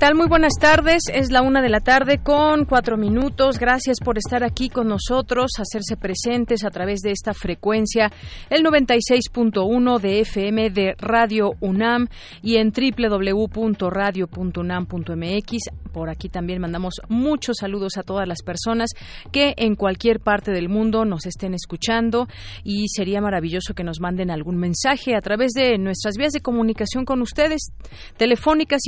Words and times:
Tal? 0.00 0.14
Muy 0.14 0.28
buenas 0.28 0.54
tardes. 0.58 1.02
Es 1.12 1.30
la 1.30 1.42
una 1.42 1.60
de 1.60 1.68
la 1.68 1.80
tarde 1.80 2.22
con 2.22 2.64
cuatro 2.64 2.96
minutos. 2.96 3.58
Gracias 3.58 3.98
por 4.02 4.16
estar 4.16 4.42
aquí 4.42 4.70
con 4.70 4.88
nosotros, 4.88 5.50
hacerse 5.58 5.98
presentes 5.98 6.64
a 6.64 6.70
través 6.70 7.00
de 7.00 7.10
esta 7.10 7.34
frecuencia, 7.34 8.10
el 8.48 8.64
96.1 8.64 10.00
de 10.00 10.20
FM 10.20 10.70
de 10.70 10.94
Radio 10.96 11.50
UNAM 11.60 12.08
y 12.42 12.56
en 12.56 12.72
www.radio.unam.mx. 12.72 15.58
Por 15.92 16.08
aquí 16.08 16.30
también 16.30 16.62
mandamos 16.62 16.94
muchos 17.08 17.58
saludos 17.58 17.98
a 17.98 18.02
todas 18.02 18.26
las 18.26 18.42
personas 18.42 18.92
que 19.32 19.52
en 19.58 19.74
cualquier 19.74 20.20
parte 20.20 20.50
del 20.50 20.70
mundo 20.70 21.04
nos 21.04 21.26
estén 21.26 21.52
escuchando 21.52 22.26
y 22.64 22.88
sería 22.88 23.20
maravilloso 23.20 23.74
que 23.74 23.84
nos 23.84 24.00
manden 24.00 24.30
algún 24.30 24.56
mensaje 24.56 25.14
a 25.14 25.20
través 25.20 25.52
de 25.52 25.76
nuestras 25.76 26.16
vías 26.16 26.32
de 26.32 26.40
comunicación 26.40 27.04
con 27.04 27.20
ustedes. 27.20 27.74
Telefónica 28.16 28.78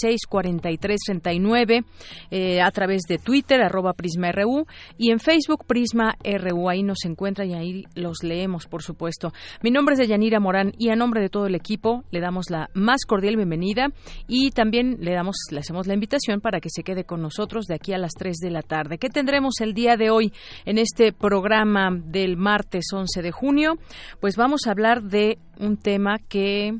5530 0.00 0.38
4339 0.68 1.84
eh, 2.30 2.60
a 2.60 2.70
través 2.70 3.02
de 3.08 3.18
Twitter, 3.18 3.60
arroba 3.60 3.92
PrismaRU, 3.92 4.66
y 4.96 5.10
en 5.10 5.20
Facebook, 5.20 5.64
Prisma 5.66 6.16
RU. 6.22 6.68
Ahí 6.68 6.82
nos 6.82 7.04
encuentran 7.04 7.50
y 7.50 7.54
ahí 7.54 7.84
los 7.94 8.22
leemos, 8.22 8.66
por 8.66 8.82
supuesto. 8.82 9.32
Mi 9.62 9.70
nombre 9.70 9.94
es 9.94 9.98
Deyanira 9.98 10.40
Morán 10.40 10.72
y 10.78 10.90
a 10.90 10.96
nombre 10.96 11.20
de 11.20 11.28
todo 11.28 11.46
el 11.46 11.54
equipo 11.54 12.04
le 12.10 12.20
damos 12.20 12.50
la 12.50 12.70
más 12.74 13.04
cordial 13.06 13.36
bienvenida 13.36 13.88
y 14.26 14.50
también 14.50 14.98
le, 15.00 15.12
damos, 15.12 15.36
le 15.50 15.60
hacemos 15.60 15.86
la 15.86 15.94
invitación 15.94 16.40
para 16.40 16.60
que 16.60 16.70
se 16.70 16.82
quede 16.82 17.04
con 17.04 17.20
nosotros 17.22 17.66
de 17.66 17.74
aquí 17.74 17.92
a 17.92 17.98
las 17.98 18.12
3 18.12 18.36
de 18.36 18.50
la 18.50 18.62
tarde. 18.62 18.98
¿Qué 18.98 19.08
tendremos 19.08 19.60
el 19.60 19.74
día 19.74 19.96
de 19.96 20.10
hoy 20.10 20.32
en 20.64 20.78
este 20.78 21.12
programa 21.12 21.90
del 21.90 22.36
martes 22.36 22.86
11 22.92 23.22
de 23.22 23.32
junio? 23.32 23.78
Pues 24.20 24.36
vamos 24.36 24.66
a 24.66 24.70
hablar 24.70 25.02
de 25.02 25.38
un 25.58 25.76
tema 25.76 26.16
que 26.28 26.78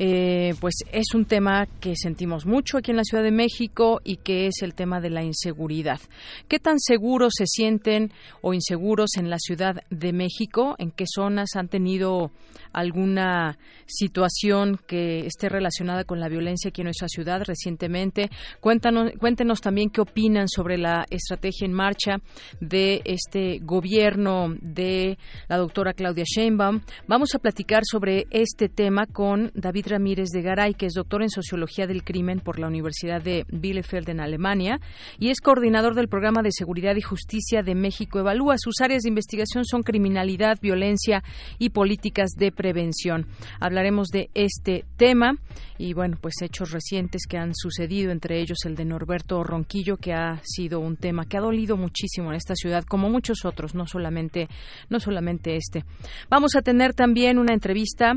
eh, 0.00 0.54
pues 0.60 0.76
es 0.92 1.06
un 1.14 1.24
tema 1.24 1.66
que 1.80 1.96
sentimos 1.96 2.46
mucho 2.46 2.78
aquí 2.78 2.92
en 2.92 2.96
la 2.96 3.04
Ciudad 3.04 3.24
de 3.24 3.32
México 3.32 4.00
y 4.04 4.18
que 4.18 4.46
es 4.46 4.62
el 4.62 4.74
tema 4.74 5.00
de 5.00 5.10
la 5.10 5.24
inseguridad. 5.24 6.00
¿Qué 6.46 6.60
tan 6.60 6.78
seguros 6.78 7.32
se 7.36 7.46
sienten 7.46 8.12
o 8.40 8.54
inseguros 8.54 9.16
en 9.16 9.28
la 9.28 9.38
Ciudad 9.40 9.82
de 9.90 10.12
México? 10.12 10.76
¿En 10.78 10.92
qué 10.92 11.04
zonas 11.12 11.50
han 11.56 11.66
tenido 11.66 12.30
alguna 12.72 13.58
situación 13.86 14.78
que 14.86 15.26
esté 15.26 15.48
relacionada 15.48 16.04
con 16.04 16.20
la 16.20 16.28
violencia 16.28 16.68
aquí 16.68 16.82
en 16.82 16.86
nuestra 16.86 17.08
ciudad 17.08 17.42
recientemente? 17.44 18.30
Cuéntanos, 18.60 19.12
cuéntenos 19.18 19.60
también 19.60 19.90
qué 19.90 20.00
opinan 20.00 20.48
sobre 20.48 20.78
la 20.78 21.04
estrategia 21.10 21.66
en 21.66 21.72
marcha 21.72 22.18
de 22.60 23.02
este 23.04 23.58
gobierno 23.62 24.54
de 24.60 25.18
la 25.48 25.56
doctora 25.56 25.92
Claudia 25.92 26.24
Sheinbaum. 26.26 26.80
Vamos 27.06 27.34
a 27.34 27.38
platicar 27.38 27.82
sobre 27.84 28.26
este 28.30 28.68
tema 28.68 29.06
con 29.06 29.50
David 29.54 29.86
Ramírez 29.88 30.28
de 30.30 30.42
Garay, 30.42 30.74
que 30.74 30.86
es 30.86 30.94
doctor 30.94 31.22
en 31.22 31.30
Sociología 31.30 31.86
del 31.86 32.04
Crimen 32.04 32.40
por 32.40 32.58
la 32.58 32.68
Universidad 32.68 33.22
de 33.22 33.44
Bielefeld 33.48 34.08
en 34.08 34.20
Alemania 34.20 34.80
y 35.18 35.30
es 35.30 35.40
coordinador 35.40 35.94
del 35.94 36.08
Programa 36.08 36.42
de 36.42 36.52
Seguridad 36.52 36.96
y 36.96 37.02
Justicia 37.02 37.62
de 37.62 37.74
México 37.74 38.18
Evalúa. 38.18 38.56
Sus 38.58 38.80
áreas 38.80 39.02
de 39.02 39.08
investigación 39.08 39.64
son 39.64 39.82
criminalidad, 39.82 40.58
violencia 40.60 41.22
y 41.58 41.70
políticas 41.70 42.30
de 42.36 42.52
prevención. 42.58 43.26
Hablaremos 43.60 44.08
de 44.08 44.30
este 44.34 44.84
tema 44.96 45.38
y, 45.78 45.94
bueno, 45.94 46.18
pues 46.20 46.34
hechos 46.42 46.72
recientes 46.72 47.22
que 47.28 47.38
han 47.38 47.54
sucedido, 47.54 48.10
entre 48.10 48.40
ellos 48.40 48.58
el 48.64 48.74
de 48.74 48.84
Norberto 48.84 49.44
Ronquillo, 49.44 49.96
que 49.96 50.12
ha 50.12 50.40
sido 50.42 50.80
un 50.80 50.96
tema 50.96 51.24
que 51.24 51.38
ha 51.38 51.40
dolido 51.40 51.76
muchísimo 51.76 52.30
en 52.30 52.36
esta 52.36 52.56
ciudad, 52.56 52.82
como 52.82 53.08
muchos 53.08 53.44
otros, 53.44 53.76
no 53.76 53.86
solamente, 53.86 54.48
no 54.90 54.98
solamente 54.98 55.54
este. 55.54 55.84
Vamos 56.28 56.56
a 56.56 56.62
tener 56.62 56.94
también 56.94 57.38
una 57.38 57.54
entrevista 57.54 58.14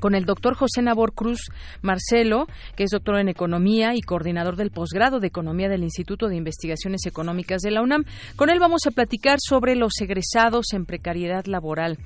con 0.00 0.14
el 0.14 0.24
doctor 0.24 0.54
José 0.54 0.82
Nabor 0.82 1.12
Cruz 1.12 1.50
Marcelo, 1.82 2.46
que 2.76 2.84
es 2.84 2.90
doctor 2.90 3.18
en 3.18 3.28
Economía 3.28 3.94
y 3.94 4.00
coordinador 4.00 4.56
del 4.56 4.70
posgrado 4.70 5.20
de 5.20 5.28
Economía 5.28 5.68
del 5.68 5.82
Instituto 5.82 6.28
de 6.28 6.36
Investigaciones 6.36 7.06
Económicas 7.06 7.62
de 7.62 7.70
la 7.70 7.82
UNAM. 7.82 8.04
Con 8.36 8.50
él 8.50 8.58
vamos 8.60 8.82
a 8.86 8.90
platicar 8.90 9.38
sobre 9.40 9.76
los 9.76 9.92
egresados 10.00 10.72
en 10.72 10.86
precariedad 10.86 11.46
laboral. 11.46 11.98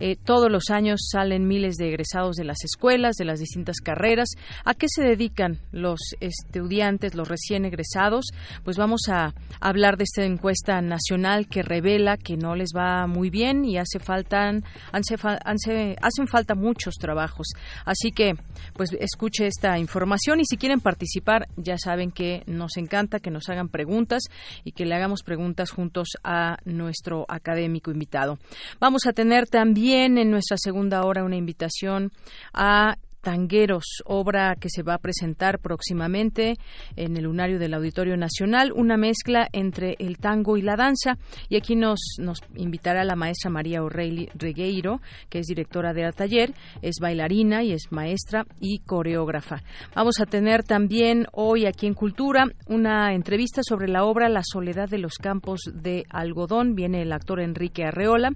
Eh, 0.00 0.16
todos 0.16 0.50
los 0.50 0.70
años 0.70 1.08
salen 1.10 1.46
miles 1.46 1.76
de 1.76 1.88
egresados 1.88 2.36
de 2.36 2.44
las 2.44 2.64
escuelas, 2.64 3.16
de 3.16 3.24
las 3.24 3.40
distintas 3.40 3.76
carreras. 3.80 4.28
¿A 4.64 4.74
qué 4.74 4.86
se 4.88 5.02
dedican 5.02 5.58
los 5.72 6.00
estudiantes, 6.20 7.14
los 7.14 7.28
recién 7.28 7.64
egresados? 7.64 8.26
Pues 8.64 8.76
vamos 8.76 9.02
a 9.08 9.34
hablar 9.60 9.96
de 9.96 10.04
esta 10.04 10.24
encuesta 10.24 10.80
nacional 10.80 11.48
que 11.48 11.62
revela 11.62 12.16
que 12.16 12.36
no 12.36 12.54
les 12.54 12.70
va 12.76 13.06
muy 13.06 13.30
bien 13.30 13.64
y 13.64 13.78
hace 13.78 13.98
falta, 13.98 14.50
hacen 14.92 16.26
falta 16.26 16.54
muchos 16.54 16.94
trabajos 16.94 17.37
Así 17.84 18.12
que, 18.12 18.34
pues 18.74 18.90
escuche 18.98 19.46
esta 19.46 19.78
información 19.78 20.40
y 20.40 20.44
si 20.44 20.56
quieren 20.56 20.80
participar, 20.80 21.48
ya 21.56 21.78
saben 21.78 22.10
que 22.10 22.42
nos 22.46 22.76
encanta 22.76 23.20
que 23.20 23.30
nos 23.30 23.48
hagan 23.48 23.68
preguntas 23.68 24.24
y 24.64 24.72
que 24.72 24.86
le 24.86 24.94
hagamos 24.94 25.22
preguntas 25.22 25.70
juntos 25.70 26.08
a 26.24 26.58
nuestro 26.64 27.24
académico 27.28 27.90
invitado. 27.90 28.38
Vamos 28.80 29.06
a 29.06 29.12
tener 29.12 29.46
también 29.46 30.18
en 30.18 30.30
nuestra 30.30 30.56
segunda 30.58 31.02
hora 31.02 31.24
una 31.24 31.36
invitación 31.36 32.12
a 32.52 32.96
Tangueros, 33.20 33.84
obra 34.04 34.56
que 34.56 34.68
se 34.70 34.82
va 34.82 34.94
a 34.94 34.98
presentar 34.98 35.58
próximamente 35.58 36.56
en 36.96 37.16
el 37.16 37.24
lunario 37.24 37.58
del 37.58 37.74
Auditorio 37.74 38.16
Nacional, 38.16 38.72
una 38.72 38.96
mezcla 38.96 39.48
entre 39.52 39.96
el 39.98 40.18
tango 40.18 40.56
y 40.56 40.62
la 40.62 40.76
danza. 40.76 41.18
Y 41.48 41.56
aquí 41.56 41.76
nos, 41.76 42.00
nos 42.18 42.40
invitará 42.54 43.04
la 43.04 43.16
maestra 43.16 43.50
María 43.50 43.82
O'Reilly 43.82 44.28
Regueiro, 44.34 45.00
que 45.28 45.40
es 45.40 45.46
directora 45.46 45.92
del 45.92 46.14
taller, 46.14 46.54
es 46.82 46.96
bailarina 47.00 47.62
y 47.62 47.72
es 47.72 47.90
maestra 47.90 48.46
y 48.60 48.78
coreógrafa. 48.80 49.62
Vamos 49.94 50.20
a 50.20 50.26
tener 50.26 50.62
también 50.62 51.26
hoy 51.32 51.66
aquí 51.66 51.86
en 51.86 51.94
Cultura 51.94 52.46
una 52.66 53.14
entrevista 53.14 53.62
sobre 53.62 53.88
la 53.88 54.04
obra 54.04 54.28
La 54.28 54.42
soledad 54.44 54.88
de 54.88 54.98
los 54.98 55.14
campos 55.14 55.60
de 55.72 56.04
algodón. 56.10 56.74
Viene 56.74 57.02
el 57.02 57.12
actor 57.12 57.40
Enrique 57.40 57.84
Arreola, 57.84 58.30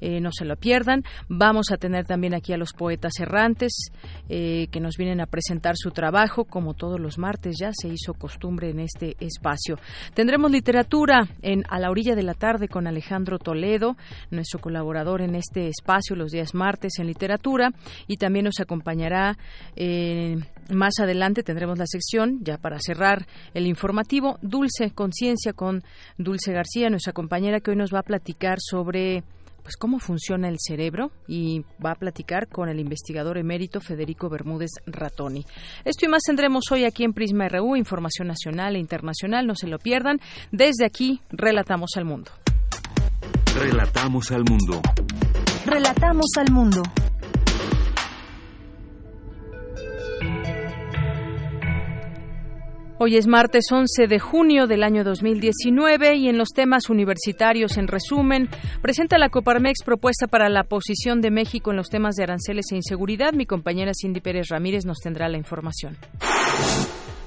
eh, 0.00 0.20
no 0.20 0.30
se 0.32 0.44
lo 0.44 0.56
pierdan. 0.56 1.04
Vamos 1.28 1.70
a 1.70 1.76
tener 1.76 2.06
también 2.06 2.34
aquí 2.34 2.52
a 2.52 2.56
los 2.56 2.72
poetas 2.72 3.12
errantes. 3.20 3.90
Eh, 4.28 4.68
que 4.70 4.80
nos 4.80 4.96
vienen 4.96 5.20
a 5.20 5.26
presentar 5.26 5.74
su 5.76 5.90
trabajo. 5.90 6.44
Como 6.44 6.74
todos 6.74 7.00
los 7.00 7.18
martes 7.18 7.56
ya 7.58 7.70
se 7.72 7.88
hizo 7.88 8.14
costumbre 8.14 8.70
en 8.70 8.80
este 8.80 9.16
espacio. 9.20 9.78
Tendremos 10.14 10.50
literatura 10.50 11.28
en 11.42 11.64
A 11.68 11.78
la 11.78 11.90
orilla 11.90 12.14
de 12.14 12.22
la 12.22 12.34
tarde 12.34 12.68
con 12.68 12.86
Alejandro 12.86 13.38
Toledo, 13.38 13.96
nuestro 14.30 14.60
colaborador 14.60 15.22
en 15.22 15.34
este 15.34 15.68
espacio 15.68 16.16
los 16.16 16.32
días 16.32 16.54
martes 16.54 16.98
en 16.98 17.06
literatura 17.06 17.70
y 18.06 18.16
también 18.16 18.44
nos 18.44 18.60
acompañará 18.60 19.38
eh, 19.76 20.36
más 20.70 20.98
adelante 21.00 21.42
tendremos 21.42 21.78
la 21.78 21.86
sección, 21.86 22.40
ya 22.42 22.58
para 22.58 22.78
cerrar 22.78 23.26
el 23.54 23.66
informativo, 23.66 24.38
Dulce 24.42 24.90
Conciencia 24.90 25.52
con 25.52 25.82
Dulce 26.18 26.52
García, 26.52 26.90
nuestra 26.90 27.12
compañera 27.12 27.60
que 27.60 27.70
hoy 27.70 27.76
nos 27.76 27.92
va 27.92 28.00
a 28.00 28.02
platicar 28.02 28.58
sobre 28.60 29.22
pues 29.68 29.76
cómo 29.76 29.98
funciona 29.98 30.48
el 30.48 30.56
cerebro 30.58 31.10
y 31.26 31.62
va 31.84 31.90
a 31.90 31.94
platicar 31.94 32.48
con 32.48 32.70
el 32.70 32.80
investigador 32.80 33.36
emérito 33.36 33.82
Federico 33.82 34.30
Bermúdez 34.30 34.70
Ratoni. 34.86 35.44
Esto 35.84 36.06
y 36.06 36.08
más 36.08 36.22
tendremos 36.22 36.72
hoy 36.72 36.86
aquí 36.86 37.04
en 37.04 37.12
Prisma 37.12 37.50
RU, 37.50 37.76
información 37.76 38.28
nacional 38.28 38.76
e 38.76 38.78
internacional, 38.78 39.46
no 39.46 39.54
se 39.54 39.66
lo 39.66 39.78
pierdan. 39.78 40.20
Desde 40.52 40.86
aquí, 40.86 41.20
relatamos 41.28 41.90
al 41.96 42.06
mundo. 42.06 42.30
Relatamos 43.54 44.32
al 44.32 44.44
mundo. 44.44 44.80
Relatamos 45.66 46.30
al 46.38 46.50
mundo. 46.50 46.82
Hoy 53.00 53.16
es 53.16 53.28
martes 53.28 53.66
11 53.70 54.08
de 54.08 54.18
junio 54.18 54.66
del 54.66 54.82
año 54.82 55.04
2019 55.04 56.16
y 56.16 56.28
en 56.28 56.36
los 56.36 56.48
temas 56.48 56.90
universitarios, 56.90 57.76
en 57.76 57.86
resumen, 57.86 58.48
presenta 58.82 59.18
la 59.18 59.28
Coparmex 59.28 59.84
propuesta 59.84 60.26
para 60.26 60.48
la 60.48 60.64
posición 60.64 61.20
de 61.20 61.30
México 61.30 61.70
en 61.70 61.76
los 61.76 61.90
temas 61.90 62.16
de 62.16 62.24
aranceles 62.24 62.66
e 62.72 62.74
inseguridad. 62.76 63.34
Mi 63.34 63.46
compañera 63.46 63.92
Cindy 63.94 64.20
Pérez 64.20 64.48
Ramírez 64.48 64.84
nos 64.84 64.98
tendrá 64.98 65.28
la 65.28 65.38
información. 65.38 65.96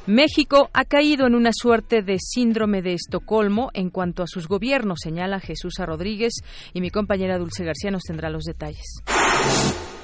México 0.08 0.70
ha 0.74 0.84
caído 0.84 1.26
en 1.26 1.36
una 1.36 1.52
suerte 1.54 2.02
de 2.02 2.18
síndrome 2.20 2.82
de 2.82 2.92
Estocolmo 2.92 3.70
en 3.74 3.92
cuanto 3.92 4.24
a 4.24 4.28
sus 4.28 4.50
gobiernos, 4.50 5.00
señala 5.02 5.40
Jesús 5.40 5.76
Rodríguez 5.78 6.34
y 6.74 6.82
mi 6.82 6.90
compañera 6.90 7.38
Dulce 7.38 7.64
García 7.64 7.92
nos 7.92 8.04
tendrá 8.04 8.30
los 8.30 8.44
detalles. 8.44 9.02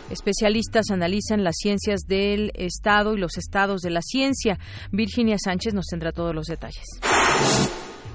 Especialistas 0.09 0.89
analizan 0.89 1.44
las 1.44 1.56
ciencias 1.57 2.01
del 2.07 2.51
Estado 2.56 3.15
y 3.15 3.19
los 3.19 3.38
estados 3.38 3.81
de 3.81 3.89
la 3.89 4.01
ciencia. 4.01 4.57
Virginia 4.92 5.38
Sánchez 5.38 5.74
nos 5.74 5.88
tendrá 5.88 6.12
todos 6.12 6.33
los 6.33 6.45
detalles. 6.45 6.86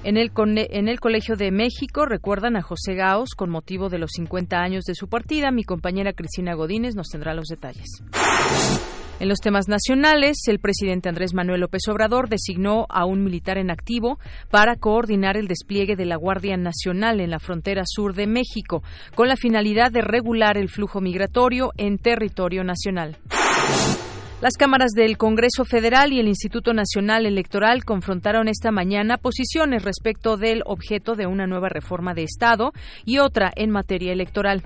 En 0.03 0.17
el, 0.17 0.31
en 0.35 0.87
el, 0.89 0.99
Colegio 0.99 1.35
de 1.37 1.51
México 1.51 2.05
recuerdan 2.05 2.57
a 2.57 2.61
José 2.61 2.93
Gaos 2.93 3.35
con 3.35 3.49
motivo 3.49 3.87
de 3.89 3.99
los 3.99 4.11
50 4.11 4.57
años 4.57 4.83
de 4.83 4.95
su 4.95 5.07
partida. 5.07 5.51
Mi 5.51 5.63
compañera 5.63 6.11
Cristina 6.11 6.55
Godínez 6.55 6.95
nos 6.95 7.07
tendrá 7.07 7.33
los 7.33 7.47
detalles. 7.47 7.87
En 9.19 9.29
los 9.29 9.39
temas 9.39 9.67
nacionales, 9.67 10.37
el 10.47 10.59
presidente 10.59 11.07
Andrés 11.07 11.33
Manuel 11.33 11.61
López 11.61 11.83
Obrador 11.87 12.29
designó 12.29 12.87
a 12.89 13.05
un 13.05 13.23
militar 13.23 13.57
en 13.57 13.69
activo 13.69 14.19
para 14.49 14.75
coordinar 14.75 15.37
el 15.37 15.47
despliegue 15.47 15.95
de 15.95 16.05
la 16.05 16.15
Guardia 16.15 16.57
Nacional 16.57 17.21
en 17.21 17.29
la 17.29 17.39
frontera 17.39 17.83
sur 17.85 18.15
de 18.15 18.27
México, 18.27 18.83
con 19.15 19.27
la 19.27 19.37
finalidad 19.37 19.91
de 19.91 20.01
regular 20.01 20.57
el 20.57 20.67
flujo 20.67 20.99
migratorio 20.99 21.71
en 21.77 21.99
territorio 21.99 22.63
nacional. 22.63 23.17
Las 24.41 24.57
cámaras 24.57 24.91
del 24.91 25.17
Congreso 25.17 25.63
Federal 25.63 26.11
y 26.11 26.19
el 26.19 26.27
Instituto 26.27 26.73
Nacional 26.73 27.25
Electoral 27.25 27.85
confrontaron 27.85 28.49
esta 28.49 28.71
mañana 28.71 29.17
posiciones 29.17 29.83
respecto 29.83 30.35
del 30.35 30.63
objeto 30.65 31.15
de 31.15 31.27
una 31.27 31.47
nueva 31.47 31.69
reforma 31.69 32.13
de 32.13 32.23
Estado 32.23 32.73
y 33.05 33.19
otra 33.19 33.53
en 33.55 33.69
materia 33.69 34.11
electoral. 34.11 34.63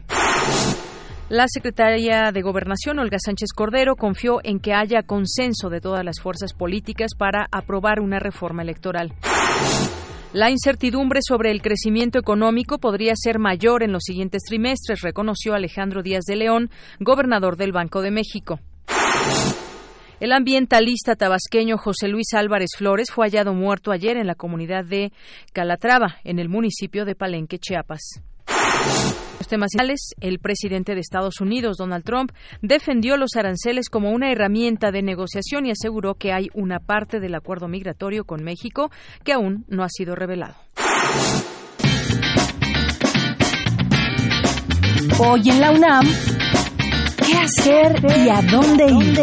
La 1.30 1.46
secretaria 1.50 2.32
de 2.32 2.42
Gobernación, 2.42 3.00
Olga 3.00 3.18
Sánchez 3.20 3.50
Cordero, 3.54 3.98
confió 3.98 4.40
en 4.44 4.62
que 4.62 4.74
haya 4.74 5.04
consenso 5.04 5.70
de 5.70 5.82
todas 5.82 6.06
las 6.06 6.22
fuerzas 6.22 6.54
políticas 6.54 7.16
para 7.18 7.48
aprobar 7.52 8.00
una 8.00 8.18
reforma 8.18 8.62
electoral. 8.62 9.12
La 10.32 10.50
incertidumbre 10.50 11.20
sobre 11.22 11.52
el 11.52 11.62
crecimiento 11.62 12.18
económico 12.18 12.78
podría 12.78 13.12
ser 13.18 13.40
mayor 13.40 13.84
en 13.84 13.92
los 13.92 14.04
siguientes 14.04 14.44
trimestres, 14.44 15.02
reconoció 15.02 15.54
Alejandro 15.54 16.02
Díaz 16.02 16.24
de 16.24 16.38
León, 16.38 16.70
gobernador 17.02 17.58
del 17.58 17.74
Banco 17.74 18.02
de 18.02 18.12
México. 18.12 18.62
El 20.22 20.32
ambientalista 20.32 21.18
tabasqueño 21.18 21.78
José 21.78 22.08
Luis 22.08 22.34
Álvarez 22.36 22.70
Flores 22.78 23.12
fue 23.12 23.26
hallado 23.26 23.54
muerto 23.54 23.92
ayer 23.92 24.16
en 24.16 24.28
la 24.28 24.36
comunidad 24.36 24.86
de 24.86 25.12
Calatrava, 25.52 26.16
en 26.24 26.40
el 26.40 26.48
municipio 26.48 27.04
de 27.04 27.16
Palenque, 27.16 27.60
Chiapas. 27.60 28.22
Los 29.40 29.48
temas 29.48 29.72
el 30.20 30.40
presidente 30.40 30.94
de 30.94 31.00
Estados 31.00 31.40
Unidos, 31.40 31.78
Donald 31.78 32.04
Trump, 32.04 32.32
defendió 32.62 33.18
los 33.18 33.36
aranceles 33.36 33.90
como 33.90 34.12
una 34.12 34.32
herramienta 34.32 34.92
de 34.92 35.02
negociación 35.02 35.66
y 35.66 35.72
aseguró 35.72 36.16
que 36.16 36.34
hay 36.34 36.50
una 36.54 36.80
parte 36.80 37.20
del 37.20 37.36
acuerdo 37.36 37.68
migratorio 37.68 38.26
con 38.26 38.44
México 38.44 38.92
que 39.24 39.34
aún 39.34 39.66
no 39.68 39.84
ha 39.84 39.90
sido 39.90 40.16
revelado. 40.16 40.56
Hoy 45.20 45.50
en 45.50 45.60
la 45.62 45.72
UNAM, 45.72 46.06
¿qué 47.26 47.38
hacer 47.38 47.96
y 48.24 48.30
a 48.30 48.42
dónde 48.42 48.86
ir? 48.86 49.18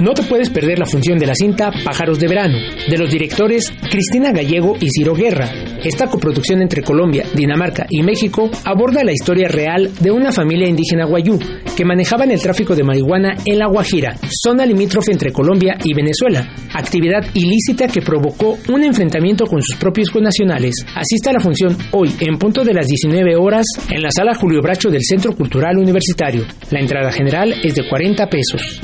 No 0.00 0.12
te 0.12 0.22
puedes 0.24 0.50
perder 0.50 0.78
la 0.78 0.84
función 0.84 1.18
de 1.18 1.26
la 1.26 1.34
cinta 1.34 1.70
Pájaros 1.82 2.18
de 2.18 2.28
Verano, 2.28 2.58
de 2.86 2.98
los 2.98 3.10
directores 3.10 3.72
Cristina 3.90 4.30
Gallego 4.30 4.76
y 4.78 4.88
Ciro 4.90 5.14
Guerra. 5.14 5.50
Esta 5.82 6.06
coproducción 6.06 6.60
entre 6.60 6.82
Colombia, 6.82 7.24
Dinamarca 7.34 7.86
y 7.88 8.02
México 8.02 8.50
aborda 8.64 9.04
la 9.04 9.12
historia 9.12 9.48
real 9.48 9.90
de 9.98 10.10
una 10.10 10.32
familia 10.32 10.68
indígena 10.68 11.06
guayú 11.06 11.38
que 11.74 11.84
manejaban 11.86 12.30
el 12.30 12.42
tráfico 12.42 12.76
de 12.76 12.82
marihuana 12.82 13.36
en 13.46 13.58
La 13.58 13.68
Guajira, 13.68 14.16
zona 14.28 14.66
limítrofe 14.66 15.12
entre 15.12 15.32
Colombia 15.32 15.78
y 15.82 15.94
Venezuela, 15.94 16.54
actividad 16.74 17.24
ilícita 17.32 17.88
que 17.88 18.02
provocó 18.02 18.58
un 18.68 18.84
enfrentamiento 18.84 19.46
con 19.46 19.62
sus 19.62 19.76
propios 19.76 20.10
connacionales. 20.10 20.74
Asista 20.94 21.30
a 21.30 21.34
la 21.34 21.40
función 21.40 21.74
hoy 21.92 22.14
en 22.20 22.38
punto 22.38 22.64
de 22.64 22.74
las 22.74 22.86
19 22.86 23.34
horas 23.36 23.64
en 23.90 24.02
la 24.02 24.10
sala 24.10 24.34
Julio 24.34 24.60
Bracho 24.60 24.90
del 24.90 25.04
Centro 25.04 25.34
Cultural 25.34 25.78
Universitario. 25.78 26.44
La 26.70 26.80
entrada 26.80 27.10
general 27.10 27.54
es 27.62 27.74
de 27.74 27.88
40 27.88 28.26
pesos. 28.28 28.80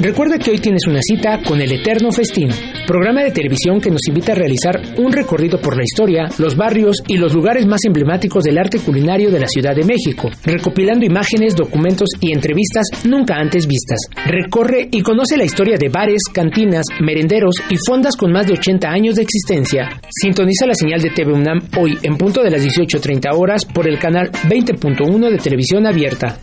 Recuerda 0.00 0.38
que 0.38 0.50
hoy 0.50 0.58
tienes 0.58 0.86
una 0.86 1.00
cita 1.00 1.40
con 1.42 1.58
el 1.58 1.72
Eterno 1.72 2.12
Festín, 2.12 2.50
programa 2.86 3.22
de 3.22 3.30
televisión 3.30 3.80
que 3.80 3.90
nos 3.90 4.06
invita 4.06 4.32
a 4.32 4.34
realizar 4.34 4.78
un 4.98 5.10
recorrido 5.10 5.58
por 5.58 5.74
la 5.74 5.84
historia, 5.84 6.28
los 6.36 6.54
barrios 6.54 7.02
y 7.08 7.16
los 7.16 7.32
lugares 7.32 7.66
más 7.66 7.82
emblemáticos 7.86 8.44
del 8.44 8.58
arte 8.58 8.78
culinario 8.78 9.30
de 9.30 9.40
la 9.40 9.48
Ciudad 9.48 9.74
de 9.74 9.84
México, 9.84 10.30
recopilando 10.44 11.06
imágenes, 11.06 11.56
documentos 11.56 12.10
y 12.20 12.32
entrevistas 12.32 13.06
nunca 13.06 13.36
antes 13.36 13.66
vistas. 13.66 13.98
Recorre 14.26 14.86
y 14.92 15.00
conoce 15.00 15.38
la 15.38 15.44
historia 15.44 15.78
de 15.78 15.88
bares, 15.88 16.24
cantinas, 16.30 16.84
merenderos 17.00 17.54
y 17.70 17.76
fondas 17.78 18.16
con 18.16 18.32
más 18.32 18.46
de 18.46 18.52
80 18.52 18.88
años 18.88 19.16
de 19.16 19.22
existencia. 19.22 20.00
Sintoniza 20.10 20.66
la 20.66 20.74
señal 20.74 21.00
de 21.00 21.10
TV 21.10 21.32
UNAM 21.32 21.68
hoy 21.78 21.96
en 22.02 22.18
punto 22.18 22.42
de 22.42 22.50
las 22.50 22.62
18.30 22.62 23.34
horas 23.34 23.64
por 23.64 23.88
el 23.88 23.98
canal 23.98 24.30
20.1 24.30 25.30
de 25.30 25.38
televisión 25.38 25.86
abierta. 25.86 26.38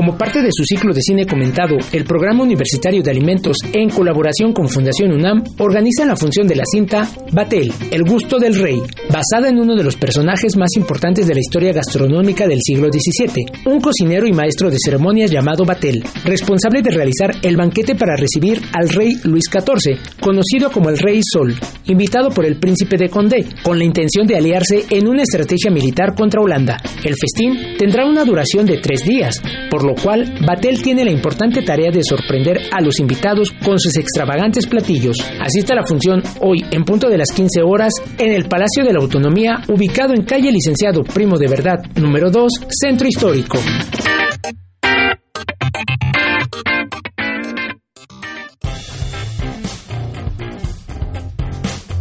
Como 0.00 0.16
parte 0.16 0.40
de 0.40 0.48
su 0.50 0.64
ciclo 0.64 0.94
de 0.94 1.02
cine 1.02 1.26
comentado, 1.26 1.76
el 1.92 2.04
Programa 2.04 2.42
Universitario 2.42 3.02
de 3.02 3.10
Alimentos, 3.10 3.58
en 3.70 3.90
colaboración 3.90 4.54
con 4.54 4.66
Fundación 4.66 5.12
UNAM, 5.12 5.44
organiza 5.58 6.06
la 6.06 6.16
función 6.16 6.48
de 6.48 6.56
la 6.56 6.64
cinta 6.64 7.06
Batel, 7.32 7.70
El 7.90 8.04
gusto 8.04 8.38
del 8.38 8.54
rey, 8.54 8.80
basada 9.12 9.50
en 9.50 9.58
uno 9.58 9.76
de 9.76 9.84
los 9.84 9.96
personajes 9.96 10.56
más 10.56 10.70
importantes 10.76 11.26
de 11.26 11.34
la 11.34 11.40
historia 11.40 11.74
gastronómica 11.74 12.48
del 12.48 12.60
siglo 12.62 12.88
XVII, 12.90 13.44
un 13.66 13.82
cocinero 13.82 14.26
y 14.26 14.32
maestro 14.32 14.70
de 14.70 14.78
ceremonias 14.82 15.30
llamado 15.30 15.66
Batel, 15.66 16.02
responsable 16.24 16.80
de 16.80 16.92
realizar 16.92 17.32
el 17.42 17.58
banquete 17.58 17.94
para 17.94 18.16
recibir 18.16 18.58
al 18.72 18.88
rey 18.88 19.12
Luis 19.24 19.44
XIV, 19.52 19.98
conocido 20.18 20.72
como 20.72 20.88
el 20.88 20.96
Rey 20.96 21.20
Sol, 21.22 21.54
invitado 21.84 22.30
por 22.30 22.46
el 22.46 22.56
príncipe 22.56 22.96
de 22.96 23.10
Condé, 23.10 23.44
con 23.62 23.78
la 23.78 23.84
intención 23.84 24.26
de 24.26 24.38
aliarse 24.38 24.86
en 24.88 25.08
una 25.08 25.24
estrategia 25.24 25.70
militar 25.70 26.14
contra 26.14 26.40
Holanda. 26.40 26.78
El 27.04 27.16
festín 27.16 27.76
tendrá 27.76 28.06
una 28.06 28.24
duración 28.24 28.64
de 28.64 28.78
tres 28.78 29.04
días, 29.04 29.42
por 29.70 29.84
lo 29.84 29.89
cual 29.94 30.34
Batel 30.46 30.82
tiene 30.82 31.04
la 31.04 31.10
importante 31.10 31.62
tarea 31.62 31.90
de 31.90 32.02
sorprender 32.02 32.60
a 32.72 32.80
los 32.80 32.98
invitados 33.00 33.50
con 33.64 33.78
sus 33.78 33.96
extravagantes 33.96 34.66
platillos. 34.66 35.16
Asista 35.40 35.72
a 35.72 35.76
la 35.76 35.86
función 35.86 36.22
hoy 36.40 36.64
en 36.70 36.84
punto 36.84 37.08
de 37.08 37.18
las 37.18 37.30
15 37.32 37.62
horas 37.62 37.92
en 38.18 38.32
el 38.32 38.46
Palacio 38.46 38.84
de 38.84 38.92
la 38.92 39.00
Autonomía, 39.00 39.62
ubicado 39.68 40.14
en 40.14 40.24
calle 40.24 40.52
Licenciado 40.52 41.02
Primo 41.02 41.38
de 41.38 41.48
Verdad, 41.48 41.78
número 41.96 42.30
2, 42.30 42.50
Centro 42.68 43.08
Histórico. 43.08 43.58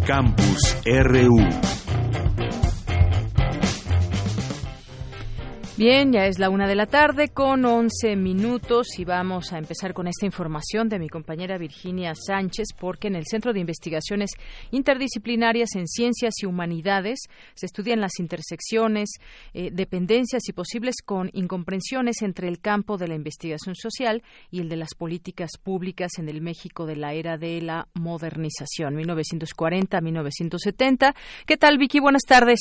Campus 0.06 0.76
RU 0.86 1.69
Bien, 5.80 6.12
ya 6.12 6.26
es 6.26 6.40
la 6.40 6.50
una 6.50 6.68
de 6.68 6.76
la 6.76 6.88
tarde 6.88 7.30
con 7.30 7.64
once 7.64 8.18
minutos 8.18 9.00
y 9.00 9.06
vamos 9.06 9.54
a 9.54 9.58
empezar 9.58 9.94
con 9.94 10.10
esta 10.10 10.26
información 10.26 10.90
de 10.90 11.00
mi 11.00 11.08
compañera 11.08 11.58
Virginia 11.58 12.16
Sánchez 12.16 12.74
porque 12.78 13.08
en 13.08 13.16
el 13.16 13.26
Centro 13.26 13.54
de 13.54 13.62
Investigaciones 13.62 14.32
Interdisciplinarias 14.72 15.78
en 15.78 15.88
Ciencias 15.88 16.34
y 16.44 16.48
Humanidades 16.48 17.20
se 17.54 17.66
estudian 17.66 18.02
las 18.02 18.20
intersecciones, 18.20 19.10
eh, 19.54 19.70
dependencias 19.72 20.50
y 20.50 20.52
posibles 20.52 20.96
con 21.02 21.30
incomprensiones 21.32 22.24
entre 22.24 22.50
el 22.50 22.60
campo 22.60 22.98
de 22.98 23.08
la 23.08 23.16
investigación 23.16 23.76
social 23.76 24.22
y 24.52 24.60
el 24.60 24.68
de 24.68 24.76
las 24.76 24.96
políticas 24.96 25.52
públicas 25.64 26.12
en 26.18 26.28
el 26.28 26.42
México 26.42 26.88
de 26.88 26.98
la 26.98 27.14
era 27.14 27.38
de 27.38 27.62
la 27.62 27.88
modernización, 27.94 28.98
1940-1970. 28.98 31.16
¿Qué 31.46 31.56
tal, 31.56 31.78
Vicky? 31.78 32.02
Buenas 32.02 32.24
tardes. 32.24 32.60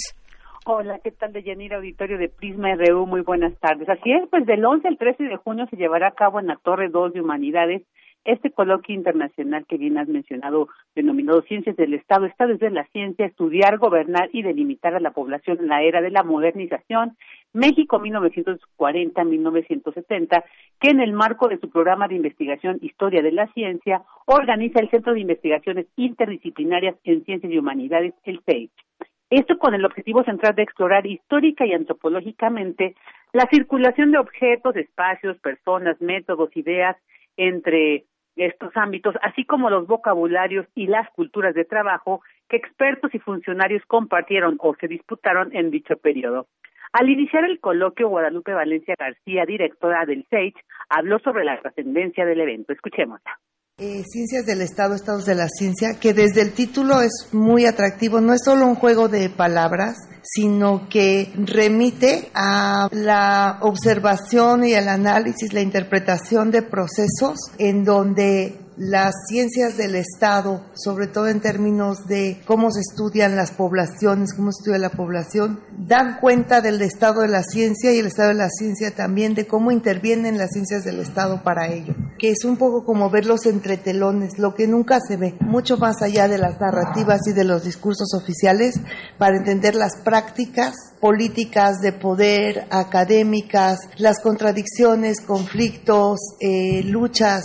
Hola, 0.70 0.98
¿qué 0.98 1.12
tal 1.12 1.32
de 1.32 1.42
Yanira 1.42 1.78
Auditorio 1.78 2.18
de 2.18 2.28
Prisma 2.28 2.74
RU? 2.74 3.06
Muy 3.06 3.22
buenas 3.22 3.58
tardes. 3.58 3.88
Así 3.88 4.12
es, 4.12 4.28
pues 4.28 4.44
del 4.44 4.62
11 4.62 4.86
al 4.86 4.98
13 4.98 5.24
de 5.24 5.38
junio 5.38 5.66
se 5.70 5.78
llevará 5.78 6.08
a 6.08 6.14
cabo 6.14 6.40
en 6.40 6.48
la 6.48 6.56
Torre 6.56 6.90
2 6.90 7.14
de 7.14 7.22
Humanidades 7.22 7.84
este 8.24 8.50
coloquio 8.50 8.94
internacional 8.94 9.64
que 9.66 9.78
bien 9.78 9.96
has 9.96 10.08
mencionado, 10.08 10.68
denominado 10.94 11.40
Ciencias 11.40 11.74
del 11.76 11.94
Estado, 11.94 12.26
está 12.26 12.46
desde 12.46 12.68
la 12.68 12.84
ciencia, 12.88 13.24
estudiar, 13.24 13.78
gobernar 13.78 14.28
y 14.30 14.42
delimitar 14.42 14.94
a 14.94 15.00
la 15.00 15.12
población 15.12 15.56
en 15.60 15.68
la 15.68 15.82
era 15.82 16.02
de 16.02 16.10
la 16.10 16.22
modernización, 16.22 17.16
México 17.54 17.98
1940-1970, 17.98 20.44
que 20.80 20.90
en 20.90 21.00
el 21.00 21.14
marco 21.14 21.48
de 21.48 21.60
su 21.60 21.70
programa 21.70 22.08
de 22.08 22.16
investigación 22.16 22.76
Historia 22.82 23.22
de 23.22 23.32
la 23.32 23.50
Ciencia, 23.54 24.02
organiza 24.26 24.80
el 24.80 24.90
Centro 24.90 25.14
de 25.14 25.20
Investigaciones 25.20 25.86
Interdisciplinarias 25.96 26.96
en 27.04 27.24
Ciencias 27.24 27.50
y 27.50 27.56
Humanidades, 27.56 28.12
el 28.24 28.42
CEICH. 28.44 28.87
Esto 29.30 29.58
con 29.58 29.74
el 29.74 29.84
objetivo 29.84 30.24
central 30.24 30.54
de 30.54 30.62
explorar 30.62 31.06
histórica 31.06 31.66
y 31.66 31.74
antropológicamente 31.74 32.94
la 33.32 33.46
circulación 33.50 34.10
de 34.10 34.18
objetos, 34.18 34.74
espacios, 34.76 35.38
personas, 35.38 36.00
métodos, 36.00 36.56
ideas 36.56 36.96
entre 37.36 38.04
estos 38.36 38.74
ámbitos, 38.76 39.14
así 39.22 39.44
como 39.44 39.68
los 39.68 39.86
vocabularios 39.86 40.66
y 40.74 40.86
las 40.86 41.10
culturas 41.10 41.54
de 41.54 41.64
trabajo 41.64 42.22
que 42.48 42.56
expertos 42.56 43.14
y 43.14 43.18
funcionarios 43.18 43.82
compartieron 43.86 44.56
o 44.60 44.74
se 44.76 44.88
disputaron 44.88 45.54
en 45.54 45.70
dicho 45.70 45.96
periodo. 45.96 46.46
Al 46.92 47.10
iniciar 47.10 47.44
el 47.44 47.60
coloquio, 47.60 48.08
Guadalupe 48.08 48.54
Valencia 48.54 48.94
García, 48.98 49.44
directora 49.44 50.06
del 50.06 50.24
SAGE, 50.30 50.54
habló 50.88 51.18
sobre 51.18 51.44
la 51.44 51.60
trascendencia 51.60 52.24
del 52.24 52.40
evento. 52.40 52.72
Escuchémosla. 52.72 53.38
Eh, 53.80 54.02
Ciencias 54.10 54.44
del 54.44 54.60
Estado, 54.60 54.96
Estados 54.96 55.24
de 55.24 55.36
la 55.36 55.48
Ciencia, 55.48 56.00
que 56.00 56.12
desde 56.12 56.40
el 56.40 56.52
título 56.52 57.00
es 57.00 57.28
muy 57.30 57.64
atractivo, 57.64 58.20
no 58.20 58.34
es 58.34 58.40
solo 58.44 58.66
un 58.66 58.74
juego 58.74 59.08
de 59.08 59.30
palabras, 59.30 59.98
sino 60.20 60.88
que 60.88 61.32
remite 61.36 62.28
a 62.34 62.88
la 62.90 63.58
observación 63.60 64.64
y 64.64 64.72
el 64.72 64.88
análisis, 64.88 65.52
la 65.52 65.60
interpretación 65.60 66.50
de 66.50 66.62
procesos 66.62 67.38
en 67.58 67.84
donde 67.84 68.58
las 68.78 69.12
ciencias 69.28 69.76
del 69.76 69.96
Estado, 69.96 70.62
sobre 70.74 71.08
todo 71.08 71.26
en 71.28 71.40
términos 71.40 72.06
de 72.06 72.40
cómo 72.46 72.70
se 72.70 72.80
estudian 72.80 73.34
las 73.34 73.50
poblaciones, 73.50 74.32
cómo 74.34 74.52
se 74.52 74.60
estudia 74.60 74.78
la 74.78 74.90
población, 74.90 75.60
dan 75.76 76.18
cuenta 76.20 76.60
del 76.60 76.80
estado 76.82 77.22
de 77.22 77.28
la 77.28 77.42
ciencia 77.42 77.92
y 77.92 77.98
el 77.98 78.06
estado 78.06 78.28
de 78.28 78.34
la 78.34 78.50
ciencia 78.50 78.94
también 78.94 79.34
de 79.34 79.46
cómo 79.48 79.72
intervienen 79.72 80.38
las 80.38 80.52
ciencias 80.52 80.84
del 80.84 81.00
Estado 81.00 81.42
para 81.42 81.66
ello, 81.66 81.94
que 82.18 82.30
es 82.30 82.44
un 82.44 82.56
poco 82.56 82.84
como 82.84 83.10
ver 83.10 83.26
los 83.26 83.46
entretelones, 83.46 84.38
lo 84.38 84.54
que 84.54 84.68
nunca 84.68 85.00
se 85.00 85.16
ve, 85.16 85.34
mucho 85.40 85.76
más 85.76 86.00
allá 86.02 86.28
de 86.28 86.38
las 86.38 86.60
narrativas 86.60 87.26
y 87.26 87.32
de 87.32 87.44
los 87.44 87.64
discursos 87.64 88.14
oficiales, 88.14 88.80
para 89.18 89.36
entender 89.36 89.74
las 89.74 89.96
prácticas 90.04 90.74
políticas 91.00 91.78
de 91.80 91.92
poder, 91.92 92.66
académicas, 92.70 93.78
las 93.96 94.20
contradicciones, 94.20 95.20
conflictos, 95.20 96.18
eh, 96.40 96.82
luchas 96.84 97.42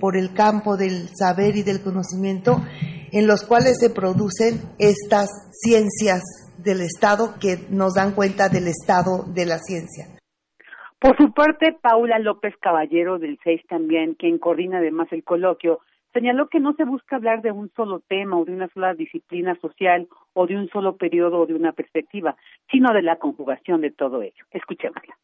por 0.00 0.16
el 0.16 0.32
campo 0.32 0.75
del 0.76 1.08
saber 1.14 1.56
y 1.56 1.62
del 1.62 1.82
conocimiento 1.82 2.62
en 3.12 3.26
los 3.26 3.44
cuales 3.44 3.78
se 3.78 3.90
producen 3.90 4.60
estas 4.78 5.30
ciencias 5.52 6.22
del 6.58 6.80
Estado 6.80 7.34
que 7.40 7.66
nos 7.70 7.94
dan 7.94 8.14
cuenta 8.14 8.48
del 8.48 8.66
estado 8.68 9.24
de 9.32 9.46
la 9.46 9.58
ciencia. 9.58 10.06
Por 10.98 11.16
su 11.16 11.32
parte, 11.32 11.76
Paula 11.80 12.18
López 12.18 12.54
Caballero 12.60 13.18
del 13.18 13.38
CEIS 13.44 13.66
también, 13.68 14.14
quien 14.14 14.38
coordina 14.38 14.78
además 14.78 15.08
el 15.12 15.22
coloquio, 15.22 15.80
señaló 16.12 16.48
que 16.48 16.60
no 16.60 16.72
se 16.72 16.84
busca 16.84 17.16
hablar 17.16 17.42
de 17.42 17.52
un 17.52 17.70
solo 17.76 18.00
tema 18.08 18.38
o 18.38 18.44
de 18.44 18.52
una 18.52 18.68
sola 18.68 18.94
disciplina 18.94 19.54
social 19.60 20.08
o 20.32 20.46
de 20.46 20.56
un 20.56 20.68
solo 20.70 20.96
periodo 20.96 21.40
o 21.40 21.46
de 21.46 21.54
una 21.54 21.72
perspectiva, 21.72 22.36
sino 22.70 22.92
de 22.94 23.02
la 23.02 23.16
conjugación 23.16 23.82
de 23.82 23.90
todo 23.90 24.22
ello. 24.22 24.44
Escuchémosla. 24.50 25.16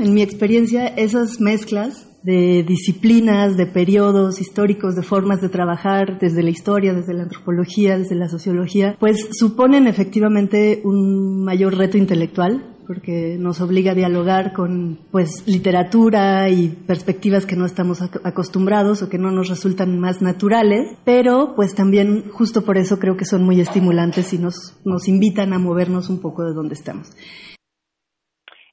En 0.00 0.14
mi 0.14 0.22
experiencia, 0.22 0.86
esas 0.86 1.40
mezclas 1.40 2.06
de 2.22 2.62
disciplinas, 2.62 3.56
de 3.56 3.66
periodos 3.66 4.40
históricos, 4.40 4.94
de 4.94 5.02
formas 5.02 5.40
de 5.40 5.48
trabajar 5.48 6.18
desde 6.20 6.42
la 6.42 6.50
historia, 6.50 6.94
desde 6.94 7.14
la 7.14 7.24
antropología, 7.24 7.98
desde 7.98 8.14
la 8.14 8.28
sociología, 8.28 8.96
pues 9.00 9.28
suponen 9.32 9.86
efectivamente 9.88 10.82
un 10.84 11.42
mayor 11.44 11.76
reto 11.76 11.98
intelectual 11.98 12.76
porque 12.86 13.36
nos 13.38 13.60
obliga 13.60 13.92
a 13.92 13.94
dialogar 13.94 14.54
con 14.54 15.00
pues 15.10 15.42
literatura 15.46 16.48
y 16.48 16.68
perspectivas 16.68 17.44
que 17.44 17.54
no 17.54 17.66
estamos 17.66 18.00
acostumbrados 18.00 19.02
o 19.02 19.10
que 19.10 19.18
no 19.18 19.30
nos 19.30 19.48
resultan 19.48 19.98
más 19.98 20.22
naturales, 20.22 20.96
pero 21.04 21.54
pues 21.54 21.74
también 21.74 22.30
justo 22.30 22.62
por 22.62 22.78
eso 22.78 22.98
creo 22.98 23.16
que 23.16 23.26
son 23.26 23.42
muy 23.42 23.60
estimulantes 23.60 24.32
y 24.32 24.38
nos, 24.38 24.74
nos 24.86 25.06
invitan 25.06 25.52
a 25.52 25.58
movernos 25.58 26.08
un 26.08 26.20
poco 26.20 26.44
de 26.44 26.54
donde 26.54 26.74
estamos. 26.74 27.10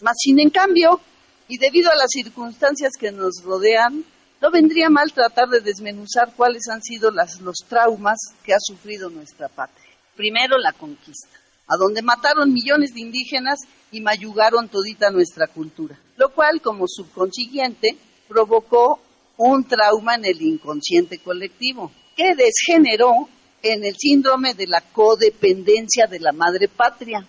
Más 0.00 0.14
sin 0.18 0.40
en 0.40 0.50
cambio, 0.50 1.00
y 1.48 1.58
debido 1.58 1.90
a 1.90 1.96
las 1.96 2.08
circunstancias 2.10 2.92
que 2.98 3.12
nos 3.12 3.42
rodean, 3.44 4.04
no 4.40 4.50
vendría 4.50 4.88
mal 4.88 5.12
tratar 5.12 5.48
de 5.48 5.60
desmenuzar 5.60 6.32
cuáles 6.34 6.62
han 6.72 6.82
sido 6.82 7.10
las, 7.10 7.40
los 7.42 7.58
traumas 7.68 8.18
que 8.44 8.54
ha 8.54 8.60
sufrido 8.60 9.10
nuestra 9.10 9.48
patria. 9.48 9.90
Primero, 10.16 10.56
la 10.56 10.72
conquista 10.72 11.47
a 11.68 11.76
donde 11.76 12.02
mataron 12.02 12.52
millones 12.52 12.94
de 12.94 13.00
indígenas 13.00 13.60
y 13.90 14.00
mayugaron 14.00 14.68
todita 14.68 15.10
nuestra 15.10 15.46
cultura, 15.46 15.98
lo 16.16 16.32
cual, 16.32 16.60
como 16.60 16.86
subconsiguiente, 16.88 17.96
provocó 18.26 19.00
un 19.36 19.64
trauma 19.64 20.14
en 20.14 20.24
el 20.24 20.42
inconsciente 20.42 21.18
colectivo, 21.18 21.92
que 22.16 22.34
desgeneró 22.34 23.28
en 23.62 23.84
el 23.84 23.94
síndrome 23.96 24.54
de 24.54 24.66
la 24.66 24.80
codependencia 24.80 26.06
de 26.06 26.20
la 26.20 26.32
madre 26.32 26.68
patria. 26.68 27.26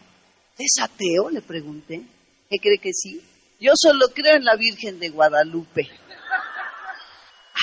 ¿Es 0.57 0.81
ateo? 0.81 1.29
Le 1.29 1.41
pregunté. 1.41 2.01
¿Qué 2.49 2.57
cree 2.57 2.79
que 2.79 2.93
sí? 2.93 3.21
Yo 3.59 3.73
solo 3.75 4.07
creo 4.13 4.35
en 4.35 4.45
la 4.45 4.55
Virgen 4.55 4.99
de 4.99 5.09
Guadalupe. 5.09 5.87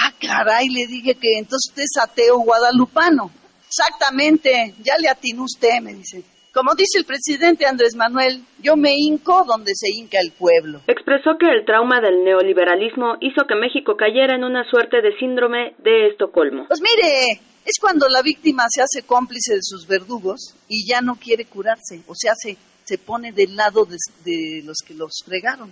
Ah, 0.04 0.12
caray, 0.21 0.68
le 0.68 0.87
dije 0.87 1.14
que 1.14 1.38
entonces 1.38 1.71
usted 1.71 1.83
es 1.83 1.97
ateo 2.02 2.38
guadalupano. 2.38 3.30
Exactamente, 3.66 4.75
ya 4.83 4.97
le 4.99 5.09
atinó 5.09 5.45
usted, 5.45 5.80
me 5.80 5.95
dice. 5.95 6.23
Como 6.57 6.75
dice 6.75 6.97
el 6.97 7.05
presidente 7.05 7.67
Andrés 7.67 7.95
Manuel, 7.97 8.43
yo 8.63 8.77
me 8.77 8.95
hinco 8.97 9.45
donde 9.45 9.73
se 9.75 9.91
hinca 9.91 10.17
el 10.19 10.33
pueblo. 10.33 10.81
Expresó 10.87 11.37
que 11.39 11.45
el 11.53 11.67
trauma 11.67 12.01
del 12.01 12.25
neoliberalismo 12.25 13.17
hizo 13.21 13.47
que 13.47 13.55
México 13.55 13.95
cayera 13.99 14.35
en 14.35 14.43
una 14.43 14.65
suerte 14.71 15.03
de 15.03 15.15
síndrome 15.19 15.75
de 15.85 16.09
Estocolmo. 16.09 16.67
Pues 16.67 16.81
mire, 16.81 17.43
es 17.63 17.79
cuando 17.79 18.09
la 18.09 18.23
víctima 18.23 18.65
se 18.71 18.81
hace 18.81 19.03
cómplice 19.07 19.57
de 19.57 19.61
sus 19.61 19.87
verdugos 19.87 20.57
y 20.67 20.89
ya 20.89 21.03
no 21.03 21.17
quiere 21.17 21.45
curarse, 21.45 22.01
o 22.07 22.15
sea, 22.15 22.33
se, 22.35 22.57
se 22.85 22.97
pone 22.97 23.33
del 23.33 23.55
lado 23.55 23.85
de, 23.85 23.99
de 24.25 24.63
los 24.65 24.79
que 24.79 24.95
los 24.95 25.13
fregaron. 25.27 25.71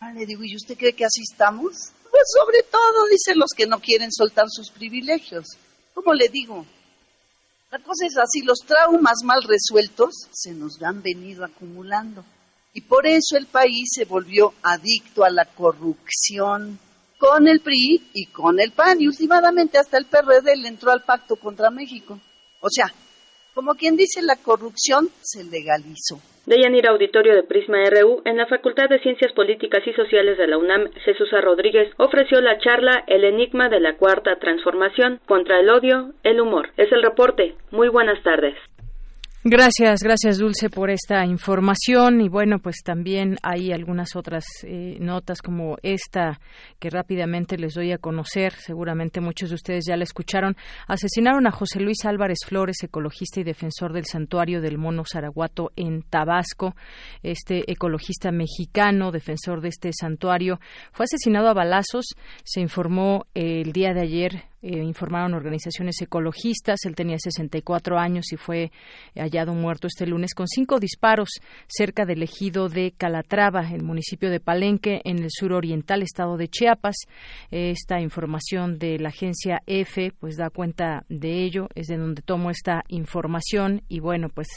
Ah, 0.00 0.12
le 0.12 0.26
digo, 0.26 0.42
¿y 0.42 0.56
usted 0.56 0.76
cree 0.76 0.94
que 0.94 1.04
así 1.04 1.22
estamos? 1.22 1.92
Pues 2.10 2.24
sobre 2.36 2.64
todo, 2.64 3.06
dicen 3.08 3.38
los 3.38 3.50
que 3.56 3.68
no 3.68 3.78
quieren 3.78 4.10
soltar 4.10 4.46
sus 4.48 4.72
privilegios. 4.72 5.46
¿Cómo 5.94 6.12
le 6.12 6.28
digo? 6.28 6.66
La 7.74 7.80
cosa 7.80 8.06
es 8.06 8.16
así, 8.16 8.42
los 8.42 8.60
traumas 8.60 9.24
mal 9.24 9.42
resueltos 9.42 10.28
se 10.30 10.52
nos 10.52 10.80
han 10.80 11.02
venido 11.02 11.44
acumulando. 11.44 12.24
Y 12.72 12.82
por 12.82 13.04
eso 13.04 13.36
el 13.36 13.46
país 13.46 13.88
se 13.92 14.04
volvió 14.04 14.54
adicto 14.62 15.24
a 15.24 15.30
la 15.30 15.44
corrupción 15.44 16.78
con 17.18 17.48
el 17.48 17.58
PRI 17.58 18.10
y 18.14 18.26
con 18.26 18.60
el 18.60 18.70
PAN. 18.70 18.98
Y 19.00 19.08
últimamente 19.08 19.76
hasta 19.76 19.98
el 19.98 20.06
PRD 20.06 20.54
le 20.54 20.68
entró 20.68 20.92
al 20.92 21.02
pacto 21.02 21.34
contra 21.34 21.68
México. 21.70 22.20
O 22.60 22.70
sea, 22.70 22.94
Como 23.54 23.74
quien 23.76 23.96
dice, 23.96 24.20
la 24.20 24.34
corrupción 24.36 25.08
se 25.20 25.44
legalizó. 25.44 26.18
Deyanira 26.44 26.90
Auditorio 26.90 27.34
de 27.34 27.44
Prisma 27.44 27.78
RU, 27.88 28.20
en 28.24 28.36
la 28.36 28.46
Facultad 28.46 28.88
de 28.88 28.98
Ciencias 28.98 29.32
Políticas 29.32 29.86
y 29.86 29.92
Sociales 29.92 30.36
de 30.36 30.48
la 30.48 30.58
UNAM, 30.58 30.90
Jesús 31.04 31.30
Rodríguez 31.40 31.88
ofreció 31.96 32.40
la 32.40 32.58
charla 32.58 33.04
El 33.06 33.22
enigma 33.24 33.68
de 33.68 33.80
la 33.80 33.96
cuarta 33.96 34.36
transformación 34.36 35.20
contra 35.24 35.60
el 35.60 35.70
odio, 35.70 36.12
el 36.24 36.40
humor. 36.40 36.70
Es 36.76 36.90
el 36.90 37.02
reporte. 37.02 37.54
Muy 37.70 37.88
buenas 37.88 38.22
tardes. 38.24 38.56
Gracias, 39.46 40.00
gracias 40.02 40.38
Dulce 40.38 40.70
por 40.70 40.88
esta 40.88 41.26
información 41.26 42.22
y 42.22 42.30
bueno, 42.30 42.60
pues 42.60 42.76
también 42.82 43.36
hay 43.42 43.72
algunas 43.72 44.16
otras 44.16 44.46
eh, 44.62 44.96
notas 45.00 45.42
como 45.42 45.76
esta 45.82 46.40
que 46.78 46.88
rápidamente 46.88 47.58
les 47.58 47.74
doy 47.74 47.92
a 47.92 47.98
conocer, 47.98 48.54
seguramente 48.54 49.20
muchos 49.20 49.50
de 49.50 49.56
ustedes 49.56 49.84
ya 49.86 49.98
la 49.98 50.04
escucharon. 50.04 50.56
Asesinaron 50.88 51.46
a 51.46 51.50
José 51.50 51.80
Luis 51.80 52.06
Álvarez 52.06 52.38
Flores, 52.46 52.82
ecologista 52.82 53.40
y 53.40 53.44
defensor 53.44 53.92
del 53.92 54.06
santuario 54.06 54.62
del 54.62 54.78
mono 54.78 55.04
Zaraguato 55.04 55.72
en 55.76 56.00
Tabasco. 56.04 56.74
Este 57.22 57.70
ecologista 57.70 58.32
mexicano, 58.32 59.12
defensor 59.12 59.60
de 59.60 59.68
este 59.68 59.90
santuario, 59.92 60.58
fue 60.90 61.04
asesinado 61.04 61.50
a 61.50 61.54
balazos, 61.54 62.06
se 62.44 62.62
informó 62.62 63.26
el 63.34 63.72
día 63.72 63.92
de 63.92 64.00
ayer 64.00 64.53
eh, 64.64 64.82
informaron 64.82 65.34
organizaciones 65.34 66.00
ecologistas. 66.00 66.86
Él 66.86 66.94
tenía 66.94 67.18
64 67.18 67.98
años 67.98 68.32
y 68.32 68.36
fue 68.36 68.72
hallado 69.14 69.52
muerto 69.52 69.86
este 69.86 70.06
lunes 70.06 70.32
con 70.32 70.48
cinco 70.48 70.80
disparos 70.80 71.28
cerca 71.66 72.06
del 72.06 72.22
ejido 72.22 72.70
de 72.70 72.94
Calatrava, 72.96 73.70
el 73.70 73.82
municipio 73.82 74.30
de 74.30 74.40
Palenque, 74.40 75.02
en 75.04 75.22
el 75.22 75.28
sur 75.30 75.52
oriental 75.52 76.02
estado 76.02 76.38
de 76.38 76.48
Chiapas. 76.48 76.96
Esta 77.50 78.00
información 78.00 78.78
de 78.78 78.98
la 78.98 79.10
agencia 79.10 79.60
EFE 79.66 80.12
pues 80.18 80.38
da 80.38 80.48
cuenta 80.48 81.04
de 81.10 81.44
ello, 81.44 81.68
es 81.74 81.88
de 81.88 81.98
donde 81.98 82.22
tomo 82.22 82.48
esta 82.48 82.84
información 82.88 83.82
y 83.88 84.00
bueno, 84.00 84.30
pues 84.30 84.48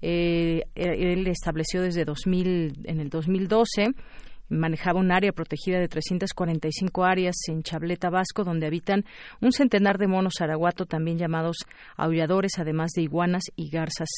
eh, 0.00 0.62
él 0.74 1.26
estableció 1.26 1.82
desde 1.82 2.06
2000 2.06 2.80
en 2.84 3.00
el 3.00 3.10
2012 3.10 3.88
manejaba 4.50 5.00
un 5.00 5.12
área 5.12 5.32
protegida 5.32 5.78
de 5.78 5.88
345 5.88 7.04
áreas 7.04 7.36
en 7.48 7.62
Chableta 7.62 8.10
Vasco, 8.10 8.44
donde 8.44 8.66
habitan 8.66 9.04
un 9.40 9.52
centenar 9.52 9.98
de 9.98 10.08
monos 10.08 10.34
araguato, 10.40 10.86
también 10.86 11.18
llamados 11.18 11.56
aulladores, 11.96 12.58
además 12.58 12.90
de 12.94 13.02
iguanas 13.02 13.44
y 13.56 13.70
garzas 13.70 14.08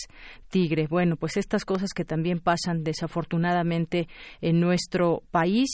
tigre. 0.49 0.87
Bueno, 0.89 1.17
pues 1.17 1.37
estas 1.37 1.65
cosas 1.65 1.91
que 1.95 2.05
también 2.05 2.41
pasan 2.41 2.83
desafortunadamente 2.83 4.09
en 4.41 4.61
nuestro 4.61 5.23
país, 5.31 5.71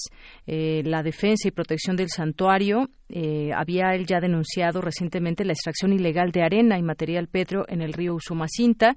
eh, 0.47 0.83
la 0.85 1.03
defensa 1.03 1.49
y 1.49 1.53
protección 1.53 1.97
del 1.97 2.09
santuario 2.09 2.89
eh, 3.11 3.53
había 3.55 3.95
él 3.95 4.07
ya 4.07 4.21
denunciado 4.21 4.83
recientemente 4.83 5.45
la 5.45 5.53
extracción 5.53 5.95
ilegal 5.95 6.31
de 6.31 6.43
arena 6.43 6.79
y 6.79 6.83
material 6.83 7.27
petro 7.27 7.65
en 7.69 7.81
el 7.81 7.95
río 7.95 8.15
Usumacinta. 8.15 8.97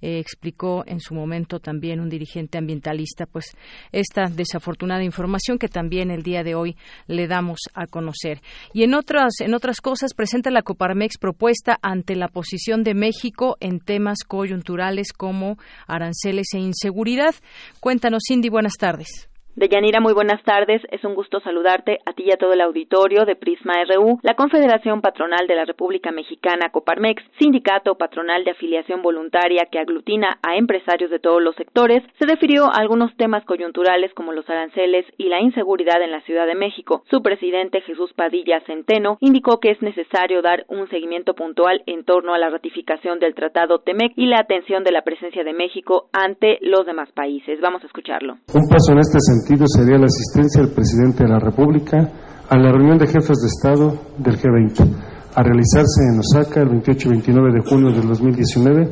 Eh, 0.00 0.18
explicó 0.18 0.82
en 0.86 1.00
su 1.00 1.14
momento 1.14 1.60
también 1.60 2.00
un 2.00 2.08
dirigente 2.08 2.56
ambientalista, 2.56 3.26
pues 3.26 3.54
esta 3.92 4.24
desafortunada 4.24 4.99
información 5.04 5.58
que 5.58 5.68
también 5.68 6.10
el 6.10 6.22
día 6.22 6.42
de 6.42 6.54
hoy 6.54 6.76
le 7.06 7.26
damos 7.26 7.60
a 7.74 7.86
conocer. 7.86 8.42
Y 8.72 8.82
en 8.82 8.94
otras, 8.94 9.40
en 9.40 9.54
otras 9.54 9.80
cosas, 9.80 10.14
presenta 10.14 10.50
la 10.50 10.62
Coparmex 10.62 11.18
propuesta 11.18 11.78
ante 11.82 12.16
la 12.16 12.28
posición 12.28 12.82
de 12.82 12.94
México 12.94 13.56
en 13.60 13.80
temas 13.80 14.24
coyunturales 14.26 15.12
como 15.12 15.56
aranceles 15.86 16.48
e 16.54 16.58
inseguridad. 16.58 17.34
Cuéntanos, 17.80 18.22
Cindy, 18.28 18.48
buenas 18.48 18.74
tardes. 18.78 19.29
Deyanira, 19.56 19.98
muy 20.00 20.14
buenas 20.14 20.42
tardes. 20.44 20.80
Es 20.92 21.02
un 21.04 21.14
gusto 21.14 21.40
saludarte 21.40 21.98
a 22.06 22.12
ti 22.12 22.24
y 22.26 22.32
a 22.32 22.36
todo 22.36 22.52
el 22.52 22.60
auditorio 22.60 23.24
de 23.24 23.34
Prisma 23.34 23.74
RU. 23.84 24.20
La 24.22 24.34
Confederación 24.34 25.00
Patronal 25.00 25.48
de 25.48 25.56
la 25.56 25.64
República 25.64 26.12
Mexicana, 26.12 26.70
Coparmex, 26.70 27.20
sindicato 27.40 27.96
patronal 27.96 28.44
de 28.44 28.52
afiliación 28.52 29.02
voluntaria 29.02 29.66
que 29.70 29.80
aglutina 29.80 30.38
a 30.42 30.54
empresarios 30.54 31.10
de 31.10 31.18
todos 31.18 31.42
los 31.42 31.56
sectores, 31.56 32.04
se 32.20 32.26
refirió 32.26 32.66
a 32.66 32.78
algunos 32.78 33.14
temas 33.16 33.44
coyunturales 33.44 34.14
como 34.14 34.32
los 34.32 34.48
aranceles 34.48 35.04
y 35.18 35.28
la 35.28 35.40
inseguridad 35.40 36.00
en 36.00 36.12
la 36.12 36.20
Ciudad 36.22 36.46
de 36.46 36.54
México. 36.54 37.02
Su 37.10 37.20
presidente, 37.20 37.80
Jesús 37.80 38.12
Padilla 38.14 38.60
Centeno, 38.66 39.18
indicó 39.20 39.58
que 39.58 39.72
es 39.72 39.82
necesario 39.82 40.42
dar 40.42 40.64
un 40.68 40.88
seguimiento 40.90 41.34
puntual 41.34 41.82
en 41.86 42.04
torno 42.04 42.34
a 42.34 42.38
la 42.38 42.50
ratificación 42.50 43.18
del 43.18 43.34
Tratado 43.34 43.80
TEMEC 43.80 44.12
y 44.14 44.26
la 44.26 44.38
atención 44.38 44.84
de 44.84 44.92
la 44.92 45.02
presencia 45.02 45.42
de 45.42 45.52
México 45.52 46.08
ante 46.12 46.58
los 46.60 46.86
demás 46.86 47.10
países. 47.12 47.60
Vamos 47.60 47.82
a 47.82 47.86
escucharlo. 47.86 48.34
Un 48.54 48.68
paso 48.68 48.92
en 48.92 49.00
este 49.00 49.18
sentido 49.18 49.39
sería 49.66 49.98
la 49.98 50.06
asistencia 50.06 50.62
del 50.62 50.72
presidente 50.72 51.24
de 51.24 51.30
la 51.30 51.38
República 51.38 52.10
a 52.48 52.56
la 52.56 52.72
reunión 52.72 52.98
de 52.98 53.06
jefes 53.06 53.38
de 53.40 53.48
Estado 53.48 53.96
del 54.18 54.38
G20, 54.38 54.86
a 55.34 55.42
realizarse 55.42 56.02
en 56.12 56.18
Osaka 56.18 56.60
el 56.62 56.68
28 56.68 57.08
y 57.08 57.10
29 57.12 57.52
de 57.52 57.68
junio 57.68 57.92
del 57.92 58.08
2019, 58.08 58.90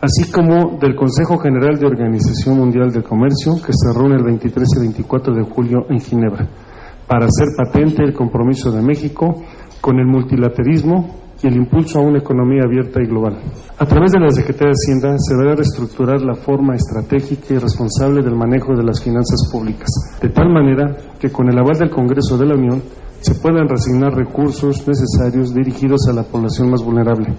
así 0.00 0.30
como 0.30 0.78
del 0.78 0.94
Consejo 0.94 1.38
General 1.38 1.78
de 1.78 1.86
Organización 1.86 2.58
Mundial 2.58 2.92
del 2.92 3.02
Comercio, 3.02 3.54
que 3.64 3.72
se 3.72 3.92
reúne 3.92 4.16
el 4.16 4.24
23 4.24 4.68
y 4.76 4.80
24 4.80 5.34
de 5.34 5.42
julio 5.42 5.86
en 5.88 6.00
Ginebra, 6.00 6.46
para 7.06 7.26
hacer 7.26 7.48
patente 7.56 8.02
el 8.02 8.14
compromiso 8.14 8.70
de 8.70 8.82
México 8.82 9.42
con 9.80 9.98
el 9.98 10.06
multilaterismo 10.06 11.21
y 11.42 11.46
el 11.48 11.56
impulso 11.56 11.98
a 11.98 12.02
una 12.02 12.18
economía 12.18 12.62
abierta 12.64 13.00
y 13.02 13.06
global. 13.06 13.36
A 13.78 13.86
través 13.86 14.12
de 14.12 14.20
la 14.20 14.30
Secretaría 14.30 14.70
de 14.70 14.78
Hacienda 14.78 15.16
se 15.18 15.34
deberá 15.34 15.56
reestructurar 15.56 16.22
la 16.22 16.34
forma 16.34 16.76
estratégica 16.76 17.54
y 17.54 17.58
responsable 17.58 18.22
del 18.22 18.36
manejo 18.36 18.74
de 18.76 18.84
las 18.84 19.02
finanzas 19.02 19.48
públicas, 19.50 19.88
de 20.20 20.28
tal 20.28 20.52
manera 20.52 20.96
que 21.18 21.30
con 21.30 21.48
el 21.48 21.58
aval 21.58 21.78
del 21.78 21.90
Congreso 21.90 22.38
de 22.38 22.46
la 22.46 22.54
Unión 22.54 22.82
se 23.20 23.34
puedan 23.34 23.68
resignar 23.68 24.14
recursos 24.14 24.86
necesarios 24.86 25.54
dirigidos 25.54 26.08
a 26.08 26.12
la 26.12 26.22
población 26.22 26.70
más 26.70 26.82
vulnerable, 26.82 27.34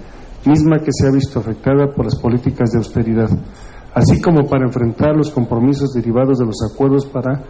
misma 0.45 0.79
que 0.79 0.91
se 0.91 1.07
ha 1.07 1.11
visto 1.11 1.39
afectada 1.39 1.87
por 1.87 2.05
las 2.05 2.15
políticas 2.15 2.71
de 2.71 2.79
austeridad, 2.79 3.29
así 3.93 4.21
como 4.21 4.47
para 4.49 4.65
enfrentar 4.65 5.15
los 5.15 5.31
compromisos 5.31 5.93
derivados 5.93 6.39
de 6.39 6.45
los 6.45 6.57
acuerdos 6.73 7.05
para 7.05 7.41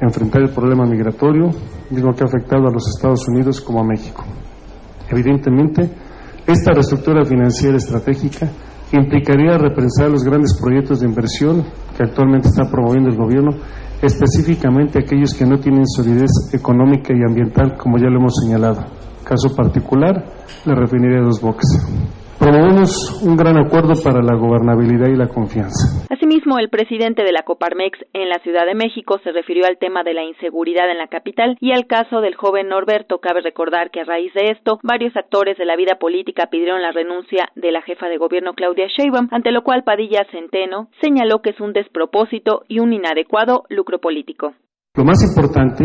enfrentar 0.00 0.42
el 0.42 0.50
problema 0.50 0.86
migratorio, 0.86 1.50
digo 1.90 2.12
que 2.12 2.24
ha 2.24 2.26
afectado 2.26 2.66
a 2.66 2.72
los 2.72 2.88
Estados 2.88 3.26
Unidos 3.28 3.60
como 3.60 3.80
a 3.80 3.84
México. 3.84 4.24
Evidentemente, 5.10 5.90
esta 6.46 6.72
reestructura 6.72 7.24
financiera 7.24 7.76
estratégica 7.76 8.48
implicaría 8.92 9.58
repensar 9.58 10.10
los 10.10 10.24
grandes 10.24 10.58
proyectos 10.60 11.00
de 11.00 11.06
inversión 11.06 11.64
que 11.96 12.04
actualmente 12.04 12.48
está 12.48 12.68
promoviendo 12.70 13.10
el 13.10 13.16
gobierno, 13.16 13.50
específicamente 14.02 14.98
aquellos 14.98 15.34
que 15.34 15.44
no 15.44 15.58
tienen 15.58 15.86
solidez 15.86 16.30
económica 16.52 17.12
y 17.14 17.22
ambiental, 17.28 17.76
como 17.76 17.98
ya 17.98 18.08
lo 18.08 18.18
hemos 18.18 18.34
señalado. 18.42 18.84
Caso 19.24 19.54
particular, 19.54 20.24
la 20.64 20.74
refinería 20.74 21.18
de 21.18 21.24
Dos 21.24 21.40
Bocas. 21.40 21.68
Promovemos 22.40 23.20
un 23.22 23.36
gran 23.36 23.58
acuerdo 23.58 23.92
para 24.02 24.22
la 24.22 24.34
gobernabilidad 24.34 25.08
y 25.12 25.14
la 25.14 25.28
confianza. 25.28 26.08
Asimismo, 26.08 26.58
el 26.58 26.70
presidente 26.70 27.22
de 27.22 27.32
la 27.32 27.42
Coparmex 27.42 27.98
en 28.14 28.30
la 28.30 28.38
Ciudad 28.38 28.64
de 28.64 28.74
México 28.74 29.20
se 29.22 29.30
refirió 29.30 29.66
al 29.66 29.76
tema 29.76 30.04
de 30.04 30.14
la 30.14 30.24
inseguridad 30.24 30.90
en 30.90 30.96
la 30.96 31.08
capital 31.08 31.58
y 31.60 31.72
al 31.72 31.86
caso 31.86 32.22
del 32.22 32.36
joven 32.36 32.70
Norberto. 32.70 33.18
Cabe 33.18 33.42
recordar 33.42 33.90
que 33.90 34.00
a 34.00 34.04
raíz 34.04 34.32
de 34.32 34.52
esto, 34.52 34.80
varios 34.82 35.14
actores 35.18 35.58
de 35.58 35.66
la 35.66 35.76
vida 35.76 35.96
política 36.00 36.48
pidieron 36.50 36.80
la 36.80 36.92
renuncia 36.92 37.50
de 37.56 37.72
la 37.72 37.82
jefa 37.82 38.06
de 38.06 38.16
gobierno 38.16 38.54
Claudia 38.54 38.86
Sheinbaum, 38.88 39.28
ante 39.32 39.52
lo 39.52 39.62
cual 39.62 39.84
Padilla 39.84 40.24
Centeno 40.32 40.88
señaló 41.02 41.42
que 41.42 41.50
es 41.50 41.60
un 41.60 41.74
despropósito 41.74 42.62
y 42.68 42.80
un 42.80 42.94
inadecuado 42.94 43.64
lucro 43.68 43.98
político. 43.98 44.54
Lo 44.96 45.04
más 45.04 45.22
importante, 45.22 45.84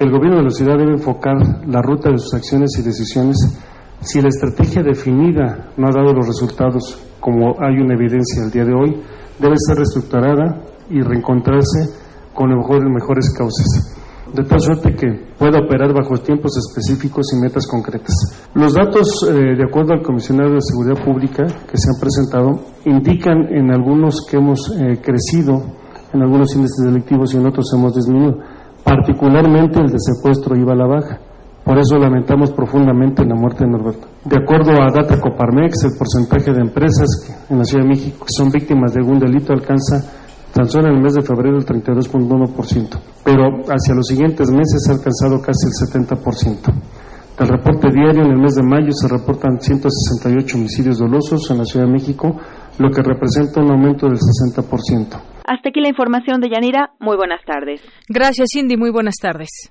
el 0.00 0.10
gobierno 0.10 0.38
de 0.38 0.44
la 0.44 0.50
ciudad 0.50 0.78
debe 0.78 0.92
enfocar 0.92 1.36
la 1.68 1.82
ruta 1.82 2.10
de 2.10 2.16
sus 2.16 2.32
acciones 2.32 2.70
y 2.80 2.82
decisiones 2.82 3.36
si 4.00 4.20
la 4.20 4.28
estrategia 4.28 4.82
definida 4.82 5.72
no 5.76 5.88
ha 5.88 5.92
dado 5.92 6.14
los 6.14 6.26
resultados, 6.26 6.98
como 7.20 7.54
hay 7.60 7.78
una 7.78 7.94
evidencia 7.94 8.44
el 8.44 8.50
día 8.50 8.64
de 8.64 8.72
hoy, 8.72 9.02
debe 9.38 9.56
ser 9.58 9.76
reestructurada 9.76 10.62
y 10.88 11.02
reencontrarse 11.02 11.92
con 12.32 12.48
mejores, 12.48 12.88
mejores 12.88 13.30
causas, 13.36 13.98
de 14.32 14.42
tal 14.44 14.60
suerte 14.60 14.94
que 14.94 15.34
pueda 15.38 15.60
operar 15.60 15.92
bajo 15.92 16.16
tiempos 16.16 16.56
específicos 16.56 17.26
y 17.34 17.40
metas 17.40 17.66
concretas. 17.66 18.14
Los 18.54 18.72
datos, 18.74 19.28
eh, 19.28 19.56
de 19.56 19.64
acuerdo 19.64 19.92
al 19.92 20.02
comisionado 20.02 20.54
de 20.54 20.62
Seguridad 20.62 21.04
Pública 21.04 21.44
que 21.44 21.76
se 21.76 21.90
han 21.90 22.00
presentado, 22.00 22.60
indican 22.86 23.52
en 23.52 23.70
algunos 23.70 24.26
que 24.28 24.38
hemos 24.38 24.74
eh, 24.78 24.98
crecido 25.02 25.62
en 26.12 26.22
algunos 26.22 26.54
índices 26.56 26.84
delictivos 26.84 27.34
y 27.34 27.36
en 27.36 27.46
otros 27.46 27.66
hemos 27.74 27.94
disminuido. 27.94 28.38
Particularmente 28.82 29.78
el 29.78 29.90
de 29.90 29.98
secuestro 29.98 30.56
iba 30.56 30.72
a 30.72 30.76
la 30.76 30.86
baja 30.86 31.20
por 31.70 31.78
eso 31.78 31.98
lamentamos 31.98 32.50
profundamente 32.50 33.24
la 33.24 33.36
muerte 33.36 33.62
de 33.64 33.70
Norberto. 33.70 34.08
De 34.24 34.42
acuerdo 34.42 34.72
a 34.72 34.90
Data 34.90 35.20
Coparmex, 35.20 35.84
el 35.84 35.96
porcentaje 35.96 36.52
de 36.52 36.62
empresas 36.62 37.06
en 37.48 37.58
la 37.58 37.64
Ciudad 37.64 37.84
de 37.84 37.90
México 37.90 38.26
que 38.26 38.32
son 38.36 38.50
víctimas 38.50 38.92
de 38.92 38.98
algún 38.98 39.20
delito 39.20 39.52
alcanza 39.52 40.02
tan 40.52 40.68
solo 40.68 40.88
en 40.88 40.96
el 40.96 41.00
mes 41.00 41.14
de 41.14 41.22
febrero 41.22 41.56
el 41.58 41.64
32.1%, 41.64 42.98
pero 43.22 43.62
hacia 43.70 43.94
los 43.94 44.04
siguientes 44.04 44.50
meses 44.50 44.82
ha 44.88 44.94
alcanzado 44.94 45.40
casi 45.40 45.70
el 45.70 46.08
70%. 46.18 46.74
Del 47.38 47.48
reporte 47.48 47.86
diario, 47.94 48.24
en 48.24 48.32
el 48.32 48.38
mes 48.42 48.56
de 48.56 48.64
mayo 48.64 48.90
se 48.90 49.06
reportan 49.06 49.60
168 49.60 50.56
homicidios 50.56 50.98
dolosos 50.98 51.52
en 51.52 51.58
la 51.58 51.64
Ciudad 51.64 51.86
de 51.86 51.92
México, 51.92 52.34
lo 52.80 52.90
que 52.90 53.00
representa 53.00 53.62
un 53.62 53.70
aumento 53.70 54.08
del 54.08 54.18
60%. 54.18 55.22
Hasta 55.46 55.68
aquí 55.68 55.80
la 55.80 55.88
información 55.88 56.40
de 56.40 56.50
Yanira. 56.50 56.90
Muy 56.98 57.16
buenas 57.16 57.44
tardes. 57.46 57.80
Gracias, 58.08 58.48
Cindy. 58.52 58.76
Muy 58.76 58.90
buenas 58.90 59.14
tardes. 59.22 59.70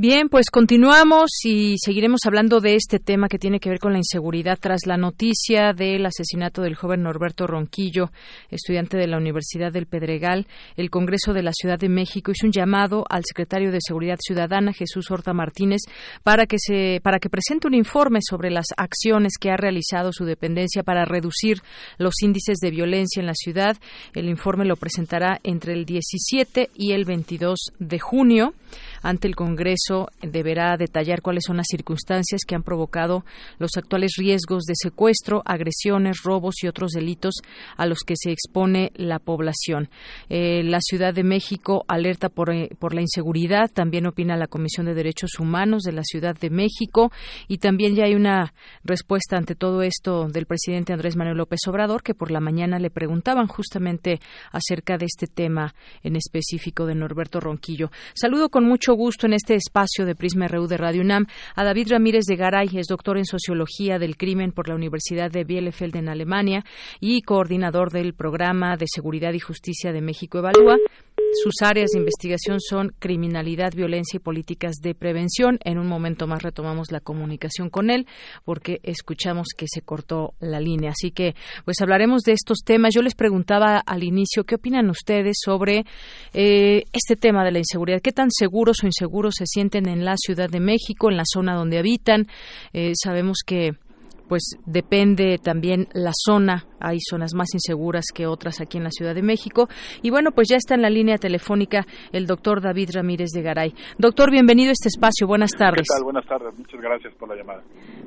Bien, 0.00 0.28
pues 0.28 0.48
continuamos 0.52 1.28
y 1.42 1.74
seguiremos 1.84 2.20
hablando 2.24 2.60
de 2.60 2.76
este 2.76 3.00
tema 3.00 3.26
que 3.26 3.40
tiene 3.40 3.58
que 3.58 3.68
ver 3.68 3.80
con 3.80 3.90
la 3.90 3.98
inseguridad 3.98 4.56
tras 4.56 4.86
la 4.86 4.96
noticia 4.96 5.72
del 5.72 6.06
asesinato 6.06 6.62
del 6.62 6.76
joven 6.76 7.02
Norberto 7.02 7.48
Ronquillo, 7.48 8.12
estudiante 8.48 8.96
de 8.96 9.08
la 9.08 9.16
Universidad 9.16 9.72
del 9.72 9.86
Pedregal. 9.86 10.46
El 10.76 10.88
Congreso 10.88 11.32
de 11.32 11.42
la 11.42 11.50
Ciudad 11.52 11.80
de 11.80 11.88
México 11.88 12.30
hizo 12.30 12.46
un 12.46 12.52
llamado 12.52 13.06
al 13.10 13.24
secretario 13.24 13.72
de 13.72 13.80
Seguridad 13.80 14.18
Ciudadana, 14.24 14.72
Jesús 14.72 15.10
Horta 15.10 15.32
Martínez, 15.32 15.80
para 16.22 16.46
que 16.46 16.58
se 16.60 17.00
para 17.02 17.18
que 17.18 17.28
presente 17.28 17.66
un 17.66 17.74
informe 17.74 18.20
sobre 18.22 18.52
las 18.52 18.66
acciones 18.76 19.32
que 19.36 19.50
ha 19.50 19.56
realizado 19.56 20.12
su 20.12 20.24
dependencia 20.24 20.84
para 20.84 21.06
reducir 21.06 21.60
los 21.98 22.22
índices 22.22 22.58
de 22.58 22.70
violencia 22.70 23.18
en 23.18 23.26
la 23.26 23.34
ciudad. 23.34 23.76
El 24.14 24.28
informe 24.28 24.64
lo 24.64 24.76
presentará 24.76 25.40
entre 25.42 25.72
el 25.72 25.84
17 25.84 26.70
y 26.76 26.92
el 26.92 27.04
22 27.04 27.72
de 27.80 27.98
junio 27.98 28.54
ante 29.02 29.26
el 29.28 29.34
Congreso 29.34 29.87
deberá 30.22 30.76
detallar 30.76 31.22
cuáles 31.22 31.44
son 31.46 31.56
las 31.58 31.66
circunstancias 31.68 32.42
que 32.46 32.54
han 32.54 32.62
provocado 32.62 33.24
los 33.58 33.70
actuales 33.76 34.12
riesgos 34.18 34.64
de 34.64 34.74
secuestro, 34.76 35.42
agresiones, 35.44 36.22
robos 36.22 36.62
y 36.62 36.68
otros 36.68 36.92
delitos 36.92 37.34
a 37.76 37.86
los 37.86 38.00
que 38.00 38.14
se 38.16 38.30
expone 38.30 38.92
la 38.94 39.18
población. 39.18 39.88
Eh, 40.28 40.62
la 40.64 40.80
Ciudad 40.80 41.14
de 41.14 41.24
México 41.24 41.84
alerta 41.88 42.28
por, 42.28 42.50
eh, 42.50 42.70
por 42.78 42.94
la 42.94 43.00
inseguridad, 43.00 43.70
también 43.72 44.06
opina 44.06 44.36
la 44.36 44.46
Comisión 44.46 44.86
de 44.86 44.94
Derechos 44.94 45.38
Humanos 45.38 45.82
de 45.82 45.92
la 45.92 46.02
Ciudad 46.04 46.36
de 46.38 46.50
México 46.50 47.10
y 47.48 47.58
también 47.58 47.94
ya 47.94 48.04
hay 48.04 48.14
una 48.14 48.52
respuesta 48.84 49.36
ante 49.36 49.54
todo 49.54 49.82
esto 49.82 50.28
del 50.28 50.46
presidente 50.46 50.92
Andrés 50.92 51.16
Manuel 51.16 51.38
López 51.38 51.60
Obrador, 51.66 52.02
que 52.02 52.14
por 52.14 52.30
la 52.30 52.40
mañana 52.40 52.78
le 52.78 52.90
preguntaban 52.90 53.46
justamente 53.46 54.20
acerca 54.52 54.98
de 54.98 55.06
este 55.06 55.26
tema 55.26 55.74
en 56.02 56.16
específico 56.16 56.86
de 56.86 56.94
Norberto 56.94 57.40
Ronquillo. 57.40 57.90
Saludo 58.14 58.48
con 58.48 58.64
mucho 58.64 58.94
gusto 58.94 59.26
en 59.26 59.32
este 59.32 59.54
espacio 59.54 59.77
de 59.78 60.16
Prisma 60.16 60.48
RU 60.48 60.66
de 60.66 60.76
Radio 60.76 61.02
UNAM 61.02 61.26
a 61.54 61.62
David 61.62 61.92
Ramírez 61.92 62.24
de 62.24 62.34
Garay, 62.34 62.68
es 62.74 62.88
doctor 62.88 63.16
en 63.16 63.24
Sociología 63.24 64.00
del 64.00 64.16
Crimen 64.16 64.50
por 64.50 64.68
la 64.68 64.74
Universidad 64.74 65.30
de 65.30 65.44
Bielefeld 65.44 65.94
en 65.94 66.08
Alemania 66.08 66.64
y 66.98 67.22
coordinador 67.22 67.92
del 67.92 68.12
Programa 68.12 68.76
de 68.76 68.86
Seguridad 68.88 69.32
y 69.34 69.38
Justicia 69.38 69.92
de 69.92 70.00
México 70.00 70.38
Evalúa. 70.38 70.78
Sus 71.42 71.62
áreas 71.62 71.90
de 71.92 71.98
investigación 71.98 72.58
son 72.60 72.92
criminalidad, 72.98 73.72
violencia 73.74 74.16
y 74.16 74.20
políticas 74.20 74.76
de 74.82 74.94
prevención. 74.94 75.58
En 75.64 75.78
un 75.78 75.86
momento 75.86 76.26
más 76.26 76.42
retomamos 76.42 76.90
la 76.90 77.00
comunicación 77.00 77.70
con 77.70 77.90
él 77.90 78.06
porque 78.44 78.80
escuchamos 78.82 79.48
que 79.56 79.66
se 79.68 79.82
cortó 79.82 80.34
la 80.40 80.58
línea. 80.58 80.90
Así 80.90 81.10
que, 81.10 81.34
pues 81.64 81.80
hablaremos 81.80 82.22
de 82.22 82.32
estos 82.32 82.58
temas. 82.64 82.94
Yo 82.94 83.02
les 83.02 83.14
preguntaba 83.14 83.78
al 83.78 84.02
inicio 84.02 84.44
qué 84.44 84.56
opinan 84.56 84.90
ustedes 84.90 85.36
sobre 85.40 85.84
eh, 86.32 86.82
este 86.92 87.16
tema 87.16 87.44
de 87.44 87.52
la 87.52 87.58
inseguridad. 87.58 88.00
¿Qué 88.00 88.12
tan 88.12 88.30
seguros 88.30 88.78
o 88.82 88.86
inseguros 88.86 89.34
se 89.38 89.46
sienten 89.46 89.88
en 89.88 90.04
la 90.04 90.16
Ciudad 90.16 90.48
de 90.48 90.60
México, 90.60 91.10
en 91.10 91.16
la 91.16 91.24
zona 91.26 91.54
donde 91.54 91.78
habitan? 91.78 92.26
Eh, 92.72 92.92
sabemos 92.94 93.38
que 93.46 93.72
pues 94.28 94.42
depende 94.66 95.38
también 95.38 95.88
la 95.92 96.12
zona. 96.14 96.67
Hay 96.80 96.98
zonas 97.00 97.34
más 97.34 97.48
inseguras 97.54 98.06
que 98.14 98.26
otras 98.26 98.60
aquí 98.60 98.78
en 98.78 98.84
la 98.84 98.90
Ciudad 98.90 99.14
de 99.14 99.22
México. 99.22 99.68
Y 100.02 100.10
bueno, 100.10 100.30
pues 100.32 100.48
ya 100.48 100.56
está 100.56 100.74
en 100.74 100.82
la 100.82 100.90
línea 100.90 101.16
telefónica 101.18 101.86
el 102.12 102.26
doctor 102.26 102.60
David 102.60 102.90
Ramírez 102.94 103.30
de 103.30 103.42
Garay. 103.42 103.74
Doctor, 103.98 104.30
bienvenido 104.30 104.70
a 104.70 104.72
este 104.72 104.88
espacio. 104.88 105.26
Buenas 105.26 105.52
tardes. 105.52 105.86
¿Qué 105.88 105.94
tal? 105.94 106.04
Buenas 106.04 106.26
tardes. 106.26 106.56
Muchas 106.58 106.80
gracias 106.80 107.14
por 107.14 107.28
la 107.28 107.36
llamada. 107.36 107.62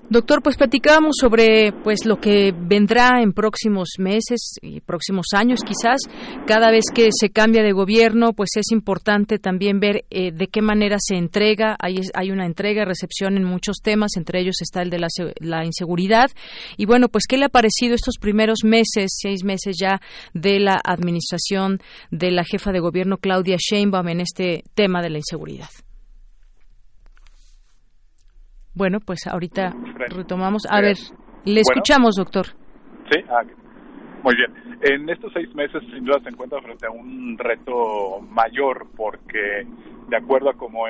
Doctor, 0.10 0.42
pues 0.44 0.58
platicábamos 0.58 1.16
sobre 1.18 1.72
pues 1.84 2.06
lo 2.06 2.18
que 2.18 2.54
vendrá 2.54 3.22
en 3.22 3.32
próximos 3.32 3.92
meses 3.98 4.56
y 4.62 4.82
próximos 4.82 5.28
años 5.34 5.62
quizás. 5.64 6.02
Cada 6.46 6.70
vez 6.70 6.84
que 6.94 7.12
se 7.18 7.30
cambia 7.30 7.64
de 7.64 7.72
gobierno, 7.72 8.34
pues 8.34 8.50
es 8.58 8.72
importante 8.72 9.40
también 9.40 9.80
ver 9.80 10.04
eh, 10.10 10.34
de 10.34 10.48
qué 10.48 10.62
manera 10.62 10.98
se 11.00 11.16
entrega. 11.16 11.78
Hay, 11.80 12.02
hay 12.14 12.32
una 12.32 12.46
entrega, 12.46 12.84
recepción 12.84 13.38
en 13.38 13.46
muchos 13.46 13.78
temas, 13.82 14.18
entre 14.18 14.42
ellos 14.42 14.62
está 14.62 14.82
el 14.82 14.90
de 14.90 15.00
la, 15.00 15.08
la 15.40 15.64
inseguridad. 15.64 16.30
Y 16.76 16.86
bueno, 16.86 17.08
pues 17.08 17.26
¿qué 17.26 17.38
le 17.38 17.46
ha 17.46 17.50
parecido 17.50 17.96
estos 17.96 18.18
primeros 18.20 18.61
meses, 18.64 19.18
seis 19.22 19.44
meses 19.44 19.78
ya, 19.80 20.00
de 20.34 20.60
la 20.60 20.80
administración 20.84 21.80
de 22.12 22.32
la 22.32 22.44
jefa 22.44 22.72
de 22.72 22.80
gobierno 22.80 23.18
Claudia 23.18 23.58
Sheinbaum 23.58 24.08
en 24.10 24.22
este 24.22 24.64
tema 24.76 25.02
de 25.02 25.10
la 25.10 25.18
inseguridad? 25.18 25.70
Bueno, 28.74 29.00
pues 29.06 29.28
ahorita 29.28 29.74
retomamos. 30.10 30.64
A 30.70 30.82
ver, 30.82 30.96
le 31.46 31.62
escuchamos, 31.62 32.16
doctor. 32.16 32.48
Sí, 33.12 33.20
ah, 33.30 33.44
muy 34.24 34.36
bien. 34.36 34.80
En 34.82 35.10
estos 35.10 35.32
seis 35.34 35.54
meses, 35.54 35.82
sin 35.94 36.06
duda, 36.06 36.20
se 36.24 36.30
encuentra 36.30 36.62
frente 36.62 36.88
a 36.88 36.92
un 36.92 37.38
reto 37.38 38.22
mayor 38.22 38.88
porque, 38.96 39.68
de 40.10 40.18
acuerdo 40.18 40.50
a 40.50 40.54
cómo 40.54 40.88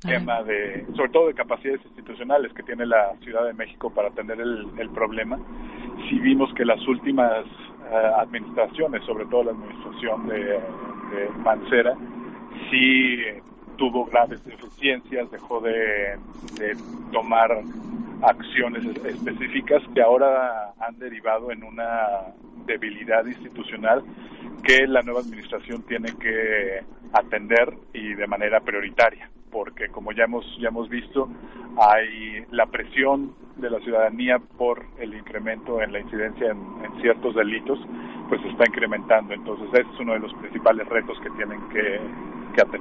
tema 0.00 0.42
de, 0.42 0.86
sobre 0.96 1.10
todo 1.10 1.26
de 1.28 1.34
capacidades 1.34 1.84
institucionales 1.84 2.52
que 2.54 2.62
tiene 2.62 2.86
la 2.86 3.14
Ciudad 3.22 3.44
de 3.44 3.52
México 3.52 3.90
para 3.90 4.08
atender 4.08 4.40
el, 4.40 4.66
el 4.78 4.90
problema, 4.90 5.38
sí 6.08 6.18
vimos 6.20 6.52
que 6.54 6.64
las 6.64 6.80
últimas 6.88 7.44
uh, 7.44 8.20
administraciones, 8.20 9.04
sobre 9.04 9.26
todo 9.26 9.44
la 9.44 9.50
administración 9.52 10.26
de, 10.28 10.60
Mancera, 11.44 11.94
sí 12.70 13.16
tuvo 13.76 14.06
graves 14.06 14.44
deficiencias, 14.44 15.28
dejó 15.32 15.60
de, 15.60 16.16
de 16.56 16.76
tomar 17.10 17.50
acciones 18.22 18.84
específicas 19.04 19.82
que 19.92 20.02
ahora 20.02 20.72
han 20.78 20.98
derivado 21.00 21.50
en 21.50 21.64
una 21.64 22.32
debilidad 22.66 23.26
institucional 23.26 24.04
que 24.62 24.86
la 24.86 25.02
nueva 25.02 25.20
administración 25.20 25.82
tiene 25.82 26.12
que 26.16 26.80
atender 27.12 27.74
y 27.92 28.14
de 28.14 28.26
manera 28.28 28.60
prioritaria 28.60 29.28
porque 29.50 29.88
como 29.88 30.12
ya 30.12 30.24
hemos 30.24 30.44
ya 30.58 30.68
hemos 30.68 30.88
visto 30.88 31.28
hay 31.78 32.44
la 32.50 32.66
presión 32.66 33.34
de 33.56 33.70
la 33.70 33.80
ciudadanía 33.80 34.38
por 34.58 34.84
el 34.98 35.14
incremento 35.14 35.82
en 35.82 35.92
la 35.92 36.00
incidencia 36.00 36.50
en, 36.50 37.00
ciertos 37.00 37.34
delitos 37.34 37.78
pues 38.28 38.40
está 38.44 38.64
incrementando. 38.66 39.34
Entonces 39.34 39.68
ese 39.72 39.80
es 39.80 40.00
uno 40.00 40.12
de 40.12 40.20
los 40.20 40.32
principales 40.34 40.86
retos 40.88 41.18
que 41.20 41.30
tienen 41.30 41.60
que, 41.70 41.98
que 42.64 42.78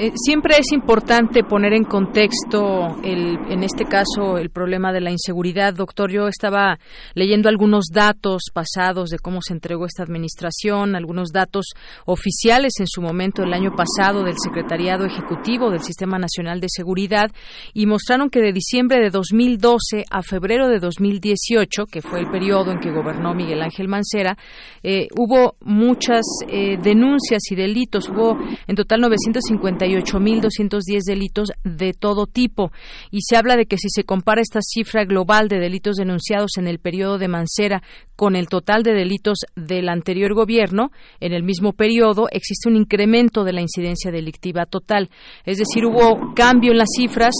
eh, 0.00 0.12
siempre 0.14 0.54
es 0.58 0.70
importante 0.70 1.42
poner 1.42 1.72
en 1.72 1.82
contexto, 1.82 3.00
el, 3.02 3.36
en 3.50 3.64
este 3.64 3.84
caso, 3.84 4.38
el 4.38 4.48
problema 4.48 4.92
de 4.92 5.00
la 5.00 5.10
inseguridad. 5.10 5.74
Doctor, 5.74 6.12
yo 6.12 6.28
estaba 6.28 6.78
leyendo 7.14 7.48
algunos 7.48 7.86
datos 7.92 8.42
pasados 8.54 9.10
de 9.10 9.18
cómo 9.18 9.42
se 9.42 9.54
entregó 9.54 9.86
esta 9.86 10.04
administración, 10.04 10.94
algunos 10.94 11.32
datos 11.32 11.70
oficiales 12.06 12.74
en 12.78 12.86
su 12.86 13.02
momento 13.02 13.42
el 13.42 13.52
año 13.52 13.72
pasado 13.74 14.22
del 14.22 14.36
Secretariado 14.38 15.04
Ejecutivo 15.04 15.68
del 15.68 15.82
Sistema 15.82 16.16
Nacional 16.16 16.60
de 16.60 16.68
Seguridad 16.70 17.32
y 17.74 17.86
mostraron 17.86 18.30
que 18.30 18.38
de 18.38 18.52
diciembre 18.52 19.00
de 19.00 19.10
2012 19.10 20.04
a 20.08 20.22
febrero 20.22 20.68
de 20.68 20.78
2018, 20.78 21.86
que 21.86 22.02
fue 22.02 22.20
el 22.20 22.30
periodo 22.30 22.70
en 22.70 22.78
que 22.78 22.92
gobernó 22.92 23.34
Miguel 23.34 23.62
Ángel 23.62 23.88
Mancera, 23.88 24.38
eh, 24.84 25.08
hubo 25.16 25.56
muchas 25.60 26.24
eh, 26.46 26.76
denuncias 26.80 27.42
y 27.50 27.56
delitos. 27.56 28.08
Hubo 28.08 28.38
total 28.78 29.00
950 29.00 29.86
8.210 29.98 31.00
delitos 31.06 31.52
de 31.64 31.92
todo 31.92 32.26
tipo. 32.26 32.72
Y 33.10 33.20
se 33.22 33.36
habla 33.36 33.56
de 33.56 33.66
que 33.66 33.76
si 33.76 33.88
se 33.90 34.04
compara 34.04 34.40
esta 34.40 34.60
cifra 34.62 35.04
global 35.04 35.48
de 35.48 35.58
delitos 35.58 35.96
denunciados 35.96 36.52
en 36.56 36.66
el 36.66 36.78
periodo 36.78 37.18
de 37.18 37.28
Mancera 37.28 37.82
con 38.16 38.34
el 38.34 38.48
total 38.48 38.82
de 38.82 38.94
delitos 38.94 39.38
del 39.54 39.88
anterior 39.88 40.34
gobierno, 40.34 40.90
en 41.20 41.32
el 41.32 41.44
mismo 41.44 41.72
periodo 41.72 42.26
existe 42.32 42.68
un 42.68 42.76
incremento 42.76 43.44
de 43.44 43.52
la 43.52 43.60
incidencia 43.60 44.10
delictiva 44.10 44.66
total. 44.66 45.08
Es 45.44 45.58
decir, 45.58 45.84
hubo 45.86 46.34
cambio 46.34 46.72
en 46.72 46.78
las 46.78 46.88
cifras 46.96 47.34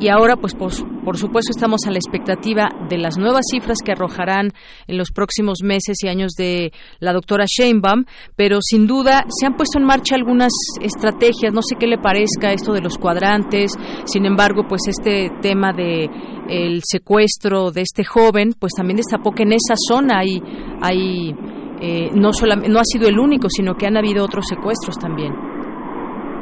y 0.00 0.08
ahora, 0.08 0.36
pues, 0.36 0.54
por, 0.54 0.72
por 1.04 1.18
supuesto, 1.18 1.52
estamos 1.52 1.82
a 1.86 1.90
la 1.90 1.98
expectativa 1.98 2.68
de 2.88 2.98
las 2.98 3.16
nuevas 3.16 3.44
cifras 3.48 3.78
que 3.84 3.92
arrojarán 3.92 4.52
en 4.88 4.98
los 4.98 5.12
próximos 5.12 5.58
meses 5.62 5.98
y 6.02 6.08
años 6.08 6.32
de 6.32 6.72
la 6.98 7.12
doctora 7.12 7.44
Sheinbaum, 7.46 8.04
pero 8.34 8.58
sin 8.60 8.86
duda 8.86 9.24
se 9.28 9.46
han 9.46 9.56
puesto 9.56 9.78
en 9.78 9.84
marcha 9.84 10.16
algunas 10.16 10.52
estrategias. 10.80 11.52
No 11.52 11.60
sé 11.62 11.76
qué 11.78 11.86
le 11.86 11.98
parezca 11.98 12.52
esto 12.52 12.72
de 12.72 12.80
los 12.80 12.98
cuadrantes. 12.98 13.72
Sin 14.04 14.26
embargo, 14.26 14.64
pues 14.68 14.82
este 14.88 15.30
tema 15.40 15.72
de 15.72 16.08
el 16.48 16.80
secuestro 16.82 17.70
de 17.70 17.82
este 17.82 18.04
joven, 18.04 18.52
pues 18.58 18.72
también 18.76 18.96
destapó 18.96 19.32
que 19.32 19.44
en 19.44 19.52
esa 19.52 19.74
zona 19.76 20.18
hay, 20.18 20.40
hay 20.80 21.34
eh, 21.80 22.10
no, 22.14 22.32
solamente, 22.32 22.70
no 22.70 22.78
ha 22.78 22.84
sido 22.84 23.08
el 23.08 23.18
único, 23.18 23.48
sino 23.48 23.74
que 23.74 23.86
han 23.86 23.96
habido 23.96 24.24
otros 24.24 24.46
secuestros 24.48 24.96
también. 24.98 25.34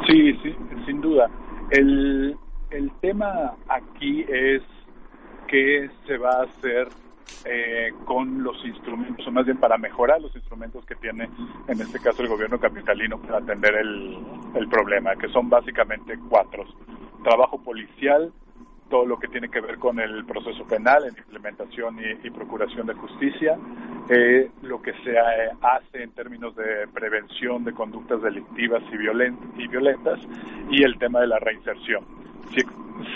Sí, 0.07 0.33
sí, 0.43 0.53
sin 0.85 1.01
duda. 1.01 1.29
El, 1.71 2.35
el 2.71 2.91
tema 3.01 3.53
aquí 3.69 4.25
es 4.27 4.61
qué 5.47 5.89
se 6.05 6.17
va 6.17 6.29
a 6.29 6.43
hacer 6.43 6.87
eh, 7.45 7.93
con 8.05 8.43
los 8.43 8.63
instrumentos, 8.65 9.25
o 9.27 9.31
más 9.31 9.45
bien 9.45 9.57
para 9.57 9.77
mejorar 9.77 10.21
los 10.21 10.35
instrumentos 10.35 10.85
que 10.85 10.95
tiene, 10.95 11.29
en 11.67 11.81
este 11.81 11.99
caso, 11.99 12.21
el 12.21 12.29
gobierno 12.29 12.59
capitalino 12.59 13.19
para 13.19 13.37
atender 13.39 13.75
el, 13.75 14.17
el 14.55 14.67
problema, 14.67 15.15
que 15.15 15.29
son 15.29 15.49
básicamente 15.49 16.17
cuatro. 16.29 16.65
Trabajo 17.23 17.61
policial, 17.61 18.31
todo 18.93 19.07
lo 19.07 19.17
que 19.17 19.27
tiene 19.27 19.49
que 19.49 19.59
ver 19.59 19.79
con 19.79 19.99
el 19.99 20.23
proceso 20.23 20.65
penal 20.65 21.05
en 21.05 21.17
implementación 21.17 21.97
y, 22.23 22.29
procuración 22.29 22.85
de 22.85 22.93
justicia, 22.93 23.57
eh, 24.07 24.51
lo 24.61 24.83
que 24.83 24.93
se 25.03 25.13
eh, 25.13 25.49
hace 25.63 26.03
en 26.03 26.11
términos 26.11 26.55
de 26.55 26.87
prevención 26.93 27.63
de 27.63 27.73
conductas 27.73 28.21
delictivas 28.21 28.83
y, 28.91 29.63
y 29.63 29.67
violentas 29.67 30.19
y 30.69 30.83
el 30.83 30.99
tema 30.99 31.21
de 31.21 31.27
la 31.27 31.39
reinserción. 31.39 32.05
Si, 32.53 32.61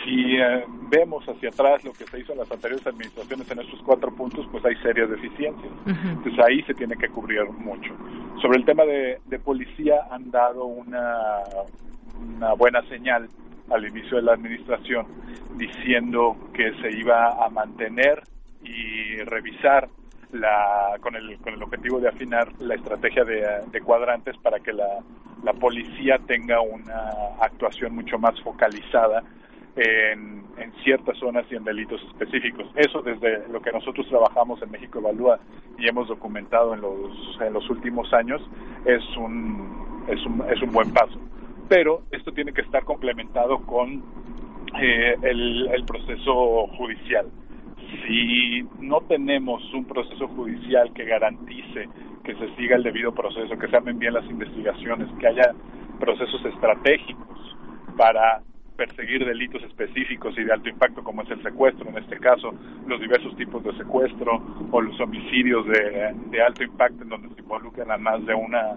si 0.04 0.38
eh, 0.38 0.66
vemos 0.90 1.24
hacia 1.30 1.50
atrás 1.50 1.84
lo 1.84 1.94
que 1.94 2.06
se 2.06 2.22
hizo 2.22 2.32
en 2.32 2.40
las 2.40 2.52
anteriores 2.52 2.88
administraciones 2.88 3.52
en 3.52 3.60
estos 3.60 3.80
cuatro 3.84 4.12
puntos, 4.16 4.48
pues 4.52 4.66
hay 4.66 4.78
serias 4.78 5.12
deficiencias. 5.12 5.72
Entonces 5.86 6.44
ahí 6.44 6.64
se 6.64 6.74
tiene 6.74 6.96
que 6.96 7.08
cubrir 7.10 7.44
mucho. 7.52 7.94
Sobre 8.42 8.58
el 8.58 8.66
tema 8.66 8.84
de, 8.84 9.20
de 9.28 9.38
policía 9.38 10.08
han 10.10 10.32
dado 10.32 10.66
una, 10.66 11.44
una 12.36 12.54
buena 12.54 12.82
señal 12.90 13.30
al 13.70 13.88
inicio 13.88 14.18
de 14.18 14.24
la 14.24 14.34
administración 14.34 15.06
diciendo 15.56 16.36
que 16.54 16.74
se 16.82 16.92
iba 16.92 17.46
a 17.46 17.50
mantener 17.50 18.24
y 18.64 19.18
revisar 19.24 19.90
la, 20.32 20.98
con, 21.02 21.16
el, 21.16 21.38
con 21.40 21.54
el 21.54 21.64
objetivo 21.64 22.00
de 22.00 22.10
afinar 22.10 22.52
la 22.60 22.76
estrategia 22.76 23.24
de, 23.24 23.82
cuadrantes 23.82 24.36
para 24.38 24.60
que 24.60 24.74
la, 24.74 25.00
la, 25.44 25.54
policía 25.54 26.20
tenga 26.28 26.60
una 26.62 27.12
actuación 27.42 27.96
mucho 27.96 28.20
más 28.20 28.40
focalizada 28.42 29.24
en, 29.76 30.44
en, 30.58 30.74
ciertas 30.84 31.18
zonas 31.18 31.46
y 31.50 31.56
en 31.56 31.64
delitos 31.64 32.02
específicos. 32.12 32.68
Eso 32.76 33.02
desde 33.02 33.48
lo 33.48 33.62
que 33.62 33.72
nosotros 33.72 34.08
trabajamos 34.10 34.62
en 34.62 34.72
México 34.72 35.00
Evalúa 35.00 35.40
y 35.78 35.88
hemos 35.88 36.08
documentado 36.08 36.74
en 36.74 36.82
los, 36.82 37.40
en 37.42 37.54
los 37.54 37.70
últimos 37.70 38.12
años 38.14 38.42
es 38.86 39.04
un, 39.18 40.06
es 40.08 40.26
un, 40.26 40.44
es 40.52 40.62
un 40.62 40.72
buen 40.72 40.92
paso 40.92 41.20
pero 41.68 42.04
esto 42.12 42.32
tiene 42.32 42.54
que 42.54 42.62
estar 42.62 42.84
complementado 42.84 43.60
con 43.66 44.04
eh, 44.82 45.16
el, 45.22 45.84
proceso 45.86 46.68
judicial. 46.78 47.28
Si 48.06 48.64
no 48.80 49.02
tenemos 49.02 49.62
un 49.74 49.86
proceso 49.86 50.28
judicial 50.28 50.92
que 50.94 51.06
garantice 51.06 51.88
que 52.24 52.36
se 52.36 52.56
siga 52.56 52.76
el 52.76 52.84
debido 52.84 53.14
proceso, 53.14 53.58
que 53.58 53.68
se 53.68 53.76
armen 53.78 53.98
bien 53.98 54.14
las 54.14 54.26
investigaciones, 54.30 55.08
que 55.20 55.28
haya 55.28 55.54
procesos 56.00 56.44
estratégicos 56.46 57.56
para 57.96 58.42
perseguir 58.76 59.26
delitos 59.26 59.64
específicos 59.64 60.38
y 60.38 60.44
de 60.44 60.54
alto 60.54 60.70
impacto 60.70 61.04
como 61.04 61.24
es 61.24 61.32
el 61.32 61.42
secuestro, 61.42 61.90
en 61.90 61.98
este 61.98 62.20
caso 62.20 62.54
los 62.86 63.00
diversos 63.00 63.36
tipos 63.36 63.64
de 63.64 63.76
secuestro 63.76 64.40
o 64.70 64.82
los 64.82 65.00
homicidios 65.00 65.66
de, 65.68 66.14
de 66.30 66.42
alto 66.42 66.64
impacto 66.64 67.02
en 67.02 67.10
donde 67.10 67.30
se 67.30 67.42
involucran 67.42 67.90
a 67.90 67.98
más 67.98 68.24
de 68.26 68.36
una 68.36 68.76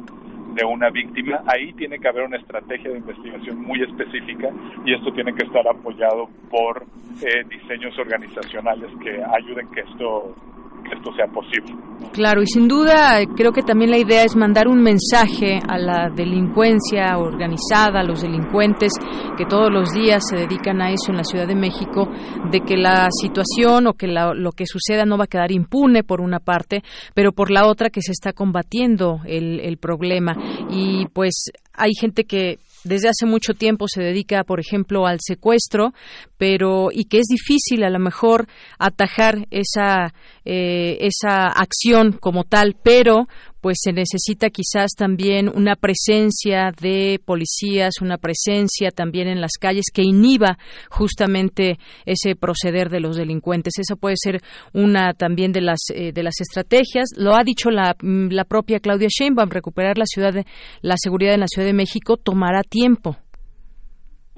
de 0.54 0.64
una 0.64 0.90
víctima, 0.90 1.42
ahí 1.46 1.72
tiene 1.74 1.98
que 1.98 2.08
haber 2.08 2.24
una 2.24 2.36
estrategia 2.36 2.90
de 2.90 2.98
investigación 2.98 3.60
muy 3.62 3.82
específica 3.82 4.50
y 4.84 4.94
esto 4.94 5.12
tiene 5.12 5.34
que 5.34 5.44
estar 5.44 5.66
apoyado 5.68 6.28
por 6.50 6.84
eh, 7.22 7.44
diseños 7.48 7.98
organizacionales 7.98 8.90
que 9.02 9.22
ayuden 9.22 9.70
que 9.70 9.80
esto 9.80 10.34
que 10.82 10.96
esto 10.96 11.12
sea 11.14 11.26
posible. 11.26 11.74
Claro, 12.12 12.42
y 12.42 12.46
sin 12.46 12.66
duda 12.66 13.20
creo 13.36 13.52
que 13.52 13.62
también 13.62 13.90
la 13.90 13.98
idea 13.98 14.24
es 14.24 14.34
mandar 14.34 14.66
un 14.66 14.82
mensaje 14.82 15.58
a 15.68 15.78
la 15.78 16.10
delincuencia 16.10 17.16
organizada, 17.18 18.00
a 18.00 18.04
los 18.04 18.22
delincuentes 18.22 18.92
que 19.36 19.44
todos 19.44 19.70
los 19.70 19.90
días 19.90 20.24
se 20.28 20.36
dedican 20.36 20.82
a 20.82 20.90
eso 20.90 21.10
en 21.10 21.18
la 21.18 21.24
Ciudad 21.24 21.46
de 21.46 21.54
México, 21.54 22.08
de 22.50 22.60
que 22.60 22.76
la 22.76 23.08
situación 23.10 23.86
o 23.86 23.92
que 23.92 24.08
lo 24.08 24.52
que 24.52 24.66
suceda 24.66 25.04
no 25.04 25.18
va 25.18 25.24
a 25.24 25.28
quedar 25.28 25.52
impune 25.52 26.02
por 26.02 26.20
una 26.20 26.40
parte, 26.40 26.82
pero 27.14 27.32
por 27.32 27.50
la 27.50 27.66
otra 27.66 27.90
que 27.90 28.02
se 28.02 28.12
está 28.12 28.32
combatiendo 28.32 29.20
el 29.24 29.76
problema. 29.78 30.34
Y 30.68 31.06
pues 31.12 31.50
hay 31.74 31.92
gente 31.98 32.24
que 32.24 32.58
desde 32.84 33.08
hace 33.08 33.26
mucho 33.26 33.54
tiempo 33.54 33.86
se 33.88 34.02
dedica, 34.02 34.44
por 34.44 34.60
ejemplo, 34.60 35.06
al 35.06 35.18
secuestro, 35.20 35.92
pero 36.38 36.88
y 36.92 37.04
que 37.04 37.18
es 37.18 37.26
difícil 37.26 37.84
a 37.84 37.90
lo 37.90 37.98
mejor 37.98 38.46
atajar 38.78 39.46
esa 39.50 40.14
eh, 40.44 40.98
esa 41.00 41.48
acción 41.48 42.12
como 42.12 42.44
tal, 42.44 42.76
pero 42.82 43.28
pues 43.60 43.78
se 43.80 43.92
necesita 43.92 44.50
quizás 44.50 44.92
también 44.96 45.50
una 45.54 45.76
presencia 45.76 46.72
de 46.80 47.20
policías, 47.24 48.00
una 48.00 48.16
presencia 48.16 48.90
también 48.90 49.28
en 49.28 49.40
las 49.40 49.52
calles 49.60 49.86
que 49.92 50.02
inhiba 50.02 50.58
justamente 50.90 51.78
ese 52.06 52.36
proceder 52.36 52.88
de 52.88 53.00
los 53.00 53.16
delincuentes. 53.16 53.74
Esa 53.78 53.96
puede 53.96 54.16
ser 54.16 54.40
una 54.72 55.14
también 55.14 55.52
de 55.52 55.60
las 55.60 55.80
eh, 55.94 56.12
de 56.12 56.22
las 56.22 56.40
estrategias. 56.40 57.10
Lo 57.16 57.34
ha 57.34 57.44
dicho 57.44 57.70
la, 57.70 57.94
mm, 58.00 58.28
la 58.30 58.44
propia 58.44 58.80
Claudia 58.80 59.08
Sheinbaum, 59.08 59.50
recuperar 59.50 59.98
la 59.98 60.06
ciudad 60.06 60.32
de, 60.32 60.44
la 60.82 60.94
seguridad 60.96 61.34
en 61.34 61.40
la 61.40 61.46
Ciudad 61.46 61.66
de 61.66 61.74
México 61.74 62.16
tomará 62.16 62.62
tiempo. 62.62 63.16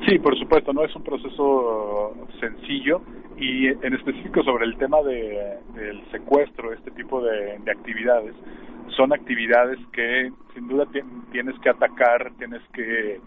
Sí, 0.09 0.19
por 0.19 0.37
supuesto, 0.37 0.73
no 0.73 0.85
es 0.85 0.95
un 0.97 1.05
proceso 1.05 2.13
sencillo 2.41 3.03
y 3.39 3.69
en 3.69 3.95
específico 3.95 4.43
sobre 4.43 4.67
el 4.67 4.77
tema 4.77 5.01
de, 5.03 5.59
del 5.75 6.11
secuestro, 6.11 6.73
este 6.73 6.91
tipo 6.93 7.23
de, 7.23 7.59
actividades, 7.71 8.35
son 8.97 9.13
actividades 9.13 9.79
que 9.93 10.31
sin 10.55 10.69
duda 10.69 10.87
tienes 11.31 11.59
que 11.61 11.71
atacar, 11.71 12.33
tienes 12.39 12.63
que 12.73 13.21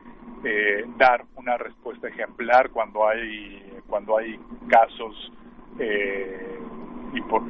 eh, 0.43 0.85
dar 0.97 1.25
una 1.35 1.57
respuesta 1.57 2.07
ejemplar 2.07 2.69
cuando 2.69 3.07
hay 3.07 3.61
cuando 3.87 4.17
hay 4.17 4.39
casos 4.67 5.31
eh, 5.79 6.59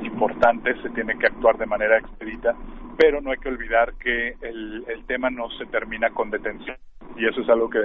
importantes, 0.03 0.77
se 0.81 0.89
tiene 0.91 1.17
que 1.17 1.27
actuar 1.27 1.57
de 1.57 1.65
manera 1.65 1.97
expedita, 1.97 2.55
pero 2.97 3.21
no 3.21 3.31
hay 3.31 3.37
que 3.37 3.49
olvidar 3.49 3.93
que 3.95 4.35
el, 4.41 4.85
el 4.87 5.05
tema 5.05 5.29
no 5.29 5.49
se 5.51 5.65
termina 5.67 6.09
con 6.11 6.29
detención 6.29 6.77
y 7.17 7.25
eso 7.25 7.41
es 7.41 7.49
algo 7.49 7.69
que 7.69 7.79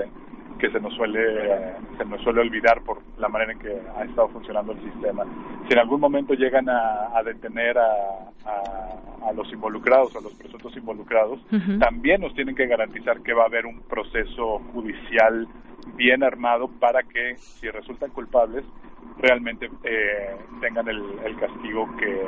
que 0.61 0.71
se 0.71 0.79
nos 0.81 0.95
suele 0.95 1.75
se 1.97 2.05
nos 2.05 2.21
suele 2.23 2.41
olvidar 2.41 2.83
por 2.83 2.99
la 3.19 3.29
manera 3.29 3.53
en 3.53 3.59
que 3.59 3.81
ha 3.97 4.05
estado 4.05 4.29
funcionando 4.29 4.73
el 4.73 4.81
sistema. 4.83 5.25
Si 5.67 5.73
en 5.73 5.79
algún 5.79 6.01
momento 6.01 6.35
llegan 6.35 6.69
a, 6.69 7.21
detener 7.25 7.79
a, 7.79 8.31
a, 9.27 9.33
los 9.33 9.51
involucrados, 9.53 10.15
a 10.17 10.21
los 10.21 10.35
presuntos 10.35 10.77
involucrados, 10.77 11.41
también 11.79 12.21
nos 12.21 12.35
tienen 12.35 12.55
que 12.55 12.67
garantizar 12.67 13.21
que 13.23 13.33
va 13.33 13.45
a 13.45 13.47
haber 13.47 13.67
un 13.67 13.81
proceso 13.83 14.61
judicial 14.73 15.49
bien 15.97 16.23
armado 16.23 16.69
para 16.69 17.03
que 17.03 17.37
si 17.37 17.69
resultan 17.71 18.11
culpables 18.11 18.65
realmente 19.19 19.71
eh, 19.85 20.37
tengan 20.61 20.89
el, 20.89 21.03
el 21.25 21.37
castigo 21.37 21.89
que, 21.97 22.23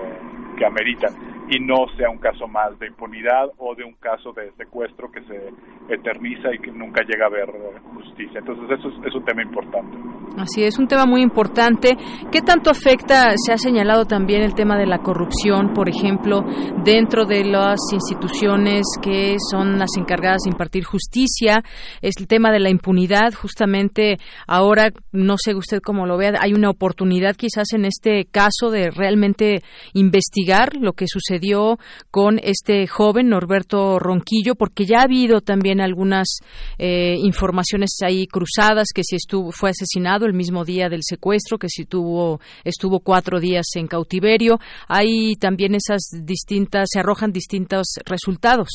que, 0.63 0.67
ameritan 0.67 1.33
y 1.51 1.59
no 1.61 1.87
sea 1.97 2.09
un 2.09 2.19
caso 2.19 2.47
más 2.47 2.79
de 2.79 2.87
impunidad 2.87 3.51
o 3.59 3.75
de 3.75 3.85
un 3.85 3.95
caso 3.95 4.33
de 4.33 4.53
secuestro 4.57 5.11
que 5.11 5.21
se 5.23 5.51
eterniza 5.93 6.55
y 6.55 6.59
que 6.59 6.71
nunca 6.71 7.03
llega 7.03 7.25
a 7.25 7.29
haber 7.29 7.51
justicia. 7.95 8.39
Entonces 8.39 8.79
eso 8.79 8.89
es, 8.89 9.07
es 9.09 9.15
un 9.15 9.25
tema 9.25 9.43
importante. 9.43 9.99
Así 10.39 10.65
es, 10.65 10.79
un 10.79 10.89
tema 10.89 11.05
muy 11.05 11.21
importante. 11.21 11.97
¿Qué 12.31 12.41
tanto 12.41 12.71
afecta, 12.71 13.35
se 13.37 13.53
ha 13.53 13.59
señalado 13.59 14.07
también 14.07 14.43
el 14.43 14.55
tema 14.55 14.79
de 14.79 14.87
la 14.87 14.99
corrupción, 14.99 15.75
por 15.75 15.91
ejemplo, 15.91 16.43
dentro 16.85 17.27
de 17.27 17.45
las 17.45 17.79
instituciones 17.93 18.85
que 19.03 19.37
son 19.51 19.79
las 19.79 19.91
encargadas 19.99 20.43
de 20.45 20.51
impartir 20.51 20.85
justicia? 20.85 21.63
Es 22.01 22.15
el 22.19 22.29
tema 22.29 22.51
de 22.51 22.61
la 22.61 22.71
impunidad, 22.71 23.35
justamente 23.35 24.17
ahora, 24.47 24.91
no 25.13 25.35
sé 25.37 25.55
usted 25.55 25.81
cómo 25.85 26.07
lo 26.07 26.17
vea, 26.17 26.33
hay 26.41 26.55
una 26.55 26.71
oportunidad 26.71 27.37
quizás 27.37 27.73
en 27.75 27.85
este 27.85 28.25
caso 28.25 28.71
de 28.71 28.91
realmente 28.91 29.61
investigar 29.93 30.52
lo 30.81 30.93
que 30.93 31.07
sucedió 31.07 31.79
con 32.11 32.39
este 32.43 32.87
joven 32.87 33.29
Norberto 33.29 33.99
Ronquillo, 33.99 34.55
porque 34.55 34.85
ya 34.85 35.01
ha 35.01 35.05
habido 35.05 35.41
también 35.41 35.81
algunas 35.81 36.41
eh, 36.79 37.15
informaciones 37.19 37.91
ahí 38.05 38.27
cruzadas 38.27 38.89
que 38.95 39.03
si 39.03 39.17
estuvo 39.17 39.51
fue 39.51 39.71
asesinado 39.71 40.27
el 40.27 40.35
mismo 40.35 40.65
día 40.65 40.89
del 40.89 41.01
secuestro, 41.03 41.59
que 41.59 41.69
si 41.69 41.87
tuvo 41.87 42.41
estuvo 42.65 43.01
cuatro 43.01 43.41
días 43.41 43.67
en 43.77 43.87
cautiverio, 43.87 44.59
hay 44.89 45.35
también 45.37 45.75
esas 45.75 46.03
distintas 46.25 46.89
se 46.93 47.01
arrojan 47.01 47.33
distintos 47.33 47.95
resultados. 48.05 48.69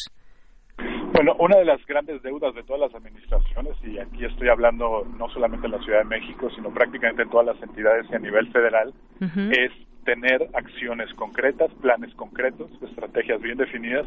Bueno, 1.14 1.36
una 1.40 1.58
de 1.58 1.66
las 1.66 1.84
grandes 1.88 2.22
deudas 2.22 2.54
de 2.54 2.64
todas 2.64 2.82
las 2.82 2.94
administraciones, 2.94 3.74
y 3.84 3.98
aquí 3.98 4.26
estoy 4.26 4.50
hablando 4.50 5.04
no 5.18 5.28
solamente 5.30 5.66
en 5.66 5.72
la 5.72 5.80
Ciudad 5.80 6.00
de 6.00 6.06
México, 6.06 6.50
sino 6.56 6.72
prácticamente 6.72 7.24
en 7.24 7.30
todas 7.30 7.48
las 7.48 7.64
entidades 7.64 8.06
y 8.12 8.16
a 8.16 8.20
nivel 8.20 8.52
federal, 8.52 8.94
es 9.20 9.72
tener 10.08 10.48
acciones 10.54 11.14
concretas, 11.16 11.70
planes 11.82 12.16
concretos, 12.16 12.72
estrategias 12.82 13.42
bien 13.42 13.58
definidas 13.58 14.06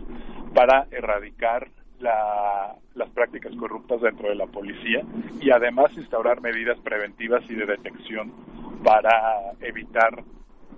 para 0.54 0.86
erradicar 0.90 1.68
las 2.00 3.10
prácticas 3.10 3.54
corruptas 3.56 4.00
dentro 4.00 4.30
de 4.30 4.34
la 4.34 4.46
policía 4.46 5.02
y 5.42 5.50
además 5.50 5.92
instaurar 5.98 6.40
medidas 6.40 6.78
preventivas 6.78 7.42
y 7.50 7.54
de 7.54 7.66
detección 7.66 8.32
para 8.82 9.52
evitar 9.60 10.24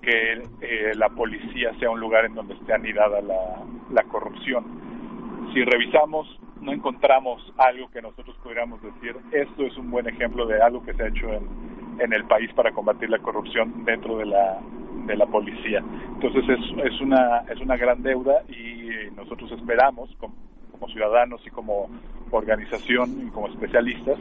que 0.03 0.43
eh, 0.61 0.93
la 0.97 1.09
policía 1.11 1.73
sea 1.79 1.91
un 1.91 2.01
lugar 2.01 2.25
en 2.25 2.35
donde 2.35 2.55
esté 2.55 2.73
anidada 2.73 3.21
la 3.23 4.03
corrupción. 4.11 4.65
Si 5.55 5.63
revisamos 5.63 6.27
no 6.63 6.73
encontramos 6.73 7.43
algo 7.59 7.91
que 7.91 8.01
nosotros 8.01 8.37
pudiéramos 8.43 8.81
decir, 8.83 9.17
esto 9.33 9.65
es 9.65 9.77
un 9.77 9.91
buen 9.91 10.09
ejemplo 10.09 10.47
de 10.47 10.63
algo 10.63 10.83
que 10.85 10.95
se 10.95 11.03
ha 11.03 11.09
hecho 11.09 11.29
en, 11.33 12.13
el 12.13 12.25
país 12.25 12.53
para 12.55 12.73
combatir 12.73 13.11
la 13.11 13.19
corrupción 13.19 13.85
dentro 13.85 14.17
de 14.19 14.27
la, 14.27 14.59
de 15.07 15.17
la 15.17 15.27
policía. 15.27 15.83
Entonces 16.15 16.45
es, 16.49 16.93
es, 16.93 17.01
una, 17.01 17.39
es 17.49 17.61
una 17.61 17.77
gran 17.77 18.03
deuda 18.03 18.43
y 18.49 19.11
nosotros 19.15 19.53
esperamos, 19.53 20.11
como, 20.19 20.35
como 20.73 20.89
ciudadanos 20.89 21.41
y 21.47 21.51
como 21.51 21.89
organización 22.31 23.27
y 23.27 23.31
como 23.31 23.49
especialistas, 23.49 24.19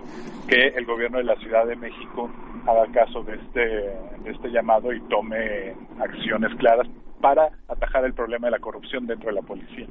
que 0.48 0.68
el 0.68 0.86
gobierno 0.86 1.18
de 1.18 1.24
la 1.24 1.36
Ciudad 1.38 1.66
de 1.66 1.76
México 1.76 2.30
haga 2.68 2.86
caso 2.92 3.24
de 3.24 3.36
este, 3.36 3.60
de 3.60 4.32
este 4.32 4.50
llamado 4.50 4.94
y 4.94 5.02
tome 5.02 5.74
acciones 6.00 6.54
claras 6.56 6.88
para 7.22 7.50
atajar 7.68 8.06
el 8.06 8.14
problema 8.14 8.48
de 8.48 8.52
la 8.52 8.60
corrupción 8.60 9.08
dentro 9.08 9.30
de 9.30 9.36
la 9.36 9.42
policía. 9.42 9.88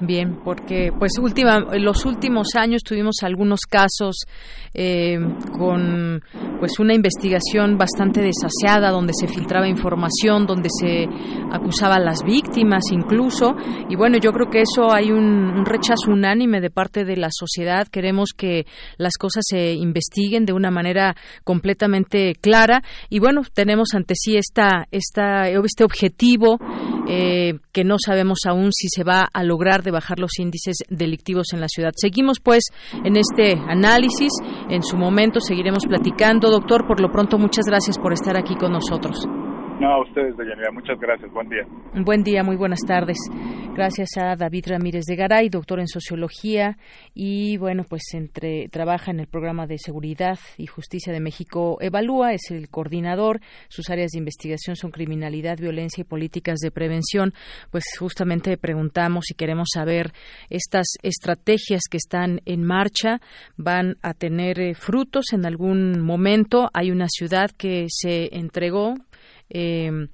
Bien, 0.00 0.38
porque 0.44 0.92
pues 0.96 1.18
última, 1.20 1.58
en 1.72 1.84
los 1.84 2.06
últimos 2.06 2.54
años 2.54 2.82
tuvimos 2.84 3.16
algunos 3.22 3.62
casos 3.68 4.26
eh, 4.72 5.18
con 5.50 6.22
pues 6.60 6.78
una 6.78 6.94
investigación 6.94 7.76
bastante 7.76 8.20
desaseada 8.20 8.92
donde 8.92 9.12
se 9.12 9.26
filtraba 9.26 9.66
información, 9.66 10.46
donde 10.46 10.68
se 10.70 11.04
acusaba 11.50 11.96
a 11.96 12.00
las 12.00 12.22
víctimas 12.22 12.84
incluso 12.92 13.56
y 13.88 13.96
bueno 13.96 14.18
yo 14.18 14.30
creo 14.30 14.48
que 14.48 14.60
eso 14.60 14.92
hay 14.92 15.10
un, 15.10 15.24
un 15.24 15.64
rechazo 15.64 16.12
unánime 16.12 16.60
de 16.60 16.70
parte 16.70 17.04
de 17.04 17.16
la 17.16 17.30
sociedad. 17.32 17.88
Queremos 17.88 18.30
que 18.36 18.66
las 18.98 19.16
cosas 19.18 19.42
se 19.48 19.72
investiguen 19.72 20.44
de 20.44 20.52
una 20.52 20.70
manera 20.70 21.16
completamente 21.42 22.34
clara 22.40 22.82
y 23.10 23.18
bueno 23.18 23.42
tenemos 23.52 23.94
ante 23.94 24.14
sí 24.14 24.36
esta, 24.36 24.86
esta 24.92 25.48
este 25.48 25.82
objetivo 25.82 26.58
eh, 27.08 27.58
que 27.72 27.84
no 27.84 27.96
sabemos 27.98 28.40
aún 28.46 28.70
si 28.72 28.88
se 28.88 29.04
va 29.04 29.28
a 29.32 29.42
lograr 29.42 29.82
de 29.82 29.90
bajar 29.90 30.18
los 30.18 30.38
índices 30.38 30.78
delictivos 30.88 31.48
en 31.52 31.60
la 31.60 31.68
ciudad. 31.68 31.92
Seguimos 31.96 32.38
pues 32.40 32.64
en 33.04 33.16
este 33.16 33.52
análisis. 33.68 34.32
En 34.68 34.82
su 34.82 34.96
momento 34.96 35.40
seguiremos 35.40 35.84
platicando. 35.86 36.50
Doctor, 36.50 36.86
por 36.86 37.00
lo 37.00 37.10
pronto, 37.10 37.38
muchas 37.38 37.64
gracias 37.66 37.98
por 37.98 38.12
estar 38.12 38.36
aquí 38.36 38.54
con 38.56 38.72
nosotros. 38.72 39.26
No, 39.80 39.92
a 39.92 40.02
ustedes, 40.02 40.36
Deyanira. 40.36 40.72
Muchas 40.72 40.98
gracias. 40.98 41.30
Buen 41.32 41.48
día. 41.48 41.64
Buen 41.94 42.24
día, 42.24 42.42
muy 42.42 42.56
buenas 42.56 42.80
tardes. 42.80 43.16
Gracias 43.74 44.16
a 44.16 44.34
David 44.34 44.64
Ramírez 44.66 45.04
de 45.04 45.14
Garay, 45.14 45.48
doctor 45.50 45.78
en 45.78 45.86
sociología 45.86 46.76
y, 47.14 47.58
bueno, 47.58 47.84
pues 47.88 48.02
entre 48.12 48.66
trabaja 48.68 49.12
en 49.12 49.20
el 49.20 49.28
programa 49.28 49.68
de 49.68 49.78
seguridad 49.78 50.36
y 50.56 50.66
justicia 50.66 51.12
de 51.12 51.20
México 51.20 51.78
Evalúa, 51.80 52.32
es 52.32 52.50
el 52.50 52.68
coordinador. 52.70 53.38
Sus 53.68 53.88
áreas 53.88 54.10
de 54.10 54.18
investigación 54.18 54.74
son 54.74 54.90
criminalidad, 54.90 55.58
violencia 55.58 56.02
y 56.02 56.04
políticas 56.04 56.58
de 56.58 56.72
prevención. 56.72 57.32
Pues 57.70 57.84
justamente 57.96 58.56
preguntamos 58.56 59.30
y 59.30 59.34
queremos 59.34 59.68
saber 59.72 60.10
estas 60.50 60.86
estrategias 61.04 61.82
que 61.88 61.98
están 61.98 62.40
en 62.46 62.64
marcha 62.64 63.20
van 63.56 63.94
a 64.02 64.12
tener 64.12 64.58
eh, 64.58 64.74
frutos 64.74 65.26
en 65.32 65.46
algún 65.46 66.00
momento. 66.00 66.68
Hay 66.74 66.90
una 66.90 67.06
ciudad 67.08 67.50
que 67.56 67.86
se 67.88 68.36
entregó 68.36 68.94
eh, 69.50 70.08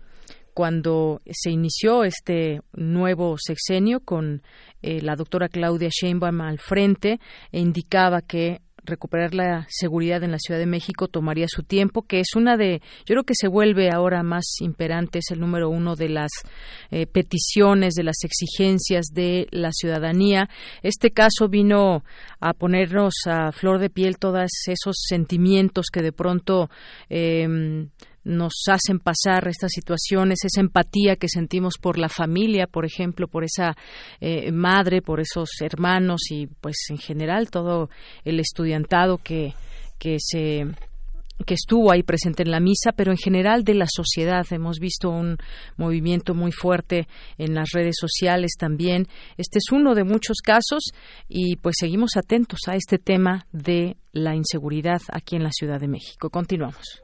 cuando 0.55 1.21
se 1.31 1.51
inició 1.51 2.05
este 2.05 2.61
nuevo 2.73 3.37
sexenio 3.39 4.01
con 4.01 4.43
eh, 4.83 5.03
la 5.03 5.17
doctora 5.17 5.49
Claudia 5.49 5.89
Sheinbaum 5.91 6.41
al 6.41 6.61
frente 6.61 7.19
e 7.51 7.61
indicaba 7.61 8.23
que 8.23 8.61
recuperar 8.85 9.35
la 9.35 9.67
seguridad 9.69 10.23
en 10.23 10.31
la 10.31 10.39
Ciudad 10.39 10.61
de 10.61 10.67
México 10.67 11.09
tomaría 11.09 11.47
su 11.49 11.63
tiempo, 11.63 12.03
que 12.03 12.21
es 12.21 12.37
una 12.37 12.57
de, 12.57 12.81
yo 13.07 13.15
creo 13.15 13.25
que 13.25 13.35
se 13.35 13.49
vuelve 13.49 13.91
ahora 13.91 14.23
más 14.23 14.45
imperante, 14.61 15.21
es 15.21 15.31
el 15.31 15.41
número 15.41 15.71
uno 15.71 15.97
de 15.97 16.11
las 16.11 16.31
eh, 16.91 17.07
peticiones, 17.07 17.95
de 17.95 18.05
las 18.05 18.23
exigencias 18.25 19.07
de 19.13 19.49
la 19.51 19.71
ciudadanía. 19.73 20.49
Este 20.83 21.11
caso 21.11 21.49
vino 21.49 22.05
a 22.41 22.53
ponernos 22.53 23.15
a 23.27 23.53
flor 23.53 23.79
de 23.79 23.91
piel 23.91 24.19
todos 24.19 24.51
esos 24.67 24.97
sentimientos 25.09 25.87
que 25.91 26.03
de 26.03 26.13
pronto 26.13 26.69
eh, 27.09 27.89
nos 28.25 28.55
hacen 28.69 28.99
pasar 28.99 29.47
estas 29.49 29.73
situaciones, 29.73 30.39
esa 30.45 30.61
empatía 30.61 31.17
que 31.17 31.29
sentimos 31.29 31.75
por 31.81 31.99
la 31.99 32.09
familia, 32.09 32.67
por 32.67 32.85
ejemplo, 32.85 33.29
por 33.29 33.45
esa 33.45 33.77
eh, 34.21 34.51
madre, 34.51 35.03
por 35.03 35.21
esos 35.21 35.51
hermanos 35.61 36.23
y 36.31 36.47
pues 36.47 36.77
en 36.91 36.99
general 36.99 37.51
todo 37.51 37.91
el 38.25 38.41
estudiantado 38.41 39.19
que, 39.19 39.55
que 39.99 40.17
se 40.19 40.67
que 41.47 41.55
estuvo 41.55 41.91
ahí 41.91 42.03
presente 42.03 42.43
en 42.43 42.51
la 42.51 42.61
misa, 42.61 42.93
pero 42.93 43.11
en 43.11 43.19
general 43.19 43.65
de 43.65 43.75
la 43.75 43.87
sociedad. 43.89 44.47
Hemos 44.51 44.79
visto 44.79 45.11
un 45.11 45.37
movimiento 45.77 46.35
muy 46.35 46.53
fuerte 46.53 47.09
en 47.39 47.55
las 47.55 47.71
redes 47.73 47.97
sociales 47.99 48.53
también. 48.59 49.09
Este 49.37 49.59
es 49.59 49.73
uno 49.73 49.95
de 49.95 50.05
muchos 50.05 50.39
casos 50.43 50.93
y 51.29 51.57
pues 51.57 51.77
seguimos 51.79 52.17
atentos 52.17 52.61
a 52.69 52.77
este 52.77 52.99
tema 52.99 53.47
de 53.53 53.97
la 54.13 54.37
inseguridad 54.37 55.03
aquí 55.13 55.37
en 55.37 55.43
la 55.43 55.51
Ciudad 55.51 55.81
de 55.81 55.89
México. 55.89 56.31
Continuamos. 56.31 57.04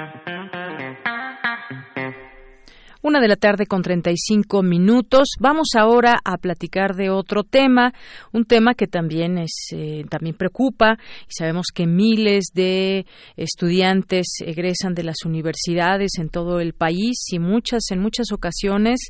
Una 3.03 3.19
de 3.19 3.27
la 3.27 3.35
tarde 3.35 3.65
con 3.65 3.81
35 3.81 4.61
minutos. 4.61 5.29
Vamos 5.39 5.69
ahora 5.75 6.19
a 6.23 6.37
platicar 6.37 6.95
de 6.95 7.09
otro 7.09 7.43
tema, 7.43 7.93
un 8.31 8.45
tema 8.45 8.75
que 8.75 8.85
también 8.85 9.39
es 9.39 9.69
eh, 9.73 10.05
también 10.07 10.35
preocupa 10.35 10.99
y 11.27 11.33
sabemos 11.33 11.67
que 11.73 11.87
miles 11.87 12.51
de 12.53 13.07
estudiantes 13.37 14.27
egresan 14.45 14.93
de 14.93 15.03
las 15.03 15.25
universidades 15.25 16.11
en 16.19 16.29
todo 16.29 16.59
el 16.59 16.73
país 16.73 17.17
y 17.31 17.39
muchas 17.39 17.89
en 17.89 18.01
muchas 18.01 18.31
ocasiones 18.31 19.09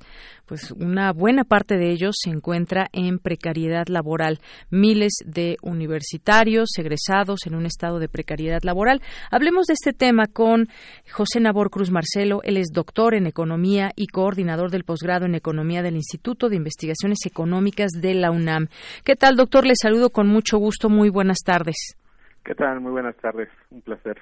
pues 0.51 0.69
una 0.71 1.13
buena 1.13 1.45
parte 1.45 1.77
de 1.77 1.91
ellos 1.91 2.17
se 2.21 2.29
encuentra 2.29 2.89
en 2.91 3.19
precariedad 3.19 3.87
laboral. 3.87 4.39
Miles 4.69 5.13
de 5.25 5.55
universitarios 5.61 6.71
egresados 6.77 7.47
en 7.47 7.55
un 7.55 7.65
estado 7.65 7.99
de 7.99 8.09
precariedad 8.09 8.59
laboral. 8.63 9.01
Hablemos 9.31 9.67
de 9.67 9.75
este 9.75 9.93
tema 9.93 10.25
con 10.25 10.67
José 11.09 11.39
Nabor 11.39 11.69
Cruz 11.69 11.89
Marcelo. 11.89 12.41
Él 12.43 12.57
es 12.57 12.67
doctor 12.73 13.15
en 13.15 13.27
economía 13.27 13.91
y 13.95 14.07
coordinador 14.07 14.71
del 14.71 14.83
posgrado 14.83 15.25
en 15.25 15.35
economía 15.35 15.83
del 15.83 15.95
Instituto 15.95 16.49
de 16.49 16.57
Investigaciones 16.57 17.25
Económicas 17.25 17.91
de 17.91 18.13
la 18.13 18.29
UNAM. 18.31 18.67
¿Qué 19.05 19.15
tal, 19.15 19.37
doctor? 19.37 19.65
Le 19.65 19.75
saludo 19.81 20.09
con 20.09 20.27
mucho 20.27 20.57
gusto. 20.57 20.89
Muy 20.89 21.07
buenas 21.07 21.43
tardes. 21.45 21.95
¿Qué 22.43 22.55
tal? 22.55 22.81
Muy 22.81 22.91
buenas 22.91 23.15
tardes. 23.15 23.47
Un 23.69 23.79
placer. 23.83 24.17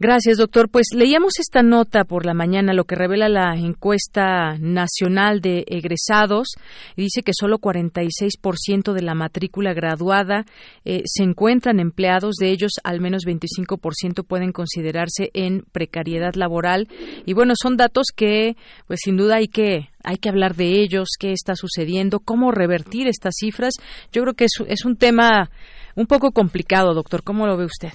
Gracias, 0.00 0.38
doctor. 0.38 0.70
Pues 0.70 0.88
leíamos 0.92 1.38
esta 1.38 1.62
nota 1.62 2.02
por 2.02 2.26
la 2.26 2.34
mañana, 2.34 2.72
lo 2.74 2.82
que 2.84 2.96
revela 2.96 3.28
la 3.28 3.54
encuesta 3.54 4.58
nacional 4.58 5.40
de 5.40 5.64
egresados. 5.68 6.48
Dice 6.96 7.22
que 7.22 7.30
solo 7.32 7.60
46% 7.60 8.92
de 8.92 9.02
la 9.02 9.14
matrícula 9.14 9.72
graduada 9.72 10.46
eh, 10.84 11.02
se 11.04 11.22
encuentran 11.22 11.78
empleados. 11.78 12.34
De 12.40 12.50
ellos, 12.50 12.72
al 12.82 13.00
menos 13.00 13.22
25% 13.24 14.26
pueden 14.26 14.50
considerarse 14.50 15.30
en 15.32 15.64
precariedad 15.70 16.34
laboral. 16.34 16.88
Y 17.24 17.32
bueno, 17.34 17.54
son 17.56 17.76
datos 17.76 18.06
que, 18.14 18.56
pues 18.88 18.98
sin 19.04 19.16
duda 19.16 19.36
hay 19.36 19.46
que 19.46 19.90
hay 20.02 20.16
que 20.18 20.28
hablar 20.28 20.54
de 20.54 20.82
ellos, 20.82 21.10
qué 21.18 21.32
está 21.32 21.54
sucediendo, 21.54 22.18
cómo 22.18 22.50
revertir 22.50 23.06
estas 23.06 23.34
cifras. 23.38 23.74
Yo 24.12 24.22
creo 24.22 24.34
que 24.34 24.44
es, 24.46 24.52
es 24.66 24.84
un 24.84 24.96
tema 24.96 25.50
un 25.94 26.06
poco 26.06 26.32
complicado, 26.32 26.94
doctor. 26.94 27.22
¿Cómo 27.22 27.46
lo 27.46 27.56
ve 27.56 27.64
usted? 27.64 27.92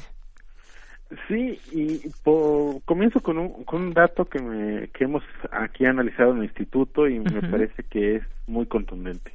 Sí, 1.27 1.59
y 1.71 2.01
comienzo 2.85 3.19
con 3.19 3.39
un, 3.39 3.63
con 3.63 3.81
un 3.81 3.93
dato 3.93 4.25
que, 4.25 4.39
me, 4.39 4.89
que 4.89 5.05
hemos 5.05 5.23
aquí 5.51 5.85
analizado 5.85 6.31
en 6.31 6.37
el 6.39 6.43
instituto 6.45 7.07
y 7.07 7.19
me 7.19 7.41
parece 7.41 7.83
que 7.83 8.17
es 8.17 8.23
muy 8.45 8.67
contundente. 8.67 9.31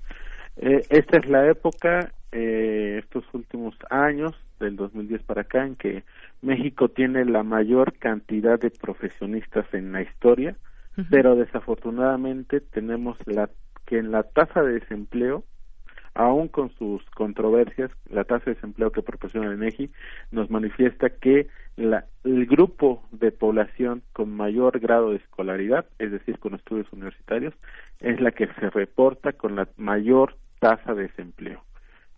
Eh, 0.57 0.83
esta 0.89 1.19
es 1.19 1.29
la 1.29 1.49
época, 1.49 2.13
eh, 2.31 3.01
estos 3.03 3.25
últimos 3.33 3.75
años, 3.91 4.35
del 4.61 4.77
2010 4.77 5.25
para 5.25 5.43
acá, 5.43 5.67
en 5.67 5.75
que 5.75 6.05
México 6.43 6.89
tiene 6.91 7.25
la 7.25 7.43
mayor 7.43 7.93
cantidad 7.95 8.61
de 8.61 8.71
profesionistas 8.71 9.67
en 9.73 9.91
la 9.93 10.03
historia, 10.03 10.57
pero 11.11 11.35
desafortunadamente 11.35 12.61
tenemos 12.61 13.19
la 13.27 13.51
que 13.85 13.99
en 13.99 14.13
la 14.13 14.23
tasa 14.23 14.63
de 14.63 14.75
desempleo 14.75 15.43
aún 16.15 16.49
con 16.49 16.71
sus 16.77 17.05
controversias, 17.11 17.91
la 18.09 18.25
tasa 18.25 18.47
de 18.47 18.55
desempleo 18.55 18.93
que 18.93 19.03
proporciona 19.03 19.49
el 19.49 19.57
INEGI 19.57 19.91
nos 20.31 20.51
manifiesta 20.51 21.11
que 21.11 21.49
la, 21.77 22.05
el 22.23 22.47
grupo 22.47 23.03
de 23.11 23.33
población 23.33 24.03
con 24.13 24.35
mayor 24.35 24.79
grado 24.79 25.11
de 25.11 25.17
escolaridad, 25.17 25.87
es 25.99 26.13
decir, 26.13 26.39
con 26.39 26.55
estudios 26.55 26.93
universitarios, 26.93 27.55
es 28.01 28.21
la 28.21 28.31
que 28.31 28.47
se 28.47 28.71
reporta 28.71 29.33
con 29.33 29.57
la 29.57 29.69
mayor 29.77 30.37
tasa 30.61 30.95
de 30.95 31.03
desempleo. 31.03 31.63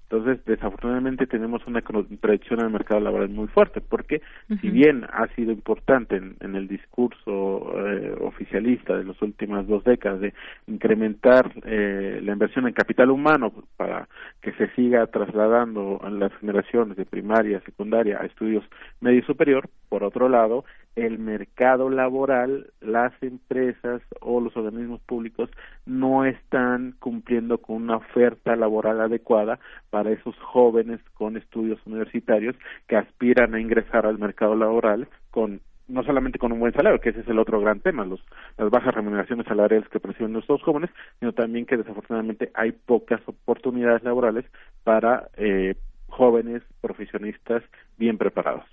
Entonces, 0.08 0.44
desafortunadamente 0.44 1.26
tenemos 1.26 1.66
una 1.66 1.82
contradicción 1.82 2.60
en 2.60 2.66
el 2.66 2.72
mercado 2.72 3.00
laboral 3.00 3.28
muy 3.28 3.48
fuerte, 3.48 3.80
porque 3.80 4.22
si 4.60 4.70
bien 4.70 5.04
ha 5.12 5.26
sido 5.34 5.50
importante 5.50 6.16
en, 6.16 6.54
el 6.54 6.68
discurso 6.68 7.72
eh, 7.74 8.16
oficialista 8.20 8.96
de 8.96 9.04
las 9.04 9.20
últimas 9.20 9.66
dos 9.66 9.82
décadas 9.82 10.20
de 10.20 10.32
incrementar 10.68 11.52
eh, 11.64 12.20
la 12.22 12.32
inversión 12.32 12.68
en 12.68 12.72
capital 12.72 13.10
humano 13.10 13.52
para 13.76 14.08
que 14.40 14.52
se 14.52 14.68
siga 14.76 15.06
trasladando 15.08 16.00
a 16.02 16.10
las 16.10 16.32
generaciones 16.34 16.96
de 16.96 17.04
primaria, 17.04 17.60
secundaria 17.62 18.18
a 18.20 18.26
estudios 18.26 18.64
medio 19.00 19.24
superior, 19.24 19.68
por 19.88 20.04
otro 20.04 20.28
lado, 20.28 20.64
el 20.96 21.18
mercado 21.18 21.90
laboral, 21.90 22.72
las 22.80 23.12
empresas 23.22 24.00
o 24.20 24.40
los 24.40 24.56
organismos 24.56 25.00
públicos 25.02 25.50
no 25.84 26.24
están 26.24 26.96
cumpliendo 26.98 27.58
con 27.58 27.76
una 27.76 27.98
oferta 27.98 28.56
laboral 28.56 29.00
adecuada 29.02 29.60
para 29.90 30.10
esos 30.10 30.34
jóvenes 30.38 31.00
con 31.14 31.36
estudios 31.36 31.78
universitarios 31.86 32.56
que 32.88 32.96
aspiran 32.96 33.54
a 33.54 33.60
ingresar 33.60 34.06
al 34.06 34.18
mercado 34.18 34.56
laboral 34.56 35.06
con 35.30 35.60
no 35.88 36.02
solamente 36.02 36.38
con 36.38 36.50
un 36.50 36.58
buen 36.58 36.72
salario, 36.72 37.00
que 37.00 37.10
ese 37.10 37.20
es 37.20 37.28
el 37.28 37.38
otro 37.38 37.60
gran 37.60 37.78
tema, 37.78 38.04
los, 38.04 38.20
las 38.58 38.70
bajas 38.70 38.92
remuneraciones 38.92 39.46
salariales 39.46 39.88
que 39.88 40.00
perciben 40.00 40.32
nuestros 40.32 40.60
jóvenes, 40.62 40.90
sino 41.20 41.32
también 41.32 41.64
que 41.64 41.76
desafortunadamente 41.76 42.50
hay 42.54 42.72
pocas 42.72 43.20
oportunidades 43.26 44.02
laborales 44.02 44.44
para 44.82 45.28
eh, 45.36 45.76
jóvenes 46.08 46.62
profesionistas 46.80 47.62
bien 47.98 48.18
preparados. 48.18 48.64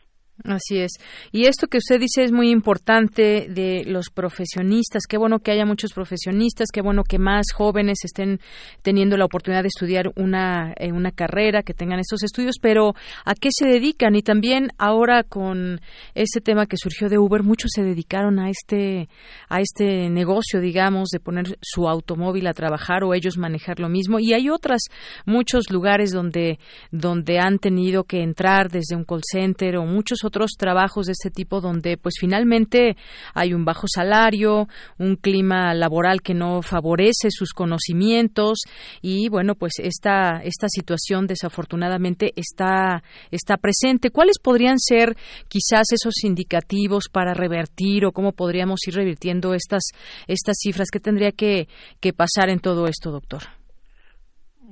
Así 0.44 0.80
es. 0.80 0.94
Y 1.32 1.46
esto 1.46 1.68
que 1.68 1.78
usted 1.78 2.00
dice 2.00 2.24
es 2.24 2.32
muy 2.32 2.50
importante 2.50 3.48
de 3.50 3.84
los 3.86 4.10
profesionistas. 4.10 5.04
Qué 5.08 5.18
bueno 5.18 5.40
que 5.40 5.52
haya 5.52 5.66
muchos 5.66 5.94
profesionistas, 5.94 6.70
qué 6.74 6.82
bueno 6.82 7.04
que 7.04 7.20
más 7.20 7.46
jóvenes 7.54 8.00
estén 8.04 8.40
teniendo 8.82 9.16
la 9.16 9.26
oportunidad 9.26 9.62
de 9.62 9.68
estudiar 9.68 10.12
una, 10.16 10.74
eh, 10.78 10.92
una 10.92 11.12
carrera, 11.12 11.62
que 11.62 11.76
tengan 11.76 12.00
estos 12.00 12.24
estudios, 12.24 12.56
pero 12.60 12.96
¿a 13.26 13.36
qué 13.36 13.50
se 13.52 13.68
dedican? 13.68 14.16
Y 14.16 14.24
también 14.24 14.70
ahora 14.80 15.24
con 15.24 15.80
este 16.16 16.42
tema 16.42 16.66
que 16.66 16.78
surgió 16.78 17.10
de 17.10 17.20
Uber, 17.20 17.44
muchos 17.44 17.72
se 17.74 17.84
dedicaron 17.84 18.40
a 18.40 18.50
este, 18.50 19.10
a 19.50 19.62
este 19.62 20.10
negocio, 20.10 20.60
digamos, 20.60 21.10
de 21.10 21.20
poner 21.20 21.58
su 21.62 21.88
automóvil 21.88 22.48
a 22.48 22.54
trabajar 22.54 23.04
o 23.04 23.14
ellos 23.14 23.38
manejar 23.38 23.80
lo 23.80 23.88
mismo. 23.88 24.20
Y 24.20 24.34
hay 24.34 24.50
otras, 24.50 24.82
muchos 25.26 25.70
lugares 25.70 26.12
donde, 26.12 26.60
donde 26.92 27.40
han 27.40 27.60
tenido 27.60 28.04
que 28.04 28.24
entrar 28.24 28.70
desde 28.70 28.96
un 28.96 29.06
call 29.06 29.22
center 29.24 29.78
o 29.78 29.86
muchos 29.86 30.23
otros 30.26 30.52
trabajos 30.58 31.08
de 31.08 31.14
este 31.14 31.30
tipo 31.30 31.62
donde 31.62 31.98
pues 31.98 32.16
finalmente 32.20 32.96
hay 33.34 33.54
un 33.54 33.66
bajo 33.66 33.88
salario, 33.88 34.68
un 34.98 35.16
clima 35.16 35.74
laboral 35.74 36.22
que 36.22 36.34
no 36.34 36.62
favorece 36.62 37.30
sus 37.30 37.54
conocimientos 37.54 38.64
y 39.02 39.30
bueno, 39.30 39.56
pues 39.56 39.74
esta 39.80 40.42
esta 40.44 40.68
situación 40.68 41.28
desafortunadamente 41.28 42.34
está 42.36 43.04
está 43.32 43.58
presente. 43.58 44.10
¿Cuáles 44.10 44.40
podrían 44.40 44.80
ser 44.80 45.16
quizás 45.48 45.92
esos 45.92 46.24
indicativos 46.24 47.06
para 47.12 47.34
revertir 47.34 48.06
o 48.06 48.12
cómo 48.12 48.32
podríamos 48.32 48.80
ir 48.88 48.96
revirtiendo 48.96 49.54
estas 49.54 49.84
estas 50.28 50.58
cifras 50.60 50.90
que 50.92 51.00
tendría 51.00 51.32
que, 51.32 51.68
que 52.00 52.14
pasar 52.14 52.50
en 52.50 52.60
todo 52.60 52.88
esto, 52.88 53.12
doctor? 53.12 53.42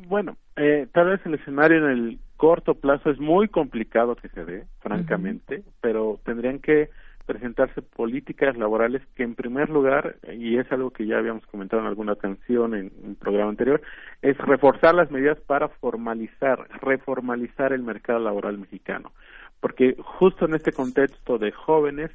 Bueno, 0.08 0.38
eh, 0.58 0.88
tal 0.94 1.10
vez 1.10 1.22
el 1.26 1.36
escenario 1.36 1.78
en 1.78 1.92
el 1.92 2.20
corto 2.42 2.74
plazo 2.74 3.12
es 3.12 3.20
muy 3.20 3.50
complicado 3.50 4.16
que 4.16 4.28
se 4.30 4.44
dé, 4.44 4.66
francamente, 4.80 5.64
pero 5.80 6.20
tendrían 6.26 6.58
que 6.58 6.90
presentarse 7.28 7.84
políticas 7.84 8.58
laborales 8.58 9.04
que 9.16 9.22
en 9.22 9.36
primer 9.36 9.70
lugar, 9.70 10.16
y 10.28 10.58
es 10.58 10.66
algo 10.72 10.90
que 10.90 11.06
ya 11.06 11.20
habíamos 11.20 11.46
comentado 11.46 11.84
en 11.84 11.88
alguna 11.88 12.16
canción 12.16 12.74
en 12.74 12.92
un 13.04 13.14
programa 13.14 13.52
anterior, 13.52 13.84
es 14.24 14.36
reforzar 14.40 14.96
las 14.96 15.12
medidas 15.12 15.40
para 15.42 15.68
formalizar, 15.70 16.68
reformalizar 16.82 17.74
el 17.74 17.84
mercado 17.84 18.18
laboral 18.18 18.58
mexicano. 18.58 19.12
Porque 19.60 19.96
justo 20.00 20.46
en 20.46 20.56
este 20.56 20.72
contexto 20.72 21.38
de 21.38 21.52
jóvenes, 21.52 22.10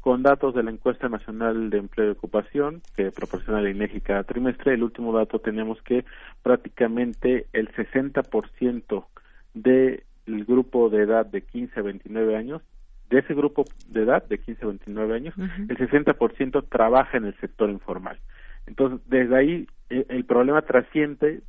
con 0.00 0.22
datos 0.22 0.54
de 0.54 0.62
la 0.62 0.70
encuesta 0.70 1.08
nacional 1.08 1.70
de 1.70 1.78
empleo 1.78 2.06
y 2.06 2.10
ocupación 2.10 2.82
que 2.94 3.10
proporciona 3.10 3.60
la 3.60 3.70
INEGI 3.70 4.00
cada 4.00 4.22
trimestre, 4.22 4.74
el 4.74 4.84
último 4.84 5.12
dato 5.12 5.40
tenemos 5.40 5.82
que 5.82 6.04
prácticamente 6.44 7.46
el 7.52 7.68
60% 7.72 9.06
del 9.54 10.02
grupo 10.46 10.88
de 10.90 11.02
edad 11.02 11.26
de 11.26 11.42
15 11.42 11.80
a 11.80 11.82
29 11.82 12.36
años, 12.36 12.62
de 13.10 13.18
ese 13.18 13.34
grupo 13.34 13.64
de 13.88 14.02
edad 14.02 14.26
de 14.26 14.38
15 14.38 14.64
a 14.64 14.68
29 14.68 15.14
años, 15.14 15.34
el 15.38 15.76
60% 15.76 16.66
trabaja 16.68 17.18
en 17.18 17.26
el 17.26 17.36
sector 17.38 17.68
informal. 17.68 18.18
Entonces, 18.66 19.00
desde 19.08 19.36
ahí 19.36 19.66
e, 19.90 20.06
el 20.08 20.24
problema 20.24 20.62
trasciende 20.62 21.42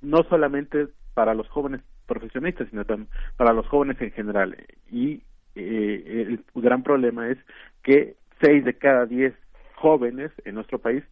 no 0.00 0.22
solamente 0.24 0.88
para 1.14 1.34
los 1.34 1.48
jóvenes 1.48 1.82
profesionistas, 2.06 2.68
sino 2.70 2.84
también 2.84 3.08
para 3.36 3.52
los 3.52 3.66
jóvenes 3.68 4.00
en 4.00 4.12
general. 4.12 4.56
Y 4.90 5.22
eh, 5.54 6.38
el 6.54 6.62
gran 6.62 6.82
problema 6.82 7.28
es 7.28 7.38
que 7.82 8.16
6 8.40 8.64
de 8.64 8.74
cada 8.74 9.06
10 9.06 9.34
jóvenes 9.74 10.32
en 10.44 10.54
nuestro 10.54 10.78
país 10.78 11.04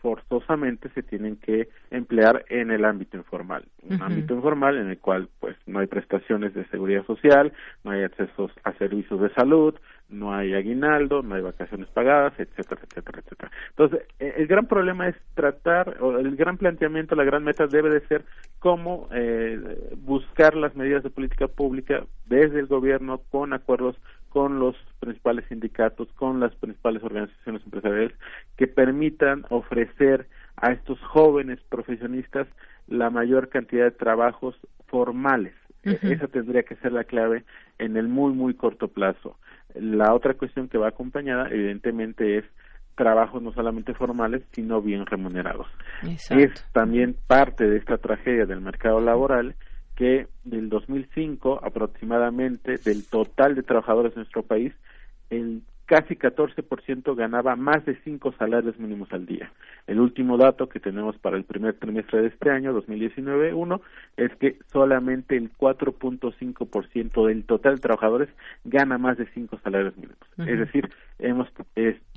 forzosamente 0.00 0.88
se 0.90 1.02
tienen 1.02 1.36
que 1.36 1.68
emplear 1.90 2.44
en 2.48 2.70
el 2.70 2.84
ámbito 2.84 3.16
informal, 3.16 3.64
un 3.82 4.02
ámbito 4.02 4.34
informal 4.34 4.78
en 4.78 4.88
el 4.88 4.98
cual 4.98 5.28
pues 5.40 5.56
no 5.66 5.78
hay 5.78 5.86
prestaciones 5.86 6.54
de 6.54 6.64
seguridad 6.66 7.04
social, 7.04 7.52
no 7.84 7.90
hay 7.90 8.02
acceso 8.02 8.50
a 8.64 8.72
servicios 8.74 9.20
de 9.20 9.32
salud, 9.34 9.74
no 10.08 10.34
hay 10.34 10.54
aguinaldo, 10.54 11.22
no 11.22 11.34
hay 11.34 11.42
vacaciones 11.42 11.88
pagadas, 11.88 12.32
etcétera, 12.38 12.80
etcétera, 12.82 13.20
etcétera. 13.20 13.50
Entonces, 13.70 14.00
e, 14.18 14.34
el 14.38 14.46
gran 14.46 14.66
problema 14.66 15.08
es 15.08 15.16
tratar, 15.34 15.98
o 16.00 16.18
el 16.18 16.34
gran 16.36 16.56
planteamiento, 16.56 17.14
la 17.14 17.24
gran 17.24 17.44
meta 17.44 17.66
debe 17.66 17.90
de 17.90 18.00
ser 18.06 18.24
cómo 18.58 19.08
eh, 19.12 19.94
buscar 19.98 20.56
las 20.56 20.74
medidas 20.74 21.02
de 21.02 21.10
política 21.10 21.46
pública 21.46 22.04
desde 22.26 22.60
el 22.60 22.66
gobierno 22.66 23.20
con 23.30 23.52
acuerdos 23.52 23.96
con 24.30 24.58
los 24.58 24.76
principales 25.00 25.44
sindicatos, 25.48 26.08
con 26.14 26.40
las 26.40 26.54
principales 26.54 27.02
organizaciones 27.02 27.62
empresariales 27.64 28.12
que 28.56 28.66
permitan 28.66 29.44
ofrecer 29.50 30.28
a 30.56 30.72
estos 30.72 31.00
jóvenes 31.02 31.58
profesionistas 31.68 32.46
la 32.86 33.10
mayor 33.10 33.48
cantidad 33.48 33.84
de 33.84 33.90
trabajos 33.90 34.56
formales. 34.86 35.54
E, 35.82 35.98
esa 36.02 36.28
tendría 36.28 36.62
que 36.62 36.76
ser 36.76 36.92
la 36.92 37.04
clave 37.04 37.44
en 37.78 37.96
el 37.96 38.08
muy, 38.08 38.32
muy 38.32 38.54
corto 38.54 38.88
plazo. 38.88 39.36
La 39.74 40.14
otra 40.14 40.34
cuestión 40.34 40.68
que 40.68 40.78
va 40.78 40.88
acompañada, 40.88 41.48
evidentemente, 41.50 42.38
es 42.38 42.44
trabajos 42.96 43.42
no 43.42 43.52
solamente 43.52 43.94
formales, 43.94 44.42
sino 44.52 44.82
bien 44.82 45.06
remunerados. 45.06 45.66
Es 46.02 46.52
también 46.72 47.16
parte 47.26 47.68
de 47.68 47.78
esta 47.78 47.96
tragedia 47.96 48.44
del 48.44 48.60
mercado 48.60 49.00
laboral 49.00 49.54
que 50.00 50.28
del 50.44 50.70
2005 50.70 51.60
aproximadamente 51.62 52.78
del 52.78 53.04
total 53.06 53.54
de 53.54 53.62
trabajadores 53.62 54.12
en 54.12 54.20
nuestro 54.20 54.42
país, 54.42 54.72
el 55.28 55.60
casi 55.84 56.16
14% 56.16 57.14
ganaba 57.14 57.54
más 57.54 57.84
de 57.84 57.98
cinco 58.02 58.32
salarios 58.38 58.78
mínimos 58.78 59.12
al 59.12 59.26
día. 59.26 59.52
El 59.86 60.00
último 60.00 60.38
dato 60.38 60.70
que 60.70 60.80
tenemos 60.80 61.18
para 61.18 61.36
el 61.36 61.44
primer 61.44 61.74
trimestre 61.74 62.22
de 62.22 62.28
este 62.28 62.48
año, 62.48 62.72
2019-1, 62.80 63.82
es 64.16 64.34
que 64.36 64.56
solamente 64.72 65.36
el 65.36 65.52
4.5% 65.52 67.26
del 67.26 67.44
total 67.44 67.74
de 67.74 67.82
trabajadores 67.82 68.30
gana 68.64 68.96
más 68.96 69.18
de 69.18 69.26
cinco 69.34 69.58
salarios 69.62 69.94
mínimos. 69.98 70.16
Es 70.38 70.60
decir, 70.60 70.88
hemos 71.18 71.46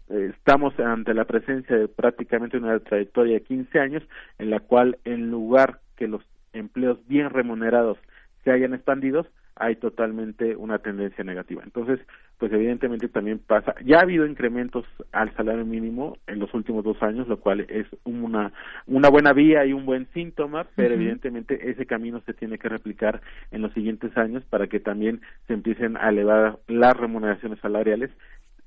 estamos 0.08 0.80
ante 0.80 1.14
la 1.14 1.26
presencia 1.26 1.76
de 1.76 1.90
prácticamente 1.90 2.58
una 2.58 2.80
trayectoria 2.80 3.34
de 3.34 3.44
15 3.44 3.80
años 3.80 4.04
en 4.38 4.52
la 4.52 4.62
cual 4.62 5.00
en 5.04 5.32
lugar 5.32 5.80
que 5.98 6.08
los 6.08 6.24
empleos 6.54 7.00
bien 7.08 7.30
remunerados 7.30 7.98
se 8.44 8.52
hayan 8.52 8.74
expandido, 8.74 9.26
hay 9.56 9.76
totalmente 9.76 10.56
una 10.56 10.80
tendencia 10.80 11.24
negativa. 11.24 11.62
Entonces, 11.64 12.00
pues 12.38 12.52
evidentemente 12.52 13.08
también 13.08 13.40
pasa, 13.40 13.76
ya 13.86 14.00
ha 14.00 14.02
habido 14.02 14.26
incrementos 14.26 14.86
al 15.12 15.34
salario 15.36 15.66
mínimo 15.66 16.18
en 16.28 16.40
los 16.40 16.54
últimos 16.54 16.84
dos 16.84 17.02
años, 17.04 17.28
lo 17.28 17.40
cual 17.40 17.62
es 17.70 17.86
una, 18.04 18.52
una 18.88 19.10
buena 19.10 19.32
vía 19.32 19.66
y 19.66 19.74
un 19.74 19.86
buen 19.86 20.08
síntoma, 20.14 20.66
pero 20.76 20.96
evidentemente 20.96 21.70
ese 21.70 21.86
camino 21.86 22.22
se 22.26 22.34
tiene 22.34 22.58
que 22.58 22.70
replicar 22.70 23.22
en 23.52 23.62
los 23.62 23.72
siguientes 23.74 24.18
años 24.18 24.44
para 24.50 24.68
que 24.68 24.80
también 24.80 25.22
se 25.48 25.54
empiecen 25.54 25.96
a 25.98 26.10
elevar 26.10 26.60
las 26.68 26.98
remuneraciones 26.98 27.60
salariales 27.60 28.10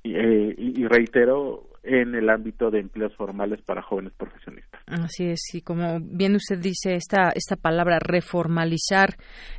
eh, 0.05 0.55
y, 0.57 0.87
reitero, 0.87 1.64
en 1.87 2.14
el 2.14 2.28
ámbito 2.28 2.70
de 2.70 2.80
empleos 2.80 3.14
formales 3.16 3.62
para 3.62 3.82
jóvenes 3.82 4.12
profesionistas. 4.16 4.80
Así 4.87 5.26
es, 5.26 5.41
y 5.55 5.62
como 5.62 6.01
bien 6.01 6.34
usted 6.34 6.59
dice, 6.59 6.95
esta, 6.95 7.30
esta 7.34 7.57
palabra 7.57 7.99
reformalizar 8.01 9.16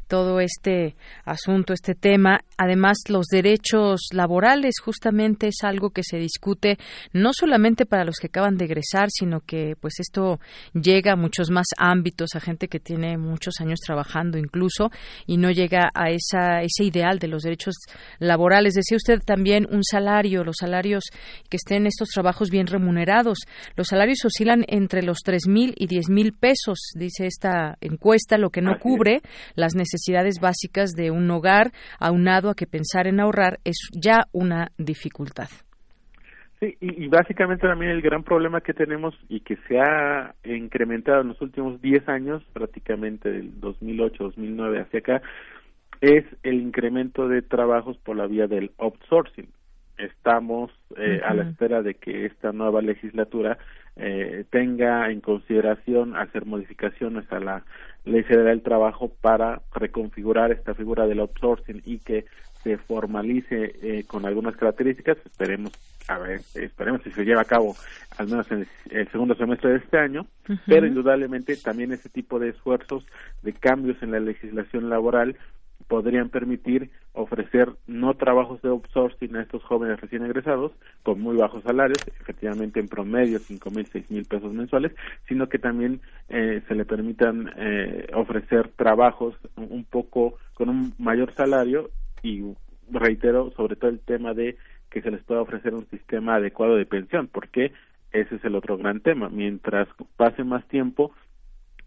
todo 0.07 0.39
este 0.39 0.95
asunto, 1.25 1.73
este 1.73 1.95
tema, 1.95 2.39
además 2.57 2.97
los 3.09 3.27
derechos 3.27 4.07
laborales 4.13 4.75
justamente 4.83 5.47
es 5.47 5.63
algo 5.63 5.89
que 5.89 6.03
se 6.03 6.17
discute 6.17 6.77
no 7.13 7.31
solamente 7.33 7.85
para 7.85 8.05
los 8.05 8.17
que 8.17 8.27
acaban 8.27 8.57
de 8.57 8.65
egresar, 8.65 9.09
sino 9.09 9.41
que 9.41 9.75
pues 9.79 9.99
esto 9.99 10.39
llega 10.73 11.13
a 11.13 11.17
muchos 11.17 11.51
más 11.51 11.67
ámbitos, 11.77 12.29
a 12.35 12.39
gente 12.39 12.67
que 12.67 12.79
tiene 12.79 13.17
muchos 13.17 13.55
años 13.59 13.79
trabajando 13.79 14.37
incluso 14.37 14.91
y 15.25 15.37
no 15.37 15.51
llega 15.51 15.89
a 15.93 16.09
esa, 16.09 16.61
ese 16.61 16.85
ideal 16.85 17.19
de 17.19 17.27
los 17.27 17.43
derechos 17.43 17.75
laborales. 18.19 18.73
Decía 18.73 18.97
usted 18.97 19.19
también 19.25 19.67
un 19.69 19.83
salario, 19.83 20.43
los 20.43 20.57
salarios 20.59 21.03
que 21.49 21.57
estén 21.57 21.85
estos 21.85 22.09
trabajos 22.17 22.49
bien 22.49 22.65
remunerados. 22.65 23.37
Los 23.75 23.89
salarios 23.89 24.25
oscilan 24.25 24.63
entre 24.67 25.03
los 25.03 25.19
tres 25.23 25.43
mil 25.47 25.75
y 25.77 25.85
diez 25.85 26.09
mil 26.09 26.33
pesos, 26.33 26.79
dice 26.95 27.27
esta 27.27 27.77
encuesta, 27.79 28.39
lo 28.39 28.49
que 28.49 28.63
no 28.63 28.79
cubre 28.79 29.21
las 29.55 29.75
necesidades 29.75 30.39
básicas 30.41 30.93
de 30.93 31.11
un 31.11 31.29
hogar, 31.29 31.71
aunado 31.99 32.49
a 32.49 32.55
que 32.55 32.65
pensar 32.65 33.05
en 33.05 33.19
ahorrar 33.19 33.59
es 33.63 33.77
ya 33.93 34.23
una 34.31 34.69
dificultad. 34.79 35.49
Sí, 36.59 36.75
y, 36.81 37.07
básicamente 37.07 37.67
también 37.67 37.91
el 37.91 38.01
gran 38.01 38.23
problema 38.23 38.61
que 38.61 38.73
tenemos 38.73 39.13
y 39.29 39.41
que 39.41 39.57
se 39.67 39.79
ha 39.79 40.33
incrementado 40.43 41.21
en 41.21 41.27
los 41.27 41.39
últimos 41.39 41.79
10 41.83 42.09
años, 42.09 42.43
prácticamente 42.51 43.29
del 43.29 43.61
2008-2009 43.61 44.81
hacia 44.81 44.99
acá, 44.99 45.21
es 46.01 46.25
el 46.41 46.55
incremento 46.55 47.27
de 47.27 47.43
trabajos 47.43 47.95
por 47.97 48.15
la 48.15 48.25
vía 48.25 48.47
del 48.47 48.71
outsourcing 48.79 49.49
estamos 49.97 50.71
eh, 50.95 51.21
a 51.25 51.33
la 51.33 51.43
espera 51.43 51.81
de 51.81 51.95
que 51.95 52.25
esta 52.25 52.51
nueva 52.51 52.81
legislatura 52.81 53.57
eh, 53.95 54.45
tenga 54.49 55.09
en 55.09 55.21
consideración 55.21 56.15
hacer 56.15 56.45
modificaciones 56.45 57.31
a 57.31 57.39
la 57.39 57.63
Ley 58.05 58.23
Federal 58.23 58.45
del 58.45 58.61
Trabajo 58.61 59.11
para 59.21 59.61
reconfigurar 59.73 60.51
esta 60.51 60.73
figura 60.75 61.07
del 61.07 61.19
outsourcing 61.19 61.81
y 61.85 61.99
que 61.99 62.25
se 62.63 62.77
formalice 62.77 63.75
eh, 63.81 64.03
con 64.07 64.25
algunas 64.25 64.55
características. 64.55 65.17
Esperemos, 65.25 65.71
a 66.07 66.17
ver, 66.19 66.41
esperemos 66.55 67.01
si 67.03 67.11
se 67.11 67.25
lleva 67.25 67.41
a 67.41 67.45
cabo 67.45 67.75
al 68.17 68.27
menos 68.27 68.49
en 68.51 68.67
el, 68.91 69.07
segundo 69.09 69.35
semestre 69.35 69.71
de 69.71 69.77
este 69.77 69.97
año, 69.97 70.27
pero 70.65 70.85
indudablemente 70.85 71.55
también 71.57 71.91
ese 71.91 72.09
tipo 72.09 72.39
de 72.39 72.49
esfuerzos 72.49 73.05
de 73.41 73.53
cambios 73.53 74.01
en 74.03 74.11
la 74.11 74.19
legislación 74.19 74.89
laboral 74.89 75.37
podrían 75.87 76.29
permitir 76.29 76.89
ofrecer 77.17 77.69
no 77.87 78.13
trabajos 78.13 78.61
de 78.61 78.69
outsourcing 78.69 79.35
a 79.35 79.41
estos 79.41 79.63
jóvenes 79.63 79.99
recién 79.99 80.23
egresados 80.23 80.71
con 81.03 81.19
muy 81.19 81.35
bajos 81.35 81.63
salarios, 81.63 81.97
efectivamente 82.21 82.79
en 82.79 82.87
promedio 82.87 83.39
cinco 83.39 83.71
mil, 83.71 83.85
seis 83.87 84.09
mil 84.09 84.25
pesos 84.25 84.53
mensuales, 84.53 84.93
sino 85.27 85.49
que 85.49 85.59
también 85.59 85.99
eh, 86.29 86.61
se 86.67 86.75
le 86.75 86.85
permitan 86.85 87.51
eh, 87.57 88.07
ofrecer 88.13 88.69
trabajos 88.75 89.35
un 89.55 89.83
poco 89.83 90.35
con 90.53 90.69
un 90.69 90.93
mayor 90.97 91.33
salario 91.33 91.89
y 92.23 92.43
reitero 92.89 93.51
sobre 93.51 93.75
todo 93.75 93.89
el 93.89 93.99
tema 93.99 94.33
de 94.33 94.57
que 94.89 95.01
se 95.01 95.11
les 95.11 95.23
pueda 95.23 95.41
ofrecer 95.41 95.73
un 95.73 95.85
sistema 95.89 96.35
adecuado 96.35 96.75
de 96.75 96.85
pensión, 96.85 97.27
porque 97.27 97.73
ese 98.11 98.35
es 98.35 98.45
el 98.45 98.55
otro 98.55 98.77
gran 98.77 99.01
tema. 99.01 99.29
Mientras 99.29 99.87
pase 100.15 100.43
más 100.43 100.65
tiempo, 100.67 101.11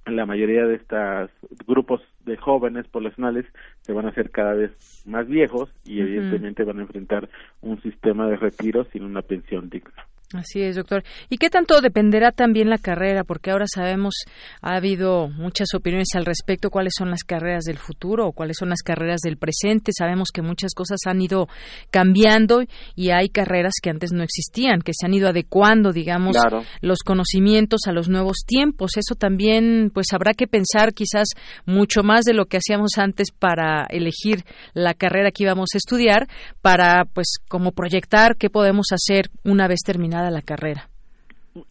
la 0.07 0.27
mayoría 0.27 0.67
de 0.67 0.77
estos 0.77 1.31
grupos 1.67 2.01
de 2.25 2.37
jóvenes 2.37 2.87
poblacionales 2.89 3.47
se 3.83 3.93
van 3.93 4.07
a 4.07 4.11
hacer 4.11 4.31
cada 4.31 4.55
vez 4.55 5.03
más 5.07 5.27
viejos 5.27 5.71
y 5.85 6.01
evidentemente 6.01 6.65
van 6.65 6.79
a 6.79 6.83
enfrentar 6.83 7.29
un 7.61 7.81
sistema 7.83 8.27
de 8.29 8.37
retiro 8.37 8.85
sin 8.93 9.05
una 9.05 9.23
pensión 9.23 9.69
digna. 9.69 10.07
Así 10.33 10.63
es, 10.63 10.77
doctor. 10.77 11.03
¿Y 11.29 11.39
qué 11.39 11.51
tanto 11.51 11.81
dependerá 11.81 12.31
también 12.31 12.71
la 12.71 12.79
carrera? 12.79 13.25
Porque 13.25 13.51
ahora 13.51 13.65
sabemos, 13.67 14.15
ha 14.63 14.77
habido 14.77 15.29
muchas 15.29 15.75
opiniones 15.75 16.11
al 16.15 16.25
respecto, 16.25 16.71
cuáles 16.71 16.93
son 16.97 17.11
las 17.11 17.25
carreras 17.25 17.65
del 17.65 17.79
futuro 17.79 18.29
o 18.29 18.33
cuáles 18.33 18.57
son 18.57 18.69
las 18.69 18.83
carreras 18.83 19.23
del 19.23 19.39
presente. 19.39 19.91
Sabemos 19.93 20.29
que 20.33 20.41
muchas 20.41 20.73
cosas 20.73 21.01
han 21.07 21.21
ido 21.21 21.49
cambiando 21.91 22.63
y 22.95 23.11
hay 23.11 23.29
carreras 23.29 23.73
que 23.83 23.91
antes 23.91 24.13
no 24.13 24.23
existían, 24.23 24.83
que 24.83 24.93
se 24.95 25.05
han 25.05 25.15
ido 25.15 25.29
adecuando, 25.29 25.93
digamos, 25.93 26.37
los 26.81 27.01
conocimientos 27.01 27.81
a 27.89 27.93
los 27.93 28.09
nuevos 28.09 28.45
tiempos. 28.47 28.93
Eso 28.99 29.17
también, 29.17 29.91
pues 29.93 30.13
habrá 30.13 30.35
que 30.35 30.47
pensar 30.47 30.95
quizás 30.95 31.27
mucho 31.67 32.05
más 32.05 32.23
de 32.23 32.35
lo 32.35 32.47
que 32.47 32.59
hacíamos 32.59 32.99
antes 32.99 33.33
para 33.37 33.85
elegir 33.91 34.45
la 34.75 34.95
carrera 34.95 35.33
que 35.33 35.43
íbamos 35.43 35.71
a 35.75 35.79
estudiar, 35.79 36.29
para, 36.63 37.05
pues, 37.07 37.39
como 37.49 37.73
proyectar 37.73 38.37
qué 38.37 38.49
podemos 38.49 38.87
hacer 38.93 39.29
una 39.43 39.67
vez 39.67 39.81
terminada 39.85 40.20
la 40.29 40.43
carrera. 40.43 40.89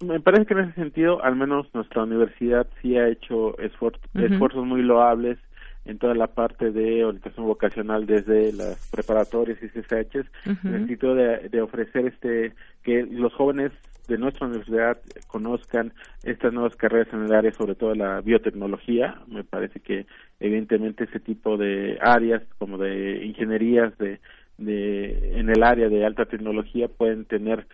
Me 0.03 0.19
parece 0.19 0.45
que 0.45 0.53
en 0.55 0.59
ese 0.61 0.73
sentido, 0.73 1.23
al 1.23 1.35
menos 1.35 1.67
nuestra 1.73 2.03
universidad 2.03 2.67
sí 2.81 2.97
ha 2.97 3.07
hecho 3.07 3.57
esfuerzos 3.59 4.65
muy 4.65 4.81
loables 4.81 5.37
en 5.85 5.97
toda 5.97 6.13
la 6.13 6.27
parte 6.27 6.71
de 6.71 7.05
orientación 7.05 7.45
vocacional 7.45 8.05
desde 8.05 8.51
las 8.53 8.89
preparatorias 8.91 9.57
y 9.61 9.67
CCHs, 9.69 10.27
en 10.45 10.73
el 10.73 10.87
sentido 10.87 11.15
de, 11.15 11.61
ofrecer 11.61 12.07
este 12.07 12.53
que 12.83 13.03
los 13.03 13.33
jóvenes 13.33 13.71
de 14.07 14.17
nuestra 14.17 14.47
universidad 14.47 14.97
conozcan 15.27 15.93
estas 16.23 16.51
nuevas 16.51 16.75
carreras 16.75 17.07
en 17.13 17.23
el 17.23 17.33
área, 17.33 17.51
sobre 17.53 17.75
todo 17.75 17.95
la 17.95 18.21
biotecnología. 18.21 19.19
Me 19.27 19.43
parece 19.43 19.79
que 19.79 20.05
evidentemente 20.39 21.05
ese 21.05 21.19
tipo 21.19 21.57
de 21.57 21.97
áreas 22.01 22.43
como 22.57 22.77
de 22.77 23.25
ingenierías 23.25 23.97
de, 23.97 24.19
de 24.57 25.39
en 25.39 25.49
el 25.49 25.63
área 25.63 25.89
de 25.89 26.05
alta 26.05 26.25
tecnología 26.25 26.87
pueden 26.87 27.25
tener 27.25 27.67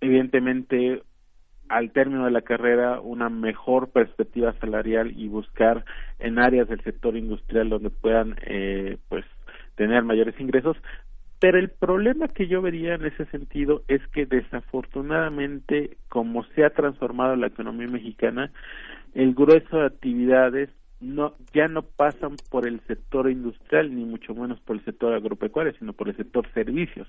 evidentemente 0.00 1.02
al 1.68 1.90
término 1.90 2.24
de 2.24 2.30
la 2.30 2.42
carrera 2.42 3.00
una 3.00 3.28
mejor 3.28 3.90
perspectiva 3.90 4.54
salarial 4.60 5.12
y 5.16 5.28
buscar 5.28 5.84
en 6.18 6.38
áreas 6.38 6.68
del 6.68 6.82
sector 6.82 7.16
industrial 7.16 7.68
donde 7.68 7.90
puedan 7.90 8.36
eh, 8.42 8.98
pues 9.08 9.24
tener 9.74 10.02
mayores 10.04 10.38
ingresos. 10.40 10.76
Pero 11.38 11.58
el 11.58 11.70
problema 11.70 12.28
que 12.28 12.46
yo 12.46 12.62
vería 12.62 12.94
en 12.94 13.04
ese 13.04 13.26
sentido 13.26 13.82
es 13.88 14.00
que 14.08 14.26
desafortunadamente 14.26 15.98
como 16.08 16.44
se 16.54 16.64
ha 16.64 16.70
transformado 16.70 17.36
la 17.36 17.48
economía 17.48 17.88
mexicana 17.88 18.50
el 19.14 19.34
grueso 19.34 19.78
de 19.78 19.86
actividades 19.86 20.70
no 21.00 21.34
ya 21.52 21.68
no 21.68 21.82
pasan 21.82 22.36
por 22.50 22.66
el 22.66 22.80
sector 22.86 23.30
industrial 23.30 23.94
ni 23.94 24.04
mucho 24.04 24.34
menos 24.34 24.58
por 24.60 24.76
el 24.76 24.84
sector 24.84 25.12
agropecuario 25.12 25.74
sino 25.78 25.92
por 25.92 26.08
el 26.08 26.16
sector 26.16 26.46
servicios. 26.54 27.06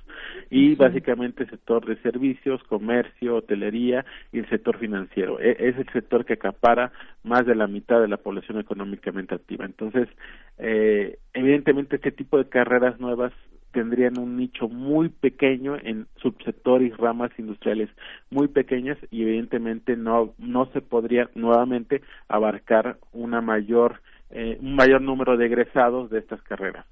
Y 0.50 0.76
básicamente 0.76 1.44
el 1.44 1.50
sector 1.50 1.86
de 1.86 1.96
servicios 2.02 2.62
comercio 2.64 3.38
hotelería 3.38 4.06
y 4.32 4.40
el 4.40 4.50
sector 4.50 4.78
financiero. 4.78 5.40
E, 5.40 5.52
es 5.52 5.78
el 5.78 5.90
sector 5.94 6.26
que 6.26 6.34
acapara 6.34 6.92
más 7.24 7.46
de 7.46 7.56
la 7.56 7.68
mitad 7.68 8.02
de 8.02 8.08
la 8.08 8.18
población 8.18 8.60
económicamente 8.60 9.36
activa. 9.36 9.66
Entonces 9.66 10.10
eh, 10.58 11.20
evidentemente 11.34 11.96
este 11.96 12.12
tipo 12.12 12.38
de 12.38 12.50
carreras 12.50 13.00
nuevas 13.00 13.34
tendrían 13.72 14.18
un 14.18 14.38
nicho 14.38 14.68
muy 14.68 15.10
pequeño 15.10 15.76
en 15.76 16.08
subsectores 16.18 16.92
y 16.92 16.96
ramas 16.96 17.32
industriales 17.38 17.90
muy 18.30 18.48
pequeñas 18.48 18.98
y 19.12 19.24
evidentemente 19.24 19.96
no 19.96 20.34
no 20.38 20.68
se 20.74 20.82
podría 20.82 21.30
nuevamente 21.36 22.02
abarcar 22.28 22.98
una 23.14 23.42
mayor 23.42 24.02
eh, 24.30 24.58
un 24.62 24.76
mayor 24.76 25.02
número 25.02 25.38
de 25.38 25.46
egresados 25.46 26.10
de 26.10 26.20
estas 26.20 26.42
carreras. 26.44 26.86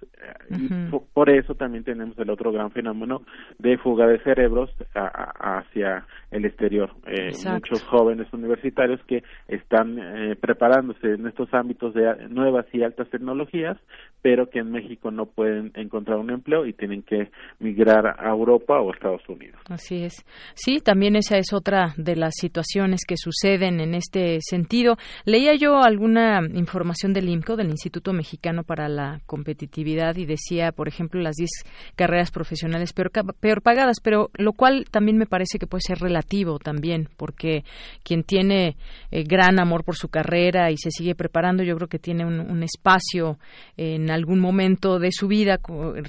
y 0.50 0.70
por 1.14 1.30
eso 1.30 1.56
también 1.56 1.84
tenemos 1.84 2.18
el 2.18 2.30
otro 2.30 2.52
gran 2.52 2.72
fenómeno 2.72 3.24
de 3.60 3.78
fuga 3.78 4.08
de 4.08 4.20
cerebros 4.20 4.70
hacia 4.94 6.06
el 6.32 6.46
exterior. 6.46 6.92
Eh, 7.08 7.32
muchos 7.52 7.84
jóvenes 7.84 8.28
universitarios 8.32 9.02
que 9.08 9.24
están 9.48 10.00
eh, 10.00 10.36
preparándose 10.36 11.14
en 11.14 11.28
estos 11.28 11.54
ámbitos 11.54 11.94
de 11.94 12.28
nuevas 12.30 12.66
y 12.74 12.84
altas 12.84 13.10
tecnologías, 13.10 13.78
pero 14.22 14.50
que 14.50 14.60
en 14.60 14.72
México 14.72 15.12
no 15.12 15.26
pueden 15.26 15.72
encontrar 15.76 16.18
un 16.18 16.32
empleo 16.32 16.66
y 16.66 16.74
tienen 16.74 17.04
que 17.04 17.30
migrar 17.60 18.16
a 18.18 18.30
Europa 18.30 18.80
o 18.80 18.94
Estados 18.94 19.28
Unidos. 19.30 19.60
Así 19.70 20.04
es. 20.04 20.26
Sí, 20.56 20.80
también 20.80 21.16
esa 21.16 21.38
es 21.38 21.54
otra 21.54 21.94
de 21.98 22.16
las 22.16 22.34
situaciones 22.36 23.02
que 23.08 23.18
suceden 23.18 23.80
en 23.80 23.94
este 23.94 24.40
sentido. 24.42 24.98
Leía 25.26 25.56
yo 25.56 25.82
alguna 25.82 26.42
información 26.54 27.14
del 27.26 27.34
IMCO, 27.34 27.56
del 27.56 27.70
Instituto 27.70 28.14
Mexicano 28.14 28.64
para 28.64 28.88
la 28.88 29.22
Competitividad, 29.26 30.16
y 30.16 30.26
decía, 30.26 30.72
por 30.72 30.88
ejemplo, 30.88 31.20
las 31.22 31.36
10 31.36 31.50
carreras 31.96 32.32
profesionales 32.32 32.94
peor, 32.94 33.12
peor 33.40 33.62
pagadas, 33.62 33.98
pero 34.02 34.30
lo 34.36 34.54
cual 34.54 34.86
también 34.92 35.18
me 35.18 35.26
parece 35.26 35.58
que 35.60 35.68
puede 35.68 35.82
ser 35.82 36.00
relativo 36.00 36.60
también, 36.60 37.10
porque 37.18 37.64
quien 38.04 38.24
tiene 38.24 38.78
eh, 39.12 39.24
gran 39.24 39.60
amor 39.60 39.84
por 39.84 39.96
su 39.96 40.10
carrera 40.10 40.72
y 40.72 40.78
se 40.78 40.92
sigue 40.92 41.16
preparando, 41.16 41.64
yo 41.64 41.76
creo 41.76 41.88
que 41.88 42.00
tiene 42.00 42.26
un, 42.26 42.40
un 42.40 42.64
espacio 42.64 43.40
en 43.78 44.12
algún 44.12 44.40
momento 44.40 45.00
de 45.00 45.12
su 45.12 45.28
vida, 45.28 45.60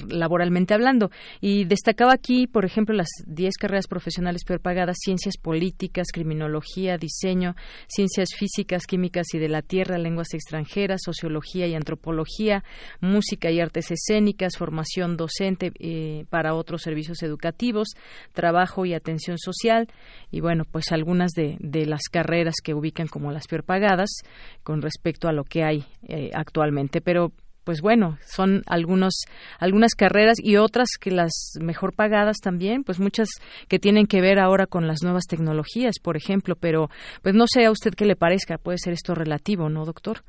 laboralmente 0.09 0.75
hablando. 0.75 1.11
Y 1.41 1.65
destacaba 1.65 2.13
aquí, 2.13 2.47
por 2.47 2.65
ejemplo, 2.65 2.95
las 2.95 3.09
10 3.27 3.57
carreras 3.57 3.87
profesionales 3.87 4.45
peor 4.45 4.61
pagadas, 4.61 4.97
ciencias 5.01 5.37
políticas, 5.37 6.09
criminología, 6.13 6.99
diseño, 6.99 7.57
ciencias 7.89 8.31
físicas, 8.37 8.87
químicas 8.87 9.27
y 9.33 9.39
de 9.39 9.49
la 9.49 9.63
tierra, 9.63 9.99
lenguas 9.99 10.35
extranjeras, 10.35 11.01
sociología 11.07 11.67
y 11.67 11.75
antropología, 11.75 12.63
música 13.01 13.51
y 13.51 13.61
artes 13.61 13.91
escénicas, 13.91 14.57
formación 14.59 15.17
docente 15.17 15.73
eh, 15.79 16.27
para 16.29 16.55
otros 16.55 16.83
servicios 16.83 17.23
educativos, 17.23 17.89
trabajo 18.33 18.85
y 18.85 18.95
atención 18.95 19.39
social. 19.39 19.89
Y 20.31 20.41
bueno, 20.41 20.65
pues 20.71 20.93
algunas 20.93 21.33
de, 21.33 21.57
las 21.87 22.03
carreras 22.11 22.57
que 22.63 22.75
ubican 22.75 23.07
como 23.07 23.33
las 23.33 23.47
peor 23.47 23.65
pagadas 23.65 24.11
con 24.63 24.83
respecto 24.83 25.29
a 25.29 25.33
lo 25.33 25.45
que 25.45 25.63
hay 25.63 25.85
eh, 26.09 26.31
actualmente. 26.35 27.01
Pero 27.01 27.33
pues 27.67 27.81
bueno, 27.81 28.17
son 28.25 28.63
algunos, 28.69 29.25
algunas 29.59 29.97
carreras 29.97 30.37
y 30.41 30.57
otras 30.57 30.87
que 31.01 31.11
las 31.11 31.33
mejor 31.61 31.95
pagadas 31.95 32.37
también, 32.41 32.85
pues 32.85 33.01
muchas 33.01 33.29
que 33.67 33.81
tienen 33.81 34.07
que 34.07 34.21
ver 34.21 34.39
ahora 34.39 34.69
con 34.69 34.87
las 34.87 35.03
nuevas 35.03 35.25
tecnologías, 35.25 35.97
por 36.01 36.17
ejemplo, 36.17 36.55
pero 36.55 36.91
pues 37.23 37.35
no 37.35 37.47
sé 37.49 37.65
a 37.65 37.73
usted 37.73 37.93
qué 37.97 38.05
le 38.05 38.15
parezca, 38.15 38.57
puede 38.57 38.79
ser 38.79 38.93
esto 38.93 39.17
relativo, 39.17 39.69
¿no, 39.69 39.85
doctor? 39.85 40.23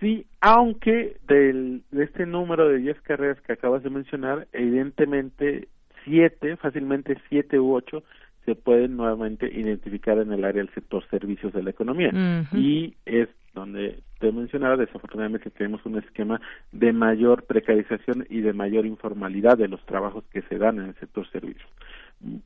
Sí, 0.00 0.26
aunque 0.40 1.16
del, 1.26 1.82
de 1.90 2.04
este 2.04 2.26
número 2.26 2.68
de 2.68 2.78
10 2.78 3.00
carreras 3.00 3.40
que 3.40 3.52
acabas 3.52 3.82
de 3.82 3.90
mencionar, 3.90 4.46
evidentemente 4.52 5.68
siete, 6.04 6.56
fácilmente 6.56 7.16
siete 7.28 7.58
u 7.58 7.74
ocho, 7.74 8.04
se 8.44 8.54
pueden 8.54 8.96
nuevamente 8.96 9.46
identificar 9.46 10.18
en 10.18 10.32
el 10.32 10.44
área 10.44 10.62
del 10.62 10.74
sector 10.74 11.04
servicios 11.08 11.52
de 11.52 11.62
la 11.62 11.70
economía. 11.70 12.10
Y 12.52 12.94
es 13.06 13.28
donde 13.54 14.00
te 14.18 14.32
mencionaba, 14.32 14.76
desafortunadamente 14.76 15.50
tenemos 15.50 15.84
un 15.86 15.98
esquema 15.98 16.40
de 16.72 16.92
mayor 16.92 17.44
precarización 17.44 18.26
y 18.28 18.40
de 18.40 18.52
mayor 18.52 18.84
informalidad 18.84 19.56
de 19.56 19.68
los 19.68 19.84
trabajos 19.86 20.24
que 20.32 20.42
se 20.42 20.58
dan 20.58 20.78
en 20.78 20.86
el 20.86 20.94
sector 20.96 21.28
servicios. 21.30 21.68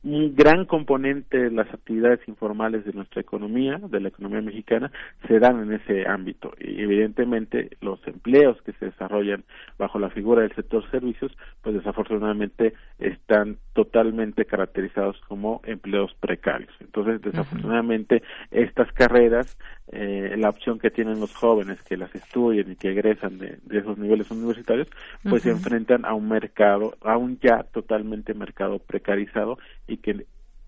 Un 0.09 0.35
gran 0.35 0.65
componente 0.65 1.37
de 1.37 1.51
las 1.51 1.71
actividades 1.73 2.19
informales 2.27 2.83
de 2.83 2.93
nuestra 2.93 3.21
economía, 3.21 3.77
de 3.77 3.99
la 3.99 4.09
economía 4.09 4.41
mexicana, 4.41 4.91
se 5.27 5.39
dan 5.39 5.61
en 5.61 5.73
ese 5.73 6.07
ámbito. 6.07 6.53
Y 6.59 6.81
evidentemente 6.81 7.77
los 7.81 7.99
empleos 8.07 8.61
que 8.63 8.73
se 8.73 8.85
desarrollan 8.85 9.43
bajo 9.77 9.99
la 9.99 10.09
figura 10.09 10.41
del 10.41 10.55
sector 10.55 10.89
servicios, 10.89 11.31
pues 11.61 11.75
desafortunadamente 11.75 12.73
están 12.97 13.57
totalmente 13.73 14.45
caracterizados 14.45 15.19
como 15.27 15.61
empleos 15.63 16.13
precarios. 16.19 16.73
Entonces, 16.79 17.21
desafortunadamente, 17.21 18.23
estas 18.51 18.91
carreras, 18.93 19.57
eh, 19.91 20.35
la 20.37 20.49
opción 20.49 20.79
que 20.79 20.91
tienen 20.91 21.19
los 21.19 21.33
jóvenes 21.35 21.81
que 21.83 21.97
las 21.97 22.13
estudian 22.13 22.71
y 22.71 22.75
que 22.75 22.91
egresan 22.91 23.37
de, 23.37 23.59
esos 23.71 23.97
niveles 23.97 24.29
universitarios, 24.31 24.87
pues 25.23 25.43
se 25.43 25.51
enfrentan 25.51 26.05
a 26.05 26.13
un 26.13 26.27
mercado, 26.27 26.95
a 27.01 27.17
un 27.17 27.39
ya 27.39 27.63
totalmente 27.71 28.33
mercado 28.33 28.79
precarizado 28.79 29.57
y 29.87 29.97
que 29.99 30.25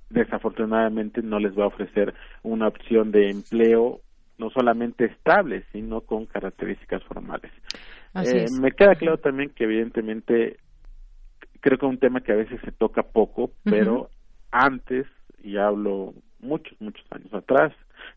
desafortunadamente 0.09 1.21
no 1.21 1.39
les 1.39 1.57
va 1.57 1.63
a 1.63 1.67
ofrecer 1.67 2.13
una 2.43 2.67
opción 2.67 3.11
de 3.11 3.29
empleo 3.29 4.01
no 4.37 4.49
solamente 4.49 5.05
estable, 5.05 5.63
sino 5.71 6.01
con 6.01 6.25
características 6.25 7.03
formales. 7.03 7.51
Eh, 8.15 8.47
me 8.59 8.71
queda 8.71 8.95
claro 8.95 9.17
también 9.19 9.51
que 9.51 9.65
evidentemente 9.65 10.57
creo 11.61 11.77
que 11.77 11.85
es 11.85 11.91
un 11.91 11.99
tema 11.99 12.21
que 12.21 12.33
a 12.33 12.35
veces 12.35 12.59
se 12.65 12.71
toca 12.71 13.03
poco, 13.03 13.51
pero 13.63 14.09
antes, 14.51 15.05
y 15.43 15.57
hablo 15.57 16.13
muchos, 16.39 16.79
muchos 16.81 17.05
años 17.11 17.33
atrás, 17.33 17.71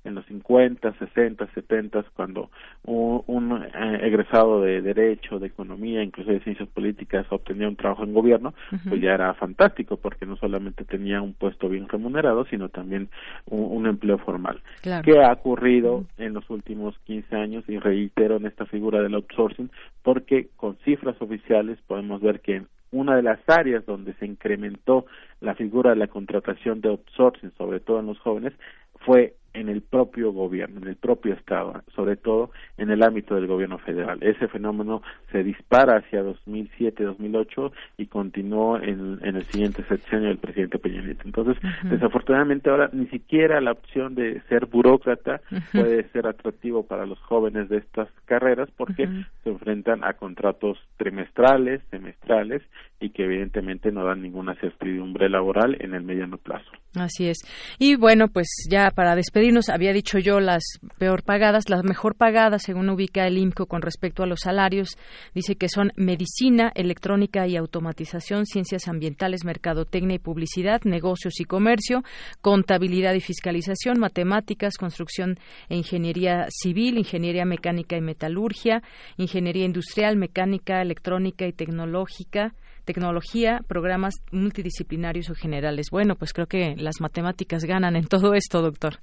en 0.05 0.15
los 0.15 0.25
50, 0.27 0.93
60, 0.99 1.47
70, 1.55 2.05
cuando 2.15 2.51
un, 2.85 3.63
eh, 3.63 3.99
egresado 4.03 4.61
de 4.61 4.83
Derecho, 4.83 5.39
de 5.39 5.49
Economía, 5.49 6.03
incluso 6.03 6.31
de 6.31 6.41
Ciencias 6.41 6.69
Políticas 6.69 7.27
obtenía 7.31 7.69
un 7.69 7.77
trabajo 7.77 8.05
en 8.05 8.15
gobierno, 8.15 8.55
pues 8.89 9.01
ya 9.01 9.15
era 9.15 9.35
fantástico, 9.35 9.97
porque 9.97 10.27
no 10.27 10.37
solamente 10.37 10.85
tenía 10.85 11.23
un 11.23 11.35
puesto 11.35 11.69
bien 11.69 11.89
remunerado, 11.89 12.45
sino 12.47 12.69
también 12.69 13.09
un, 13.47 13.85
empleo 13.85 14.17
formal. 14.19 14.63
¿Qué 14.83 15.23
ha 15.23 15.33
ocurrido 15.33 16.05
en 16.17 16.33
los 16.33 16.49
últimos 16.49 16.99
15 17.05 17.37
años? 17.37 17.65
Y 17.69 17.79
reitero 17.79 18.37
en 18.37 18.47
esta 18.47 18.65
figura 18.67 19.03
del 19.03 19.15
outsourcing, 19.15 19.71
porque 20.03 20.49
con 20.57 20.77
cifras 20.85 21.21
oficiales 21.21 21.79
podemos 21.87 22.21
ver 22.23 22.41
que 22.41 22.63
una 22.95 23.17
de 23.17 23.23
las 23.23 23.41
áreas 23.49 23.85
donde 23.87 24.15
se 24.15 24.27
incrementó 24.27 25.07
la 25.41 25.55
figura 25.55 25.91
de 25.91 25.97
la 25.97 26.07
contratación 26.07 26.81
de 26.81 26.91
outsourcing, 26.91 27.53
sobre 27.59 27.81
todo 27.81 28.01
en 28.01 28.07
los 28.07 28.19
jóvenes, 28.21 28.53
fue 29.01 29.35
en 29.55 29.69
el 29.69 29.83
propio 29.83 30.33
gobierno, 30.33 30.81
en 30.81 30.89
el 30.89 30.97
propio 30.97 31.35
Estado, 31.35 31.83
sobre 31.95 32.17
todo 32.17 32.51
en 32.77 32.91
el 32.91 33.03
ámbito 33.03 33.35
del 33.37 33.47
gobierno 33.47 33.79
federal. 33.79 34.19
Ese 34.23 34.49
fenómeno 34.49 35.03
se 35.33 35.43
dispara 35.43 35.99
hacia 35.99 36.23
2007-2008 36.25 37.73
y 37.99 38.07
continuó 38.07 38.77
en, 38.79 39.21
el 39.23 39.45
siguiente 39.47 39.85
sexenio 39.85 40.29
del 40.29 40.39
presidente 40.39 40.79
Peña 40.79 41.03
Nieto. 41.03 41.23
Entonces, 41.25 41.57
desafortunadamente 41.85 42.69
ahora 42.69 42.91
ni 42.93 43.07
siquiera 43.07 43.61
la 43.61 43.73
opción 43.73 44.15
de 44.15 44.43
ser 44.49 44.67
burócrata 44.67 45.41
puede 45.73 46.09
ser 46.11 46.27
atractivo 46.27 46.87
para 46.87 47.07
los 47.07 47.19
jóvenes 47.21 47.69
de 47.69 47.79
estas 47.79 48.09
carreras 48.25 48.69
porque 48.77 49.09
se 49.43 49.51
enfrentan 49.51 50.05
a 50.05 50.15
contratos 50.15 50.79
trimestrales, 50.97 51.81
semestrales 51.91 52.63
y 53.01 53.11
que 53.11 53.25
evidentemente 53.25 53.93
no 53.93 54.05
dan 54.05 54.23
ninguna 54.23 54.55
certidumbre 54.57 55.29
laboral 55.29 55.77
en 55.81 55.95
el 55.95 56.03
mediano 56.03 56.39
plazo. 56.39 56.71
Así 56.97 57.29
es. 57.29 57.39
Y 57.79 57.97
bueno, 57.97 58.29
pues 58.29 58.49
ya 58.71 58.91
para 58.91 59.15
despedirnos, 59.45 59.69
había 59.69 59.93
dicho 59.93 60.19
yo 60.19 60.41
las 60.41 60.63
peor 60.97 61.23
pagadas, 61.23 61.69
las 61.69 61.85
mejor 61.85 62.15
pagadas, 62.15 62.63
según 62.63 62.89
ubica 62.89 63.27
el 63.27 63.37
IMCO 63.37 63.67
con 63.67 63.83
respecto 63.83 64.23
a 64.23 64.27
los 64.27 64.41
salarios, 64.41 64.97
dice 65.35 65.57
que 65.57 65.69
son 65.69 65.93
medicina, 65.97 66.73
electrónica 66.75 67.47
y 67.47 67.57
automatización, 67.57 68.47
ciencias 68.47 68.89
ambientales, 68.89 69.45
mercadotecnia 69.45 70.17
y 70.17 70.19
publicidad, 70.19 70.81
negocios 70.85 71.41
y 71.41 71.45
comercio, 71.45 72.03
contabilidad 72.41 73.13
y 73.13 73.21
fiscalización, 73.21 73.99
matemáticas, 73.99 74.79
construcción 74.79 75.37
e 75.69 75.77
ingeniería 75.77 76.47
civil, 76.49 76.97
ingeniería 76.97 77.45
mecánica 77.45 77.97
y 77.97 78.01
metalurgia, 78.01 78.83
ingeniería 79.19 79.67
industrial, 79.67 80.17
mecánica, 80.17 80.81
electrónica 80.81 81.47
y 81.47 81.53
tecnológica, 81.53 82.55
tecnología, 82.87 83.61
programas 83.69 84.15
multidisciplinarios 84.33 85.29
o 85.29 85.35
generales. 85.35 85.89
Bueno, 85.91 86.17
pues 86.17 86.33
creo 86.33 86.47
que 86.47 86.77
las 86.77 87.01
matemáticas 87.01 87.65
ganan 87.65 87.97
en 87.97 88.07
todo 88.07 88.33
esto, 88.33 88.63
doctor. 88.63 89.01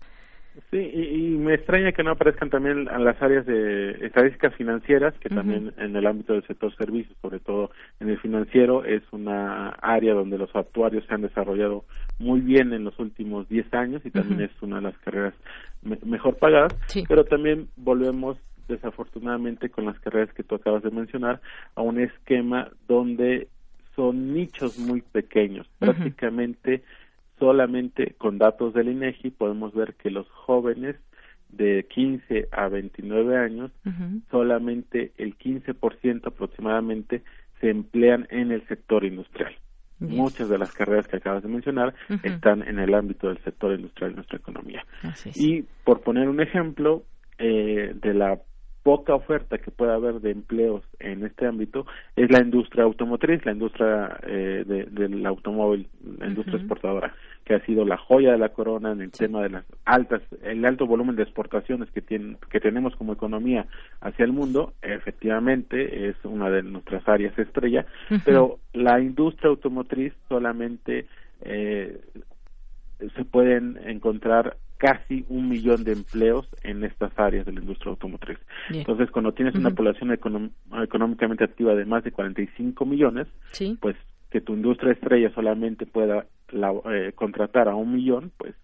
Sí, 0.69 0.77
y, 0.77 1.37
me 1.37 1.53
extraña 1.53 1.93
que 1.93 2.03
no 2.03 2.11
aparezcan 2.11 2.49
también 2.49 2.85
las 2.85 3.21
áreas 3.21 3.45
de 3.45 3.91
estadísticas 4.05 4.53
financieras, 4.55 5.13
que 5.19 5.29
también 5.29 5.73
en 5.77 5.95
el 5.95 6.05
ámbito 6.05 6.33
del 6.33 6.45
sector 6.45 6.75
servicios, 6.75 7.17
sobre 7.21 7.39
todo 7.39 7.71
en 8.01 8.09
el 8.09 8.19
financiero, 8.19 8.83
es 8.83 9.01
una 9.11 9.69
área 9.69 10.13
donde 10.13 10.37
los 10.37 10.53
actuarios 10.53 11.05
se 11.05 11.13
han 11.13 11.21
desarrollado 11.21 11.85
muy 12.19 12.41
bien 12.41 12.73
en 12.73 12.83
los 12.83 12.99
últimos 12.99 13.47
10 13.47 13.73
años 13.73 14.01
y 14.05 14.11
también 14.11 14.41
es 14.41 14.51
una 14.61 14.77
de 14.77 14.81
las 14.83 14.97
carreras 14.99 15.33
mejor 15.83 16.37
pagadas, 16.37 16.75
pero 17.07 17.23
también 17.23 17.69
volvemos 17.77 18.37
desafortunadamente 18.67 19.69
con 19.69 19.85
las 19.85 19.99
carreras 19.99 20.33
que 20.33 20.43
tú 20.43 20.55
acabas 20.55 20.83
de 20.83 20.91
mencionar 20.91 21.41
a 21.75 21.81
un 21.81 21.99
esquema 21.99 22.69
donde 22.87 23.47
son 23.95 24.33
nichos 24.33 24.77
muy 24.79 25.01
pequeños. 25.01 25.67
Prácticamente 25.79 26.83
solamente 27.41 28.13
con 28.19 28.37
datos 28.37 28.71
del 28.75 28.89
INEGI 28.89 29.31
podemos 29.31 29.73
ver 29.73 29.95
que 29.95 30.11
los 30.11 30.29
jóvenes 30.29 30.95
de 31.49 31.87
15 31.89 32.49
a 32.51 32.67
29 32.67 33.35
años, 33.35 33.71
solamente 34.29 35.11
el 35.17 35.35
15% 35.39 36.27
aproximadamente 36.27 37.23
se 37.59 37.71
emplean 37.71 38.27
en 38.29 38.51
el 38.51 38.65
sector 38.67 39.03
industrial. 39.05 39.55
Muchas 39.97 40.49
de 40.49 40.59
las 40.59 40.71
carreras 40.71 41.07
que 41.07 41.17
acabas 41.17 41.41
de 41.41 41.49
mencionar 41.49 41.95
están 42.21 42.61
en 42.61 42.77
el 42.77 42.93
ámbito 42.93 43.27
del 43.27 43.43
sector 43.43 43.73
industrial 43.73 44.11
de 44.11 44.15
nuestra 44.17 44.37
economía. 44.37 44.85
Y 45.35 45.63
por 45.83 46.01
poner 46.01 46.29
un 46.29 46.41
ejemplo 46.41 47.03
eh, 47.39 47.95
de 47.95 48.13
la 48.13 48.39
poca 48.83 49.13
oferta 49.13 49.59
que 49.59 49.71
pueda 49.71 49.93
haber 49.93 50.21
de 50.21 50.31
empleos 50.31 50.83
en 50.99 51.23
este 51.23 51.45
ámbito 51.45 51.85
es 52.15 52.31
la 52.31 52.39
industria 52.39 52.83
automotriz, 52.83 53.45
la 53.45 53.51
industria 53.51 54.19
eh, 54.23 54.63
del 54.89 55.25
automóvil, 55.25 55.87
la 56.19 56.27
industria 56.27 56.57
exportadora, 56.57 57.13
que 57.45 57.55
ha 57.55 57.65
sido 57.65 57.85
la 57.85 57.97
joya 57.97 58.31
de 58.31 58.39
la 58.39 58.49
corona 58.49 58.91
en 58.91 59.01
el 59.01 59.11
tema 59.11 59.43
de 59.43 59.49
las 59.49 59.65
altas, 59.85 60.21
el 60.41 60.65
alto 60.65 60.87
volumen 60.87 61.15
de 61.15 61.23
exportaciones 61.23 61.91
que, 61.91 62.01
tiene, 62.01 62.37
que 62.49 62.59
tenemos 62.59 62.95
como 62.95 63.13
economía 63.13 63.67
hacia 63.99 64.25
el 64.25 64.33
mundo, 64.33 64.73
efectivamente 64.81 66.09
es 66.09 66.15
una 66.23 66.49
de 66.49 66.63
nuestras 66.63 67.07
áreas 67.07 67.37
estrella, 67.37 67.85
pero 68.25 68.59
la 68.73 68.99
industria 68.99 69.49
automotriz 69.49 70.13
solamente 70.27 71.05
eh, 71.41 71.99
se 73.15 73.25
pueden 73.25 73.79
encontrar 73.85 74.57
casi 74.81 75.23
un 75.29 75.47
millón 75.47 75.83
de 75.83 75.91
empleos 75.91 76.49
en 76.63 76.83
estas 76.83 77.11
áreas 77.15 77.45
de 77.45 77.51
la 77.51 77.59
industria 77.59 77.91
automotriz. 77.91 78.39
Entonces, 78.71 79.11
cuando 79.11 79.31
tienes 79.31 79.53
una 79.53 79.69
población 79.69 80.11
económicamente 80.11 81.43
activa 81.43 81.75
de 81.75 81.85
más 81.85 82.03
de 82.03 82.11
45 82.11 82.83
millones, 82.87 83.27
pues 83.79 83.95
que 84.31 84.41
tu 84.41 84.53
industria 84.53 84.93
estrella 84.93 85.31
solamente 85.35 85.85
pueda 85.85 86.25
eh, 86.51 87.11
contratar 87.13 87.69
a 87.69 87.75
un 87.75 87.93
millón, 87.93 88.31
pues 88.37 88.55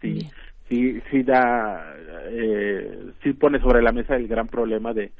sí, 0.00 0.28
sí, 0.68 1.00
sí 1.08 1.22
da, 1.22 1.94
eh, 2.30 3.12
sí 3.22 3.32
pone 3.34 3.60
sobre 3.60 3.80
la 3.80 3.92
mesa 3.92 4.16
el 4.16 4.26
gran 4.26 4.48
problema 4.48 4.92
de 4.92 5.12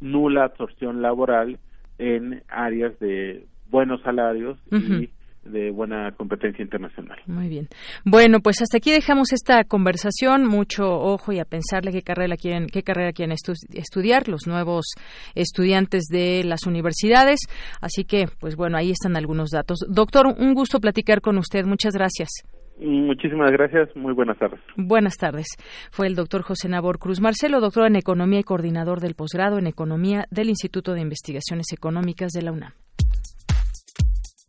nula 0.00 0.44
absorción 0.44 1.00
laboral 1.00 1.58
en 1.96 2.42
áreas 2.48 2.98
de 2.98 3.46
buenos 3.70 4.02
salarios 4.02 4.58
y 4.70 5.08
de 5.44 5.70
buena 5.70 6.12
competencia 6.12 6.62
internacional. 6.62 7.18
Muy 7.26 7.48
bien. 7.48 7.68
Bueno, 8.04 8.40
pues 8.40 8.62
hasta 8.62 8.78
aquí 8.78 8.90
dejamos 8.90 9.32
esta 9.32 9.64
conversación. 9.64 10.46
Mucho 10.46 10.84
ojo 10.84 11.32
y 11.32 11.38
a 11.38 11.44
pensarle 11.44 11.92
qué 11.92 12.02
carrera 12.02 12.36
quieren, 12.36 12.66
qué 12.66 12.82
carrera 12.82 13.12
quieren 13.12 13.34
estudiar 13.72 14.28
los 14.28 14.46
nuevos 14.46 14.94
estudiantes 15.34 16.04
de 16.10 16.42
las 16.44 16.66
universidades. 16.66 17.40
Así 17.80 18.04
que, 18.04 18.26
pues 18.40 18.56
bueno, 18.56 18.76
ahí 18.76 18.90
están 18.90 19.16
algunos 19.16 19.50
datos. 19.50 19.78
Doctor, 19.88 20.26
un 20.38 20.54
gusto 20.54 20.80
platicar 20.80 21.20
con 21.20 21.38
usted. 21.38 21.64
Muchas 21.64 21.94
gracias. 21.94 22.30
Muchísimas 22.78 23.52
gracias. 23.52 23.94
Muy 23.94 24.12
buenas 24.12 24.38
tardes. 24.38 24.60
Buenas 24.76 25.16
tardes. 25.16 25.46
Fue 25.90 26.06
el 26.06 26.16
doctor 26.16 26.42
José 26.42 26.68
Nabor 26.68 26.98
Cruz 26.98 27.20
Marcelo, 27.20 27.60
doctor 27.60 27.86
en 27.86 27.96
Economía 27.96 28.40
y 28.40 28.44
coordinador 28.44 29.00
del 29.00 29.14
posgrado 29.14 29.58
en 29.58 29.68
Economía 29.68 30.26
del 30.30 30.48
Instituto 30.48 30.92
de 30.92 31.00
Investigaciones 31.00 31.66
Económicas 31.72 32.32
de 32.32 32.42
la 32.42 32.52
UNAM. 32.52 32.72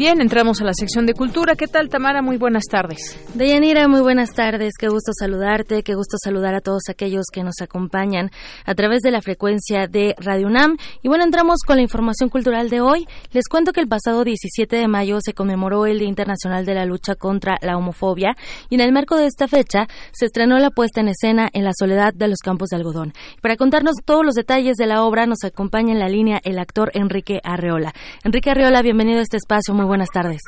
Bien, 0.00 0.22
entramos 0.22 0.62
a 0.62 0.64
la 0.64 0.72
sección 0.72 1.04
de 1.04 1.12
cultura. 1.12 1.56
¿Qué 1.56 1.66
tal, 1.66 1.90
Tamara? 1.90 2.22
Muy 2.22 2.38
buenas 2.38 2.64
tardes. 2.64 3.18
Deyanira, 3.34 3.86
muy 3.86 4.00
buenas 4.00 4.30
tardes. 4.30 4.72
Qué 4.78 4.88
gusto 4.88 5.12
saludarte, 5.12 5.82
qué 5.82 5.94
gusto 5.94 6.16
saludar 6.16 6.54
a 6.54 6.62
todos 6.62 6.84
aquellos 6.88 7.26
que 7.30 7.42
nos 7.42 7.60
acompañan 7.60 8.30
a 8.64 8.74
través 8.74 9.02
de 9.02 9.10
la 9.10 9.20
frecuencia 9.20 9.88
de 9.88 10.14
Radio 10.16 10.46
UNAM. 10.46 10.78
Y 11.02 11.08
bueno, 11.08 11.24
entramos 11.24 11.58
con 11.66 11.76
la 11.76 11.82
información 11.82 12.30
cultural 12.30 12.70
de 12.70 12.80
hoy. 12.80 13.06
Les 13.32 13.46
cuento 13.46 13.74
que 13.74 13.80
el 13.80 13.88
pasado 13.88 14.24
17 14.24 14.74
de 14.74 14.88
mayo 14.88 15.18
se 15.20 15.34
conmemoró 15.34 15.84
el 15.84 15.98
Día 15.98 16.08
Internacional 16.08 16.64
de 16.64 16.76
la 16.76 16.86
Lucha 16.86 17.14
contra 17.14 17.58
la 17.60 17.76
Homofobia 17.76 18.38
y 18.70 18.76
en 18.76 18.80
el 18.80 18.92
marco 18.92 19.16
de 19.16 19.26
esta 19.26 19.48
fecha 19.48 19.86
se 20.12 20.24
estrenó 20.24 20.58
la 20.60 20.70
puesta 20.70 21.02
en 21.02 21.08
escena 21.08 21.50
en 21.52 21.62
la 21.62 21.72
soledad 21.78 22.14
de 22.14 22.28
los 22.28 22.38
campos 22.38 22.70
de 22.70 22.76
algodón. 22.76 23.12
Para 23.42 23.56
contarnos 23.56 23.96
todos 24.02 24.24
los 24.24 24.34
detalles 24.34 24.78
de 24.78 24.86
la 24.86 25.04
obra 25.04 25.26
nos 25.26 25.44
acompaña 25.44 25.92
en 25.92 25.98
la 25.98 26.08
línea 26.08 26.40
el 26.42 26.58
actor 26.58 26.90
Enrique 26.94 27.42
Arreola. 27.44 27.92
Enrique 28.24 28.48
Arreola, 28.48 28.80
bienvenido 28.80 29.18
a 29.18 29.22
este 29.24 29.36
espacio. 29.36 29.74
Muy 29.74 29.89
buenas 29.90 30.10
tardes. 30.10 30.40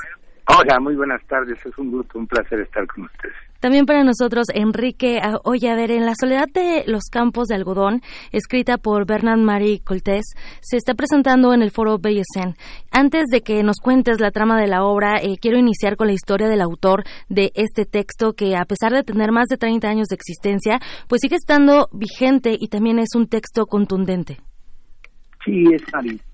Hola, 0.47 0.79
muy 0.81 0.95
buenas 0.95 1.21
tardes. 1.27 1.59
Es 1.65 1.77
un 1.79 1.91
gusto, 1.91 2.19
un 2.19 2.27
placer 2.27 2.61
estar 2.61 2.87
con 2.87 3.05
ustedes. 3.05 3.35
También 3.61 3.87
para 3.87 4.03
nosotros, 4.03 4.47
Enrique, 4.55 5.21
oye, 5.45 5.71
a 5.71 5.77
ver, 5.77 5.93
en 5.93 6.05
La 6.05 6.15
soledad 6.19 6.47
de 6.53 6.83
los 6.87 7.05
campos 7.11 7.47
de 7.47 7.55
algodón, 7.55 8.03
escrita 8.33 8.77
por 8.77 9.07
Bernard 9.07 9.39
Marie 9.39 9.81
Coltés, 9.85 10.25
se 10.61 10.77
está 10.77 10.95
presentando 10.95 11.55
en 11.55 11.63
el 11.63 11.71
foro 11.71 11.99
Bellesen. 11.99 12.55
Antes 12.91 13.27
de 13.31 13.41
que 13.41 13.63
nos 13.63 13.77
cuentes 13.77 14.21
la 14.21 14.33
trama 14.33 14.61
de 14.61 14.67
la 14.67 14.85
obra, 14.85 15.19
eh, 15.23 15.37
quiero 15.41 15.59
iniciar 15.59 15.97
con 15.97 16.09
la 16.09 16.13
historia 16.13 16.49
del 16.49 16.61
autor 16.61 17.05
de 17.29 17.53
este 17.55 17.85
texto 17.85 18.33
que, 18.33 18.57
a 18.57 18.65
pesar 18.65 18.93
de 18.93 19.05
tener 19.05 19.31
más 19.31 19.47
de 19.47 19.59
30 19.59 19.89
años 19.89 20.09
de 20.09 20.17
existencia, 20.17 20.81
pues 21.09 21.21
sigue 21.21 21.37
estando 21.37 21.89
vigente 21.93 22.57
y 22.59 22.69
también 22.69 22.99
es 22.99 23.15
un 23.15 23.29
texto 23.29 23.67
contundente. 23.67 24.39
Sí, 25.45 25.67
es 25.73 25.83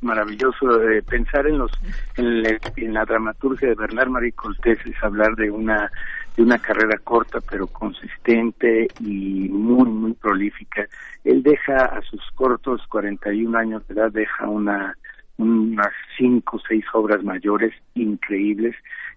maravilloso 0.02 0.82
eh, 0.82 1.02
pensar 1.02 1.46
en 1.46 1.59
los 1.59 1.70
en, 2.16 2.92
la 2.92 3.04
dramaturgia 3.06 3.68
de 3.68 3.74
Bernard 3.74 4.11
Marie 4.11 4.32
Coltés 4.32 4.78
es 4.84 5.02
hablar 5.02 5.34
de 5.36 5.50
una 5.50 5.90
de 6.36 6.42
una 6.42 6.59
carrera 6.59 6.98
corta 7.02 7.40
pero 7.48 7.66
consistente 7.68 8.86
y 9.00 9.48
muy 9.48 9.88
muy 9.88 10.12
prolífica. 10.12 10.86
Él 11.24 11.42
deja 11.42 11.86
a 11.86 12.02
sus 12.02 12.20
cortos 12.34 12.82
41 12.88 13.56
años 13.56 13.86
de 13.88 13.94
edad 13.94 14.12
deja 14.12 14.46
una 14.46 14.94
unas 15.38 15.92
cinco 16.18 16.61
seis 16.68 16.84
obras 16.92 17.22
mayores 17.24 17.72
increíbles 17.94 18.74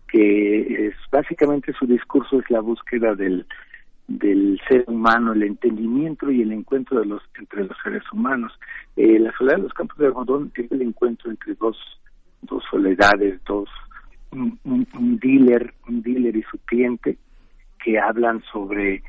que 0.07 0.87
es 0.87 0.95
básicamente 1.11 1.73
su 1.73 1.85
discurso 1.85 2.39
es 2.39 2.49
la 2.49 2.61
búsqueda 2.61 3.15
del 3.15 3.45
del 4.19 4.59
ser 4.67 4.83
humano, 4.87 5.33
el 5.33 5.43
entendimiento 5.43 6.29
y 6.31 6.41
el 6.41 6.51
encuentro 6.51 6.99
de 6.99 7.05
los 7.05 7.21
entre 7.39 7.65
los 7.65 7.77
seres 7.83 8.03
humanos. 8.11 8.51
Eh, 8.97 9.19
la 9.19 9.31
soledad 9.37 9.57
de 9.57 9.63
los 9.63 9.73
campos 9.73 9.97
de 9.97 10.07
algodón 10.07 10.51
es 10.55 10.71
el 10.71 10.81
encuentro 10.81 11.31
entre 11.31 11.55
dos 11.55 11.77
dos 12.41 12.63
soledades, 12.69 13.39
dos 13.45 13.69
un, 14.31 14.57
un, 14.63 15.19
dealer, 15.19 15.73
un 15.87 16.01
dealer 16.01 16.35
y 16.35 16.43
su 16.43 16.57
cliente 16.59 17.17
que 17.83 17.99
hablan 17.99 18.41
sobre 18.51 19.03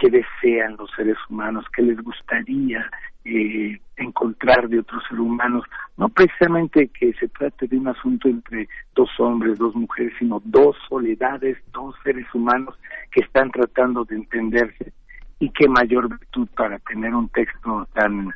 qué 0.00 0.08
desean 0.10 0.76
los 0.76 0.90
seres 0.96 1.16
humanos, 1.28 1.66
qué 1.74 1.82
les 1.82 2.00
gustaría 2.00 2.88
eh, 3.24 3.78
encontrar 3.96 4.68
de 4.68 4.80
otros 4.80 5.02
seres 5.08 5.20
humanos, 5.20 5.64
no 5.96 6.08
precisamente 6.08 6.88
que 6.88 7.12
se 7.14 7.28
trate 7.28 7.68
de 7.68 7.76
un 7.76 7.88
asunto 7.88 8.28
entre 8.28 8.68
dos 8.94 9.10
hombres, 9.18 9.58
dos 9.58 9.74
mujeres, 9.76 10.14
sino 10.18 10.40
dos 10.44 10.76
soledades, 10.88 11.58
dos 11.72 11.94
seres 12.02 12.26
humanos 12.34 12.74
que 13.10 13.20
están 13.20 13.50
tratando 13.50 14.04
de 14.04 14.16
entenderse 14.16 14.92
y 15.38 15.50
qué 15.50 15.68
mayor 15.68 16.08
virtud 16.08 16.48
para 16.56 16.78
tener 16.78 17.14
un 17.14 17.28
texto 17.28 17.86
tan 17.92 18.32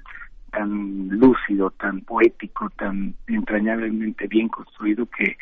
tan 0.57 1.09
lúcido, 1.11 1.71
tan 1.73 2.01
poético, 2.01 2.71
tan 2.79 3.15
entrañablemente 3.27 4.27
bien 4.27 4.49
construido 4.49 5.05
que, 5.07 5.37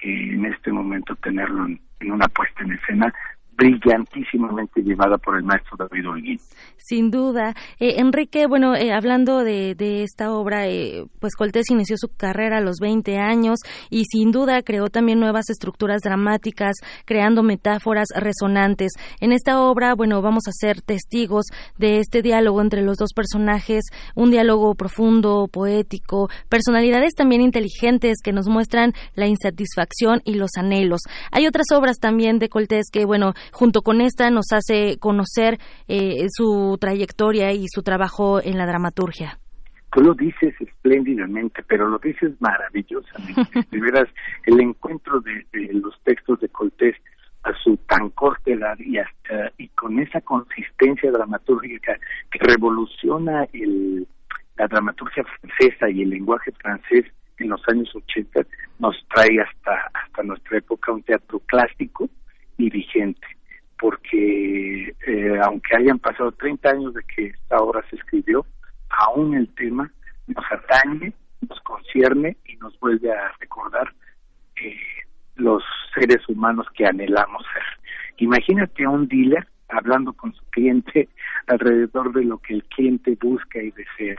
que 0.00 0.34
en 0.34 0.44
este 0.44 0.72
momento 0.72 1.14
tenerlo 1.16 1.66
en 1.66 2.10
una 2.10 2.26
puesta 2.26 2.64
en 2.64 2.72
escena 2.72 3.14
brillantísimamente 3.56 4.82
llevada 4.82 5.16
por 5.18 5.36
el 5.36 5.44
maestro 5.44 5.76
David 5.76 6.08
Holguín. 6.08 6.38
Sin 6.76 7.10
duda. 7.10 7.54
Eh, 7.80 7.94
Enrique, 7.98 8.46
bueno, 8.46 8.74
eh, 8.76 8.92
hablando 8.92 9.42
de, 9.42 9.74
esta 10.02 10.32
obra, 10.32 10.68
eh, 10.68 11.04
pues 11.20 11.34
Coltés 11.34 11.70
inició 11.70 11.96
su 11.98 12.08
carrera 12.16 12.58
a 12.58 12.60
los 12.60 12.76
20 12.80 13.16
años 13.16 13.58
y 13.90 14.04
sin 14.04 14.30
duda 14.30 14.62
creó 14.62 14.88
también 14.88 15.18
nuevas 15.18 15.48
estructuras 15.48 16.00
dramáticas, 16.02 16.74
creando 17.04 17.42
metáforas 17.42 18.08
resonantes. 18.14 18.92
En 19.20 19.32
esta 19.32 19.60
obra, 19.60 19.94
bueno, 19.94 20.22
vamos 20.22 20.44
a 20.48 20.52
ser 20.52 20.82
testigos 20.82 21.46
de 21.78 21.98
este 21.98 22.22
diálogo 22.22 22.60
entre 22.60 22.82
los 22.82 22.96
dos 22.96 23.12
personajes, 23.14 23.84
un 24.14 24.30
diálogo 24.30 24.74
profundo, 24.74 25.48
poético, 25.50 26.28
personalidades 26.48 27.14
también 27.14 27.40
inteligentes 27.40 28.18
que 28.22 28.32
nos 28.32 28.48
muestran 28.48 28.92
la 29.14 29.26
insatisfacción 29.26 30.20
y 30.24 30.34
los 30.34 30.50
anhelos. 30.58 31.00
Hay 31.32 31.46
otras 31.46 31.66
obras 31.74 31.98
también 31.98 32.38
de 32.38 32.48
Coltés 32.48 32.86
que, 32.92 33.04
bueno, 33.04 33.32
junto 33.52 33.82
con 33.82 34.00
esta 34.00 34.30
nos 34.30 34.46
hace 34.52 34.98
conocer 34.98 35.58
eh, 35.88 36.26
su 36.28 36.76
trayectoria 36.80 37.52
y 37.52 37.66
su 37.68 37.82
trabajo 37.82 38.40
en 38.42 38.58
la 38.58 38.66
dramaturgia. 38.66 39.38
Tú 39.92 40.02
lo 40.02 40.14
dices 40.14 40.54
espléndidamente, 40.60 41.62
pero 41.66 41.88
lo 41.88 41.98
dices 41.98 42.32
maravillosamente. 42.40 43.60
de 43.70 43.80
veras, 43.80 44.08
el 44.44 44.60
encuentro 44.60 45.20
de, 45.20 45.46
los 45.72 45.98
textos 46.02 46.40
de 46.40 46.48
Coltés 46.48 46.96
a 47.44 47.52
su 47.62 47.76
tan 47.88 48.10
corta 48.10 48.50
edad 48.50 48.76
y 48.78 48.98
hasta 48.98 49.52
y 49.56 49.68
con 49.68 49.98
esa 50.00 50.20
consistencia 50.20 51.10
dramatúrgica 51.12 51.96
que 52.30 52.38
revoluciona 52.40 53.46
el, 53.52 54.06
la 54.56 54.66
dramaturgia 54.66 55.24
francesa 55.24 55.88
y 55.88 56.02
el 56.02 56.10
lenguaje 56.10 56.50
francés 56.52 57.04
en 57.38 57.50
los 57.50 57.62
años 57.68 57.88
80 57.94 58.40
nos 58.80 58.96
trae 59.14 59.40
hasta 59.40 59.90
hasta 59.94 60.22
nuestra 60.24 60.58
época 60.58 60.92
un 60.92 61.02
teatro 61.04 61.38
clásico 61.46 62.08
y 62.58 62.68
vigente 62.68 63.35
porque 63.78 64.94
eh, 65.06 65.40
aunque 65.42 65.76
hayan 65.76 65.98
pasado 65.98 66.32
30 66.32 66.68
años 66.68 66.94
de 66.94 67.02
que 67.04 67.26
esta 67.26 67.58
obra 67.58 67.84
se 67.90 67.96
escribió, 67.96 68.46
aún 68.88 69.34
el 69.34 69.52
tema 69.54 69.90
nos 70.26 70.44
atañe, 70.50 71.12
nos 71.48 71.60
concierne 71.60 72.36
y 72.46 72.56
nos 72.56 72.78
vuelve 72.80 73.12
a 73.12 73.32
recordar 73.38 73.92
eh, 74.56 74.76
los 75.36 75.62
seres 75.94 76.26
humanos 76.28 76.66
que 76.74 76.86
anhelamos 76.86 77.44
ser. 77.52 77.62
Imagínate 78.18 78.84
a 78.84 78.90
un 78.90 79.06
dealer 79.08 79.46
hablando 79.68 80.12
con 80.12 80.32
su 80.34 80.44
cliente 80.46 81.08
alrededor 81.46 82.12
de 82.12 82.24
lo 82.24 82.38
que 82.38 82.54
el 82.54 82.64
cliente 82.64 83.16
busca 83.20 83.60
y 83.60 83.70
desea. 83.72 84.16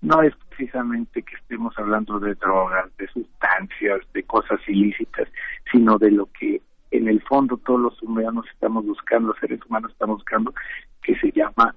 No 0.00 0.22
es 0.22 0.34
precisamente 0.50 1.22
que 1.22 1.34
estemos 1.34 1.76
hablando 1.78 2.20
de 2.20 2.34
drogas, 2.34 2.96
de 2.98 3.08
sustancias, 3.08 4.00
de 4.12 4.22
cosas 4.24 4.60
ilícitas, 4.68 5.28
sino 5.72 5.98
de 5.98 6.10
lo 6.12 6.26
que 6.26 6.60
en 6.90 7.08
el 7.08 7.22
fondo 7.22 7.56
todos 7.58 7.80
los 7.80 8.02
humanos 8.02 8.46
estamos 8.52 8.84
buscando, 8.84 9.28
los 9.28 9.38
seres 9.38 9.60
humanos 9.66 9.92
estamos 9.92 10.18
buscando, 10.18 10.54
que 11.02 11.14
se 11.16 11.30
llama 11.32 11.74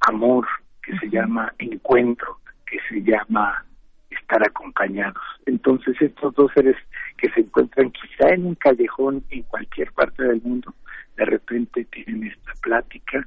amor, 0.00 0.46
que 0.82 0.96
se 0.98 1.08
llama 1.08 1.52
encuentro, 1.58 2.38
que 2.66 2.78
se 2.88 3.02
llama 3.02 3.64
estar 4.10 4.42
acompañados. 4.46 5.22
Entonces 5.46 5.96
estos 6.00 6.34
dos 6.34 6.50
seres 6.54 6.76
que 7.16 7.30
se 7.30 7.40
encuentran 7.40 7.90
quizá 7.90 8.30
en 8.30 8.46
un 8.46 8.54
callejón 8.54 9.24
en 9.30 9.42
cualquier 9.44 9.92
parte 9.92 10.22
del 10.22 10.42
mundo, 10.42 10.74
de 11.16 11.24
repente 11.24 11.84
tienen 11.86 12.24
esta 12.24 12.52
plática 12.62 13.26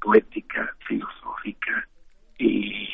poética, 0.00 0.74
filosófica 0.86 1.86
y 2.38 2.88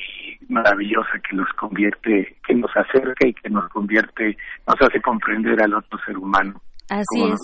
maravillosa 0.48 1.18
que 1.28 1.36
los 1.36 1.48
convierte, 1.54 2.36
que 2.46 2.54
nos 2.54 2.70
acerca 2.76 3.26
y 3.26 3.34
que 3.34 3.48
nos 3.48 3.68
convierte, 3.70 4.36
nos 4.66 4.80
hace 4.80 5.00
comprender 5.00 5.60
al 5.62 5.74
otro 5.74 5.98
ser 6.04 6.16
humano 6.18 6.60
Así 6.88 7.22
es. 7.24 7.40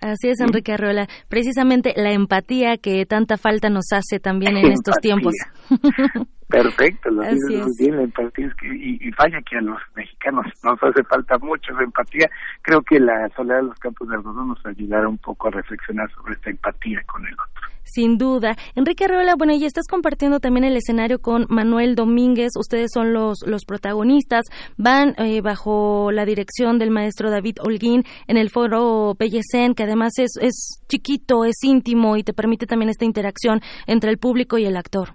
Así 0.00 0.28
es, 0.28 0.40
Enrique 0.40 0.72
Arreola. 0.72 1.06
Precisamente 1.28 1.92
la 1.96 2.12
empatía 2.12 2.76
que 2.76 3.06
tanta 3.06 3.36
falta 3.36 3.70
nos 3.70 3.92
hace 3.92 4.18
también 4.18 4.56
en 4.56 4.72
estos 4.72 4.96
tiempos. 5.00 5.34
Perfecto, 6.48 7.10
lo 7.10 7.22
dices 7.22 7.62
muy 7.62 7.72
bien, 7.78 7.96
la 7.96 8.02
empatía 8.04 8.46
es 8.46 8.54
que, 8.54 8.68
y, 8.68 8.98
y 9.02 9.10
vaya 9.10 9.38
que 9.42 9.58
a 9.58 9.60
los 9.60 9.78
mexicanos 9.94 10.46
nos 10.64 10.82
hace 10.82 11.04
falta 11.04 11.36
mucho 11.38 11.72
esa 11.72 11.82
empatía. 11.82 12.30
Creo 12.62 12.80
que 12.80 12.98
la 12.98 13.28
soledad 13.36 13.58
de 13.58 13.64
los 13.64 13.78
campos 13.78 14.08
de 14.08 14.16
algodón 14.16 14.48
nos 14.48 14.64
ayudará 14.64 15.06
un 15.08 15.18
poco 15.18 15.48
a 15.48 15.50
reflexionar 15.50 16.10
sobre 16.12 16.32
esta 16.32 16.48
empatía 16.48 17.02
con 17.06 17.26
el 17.26 17.34
otro. 17.34 17.67
Sin 17.90 18.18
duda. 18.18 18.54
Enrique 18.74 19.04
Arreola, 19.04 19.34
bueno, 19.36 19.54
y 19.54 19.64
estás 19.64 19.86
compartiendo 19.88 20.40
también 20.40 20.64
el 20.64 20.76
escenario 20.76 21.20
con 21.20 21.46
Manuel 21.48 21.94
Domínguez. 21.94 22.50
Ustedes 22.58 22.90
son 22.92 23.12
los, 23.12 23.38
los 23.46 23.64
protagonistas. 23.64 24.44
Van 24.76 25.14
eh, 25.16 25.40
bajo 25.40 26.12
la 26.12 26.24
dirección 26.24 26.78
del 26.78 26.90
maestro 26.90 27.30
David 27.30 27.56
Holguín 27.60 28.04
en 28.26 28.36
el 28.36 28.50
foro 28.50 29.14
Pellecén, 29.18 29.74
que 29.74 29.84
además 29.84 30.12
es, 30.18 30.32
es 30.40 30.84
chiquito, 30.88 31.44
es 31.44 31.56
íntimo 31.64 32.16
y 32.16 32.22
te 32.22 32.34
permite 32.34 32.66
también 32.66 32.90
esta 32.90 33.04
interacción 33.04 33.60
entre 33.86 34.10
el 34.10 34.18
público 34.18 34.58
y 34.58 34.66
el 34.66 34.76
actor. 34.76 35.14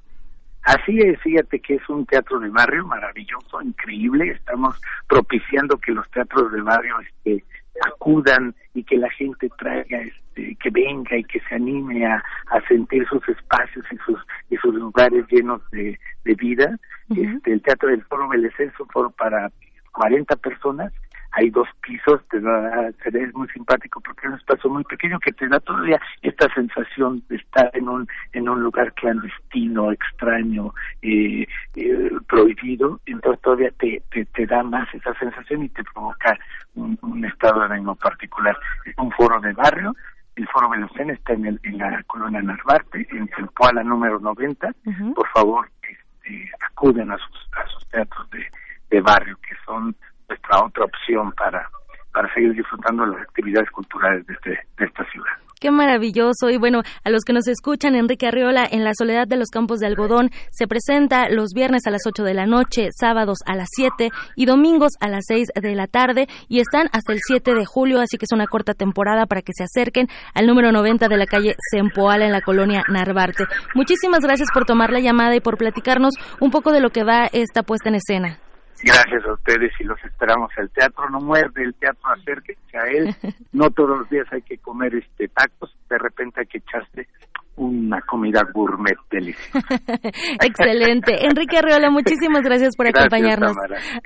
Así 0.64 0.98
es, 1.00 1.20
fíjate 1.22 1.60
que 1.60 1.76
es 1.76 1.90
un 1.90 2.06
teatro 2.06 2.40
de 2.40 2.50
barrio 2.50 2.86
maravilloso, 2.88 3.62
increíble. 3.62 4.32
Estamos 4.32 4.80
propiciando 5.08 5.78
que 5.78 5.92
los 5.92 6.10
teatros 6.10 6.54
de 6.54 6.62
barrio 6.62 6.96
este, 7.02 7.44
acudan 7.86 8.56
y 8.74 8.84
que 8.84 8.98
la 8.98 9.10
gente 9.12 9.50
traiga, 9.58 10.00
este, 10.00 10.56
que 10.56 10.70
venga 10.70 11.16
y 11.18 11.24
que 11.24 11.40
se 11.42 11.56
anime 11.56 12.06
a, 12.06 12.24
sentir 12.68 13.06
sus 13.08 13.28
espacios 13.28 13.86
y 13.92 13.98
sus 14.06 14.20
y 14.50 14.58
sus 14.58 14.74
lugares 14.74 15.26
llenos 15.30 15.62
de, 15.72 15.98
vida. 16.24 16.78
este, 17.10 17.52
el 17.52 17.62
Teatro 17.62 17.90
del 17.90 18.04
Foro 18.06 18.28
Belezés 18.30 18.72
es 18.74 18.80
un 18.80 18.88
foro 18.88 19.10
para 19.12 19.52
40 19.92 20.36
personas. 20.38 20.92
Hay 21.34 21.50
dos 21.50 21.68
pisos, 21.82 22.22
te 22.30 22.40
da, 22.40 22.90
es 22.90 23.34
muy 23.34 23.48
simpático 23.50 24.00
porque 24.02 24.28
es 24.28 24.34
un 24.34 24.40
espacio 24.40 24.70
muy 24.70 24.84
pequeño 24.84 25.20
que 25.20 25.32
te 25.32 25.48
da 25.48 25.60
todavía 25.60 26.00
esta 26.22 26.48
sensación 26.54 27.24
de 27.28 27.38
estar 27.38 27.72
en 27.74 27.90
un 27.90 28.08
en 28.34 28.48
un 28.48 28.62
lugar 28.62 28.94
clandestino, 28.94 29.92
extraño, 29.92 30.74
eh, 31.02 31.48
eh, 31.76 32.12
prohibido, 32.28 33.00
entonces 33.06 33.42
todavía 33.42 33.72
te, 33.80 34.04
te, 34.12 34.46
da 34.46 34.62
más 34.64 34.88
esa 34.94 35.14
sensación 35.16 35.64
y 35.64 35.70
te 35.70 35.84
provoca 35.84 36.38
un, 36.76 37.26
estado 37.26 37.62
de 37.62 37.74
ánimo 37.74 37.96
particular. 37.96 38.58
Es 38.86 38.94
un 38.98 39.12
foro 39.12 39.40
de 39.40 39.54
barrio, 39.54 39.96
el 40.36 40.48
Foro 40.48 40.70
Velocén 40.70 41.10
está 41.12 41.34
en, 41.34 41.46
el, 41.46 41.60
en 41.64 41.78
la 41.78 42.02
colonia 42.04 42.42
Narvarte, 42.42 43.08
en 43.12 43.28
Zempoala 43.36 43.84
número 43.84 44.20
90. 44.20 44.72
Por 45.16 45.28
favor, 45.30 45.70
este, 45.82 46.52
acuden 46.60 47.12
a 47.12 47.18
sus, 47.18 47.50
a 47.54 47.68
sus 47.68 47.88
teatros 47.90 48.30
de, 48.32 48.46
de 48.90 49.02
barrio, 49.02 49.38
que 49.38 49.56
son 49.66 49.96
nuestra 50.30 50.64
otra 50.64 50.86
opción 50.86 51.32
para, 51.34 51.70
para 52.12 52.34
seguir 52.34 52.54
disfrutando 52.54 53.06
las 53.06 53.22
actividades 53.22 53.70
culturales 53.72 54.26
de, 54.28 54.34
este, 54.34 54.50
de 54.78 54.86
esta 54.86 55.04
ciudad. 55.12 55.34
Qué 55.64 55.72
maravilloso. 55.72 56.50
Y 56.50 56.58
bueno, 56.58 56.82
a 57.06 57.10
los 57.10 57.24
que 57.24 57.32
nos 57.32 57.48
escuchan, 57.48 57.96
Enrique 57.96 58.28
Arriola, 58.28 58.68
en 58.70 58.84
la 58.84 58.92
Soledad 58.94 59.30
de 59.30 59.38
los 59.38 59.48
Campos 59.48 59.80
de 59.80 59.88
Algodón, 59.88 60.30
se 60.52 60.68
presenta 60.68 61.30
los 61.30 61.52
viernes 61.56 61.88
a 61.88 61.90
las 61.90 62.02
8 62.06 62.22
de 62.26 62.34
la 62.34 62.46
noche, 62.46 62.90
sábados 62.92 63.38
a 63.46 63.56
las 63.56 63.70
7 63.74 64.10
y 64.36 64.46
domingos 64.46 64.92
a 65.00 65.08
las 65.08 65.24
6 65.26 65.48
de 65.56 65.74
la 65.74 65.88
tarde. 65.88 66.28
Y 66.50 66.60
están 66.60 66.90
hasta 66.92 67.14
el 67.14 67.20
7 67.26 67.54
de 67.54 67.66
julio, 67.66 68.02
así 68.02 68.18
que 68.18 68.26
es 68.26 68.34
una 68.34 68.46
corta 68.46 68.74
temporada 68.74 69.26
para 69.26 69.42
que 69.42 69.54
se 69.56 69.64
acerquen 69.64 70.10
al 70.34 70.48
número 70.48 70.74
90 70.74 71.08
de 71.08 71.16
la 71.16 71.28
calle 71.28 71.56
Sempoala 71.72 72.26
en 72.26 72.34
la 72.34 72.42
colonia 72.42 72.84
Narvarte. 72.90 73.46
Muchísimas 73.74 74.20
gracias 74.20 74.50
por 74.54 74.66
tomar 74.66 74.92
la 74.92 75.00
llamada 75.00 75.34
y 75.34 75.40
por 75.40 75.58
platicarnos 75.58 76.16
un 76.42 76.52
poco 76.52 76.74
de 76.74 76.82
lo 76.82 76.90
que 76.90 77.06
va 77.06 77.30
esta 77.32 77.64
puesta 77.64 77.88
en 77.88 77.96
escena. 77.96 78.43
Gracias 78.84 79.26
a 79.26 79.34
ustedes 79.34 79.72
y 79.80 79.86
los 79.86 79.98
esperamos. 80.04 80.52
El 80.58 80.70
teatro 80.72 81.10
no 81.10 81.20
muerde, 81.20 81.64
el 81.64 81.74
teatro 81.76 82.02
acérquense 82.10 82.78
a 82.78 82.86
él. 82.88 83.16
No 83.54 83.70
todos 83.70 84.00
los 84.00 84.10
días 84.10 84.26
hay 84.32 84.42
que 84.42 84.58
comer 84.58 84.96
este 84.96 85.28
tacos, 85.28 85.76
de 85.88 85.98
repente 86.00 86.40
hay 86.40 86.48
que 86.48 86.58
echarse 86.58 87.08
una 87.56 88.02
comida 88.02 88.42
gourmet 88.52 88.98
deliciosa. 89.12 89.60
Excelente. 90.42 91.26
Enrique 91.26 91.60
Arreola, 91.60 91.92
muchísimas 91.92 92.42
gracias 92.44 92.76
por 92.76 92.88
acompañarnos. 92.88 93.56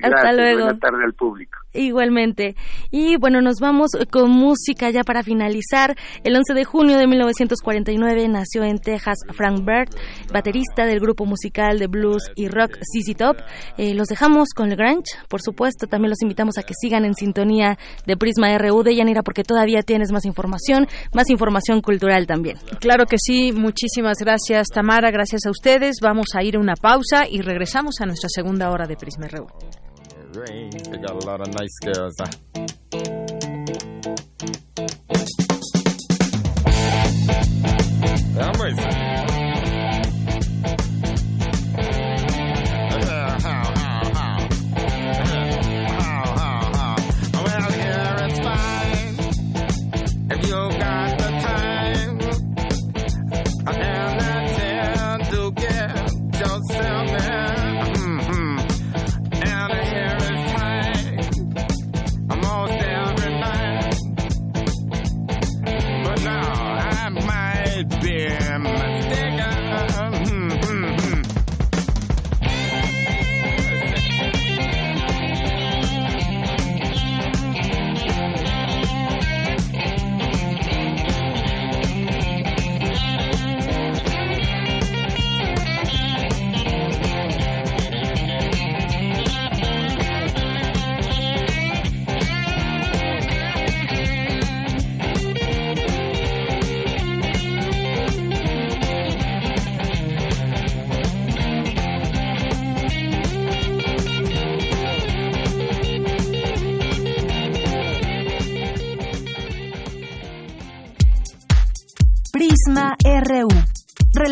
Hasta 0.03 0.34
luego. 0.34 0.63
Buenas 0.63 0.80
tardes 0.80 1.01
al 1.05 1.13
público. 1.13 1.57
Igualmente. 1.78 2.55
Y 2.91 3.17
bueno, 3.17 3.39
nos 3.39 3.59
vamos 3.59 3.91
con 4.09 4.32
música 4.32 4.89
ya 4.89 5.03
para 5.03 5.21
finalizar. 5.21 5.95
El 6.23 6.36
11 6.36 6.53
de 6.55 6.65
junio 6.65 6.97
de 6.97 7.05
1949 7.05 8.28
nació 8.28 8.63
en 8.63 8.80
Texas 8.80 9.17
Frank 9.36 9.59
Bird, 9.63 9.89
baterista 10.34 10.86
del 10.86 10.99
grupo 10.99 11.25
musical 11.25 11.78
de 11.78 11.88
blues 11.88 12.23
y 12.36 12.47
rock 12.47 12.78
CC 12.82 13.13
Top. 13.15 13.38
Eh, 13.78 13.93
los 13.93 14.07
dejamos 14.07 14.49
con 14.55 14.69
Grange, 14.69 15.11
por 15.30 15.41
supuesto. 15.41 15.86
También 15.88 16.09
los 16.09 16.21
invitamos 16.23 16.57
a 16.57 16.63
que 16.63 16.73
sigan 16.80 17.05
en 17.05 17.13
sintonía 17.13 17.78
de 18.05 18.17
Prisma 18.17 18.57
RU 18.57 18.82
de 18.82 18.95
Yanira 18.95 19.21
porque 19.21 19.43
todavía 19.43 19.84
tienes 19.84 20.11
más 20.11 20.25
información, 20.25 20.88
más 21.13 21.30
información 21.30 21.82
cultural 21.82 22.25
también. 22.25 22.57
Claro 22.80 23.05
que 23.05 23.17
sí. 23.19 23.51
Muchísimas 23.53 24.17
gracias, 24.19 24.67
Tamara. 24.73 25.11
Gracias 25.11 25.45
a 25.45 25.51
ustedes. 25.51 25.97
Vamos 26.01 26.28
a 26.34 26.43
ir 26.43 26.55
a 26.55 26.59
una 26.59 26.75
pausa 26.75 27.28
y 27.30 27.41
regresamos 27.41 28.01
a 28.01 28.05
nuestra 28.05 28.30
segunda 28.30 28.71
hora 28.71 28.88
de 28.88 28.95
Prisma 28.95 29.28
RU. 29.28 29.47
They 30.45 30.97
got 30.97 31.23
a 31.23 31.25
lot 31.25 31.41
of 31.41 31.47
nice 31.55 31.79
girls. 31.83 32.13
Huh? 32.19 32.27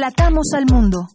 Relatamos 0.05 0.45
al 0.55 0.65
mundo. 0.67 1.07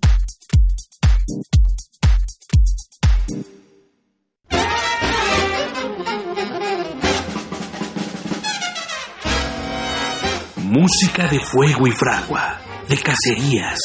Música 10.56 11.28
de 11.28 11.38
fuego 11.38 11.86
y 11.86 11.92
fragua, 11.92 12.60
de 12.88 12.96
cacerías, 12.98 13.78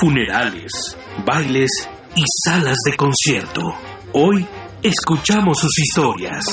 funerales, 0.00 0.72
bailes 1.24 1.70
y 2.16 2.24
salas 2.44 2.78
de 2.84 2.96
concierto. 2.96 3.62
Hoy 4.12 4.44
escuchamos 4.82 5.58
sus 5.60 5.78
historias. 5.78 6.44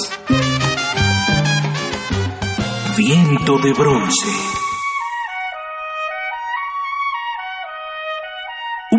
Viento 2.96 3.58
de 3.58 3.74
bronce. 3.74 4.65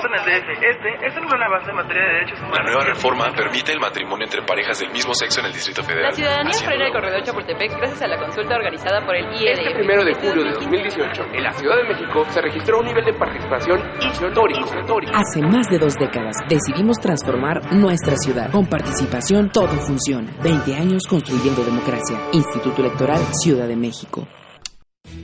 Aborto 0.00 0.08
en 0.08 0.14
el 0.14 0.24
DF. 0.24 0.48
Este 0.62 1.06
es 1.06 1.16
el 1.16 1.24
gran 1.28 1.42
avance 1.42 1.70
en 1.70 1.76
materia 1.76 2.02
de 2.02 2.12
derechos 2.12 2.38
humanos. 2.40 2.58
La 2.58 2.64
nueva 2.64 2.84
reforma 2.84 3.24
permite 3.36 3.72
el 3.72 3.80
matrimonio 3.80 4.24
entre 4.24 4.42
parejas 4.42 4.78
del 4.80 4.90
mismo 4.90 5.12
sexo 5.14 5.40
en 5.40 5.46
el 5.46 5.52
Distrito 5.52 5.82
Federal. 5.82 6.10
La 6.10 6.12
ciudadanía 6.12 6.52
frena 6.52 6.86
el 6.86 6.92
corredor 6.92 7.22
Chapultepec 7.22 7.76
gracias 7.76 8.02
a 8.02 8.08
la 8.08 8.18
consulta 8.18 8.56
organizada 8.56 9.04
por 9.04 9.14
el 9.16 9.26
IED. 9.36 9.58
Este 9.58 9.74
primero 9.74 10.04
de 10.04 10.14
julio 10.14 10.44
de 10.44 10.52
2018, 10.52 11.22
en 11.32 11.42
la 11.42 11.52
Ciudad 11.52 11.76
de 11.76 11.84
México 11.84 12.24
se 12.30 12.40
registró 12.40 12.78
un 12.80 12.86
nivel 12.86 13.04
de 13.04 13.12
participación 13.14 13.78
histórico. 14.00 14.64
Hace 15.12 15.42
más 15.42 15.68
de 15.68 15.78
dos 15.78 15.94
décadas 15.94 16.36
decidimos 16.48 16.98
transformar 16.98 17.72
nuestra 17.72 18.16
ciudad. 18.16 18.50
Con 18.50 18.66
participación 18.66 19.50
todo 19.50 19.68
funciona. 19.68 20.30
20 20.42 20.74
años 20.74 21.02
construyendo 21.08 21.62
democracia. 21.64 22.18
Instituto 22.32 22.82
Electoral 22.82 23.20
Ciudad 23.42 23.68
de 23.68 23.76
México. 23.76 24.26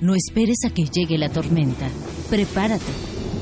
No 0.01 0.15
esperes 0.15 0.59
a 0.67 0.75
que 0.75 0.85
llegue 0.85 1.17
la 1.17 1.31
tormenta. 1.31 1.89
Prepárate. 2.29 3.16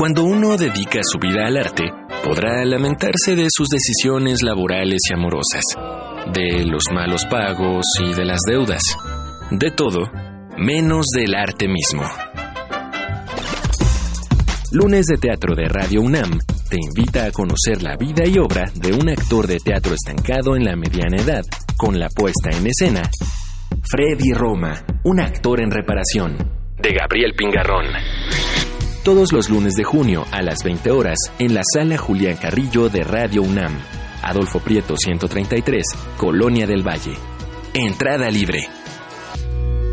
Cuando 0.00 0.24
uno 0.24 0.56
dedica 0.56 1.00
su 1.02 1.18
vida 1.18 1.46
al 1.46 1.58
arte, 1.58 1.82
podrá 2.24 2.64
lamentarse 2.64 3.36
de 3.36 3.48
sus 3.50 3.68
decisiones 3.68 4.42
laborales 4.42 4.98
y 5.10 5.12
amorosas, 5.12 5.62
de 6.32 6.64
los 6.64 6.84
malos 6.90 7.26
pagos 7.26 7.84
y 8.02 8.14
de 8.14 8.24
las 8.24 8.40
deudas, 8.48 8.80
de 9.50 9.70
todo, 9.70 10.10
menos 10.56 11.04
del 11.14 11.34
arte 11.34 11.68
mismo. 11.68 12.02
Lunes 14.72 15.04
de 15.04 15.18
Teatro 15.18 15.54
de 15.54 15.68
Radio 15.68 16.00
UNAM 16.00 16.38
te 16.70 16.78
invita 16.80 17.26
a 17.26 17.30
conocer 17.30 17.82
la 17.82 17.98
vida 17.98 18.26
y 18.26 18.38
obra 18.38 18.72
de 18.74 18.94
un 18.94 19.10
actor 19.10 19.46
de 19.46 19.58
teatro 19.58 19.92
estancado 19.92 20.56
en 20.56 20.64
la 20.64 20.76
mediana 20.76 21.18
edad, 21.18 21.44
con 21.76 21.98
la 22.00 22.08
puesta 22.08 22.48
en 22.56 22.66
escena 22.66 23.02
Freddy 23.86 24.32
Roma, 24.32 24.82
un 25.04 25.20
actor 25.20 25.60
en 25.60 25.70
reparación, 25.70 26.38
de 26.78 26.94
Gabriel 26.94 27.34
Pingarrón. 27.36 27.84
Todos 29.04 29.32
los 29.32 29.48
lunes 29.48 29.72
de 29.76 29.84
junio 29.84 30.26
a 30.30 30.42
las 30.42 30.58
20 30.62 30.90
horas 30.90 31.16
en 31.38 31.54
la 31.54 31.62
sala 31.72 31.96
Julián 31.96 32.36
Carrillo 32.36 32.90
de 32.90 33.02
Radio 33.02 33.40
UNAM. 33.40 33.78
Adolfo 34.22 34.60
Prieto 34.60 34.94
133, 34.94 35.86
Colonia 36.18 36.66
del 36.66 36.86
Valle. 36.86 37.14
Entrada 37.72 38.30
libre. 38.30 38.68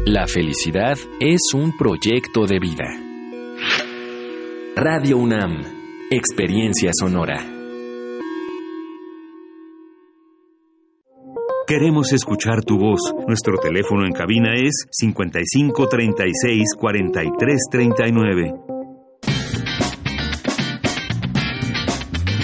La 0.06 0.28
felicidad 0.28 0.98
es 1.22 1.40
un 1.54 1.78
proyecto 1.78 2.48
de 2.48 2.60
vida. 2.60 2.84
Radio 4.76 5.20
UNAM, 5.20 5.64
Experiencia 6.12 6.92
Sonora. 6.94 7.46
Queremos 11.66 12.12
escuchar 12.12 12.62
tu 12.66 12.78
voz. 12.78 13.00
Nuestro 13.26 13.58
teléfono 13.58 14.06
en 14.06 14.12
cabina 14.12 14.54
es 14.56 14.86
55 14.92 15.88
36 15.88 16.76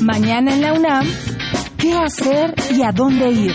Mañana 0.04 0.54
en 0.54 0.62
la 0.62 0.74
UNAM, 0.74 1.08
¿qué 1.78 1.94
hacer 1.94 2.54
y 2.76 2.82
a 2.82 2.92
dónde 2.92 3.32
ir? 3.32 3.54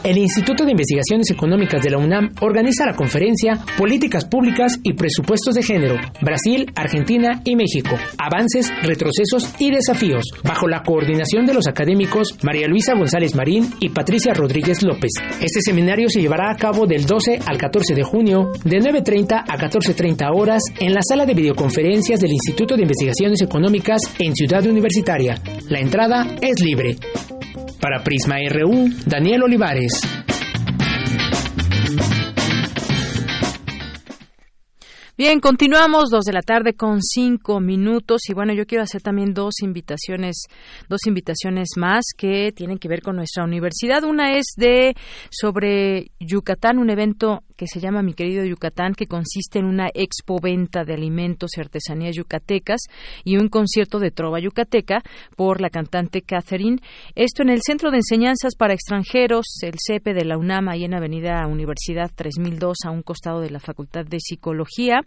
El 0.04 0.18
Instituto 0.18 0.66
de 0.66 0.72
Investigaciones 0.72 1.30
Económicas 1.30 1.82
de 1.82 1.88
la 1.88 1.96
UNAM 1.96 2.34
organiza 2.42 2.84
la 2.84 2.94
conferencia 2.94 3.64
Políticas 3.78 4.26
Públicas 4.26 4.78
y 4.82 4.92
Presupuestos 4.92 5.54
de 5.54 5.62
Género, 5.62 5.96
Brasil, 6.20 6.70
Argentina 6.76 7.40
y 7.42 7.56
México, 7.56 7.96
Avances, 8.18 8.70
Retrocesos 8.82 9.54
y 9.58 9.70
Desafíos, 9.70 10.24
bajo 10.42 10.68
la 10.68 10.82
coordinación 10.82 11.46
de 11.46 11.54
los 11.54 11.66
académicos 11.66 12.36
María 12.42 12.68
Luisa 12.68 12.92
González 12.94 13.34
Marín 13.34 13.70
y 13.80 13.88
Patricia 13.88 14.34
Rodríguez 14.34 14.82
López. 14.82 15.10
Este 15.40 15.60
seminario 15.62 16.10
se 16.10 16.20
llevará 16.20 16.50
a 16.50 16.56
cabo 16.56 16.86
del 16.86 17.06
12 17.06 17.38
al 17.46 17.56
14 17.56 17.94
de 17.94 18.02
junio, 18.02 18.52
de 18.62 18.80
9.30 18.80 19.42
a 19.48 19.56
14.30 19.56 20.38
horas, 20.38 20.62
en 20.80 20.92
la 20.92 21.00
sala 21.00 21.24
de 21.24 21.32
videoconferencias 21.32 22.20
del 22.20 22.32
Instituto 22.32 22.76
de 22.76 22.82
Investigaciones 22.82 23.40
Económicas 23.40 24.02
en 24.18 24.34
Ciudad 24.34 24.66
Universitaria. 24.66 25.40
La 25.70 25.80
entrada 25.80 26.26
es 26.42 26.60
libre. 26.60 26.98
Para 27.84 28.02
Prisma 28.02 28.36
RU, 28.48 28.88
Daniel 29.04 29.42
Olivares. 29.42 29.92
Bien, 35.18 35.38
continuamos 35.38 36.08
dos 36.10 36.24
de 36.24 36.32
la 36.32 36.40
tarde 36.40 36.72
con 36.72 37.02
cinco 37.02 37.60
minutos 37.60 38.22
y 38.30 38.32
bueno, 38.32 38.54
yo 38.54 38.64
quiero 38.64 38.84
hacer 38.84 39.02
también 39.02 39.34
dos 39.34 39.60
invitaciones, 39.62 40.46
dos 40.88 41.00
invitaciones 41.06 41.68
más 41.76 42.06
que 42.16 42.52
tienen 42.52 42.78
que 42.78 42.88
ver 42.88 43.02
con 43.02 43.16
nuestra 43.16 43.44
universidad. 43.44 44.02
Una 44.02 44.38
es 44.38 44.54
de 44.56 44.94
sobre 45.30 46.06
Yucatán, 46.18 46.78
un 46.78 46.88
evento 46.88 47.42
que 47.56 47.66
se 47.66 47.80
llama 47.80 48.02
Mi 48.02 48.14
querido 48.14 48.44
Yucatán, 48.44 48.94
que 48.94 49.06
consiste 49.06 49.58
en 49.58 49.66
una 49.66 49.88
expo 49.94 50.38
venta 50.40 50.84
de 50.84 50.94
alimentos 50.94 51.52
y 51.56 51.60
artesanías 51.60 52.16
yucatecas 52.16 52.80
y 53.24 53.36
un 53.36 53.48
concierto 53.48 53.98
de 53.98 54.10
trova 54.10 54.40
yucateca 54.40 55.02
por 55.36 55.60
la 55.60 55.70
cantante 55.70 56.22
Catherine. 56.22 56.78
Esto 57.14 57.42
en 57.42 57.50
el 57.50 57.60
Centro 57.62 57.90
de 57.90 57.98
Enseñanzas 57.98 58.54
para 58.56 58.74
Extranjeros, 58.74 59.46
el 59.62 59.74
CEPE 59.78 60.14
de 60.14 60.24
la 60.24 60.38
UNAM, 60.38 60.68
ahí 60.68 60.84
en 60.84 60.94
Avenida 60.94 61.46
Universidad 61.46 62.10
3002, 62.14 62.78
a 62.86 62.90
un 62.90 63.02
costado 63.02 63.40
de 63.40 63.50
la 63.50 63.60
Facultad 63.60 64.04
de 64.04 64.18
Psicología. 64.20 65.02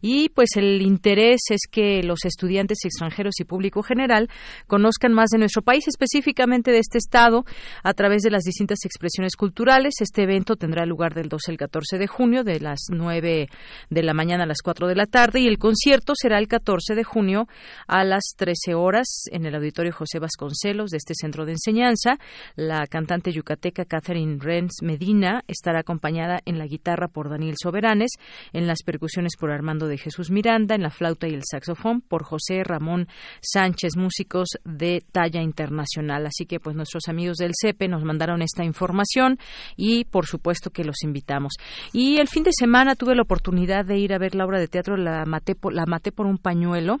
Y 0.00 0.28
pues 0.30 0.50
el 0.56 0.82
interés 0.82 1.40
es 1.50 1.62
que 1.70 2.02
los 2.02 2.24
estudiantes 2.24 2.78
extranjeros 2.84 3.40
y 3.40 3.44
público 3.44 3.82
general 3.82 4.28
conozcan 4.66 5.12
más 5.12 5.30
de 5.30 5.38
nuestro 5.38 5.62
país, 5.62 5.86
específicamente 5.88 6.70
de 6.70 6.78
este 6.78 6.98
estado, 6.98 7.44
a 7.82 7.94
través 7.94 8.22
de 8.22 8.30
las 8.30 8.44
distintas 8.44 8.78
expresiones 8.84 9.36
culturales. 9.36 9.94
Este 10.00 10.22
evento 10.22 10.56
tendrá 10.56 10.86
lugar 10.86 11.14
del 11.14 11.28
12 11.28 11.52
al 11.52 11.56
14 11.56 11.87
de 11.96 12.06
junio, 12.06 12.44
de 12.44 12.60
las 12.60 12.80
9 12.90 13.48
de 13.88 14.02
la 14.02 14.12
mañana 14.12 14.44
a 14.44 14.46
las 14.46 14.60
4 14.62 14.88
de 14.88 14.96
la 14.96 15.06
tarde, 15.06 15.40
y 15.40 15.46
el 15.46 15.58
concierto 15.58 16.12
será 16.14 16.38
el 16.38 16.48
14 16.48 16.94
de 16.94 17.04
junio 17.04 17.48
a 17.86 18.04
las 18.04 18.34
13 18.36 18.74
horas 18.74 19.24
en 19.30 19.46
el 19.46 19.54
Auditorio 19.54 19.92
José 19.92 20.18
Vasconcelos 20.18 20.90
de 20.90 20.98
este 20.98 21.14
centro 21.14 21.46
de 21.46 21.52
enseñanza. 21.52 22.18
La 22.56 22.86
cantante 22.86 23.32
yucateca 23.32 23.84
Catherine 23.84 24.38
Renz 24.40 24.82
Medina 24.82 25.44
estará 25.46 25.80
acompañada 25.80 26.40
en 26.44 26.58
la 26.58 26.66
guitarra 26.66 27.08
por 27.08 27.30
Daniel 27.30 27.54
Soberanes, 27.60 28.10
en 28.52 28.66
las 28.66 28.82
percusiones 28.82 29.32
por 29.38 29.50
Armando 29.50 29.86
de 29.86 29.98
Jesús 29.98 30.30
Miranda, 30.30 30.74
en 30.74 30.82
la 30.82 30.90
flauta 30.90 31.28
y 31.28 31.34
el 31.34 31.42
saxofón 31.48 32.00
por 32.00 32.24
José 32.24 32.64
Ramón 32.64 33.08
Sánchez, 33.40 33.96
músicos 33.96 34.48
de 34.64 35.04
talla 35.12 35.40
internacional. 35.42 36.26
Así 36.26 36.46
que 36.46 36.60
pues 36.60 36.74
nuestros 36.74 37.08
amigos 37.08 37.36
del 37.36 37.52
CEPE 37.58 37.88
nos 37.88 38.04
mandaron 38.04 38.42
esta 38.42 38.64
información 38.64 39.38
y 39.76 40.04
por 40.04 40.26
supuesto 40.26 40.70
que 40.70 40.84
los 40.84 41.02
invitamos. 41.02 41.54
Y 41.92 42.18
el 42.18 42.28
fin 42.28 42.42
de 42.44 42.52
semana 42.52 42.94
tuve 42.94 43.14
la 43.14 43.22
oportunidad 43.22 43.84
de 43.84 43.98
ir 43.98 44.12
a 44.12 44.18
ver 44.18 44.34
la 44.34 44.44
obra 44.44 44.58
de 44.58 44.68
teatro 44.68 44.96
La 44.96 45.24
maté 45.24 45.54
por, 45.54 45.72
la 45.72 45.86
maté 45.86 46.12
por 46.12 46.26
un 46.26 46.38
pañuelo. 46.38 47.00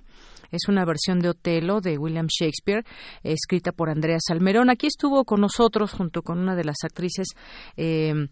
Es 0.50 0.68
una 0.68 0.84
versión 0.84 1.20
de 1.20 1.30
Otelo 1.30 1.80
de 1.80 1.98
William 1.98 2.26
Shakespeare, 2.26 2.84
escrita 3.22 3.72
por 3.72 3.90
Andrea 3.90 4.18
Salmerón. 4.20 4.70
Aquí 4.70 4.86
estuvo 4.86 5.24
con 5.24 5.40
nosotros 5.40 5.92
junto 5.92 6.22
con 6.22 6.38
una 6.38 6.56
de 6.56 6.64
las 6.64 6.76
actrices. 6.84 7.28
Eh, 7.76 8.28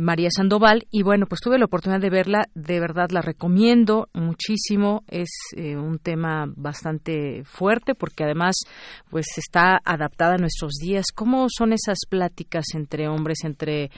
María 0.00 0.28
Sandoval. 0.30 0.86
Y 0.90 1.02
bueno 1.02 1.26
pues 1.26 1.40
tuve 1.40 1.58
la 1.58 1.64
oportunidad 1.64 2.00
de 2.00 2.10
verla. 2.10 2.48
De 2.54 2.80
verdad 2.80 3.10
la 3.10 3.22
recomiendo 3.22 4.08
muchísimo. 4.12 5.04
Es 5.08 5.30
eh, 5.56 5.76
un 5.76 5.98
tema 5.98 6.46
bastante 6.54 7.44
fuerte 7.44 7.94
porque 7.94 8.24
además 8.24 8.56
pues 9.10 9.26
está 9.36 9.80
adaptada 9.84 10.34
a 10.34 10.38
nuestros 10.38 10.74
días. 10.74 11.06
Cómo 11.14 11.46
son 11.48 11.72
esas 11.72 11.98
pláticas 12.08 12.66
entre 12.74 13.08
hombres 13.08 13.38
entre 13.44 13.90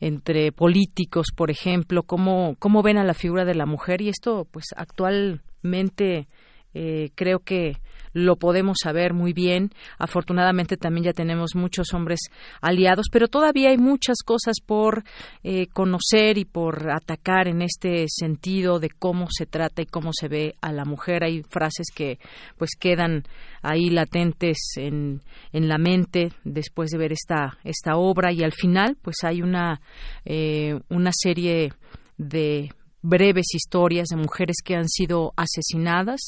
entre 0.00 0.52
políticos 0.52 1.28
por 1.34 1.50
ejemplo 1.50 2.02
cómo 2.02 2.54
cómo 2.58 2.82
ven 2.82 2.98
a 2.98 3.04
la 3.04 3.14
figura 3.14 3.44
de 3.44 3.54
la 3.54 3.66
mujer 3.66 4.00
y 4.00 4.08
esto 4.08 4.46
pues 4.50 4.66
actualmente 4.76 6.28
eh, 6.74 7.10
creo 7.14 7.40
que 7.40 7.78
lo 8.12 8.36
podemos 8.36 8.78
saber 8.82 9.12
muy 9.12 9.32
bien. 9.32 9.70
Afortunadamente 9.98 10.76
también 10.76 11.04
ya 11.04 11.12
tenemos 11.12 11.54
muchos 11.54 11.92
hombres 11.94 12.20
aliados, 12.60 13.06
pero 13.12 13.28
todavía 13.28 13.70
hay 13.70 13.78
muchas 13.78 14.18
cosas 14.24 14.56
por 14.64 15.04
eh, 15.42 15.66
conocer 15.68 16.38
y 16.38 16.44
por 16.44 16.90
atacar 16.90 17.48
en 17.48 17.62
este 17.62 18.06
sentido 18.08 18.78
de 18.78 18.90
cómo 18.90 19.26
se 19.30 19.46
trata 19.46 19.82
y 19.82 19.86
cómo 19.86 20.10
se 20.12 20.28
ve 20.28 20.54
a 20.60 20.72
la 20.72 20.84
mujer. 20.84 21.24
Hay 21.24 21.42
frases 21.42 21.88
que 21.94 22.18
pues 22.56 22.70
quedan 22.78 23.24
ahí 23.62 23.90
latentes 23.90 24.58
en, 24.76 25.22
en 25.52 25.68
la 25.68 25.78
mente 25.78 26.32
después 26.44 26.90
de 26.90 26.98
ver 26.98 27.12
esta, 27.12 27.58
esta 27.64 27.96
obra 27.96 28.32
y 28.32 28.42
al 28.42 28.52
final 28.52 28.96
pues 29.00 29.16
hay 29.22 29.42
una, 29.42 29.80
eh, 30.24 30.78
una 30.88 31.10
serie 31.12 31.72
de 32.16 32.72
breves 33.02 33.46
historias 33.54 34.08
de 34.08 34.16
mujeres 34.16 34.56
que 34.64 34.76
han 34.76 34.88
sido 34.88 35.32
asesinadas, 35.36 36.20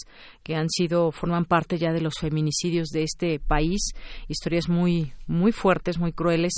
que 0.43 0.55
han 0.55 0.69
sido 0.69 1.13
forman 1.13 1.45
parte 1.45 1.79
ya 1.79 1.93
de 1.93 2.01
los 2.01 2.15
feminicidios 2.21 2.89
de 2.89 3.03
este 3.03 3.39
país, 3.39 3.93
historias 4.29 4.69
muy 4.69 5.13
muy 5.27 5.53
fuertes, 5.53 5.99
muy 5.99 6.13
crueles 6.13 6.53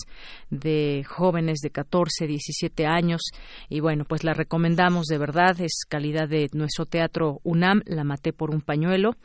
de 0.51 1.05
jóvenes 1.07 1.59
de 1.61 1.71
14, 1.71 2.27
17 2.27 2.87
años 2.87 3.21
y 3.69 3.81
bueno, 3.81 4.05
pues 4.09 4.25
la 4.25 4.33
recomendamos 4.33 5.07
de 5.07 5.19
verdad, 5.19 5.61
es 5.61 5.85
calidad 5.89 6.29
de 6.29 6.49
nuestro 6.53 6.87
teatro 6.87 7.41
UNAM, 7.45 7.83
La 7.87 8.05
maté 8.05 8.33
por 8.33 8.51
un 8.51 8.63
pañuelo, 8.63 9.17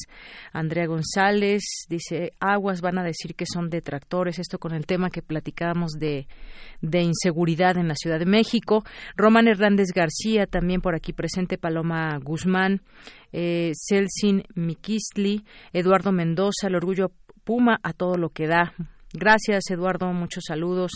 Andrea 0.54 0.86
González, 0.86 1.64
dice, 1.90 2.34
aguas 2.40 2.82
van 2.82 2.98
a 2.98 3.04
decir 3.04 3.36
que 3.36 3.46
son 3.46 3.70
detractores, 3.70 4.40
esto 4.40 4.60
con 4.60 4.74
el 4.74 4.86
tema 4.86 5.10
que 5.10 5.22
platicábamos 5.22 5.94
de, 5.94 6.28
de 6.82 7.02
inseguridad 7.02 7.78
en 7.78 7.88
la 7.88 7.96
Ciudad 7.96 8.20
de 8.20 8.26
México. 8.26 8.84
Román 9.16 9.48
Hernández 9.48 9.90
García, 9.94 10.46
también 10.46 10.82
por 10.82 10.96
aquí 10.96 11.14
presente, 11.14 11.58
Paloma 11.58 12.18
Guzmán, 12.22 12.82
eh, 13.32 13.72
Celsin 13.76 14.44
Mikistli, 14.56 15.44
Eduardo 15.74 16.12
Mendoza, 16.12 16.68
el 16.68 16.76
orgullo 16.76 17.12
Puma 17.44 17.80
a 17.82 17.94
todo 17.94 18.16
lo 18.16 18.30
que 18.30 18.48
da. 18.48 18.74
Gracias, 19.14 19.70
Eduardo. 19.70 20.12
Muchos 20.14 20.46
saludos. 20.48 20.92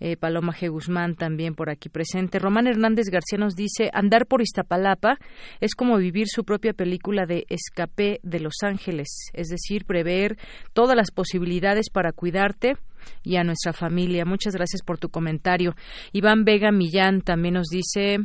Eh, 0.00 0.16
Paloma 0.16 0.54
G. 0.54 0.70
Guzmán 0.70 1.16
también 1.16 1.54
por 1.54 1.68
aquí 1.68 1.88
presente. 1.88 2.38
Román 2.38 2.66
Hernández 2.66 3.06
García 3.10 3.38
nos 3.38 3.54
dice, 3.54 3.90
andar 3.92 4.26
por 4.26 4.40
Iztapalapa 4.40 5.18
es 5.60 5.74
como 5.74 5.98
vivir 5.98 6.28
su 6.28 6.44
propia 6.44 6.72
película 6.72 7.26
de 7.26 7.44
escape 7.48 8.20
de 8.22 8.40
Los 8.40 8.62
Ángeles, 8.62 9.08
es 9.34 9.48
decir, 9.48 9.84
prever 9.84 10.38
todas 10.72 10.96
las 10.96 11.10
posibilidades 11.10 11.90
para 11.90 12.12
cuidarte 12.12 12.76
y 13.22 13.36
a 13.36 13.44
nuestra 13.44 13.72
familia. 13.72 14.24
Muchas 14.24 14.54
gracias 14.54 14.82
por 14.82 14.98
tu 14.98 15.10
comentario. 15.10 15.74
Iván 16.12 16.44
Vega 16.44 16.72
Millán 16.72 17.20
también 17.20 17.54
nos 17.54 17.68
dice, 17.68 18.18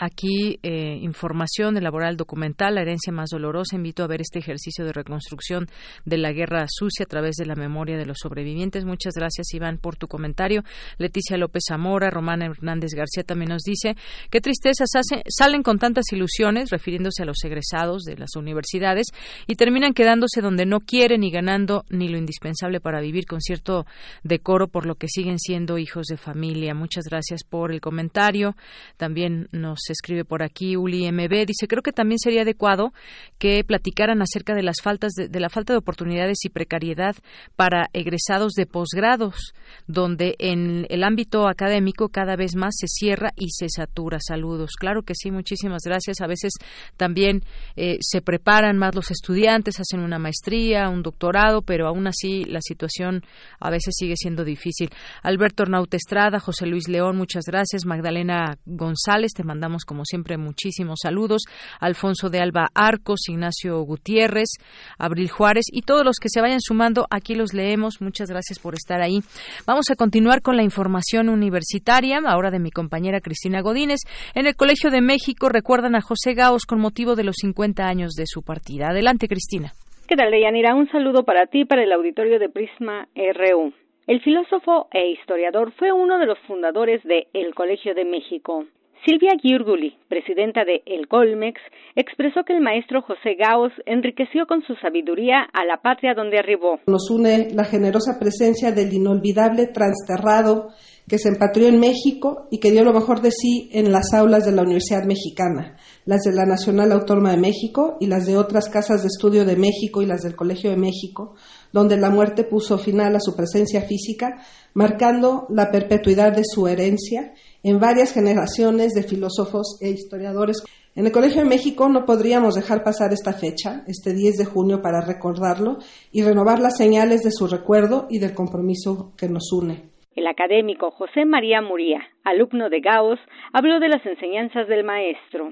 Aquí 0.00 0.58
eh, 0.62 0.98
información 1.00 1.74
de 1.74 1.80
laboral 1.80 2.16
documental, 2.16 2.74
la 2.74 2.82
herencia 2.82 3.12
más 3.12 3.30
dolorosa. 3.30 3.76
Invito 3.76 4.02
a 4.02 4.06
ver 4.06 4.20
este 4.20 4.38
ejercicio 4.38 4.84
de 4.84 4.92
reconstrucción 4.92 5.66
de 6.04 6.18
la 6.18 6.32
guerra 6.32 6.66
sucia 6.68 7.04
a 7.04 7.08
través 7.08 7.36
de 7.36 7.46
la 7.46 7.54
memoria 7.54 7.96
de 7.96 8.06
los 8.06 8.18
sobrevivientes. 8.20 8.84
Muchas 8.84 9.14
gracias, 9.14 9.52
Iván, 9.54 9.78
por 9.78 9.96
tu 9.96 10.08
comentario. 10.08 10.62
Leticia 10.98 11.36
López 11.36 11.64
Zamora, 11.68 12.10
Romana 12.10 12.46
Hernández 12.46 12.92
García 12.94 13.24
también 13.24 13.50
nos 13.50 13.62
dice 13.62 13.96
qué 14.30 14.40
tristezas 14.40 14.88
salen 15.28 15.62
con 15.62 15.78
tantas 15.78 16.04
ilusiones, 16.12 16.70
refiriéndose 16.70 17.22
a 17.22 17.26
los 17.26 17.42
egresados 17.44 18.02
de 18.04 18.16
las 18.16 18.36
universidades, 18.36 19.08
y 19.46 19.54
terminan 19.56 19.94
quedándose 19.94 20.40
donde 20.40 20.66
no 20.66 20.80
quieren 20.80 21.24
y 21.24 21.30
ganando 21.30 21.84
ni 21.90 22.08
lo 22.08 22.18
indispensable 22.18 22.80
para 22.80 23.00
vivir 23.00 23.26
con 23.26 23.40
cierto 23.40 23.86
decoro, 24.22 24.68
por 24.68 24.86
lo 24.86 24.96
que 24.96 25.08
siguen 25.08 25.38
siendo 25.38 25.78
hijos 25.78 26.06
de 26.06 26.16
familia. 26.16 26.74
Muchas 26.74 27.04
gracias 27.04 27.44
por 27.44 27.72
el 27.72 27.80
comentario. 27.80 28.56
También 28.96 29.48
nos 29.52 29.83
escribe 29.92 30.24
por 30.24 30.42
aquí 30.42 30.76
Uli 30.76 31.10
MB, 31.10 31.46
dice, 31.46 31.68
creo 31.68 31.82
que 31.82 31.92
también 31.92 32.18
sería 32.18 32.42
adecuado 32.42 32.92
que 33.38 33.64
platicaran 33.64 34.22
acerca 34.22 34.54
de 34.54 34.62
las 34.62 34.76
faltas 34.82 35.12
de, 35.12 35.40
la 35.40 35.48
falta 35.48 35.72
de 35.72 35.78
oportunidades 35.78 36.38
y 36.44 36.48
precariedad 36.48 37.16
para 37.56 37.88
egresados 37.92 38.52
de 38.52 38.66
posgrados, 38.66 39.54
donde 39.86 40.36
en 40.38 40.86
el 40.88 41.04
ámbito 41.04 41.48
académico 41.48 42.08
cada 42.08 42.36
vez 42.36 42.56
más 42.56 42.74
se 42.76 42.86
cierra 42.88 43.30
y 43.36 43.50
se 43.50 43.68
satura. 43.68 44.18
Saludos. 44.20 44.72
Claro 44.78 45.02
que 45.02 45.14
sí, 45.14 45.30
muchísimas 45.30 45.82
gracias. 45.84 46.20
A 46.20 46.26
veces 46.26 46.52
también 46.96 47.42
eh, 47.76 47.98
se 48.00 48.20
preparan 48.22 48.78
más 48.78 48.94
los 48.94 49.10
estudiantes, 49.10 49.80
hacen 49.80 50.00
una 50.00 50.18
maestría, 50.18 50.88
un 50.88 51.02
doctorado, 51.02 51.62
pero 51.62 51.86
aún 51.86 52.06
así 52.06 52.44
la 52.44 52.60
situación 52.60 53.22
a 53.60 53.70
veces 53.70 53.94
sigue 53.96 54.14
siendo 54.16 54.44
difícil. 54.44 54.90
Alberto 55.22 55.64
Estrada, 55.92 56.40
José 56.40 56.66
Luis 56.66 56.88
León, 56.88 57.16
muchas 57.16 57.44
gracias. 57.46 57.84
Magdalena 57.84 58.58
González, 58.64 59.32
te 59.32 59.44
mandamos 59.44 59.73
como 59.84 60.04
siempre, 60.04 60.38
muchísimos 60.38 61.00
saludos. 61.02 61.42
Alfonso 61.80 62.30
de 62.30 62.38
Alba 62.38 62.68
Arcos, 62.74 63.28
Ignacio 63.28 63.80
Gutiérrez, 63.80 64.50
Abril 64.98 65.28
Juárez 65.28 65.64
y 65.72 65.82
todos 65.82 66.04
los 66.04 66.18
que 66.22 66.28
se 66.28 66.40
vayan 66.40 66.60
sumando, 66.60 67.06
aquí 67.10 67.34
los 67.34 67.52
leemos. 67.52 68.00
Muchas 68.00 68.30
gracias 68.30 68.60
por 68.60 68.74
estar 68.74 69.02
ahí. 69.02 69.18
Vamos 69.66 69.90
a 69.90 69.96
continuar 69.96 70.42
con 70.42 70.56
la 70.56 70.62
información 70.62 71.28
universitaria, 71.28 72.20
ahora 72.24 72.52
de 72.52 72.60
mi 72.60 72.70
compañera 72.70 73.20
Cristina 73.20 73.60
Godínez. 73.60 74.00
En 74.34 74.46
el 74.46 74.54
Colegio 74.54 74.90
de 74.90 75.00
México 75.00 75.48
recuerdan 75.48 75.96
a 75.96 76.00
José 76.00 76.34
Gaos 76.34 76.66
con 76.66 76.78
motivo 76.80 77.16
de 77.16 77.24
los 77.24 77.36
50 77.40 77.84
años 77.84 78.12
de 78.12 78.26
su 78.26 78.42
partida. 78.42 78.90
Adelante, 78.90 79.26
Cristina. 79.26 79.72
¿Qué 80.06 80.16
tal, 80.16 80.30
Deyanira? 80.30 80.74
Un 80.74 80.88
saludo 80.90 81.24
para 81.24 81.46
ti, 81.46 81.64
para 81.64 81.82
el 81.82 81.90
auditorio 81.90 82.38
de 82.38 82.50
Prisma 82.50 83.08
RU. 83.16 83.72
El 84.06 84.20
filósofo 84.20 84.88
e 84.92 85.12
historiador 85.12 85.72
fue 85.78 85.90
uno 85.90 86.18
de 86.18 86.26
los 86.26 86.38
fundadores 86.40 87.02
de 87.04 87.26
El 87.32 87.54
Colegio 87.54 87.94
de 87.94 88.04
México. 88.04 88.66
Silvia 89.04 89.32
Giurguli, 89.40 89.98
presidenta 90.08 90.64
de 90.64 90.82
El 90.86 91.08
Colmex, 91.08 91.60
expresó 91.94 92.42
que 92.44 92.54
el 92.54 92.62
maestro 92.62 93.02
José 93.02 93.34
Gaos 93.38 93.72
enriqueció 93.84 94.46
con 94.46 94.62
su 94.62 94.74
sabiduría 94.76 95.42
a 95.52 95.66
la 95.66 95.82
patria 95.82 96.14
donde 96.14 96.38
arribó. 96.38 96.80
Nos 96.86 97.10
une 97.10 97.50
la 97.52 97.64
generosa 97.64 98.18
presencia 98.18 98.72
del 98.72 98.90
inolvidable 98.90 99.66
transterrado 99.66 100.70
que 101.06 101.18
se 101.18 101.28
empatrió 101.28 101.68
en 101.68 101.80
México 101.80 102.48
y 102.50 102.60
que 102.60 102.70
dio 102.70 102.82
lo 102.82 102.94
mejor 102.94 103.20
de 103.20 103.30
sí 103.30 103.68
en 103.72 103.92
las 103.92 104.14
aulas 104.14 104.46
de 104.46 104.52
la 104.52 104.62
Universidad 104.62 105.04
Mexicana, 105.04 105.76
las 106.06 106.22
de 106.22 106.32
la 106.32 106.46
Nacional 106.46 106.90
Autónoma 106.92 107.32
de 107.32 107.36
México 107.36 107.98
y 108.00 108.06
las 108.06 108.24
de 108.24 108.38
otras 108.38 108.70
casas 108.70 109.02
de 109.02 109.08
estudio 109.08 109.44
de 109.44 109.56
México 109.56 110.00
y 110.00 110.06
las 110.06 110.22
del 110.22 110.34
Colegio 110.34 110.70
de 110.70 110.78
México, 110.78 111.34
donde 111.74 111.96
la 111.96 112.08
muerte 112.08 112.44
puso 112.44 112.78
final 112.78 113.16
a 113.16 113.20
su 113.20 113.34
presencia 113.34 113.80
física, 113.82 114.38
marcando 114.74 115.48
la 115.50 115.72
perpetuidad 115.72 116.32
de 116.32 116.44
su 116.44 116.68
herencia 116.68 117.34
en 117.64 117.80
varias 117.80 118.14
generaciones 118.14 118.92
de 118.92 119.02
filósofos 119.02 119.78
e 119.82 119.90
historiadores. 119.90 120.62
En 120.94 121.06
el 121.06 121.10
Colegio 121.10 121.42
de 121.42 121.48
México 121.48 121.88
no 121.88 122.04
podríamos 122.04 122.54
dejar 122.54 122.84
pasar 122.84 123.12
esta 123.12 123.32
fecha, 123.32 123.82
este 123.88 124.14
10 124.14 124.36
de 124.36 124.44
junio, 124.44 124.82
para 124.82 125.00
recordarlo 125.00 125.78
y 126.12 126.22
renovar 126.22 126.60
las 126.60 126.76
señales 126.76 127.22
de 127.22 127.32
su 127.32 127.48
recuerdo 127.48 128.06
y 128.08 128.20
del 128.20 128.34
compromiso 128.34 129.12
que 129.18 129.28
nos 129.28 129.52
une. 129.52 129.90
El 130.14 130.28
académico 130.28 130.92
José 130.92 131.24
María 131.24 131.60
Muría, 131.60 132.02
alumno 132.22 132.70
de 132.70 132.82
Gauss, 132.82 133.18
habló 133.52 133.80
de 133.80 133.88
las 133.88 134.06
enseñanzas 134.06 134.68
del 134.68 134.84
maestro. 134.84 135.48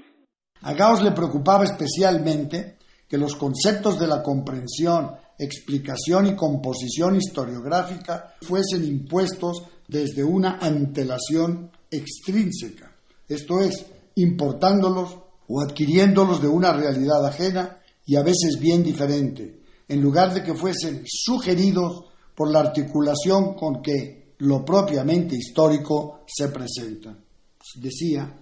A 0.62 0.72
Gauss 0.72 1.02
le 1.02 1.10
preocupaba 1.10 1.64
especialmente 1.64 2.76
que 3.12 3.18
los 3.18 3.36
conceptos 3.36 4.00
de 4.00 4.06
la 4.06 4.22
comprensión, 4.22 5.10
explicación 5.38 6.28
y 6.28 6.34
composición 6.34 7.14
historiográfica 7.16 8.36
fuesen 8.40 8.86
impuestos 8.86 9.64
desde 9.86 10.24
una 10.24 10.56
antelación 10.56 11.70
extrínseca, 11.90 12.90
esto 13.28 13.60
es, 13.60 13.84
importándolos 14.14 15.14
o 15.46 15.60
adquiriéndolos 15.60 16.40
de 16.40 16.48
una 16.48 16.72
realidad 16.72 17.26
ajena 17.26 17.76
y 18.06 18.16
a 18.16 18.22
veces 18.22 18.58
bien 18.58 18.82
diferente, 18.82 19.60
en 19.88 20.00
lugar 20.00 20.32
de 20.32 20.42
que 20.42 20.54
fuesen 20.54 21.02
sugeridos 21.06 22.06
por 22.34 22.50
la 22.50 22.60
articulación 22.60 23.52
con 23.52 23.82
que 23.82 24.36
lo 24.38 24.64
propiamente 24.64 25.36
histórico 25.36 26.20
se 26.26 26.48
presenta. 26.48 27.14
Decía 27.74 28.34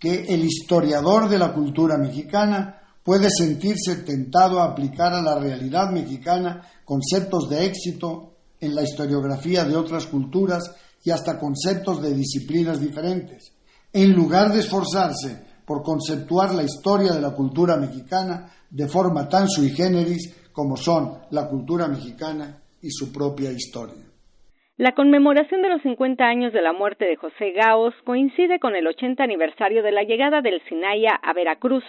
que 0.00 0.24
el 0.24 0.44
historiador 0.44 1.28
de 1.28 1.38
la 1.38 1.54
cultura 1.54 1.96
mexicana 1.96 2.79
puede 3.10 3.26
sentirse 3.28 4.04
tentado 4.04 4.60
a 4.60 4.66
aplicar 4.66 5.12
a 5.12 5.20
la 5.20 5.36
realidad 5.36 5.90
mexicana 5.90 6.62
conceptos 6.84 7.50
de 7.50 7.66
éxito 7.66 8.34
en 8.60 8.72
la 8.72 8.82
historiografía 8.82 9.64
de 9.64 9.74
otras 9.74 10.06
culturas 10.06 10.62
y 11.02 11.10
hasta 11.10 11.36
conceptos 11.36 12.00
de 12.00 12.14
disciplinas 12.14 12.80
diferentes, 12.80 13.52
en 13.92 14.12
lugar 14.12 14.52
de 14.52 14.60
esforzarse 14.60 15.44
por 15.66 15.82
conceptuar 15.82 16.54
la 16.54 16.62
historia 16.62 17.10
de 17.10 17.20
la 17.20 17.32
cultura 17.32 17.76
mexicana 17.76 18.48
de 18.70 18.86
forma 18.86 19.28
tan 19.28 19.48
sui 19.48 19.70
generis 19.70 20.48
como 20.52 20.76
son 20.76 21.10
la 21.32 21.48
cultura 21.48 21.88
mexicana 21.88 22.62
y 22.80 22.90
su 22.92 23.12
propia 23.12 23.50
historia. 23.50 24.04
La 24.76 24.94
conmemoración 24.94 25.62
de 25.62 25.68
los 25.68 25.82
50 25.82 26.24
años 26.24 26.52
de 26.52 26.62
la 26.62 26.72
muerte 26.72 27.06
de 27.06 27.16
José 27.16 27.50
Gaos 27.56 27.92
coincide 28.04 28.60
con 28.60 28.76
el 28.76 28.86
80 28.86 29.22
aniversario 29.22 29.82
de 29.82 29.90
la 29.90 30.04
llegada 30.04 30.42
del 30.42 30.62
Sinaya 30.68 31.18
a 31.22 31.32
Veracruz, 31.32 31.84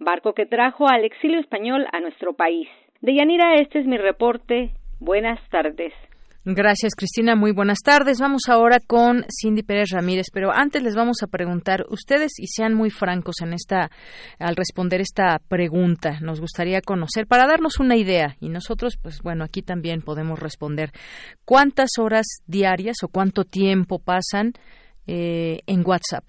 barco 0.00 0.32
que 0.32 0.46
trajo 0.46 0.88
al 0.88 1.04
exilio 1.04 1.38
español 1.38 1.86
a 1.92 2.00
nuestro 2.00 2.32
país. 2.32 2.68
De 3.00 3.14
Yanira, 3.14 3.54
este 3.56 3.80
es 3.80 3.86
mi 3.86 3.96
reporte. 3.96 4.72
Buenas 4.98 5.38
tardes. 5.50 5.92
Gracias, 6.44 6.94
Cristina. 6.94 7.36
Muy 7.36 7.52
buenas 7.52 7.80
tardes. 7.84 8.18
Vamos 8.18 8.48
ahora 8.48 8.78
con 8.80 9.26
Cindy 9.28 9.62
Pérez 9.62 9.90
Ramírez, 9.90 10.26
pero 10.32 10.50
antes 10.52 10.82
les 10.82 10.96
vamos 10.96 11.22
a 11.22 11.26
preguntar 11.26 11.84
ustedes 11.90 12.32
y 12.38 12.46
sean 12.46 12.72
muy 12.72 12.88
francos 12.88 13.42
en 13.42 13.52
esta 13.52 13.90
al 14.38 14.56
responder 14.56 15.02
esta 15.02 15.38
pregunta. 15.48 16.18
Nos 16.22 16.40
gustaría 16.40 16.80
conocer 16.80 17.26
para 17.26 17.46
darnos 17.46 17.78
una 17.78 17.96
idea 17.96 18.36
y 18.40 18.48
nosotros, 18.48 18.96
pues 19.00 19.20
bueno, 19.22 19.44
aquí 19.44 19.60
también 19.60 20.00
podemos 20.00 20.38
responder 20.40 20.92
cuántas 21.44 21.90
horas 21.98 22.26
diarias 22.46 22.96
o 23.02 23.08
cuánto 23.08 23.44
tiempo 23.44 23.98
pasan 23.98 24.54
eh, 25.06 25.60
en 25.66 25.86
WhatsApp 25.86 26.24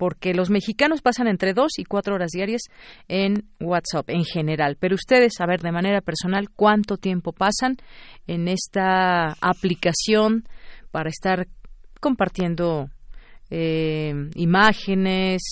porque 0.00 0.32
los 0.32 0.48
mexicanos 0.48 1.02
pasan 1.02 1.28
entre 1.28 1.52
dos 1.52 1.72
y 1.78 1.84
cuatro 1.84 2.14
horas 2.14 2.30
diarias 2.30 2.62
en 3.06 3.44
WhatsApp 3.60 4.08
en 4.08 4.24
general. 4.24 4.78
Pero 4.80 4.94
ustedes, 4.94 5.34
a 5.40 5.46
ver, 5.46 5.60
de 5.60 5.72
manera 5.72 6.00
personal, 6.00 6.48
¿cuánto 6.48 6.96
tiempo 6.96 7.32
pasan 7.32 7.76
en 8.26 8.48
esta 8.48 9.36
aplicación 9.42 10.48
para 10.90 11.10
estar 11.10 11.48
compartiendo 12.00 12.88
eh, 13.50 14.14
imágenes, 14.36 15.42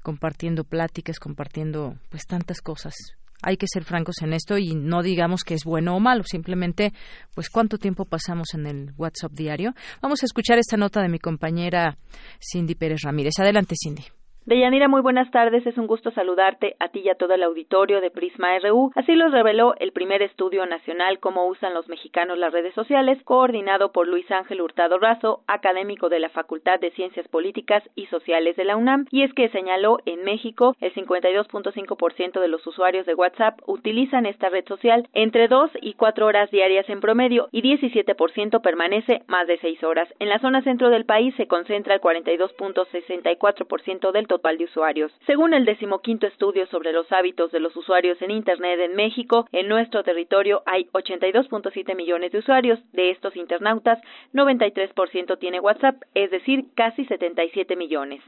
compartiendo 0.00 0.62
pláticas, 0.62 1.18
compartiendo 1.18 1.96
pues 2.08 2.24
tantas 2.24 2.60
cosas 2.60 2.94
hay 3.42 3.56
que 3.56 3.66
ser 3.68 3.84
francos 3.84 4.16
en 4.22 4.32
esto 4.32 4.58
y 4.58 4.74
no 4.74 5.02
digamos 5.02 5.44
que 5.44 5.54
es 5.54 5.64
bueno 5.64 5.96
o 5.96 6.00
malo, 6.00 6.24
simplemente 6.24 6.92
pues 7.34 7.48
cuánto 7.50 7.78
tiempo 7.78 8.04
pasamos 8.04 8.54
en 8.54 8.66
el 8.66 8.92
WhatsApp 8.96 9.32
diario. 9.32 9.74
Vamos 10.02 10.22
a 10.22 10.26
escuchar 10.26 10.58
esta 10.58 10.76
nota 10.76 11.00
de 11.00 11.08
mi 11.08 11.18
compañera 11.18 11.98
Cindy 12.40 12.74
Pérez 12.74 13.00
Ramírez. 13.02 13.34
Adelante, 13.38 13.74
Cindy. 13.80 14.17
Deyanira, 14.48 14.88
muy 14.88 15.02
buenas 15.02 15.30
tardes. 15.30 15.66
Es 15.66 15.76
un 15.76 15.86
gusto 15.86 16.10
saludarte 16.10 16.74
a 16.80 16.88
ti 16.88 17.00
y 17.00 17.10
a 17.10 17.16
todo 17.16 17.34
el 17.34 17.42
auditorio 17.42 18.00
de 18.00 18.10
Prisma 18.10 18.58
RU. 18.60 18.90
Así 18.94 19.14
lo 19.14 19.28
reveló 19.28 19.74
el 19.78 19.92
primer 19.92 20.22
estudio 20.22 20.64
nacional 20.64 21.20
Cómo 21.20 21.46
usan 21.48 21.74
los 21.74 21.86
mexicanos 21.90 22.38
las 22.38 22.54
redes 22.54 22.72
sociales, 22.72 23.22
coordinado 23.24 23.92
por 23.92 24.08
Luis 24.08 24.24
Ángel 24.30 24.62
Hurtado 24.62 24.98
Razo, 24.98 25.42
académico 25.48 26.08
de 26.08 26.20
la 26.20 26.30
Facultad 26.30 26.80
de 26.80 26.92
Ciencias 26.92 27.28
Políticas 27.28 27.82
y 27.94 28.06
Sociales 28.06 28.56
de 28.56 28.64
la 28.64 28.78
UNAM, 28.78 29.04
y 29.10 29.22
es 29.22 29.34
que 29.34 29.50
señaló 29.50 29.98
en 30.06 30.24
México 30.24 30.74
el 30.80 30.94
52.5% 30.94 32.40
de 32.40 32.48
los 32.48 32.66
usuarios 32.66 33.04
de 33.04 33.14
WhatsApp 33.14 33.60
utilizan 33.66 34.24
esta 34.24 34.48
red 34.48 34.64
social 34.66 35.06
entre 35.12 35.48
dos 35.48 35.70
y 35.82 35.92
cuatro 35.92 36.24
horas 36.24 36.50
diarias 36.50 36.88
en 36.88 37.00
promedio 37.00 37.50
y 37.52 37.60
17% 37.60 38.62
permanece 38.62 39.24
más 39.26 39.46
de 39.46 39.58
seis 39.58 39.84
horas. 39.84 40.08
En 40.20 40.30
la 40.30 40.38
zona 40.38 40.62
centro 40.62 40.88
del 40.88 41.04
país 41.04 41.34
se 41.36 41.46
concentra 41.46 41.94
el 41.94 42.00
42.64% 42.00 44.10
del 44.10 44.26
total 44.26 44.37
de 44.38 44.64
usuarios. 44.64 45.12
Según 45.26 45.52
el 45.52 45.64
decimoquinto 45.64 46.26
estudio 46.26 46.66
sobre 46.66 46.92
los 46.92 47.10
hábitos 47.12 47.52
de 47.52 47.60
los 47.60 47.76
usuarios 47.76 48.20
en 48.22 48.30
Internet 48.30 48.80
en 48.80 48.96
México, 48.96 49.46
en 49.52 49.68
nuestro 49.68 50.02
territorio 50.02 50.62
hay 50.64 50.84
82.7 50.92 51.94
millones 51.94 52.32
de 52.32 52.38
usuarios. 52.38 52.78
De 52.92 53.10
estos 53.10 53.36
internautas, 53.36 53.98
93% 54.32 55.38
tiene 55.38 55.60
WhatsApp, 55.60 55.96
es 56.14 56.30
decir, 56.30 56.66
casi 56.74 57.04
77 57.04 57.76
millones. 57.76 58.22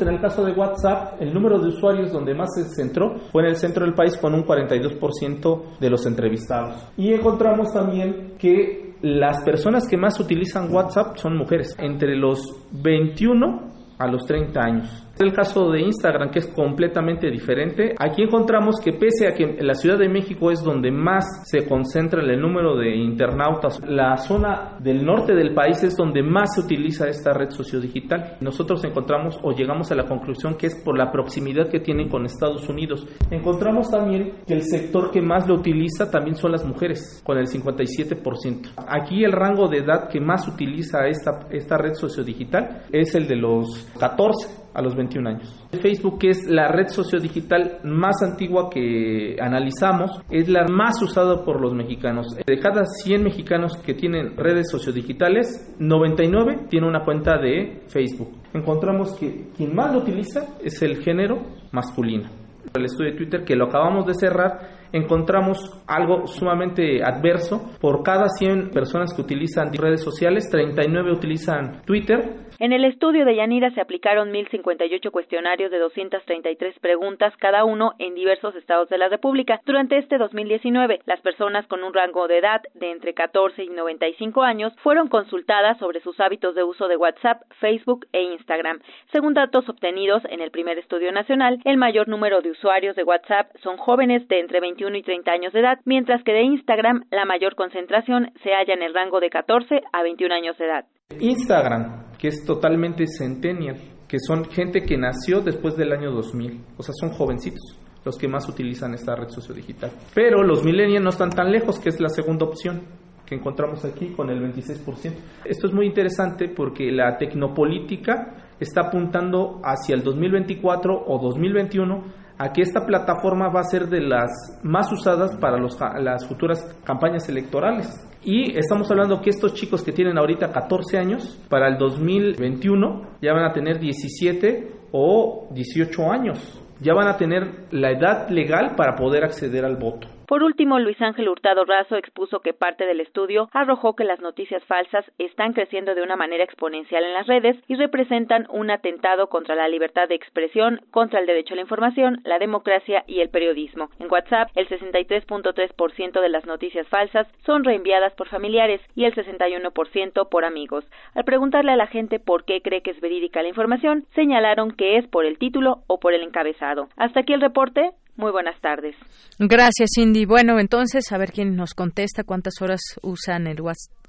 En 0.00 0.08
el 0.08 0.20
caso 0.20 0.44
de 0.44 0.52
WhatsApp, 0.52 1.20
el 1.20 1.32
número 1.32 1.58
de 1.58 1.68
usuarios 1.68 2.12
donde 2.12 2.34
más 2.34 2.50
se 2.54 2.64
centró 2.76 3.16
fue 3.32 3.42
en 3.42 3.48
el 3.48 3.56
centro 3.56 3.84
del 3.84 3.94
país 3.94 4.16
con 4.18 4.34
un 4.34 4.44
42% 4.44 5.78
de 5.80 5.90
los 5.90 6.04
entrevistados. 6.06 6.92
Y 6.98 7.14
encontramos 7.14 7.72
también 7.72 8.34
que 8.38 8.94
las 9.00 9.42
personas 9.42 9.88
que 9.88 9.96
más 9.96 10.20
utilizan 10.20 10.72
WhatsApp 10.72 11.16
son 11.16 11.36
mujeres, 11.36 11.74
entre 11.78 12.14
los 12.14 12.40
21 12.72 13.76
a 13.98 14.06
los 14.06 14.26
30 14.26 14.60
años. 14.60 15.05
El 15.18 15.32
caso 15.32 15.70
de 15.70 15.80
Instagram, 15.80 16.30
que 16.30 16.40
es 16.40 16.46
completamente 16.48 17.30
diferente, 17.30 17.94
aquí 17.98 18.22
encontramos 18.22 18.76
que 18.84 18.92
pese 18.92 19.26
a 19.26 19.32
que 19.32 19.56
la 19.62 19.72
Ciudad 19.72 19.98
de 19.98 20.10
México 20.10 20.50
es 20.50 20.62
donde 20.62 20.90
más 20.90 21.24
se 21.44 21.66
concentra 21.66 22.20
el 22.20 22.38
número 22.38 22.76
de 22.76 22.94
internautas, 22.94 23.80
la 23.88 24.18
zona 24.18 24.76
del 24.78 25.06
norte 25.06 25.34
del 25.34 25.54
país 25.54 25.82
es 25.82 25.96
donde 25.96 26.22
más 26.22 26.54
se 26.54 26.60
utiliza 26.60 27.08
esta 27.08 27.32
red 27.32 27.48
sociodigital. 27.48 28.36
Nosotros 28.40 28.84
encontramos 28.84 29.38
o 29.42 29.52
llegamos 29.52 29.90
a 29.90 29.94
la 29.94 30.04
conclusión 30.04 30.56
que 30.56 30.66
es 30.66 30.74
por 30.84 30.98
la 30.98 31.10
proximidad 31.10 31.70
que 31.70 31.80
tienen 31.80 32.10
con 32.10 32.26
Estados 32.26 32.68
Unidos. 32.68 33.06
Encontramos 33.30 33.90
también 33.90 34.34
que 34.46 34.52
el 34.52 34.64
sector 34.64 35.10
que 35.10 35.22
más 35.22 35.48
lo 35.48 35.54
utiliza 35.54 36.10
también 36.10 36.36
son 36.36 36.52
las 36.52 36.64
mujeres, 36.66 37.22
con 37.24 37.38
el 37.38 37.46
57%. 37.46 38.72
Aquí 38.86 39.24
el 39.24 39.32
rango 39.32 39.66
de 39.66 39.78
edad 39.78 40.10
que 40.10 40.20
más 40.20 40.46
utiliza 40.46 41.06
esta, 41.06 41.46
esta 41.50 41.78
red 41.78 41.94
sociodigital 41.94 42.82
es 42.92 43.14
el 43.14 43.26
de 43.26 43.36
los 43.36 43.88
14 43.98 44.65
a 44.76 44.82
los 44.82 44.94
21 44.94 45.30
años. 45.30 45.66
Facebook, 45.80 46.18
es 46.22 46.46
la 46.48 46.68
red 46.68 46.88
sociodigital 46.88 47.78
más 47.84 48.22
antigua 48.22 48.68
que 48.70 49.36
analizamos, 49.40 50.10
es 50.30 50.48
la 50.48 50.66
más 50.68 51.00
usada 51.02 51.42
por 51.44 51.60
los 51.60 51.72
mexicanos. 51.74 52.26
De 52.46 52.58
cada 52.58 52.84
100 52.84 53.24
mexicanos 53.24 53.76
que 53.78 53.94
tienen 53.94 54.36
redes 54.36 54.70
sociodigitales, 54.70 55.74
99 55.78 56.66
tiene 56.68 56.86
una 56.86 57.04
cuenta 57.04 57.38
de 57.38 57.84
Facebook. 57.88 58.36
Encontramos 58.52 59.14
que 59.14 59.48
quien 59.56 59.74
más 59.74 59.92
lo 59.94 60.00
utiliza 60.00 60.56
es 60.62 60.82
el 60.82 61.02
género 61.02 61.38
masculino. 61.72 62.28
El 62.74 62.84
estudio 62.84 63.12
de 63.12 63.16
Twitter 63.16 63.44
que 63.44 63.56
lo 63.56 63.66
acabamos 63.66 64.06
de 64.06 64.14
cerrar 64.14 64.76
encontramos 64.92 65.58
algo 65.86 66.26
sumamente 66.26 67.02
adverso. 67.02 67.70
Por 67.80 68.02
cada 68.02 68.28
100 68.28 68.70
personas 68.70 69.12
que 69.14 69.22
utilizan 69.22 69.72
redes 69.72 70.02
sociales, 70.02 70.48
39 70.50 71.12
utilizan 71.12 71.82
Twitter 71.84 72.45
en 72.58 72.72
el 72.72 72.84
estudio 72.84 73.24
de 73.24 73.36
Yanira 73.36 73.70
se 73.70 73.80
aplicaron 73.80 74.32
1.058 74.32 75.10
cuestionarios 75.10 75.70
de 75.70 75.78
233 75.78 76.78
preguntas 76.80 77.36
cada 77.36 77.64
uno 77.64 77.92
en 77.98 78.14
diversos 78.14 78.54
estados 78.56 78.88
de 78.88 78.98
la 78.98 79.08
República. 79.08 79.60
Durante 79.64 79.98
este 79.98 80.18
2019, 80.18 81.00
las 81.04 81.20
personas 81.20 81.66
con 81.66 81.82
un 81.84 81.92
rango 81.92 82.28
de 82.28 82.38
edad 82.38 82.62
de 82.74 82.90
entre 82.90 83.14
14 83.14 83.64
y 83.64 83.68
95 83.68 84.42
años 84.42 84.72
fueron 84.82 85.08
consultadas 85.08 85.78
sobre 85.78 86.00
sus 86.00 86.18
hábitos 86.20 86.54
de 86.54 86.64
uso 86.64 86.88
de 86.88 86.96
WhatsApp, 86.96 87.42
Facebook 87.60 88.06
e 88.12 88.22
Instagram. 88.22 88.80
Según 89.12 89.34
datos 89.34 89.68
obtenidos 89.68 90.22
en 90.30 90.40
el 90.40 90.50
primer 90.50 90.78
estudio 90.78 91.12
nacional, 91.12 91.60
el 91.64 91.76
mayor 91.76 92.08
número 92.08 92.40
de 92.40 92.50
usuarios 92.50 92.96
de 92.96 93.04
WhatsApp 93.04 93.50
son 93.62 93.76
jóvenes 93.76 94.26
de 94.28 94.40
entre 94.40 94.60
21 94.60 94.96
y 94.96 95.02
30 95.02 95.30
años 95.30 95.52
de 95.52 95.60
edad, 95.60 95.80
mientras 95.84 96.22
que 96.22 96.32
de 96.32 96.42
Instagram 96.42 97.04
la 97.10 97.24
mayor 97.24 97.54
concentración 97.54 98.32
se 98.42 98.54
halla 98.54 98.74
en 98.74 98.82
el 98.82 98.94
rango 98.94 99.20
de 99.20 99.30
14 99.30 99.82
a 99.92 100.02
21 100.02 100.34
años 100.34 100.58
de 100.58 100.64
edad. 100.64 100.86
Instagram, 101.20 102.04
que 102.18 102.28
es 102.28 102.44
totalmente 102.44 103.06
centennial, 103.06 103.76
que 104.08 104.18
son 104.18 104.44
gente 104.46 104.82
que 104.82 104.96
nació 104.96 105.40
después 105.40 105.76
del 105.76 105.92
año 105.92 106.10
2000, 106.10 106.60
o 106.76 106.82
sea, 106.82 106.94
son 106.98 107.10
jovencitos 107.10 107.78
los 108.04 108.16
que 108.16 108.28
más 108.28 108.48
utilizan 108.48 108.94
esta 108.94 109.16
red 109.16 109.28
sociodigital. 109.30 109.90
Pero 110.14 110.44
los 110.44 110.62
millennials 110.62 111.02
no 111.02 111.10
están 111.10 111.30
tan 111.30 111.50
lejos, 111.50 111.80
que 111.80 111.88
es 111.88 112.00
la 112.00 112.08
segunda 112.08 112.44
opción 112.46 112.82
que 113.26 113.34
encontramos 113.34 113.84
aquí 113.84 114.12
con 114.14 114.30
el 114.30 114.40
26%. 114.40 115.12
Esto 115.44 115.66
es 115.66 115.72
muy 115.74 115.86
interesante 115.86 116.48
porque 116.48 116.92
la 116.92 117.18
tecnopolítica 117.18 118.52
está 118.60 118.82
apuntando 118.82 119.60
hacia 119.64 119.96
el 119.96 120.04
2024 120.04 121.04
o 121.04 121.18
2021 121.18 122.04
a 122.38 122.52
que 122.52 122.62
esta 122.62 122.84
plataforma 122.84 123.48
va 123.48 123.60
a 123.60 123.64
ser 123.64 123.88
de 123.88 124.00
las 124.00 124.30
más 124.62 124.92
usadas 124.92 125.36
para 125.36 125.56
los, 125.56 125.78
las 126.00 126.26
futuras 126.26 126.62
campañas 126.84 127.28
electorales. 127.28 127.88
Y 128.22 128.58
estamos 128.58 128.90
hablando 128.90 129.20
que 129.20 129.30
estos 129.30 129.54
chicos 129.54 129.82
que 129.82 129.92
tienen 129.92 130.18
ahorita 130.18 130.50
14 130.50 130.98
años, 130.98 131.40
para 131.48 131.68
el 131.68 131.78
2021 131.78 133.18
ya 133.22 133.32
van 133.32 133.44
a 133.44 133.52
tener 133.52 133.78
17 133.78 134.72
o 134.92 135.48
18 135.52 136.10
años. 136.10 136.62
Ya 136.80 136.92
van 136.92 137.08
a 137.08 137.16
tener 137.16 137.66
la 137.70 137.90
edad 137.90 138.28
legal 138.28 138.74
para 138.76 138.96
poder 138.96 139.24
acceder 139.24 139.64
al 139.64 139.76
voto. 139.76 140.08
Por 140.26 140.42
último, 140.42 140.80
Luis 140.80 141.00
Ángel 141.00 141.28
Hurtado 141.28 141.64
Razo 141.64 141.96
expuso 141.96 142.40
que 142.40 142.52
parte 142.52 142.84
del 142.84 143.00
estudio 143.00 143.48
arrojó 143.52 143.94
que 143.94 144.04
las 144.04 144.20
noticias 144.20 144.64
falsas 144.64 145.04
están 145.18 145.52
creciendo 145.52 145.94
de 145.94 146.02
una 146.02 146.16
manera 146.16 146.42
exponencial 146.42 147.04
en 147.04 147.14
las 147.14 147.28
redes 147.28 147.56
y 147.68 147.76
representan 147.76 148.46
un 148.50 148.70
atentado 148.70 149.28
contra 149.28 149.54
la 149.54 149.68
libertad 149.68 150.08
de 150.08 150.16
expresión, 150.16 150.80
contra 150.90 151.20
el 151.20 151.26
derecho 151.26 151.54
a 151.54 151.56
la 151.56 151.62
información, 151.62 152.20
la 152.24 152.40
democracia 152.40 153.04
y 153.06 153.20
el 153.20 153.30
periodismo. 153.30 153.88
En 154.00 154.10
WhatsApp, 154.10 154.50
el 154.56 154.68
63.3% 154.68 156.20
de 156.20 156.28
las 156.28 156.44
noticias 156.44 156.88
falsas 156.88 157.28
son 157.44 157.62
reenviadas 157.62 158.12
por 158.14 158.28
familiares 158.28 158.80
y 158.96 159.04
el 159.04 159.14
61% 159.14 160.28
por 160.28 160.44
amigos. 160.44 160.84
Al 161.14 161.24
preguntarle 161.24 161.70
a 161.70 161.76
la 161.76 161.86
gente 161.86 162.18
por 162.18 162.44
qué 162.44 162.62
cree 162.62 162.82
que 162.82 162.90
es 162.90 163.00
verídica 163.00 163.42
la 163.42 163.48
información, 163.48 164.06
señalaron 164.16 164.72
que 164.72 164.96
es 164.96 165.06
por 165.06 165.24
el 165.24 165.38
título 165.38 165.82
o 165.86 166.00
por 166.00 166.14
el 166.14 166.22
encabezado. 166.22 166.88
Hasta 166.96 167.20
aquí 167.20 167.32
el 167.32 167.40
reporte. 167.40 167.92
Muy 168.16 168.32
buenas 168.32 168.58
tardes. 168.60 168.96
Gracias, 169.38 169.90
Cindy. 169.94 170.24
Bueno, 170.24 170.58
entonces, 170.58 171.12
a 171.12 171.18
ver 171.18 171.32
quién 171.32 171.54
nos 171.54 171.74
contesta, 171.74 172.24
cuántas 172.24 172.54
horas 172.62 172.80
usan 173.02 173.46
el 173.46 173.60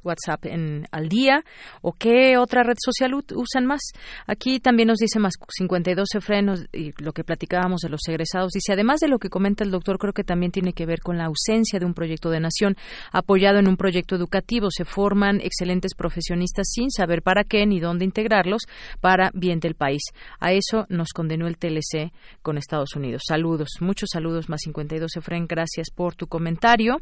WhatsApp 0.08 0.46
en, 0.46 0.88
al 0.92 1.10
día 1.10 1.44
o 1.82 1.94
qué 1.94 2.38
otra 2.38 2.64
red 2.64 2.78
social 2.84 3.14
usan 3.14 3.66
más. 3.66 3.82
Aquí 4.26 4.60
también 4.60 4.88
nos 4.88 4.98
dice 4.98 5.20
más 5.20 5.34
52 5.58 6.08
frenos 6.20 6.66
y 6.74 6.94
lo 7.02 7.14
que 7.14 7.24
platicábamos 7.24 7.82
de 7.82 7.90
los 7.90 8.02
egresados. 8.08 8.52
Dice, 8.54 8.74
además 8.74 9.00
de 9.00 9.08
lo 9.08 9.20
que 9.20 9.30
comenta 9.30 9.64
el 9.64 9.72
doctor, 9.72 9.98
creo 9.98 10.14
que 10.14 10.24
también 10.24 10.52
tiene 10.52 10.74
que 10.74 10.86
ver 10.86 11.00
con 11.00 11.18
la 11.18 11.26
ausencia 11.26 11.80
de 11.80 11.86
un 11.86 11.94
proyecto 11.94 12.30
de 12.30 12.40
nación 12.40 12.76
apoyado 13.12 13.60
en 13.60 13.68
un 13.68 13.78
proyecto 13.78 14.16
educativo. 14.16 14.70
Se 14.72 14.86
forman 14.86 15.42
excelentes 15.42 15.94
profesionistas 15.96 16.68
sin 16.70 16.90
saber 16.90 17.22
para 17.22 17.44
qué 17.44 17.66
ni 17.66 17.80
dónde 17.80 18.06
integrarlos 18.06 18.64
para 19.02 19.32
bien 19.34 19.60
del 19.60 19.76
país. 19.76 20.02
A 20.40 20.54
eso 20.54 20.86
nos 20.90 21.10
condenó 21.14 21.48
el 21.48 21.58
TLC 21.58 22.12
con 22.42 22.58
Estados 22.58 22.96
Unidos. 22.96 23.24
Saludos, 23.28 23.70
muchos 23.80 24.10
saludos, 24.12 24.50
más 24.50 24.62
52 24.64 25.16
Efren, 25.18 25.48
gracias 25.48 25.90
por 25.94 26.16
tu 26.16 26.28
comentario. 26.28 26.98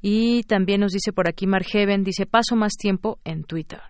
Y 0.00 0.42
también 0.44 0.80
nos 0.80 0.92
dice 0.92 1.12
por 1.12 1.28
aquí 1.28 1.46
Margeven, 1.46 2.04
dice, 2.04 2.26
paso 2.26 2.49
más 2.56 2.72
tiempo 2.74 3.18
en 3.24 3.44
Twitter. 3.44 3.80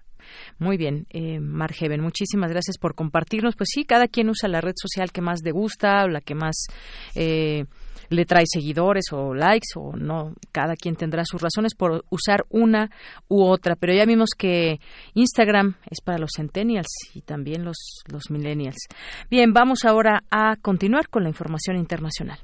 Muy 0.59 0.77
bien, 0.77 1.07
eh, 1.11 1.41
Margeven, 1.41 2.01
muchísimas 2.01 2.51
gracias 2.51 2.79
por 2.79 2.95
compartirnos. 2.95 3.57
Pues 3.57 3.71
sí, 3.73 3.85
cada 3.85 4.09
quien 4.09 4.29
usa 4.29 4.49
la 4.49 4.61
red 4.61 4.75
social 4.77 5.13
que 5.13 5.21
más 5.21 5.41
le 5.45 5.53
gusta 5.53 6.07
la 6.07 6.21
que 6.21 6.35
más 6.35 6.67
eh, 7.15 7.65
le 8.09 8.25
trae 8.25 8.45
seguidores 8.47 9.05
o 9.13 9.35
likes 9.35 9.69
o 9.77 9.97
no. 9.97 10.35
Cada 10.53 10.77
quien 10.77 10.97
tendrá 10.97 11.25
sus 11.25 11.41
razones 11.41 11.75
por 11.75 12.05
usar 12.11 12.45
una 12.51 12.91
u 13.29 13.43
otra. 13.43 13.77
Pero 13.77 13.95
ya 13.95 14.05
vimos 14.05 14.31
que 14.37 14.81
Instagram 15.15 15.77
es 15.91 16.01
para 16.01 16.19
los 16.19 16.31
centennials 16.37 16.89
y 17.15 17.23
también 17.23 17.65
los, 17.65 18.03
los 18.07 18.31
millennials. 18.31 18.89
Bien, 19.31 19.53
vamos 19.53 19.85
ahora 19.85 20.25
a 20.31 20.57
continuar 20.57 21.09
con 21.09 21.23
la 21.23 21.29
información 21.29 21.77
internacional. 21.77 22.39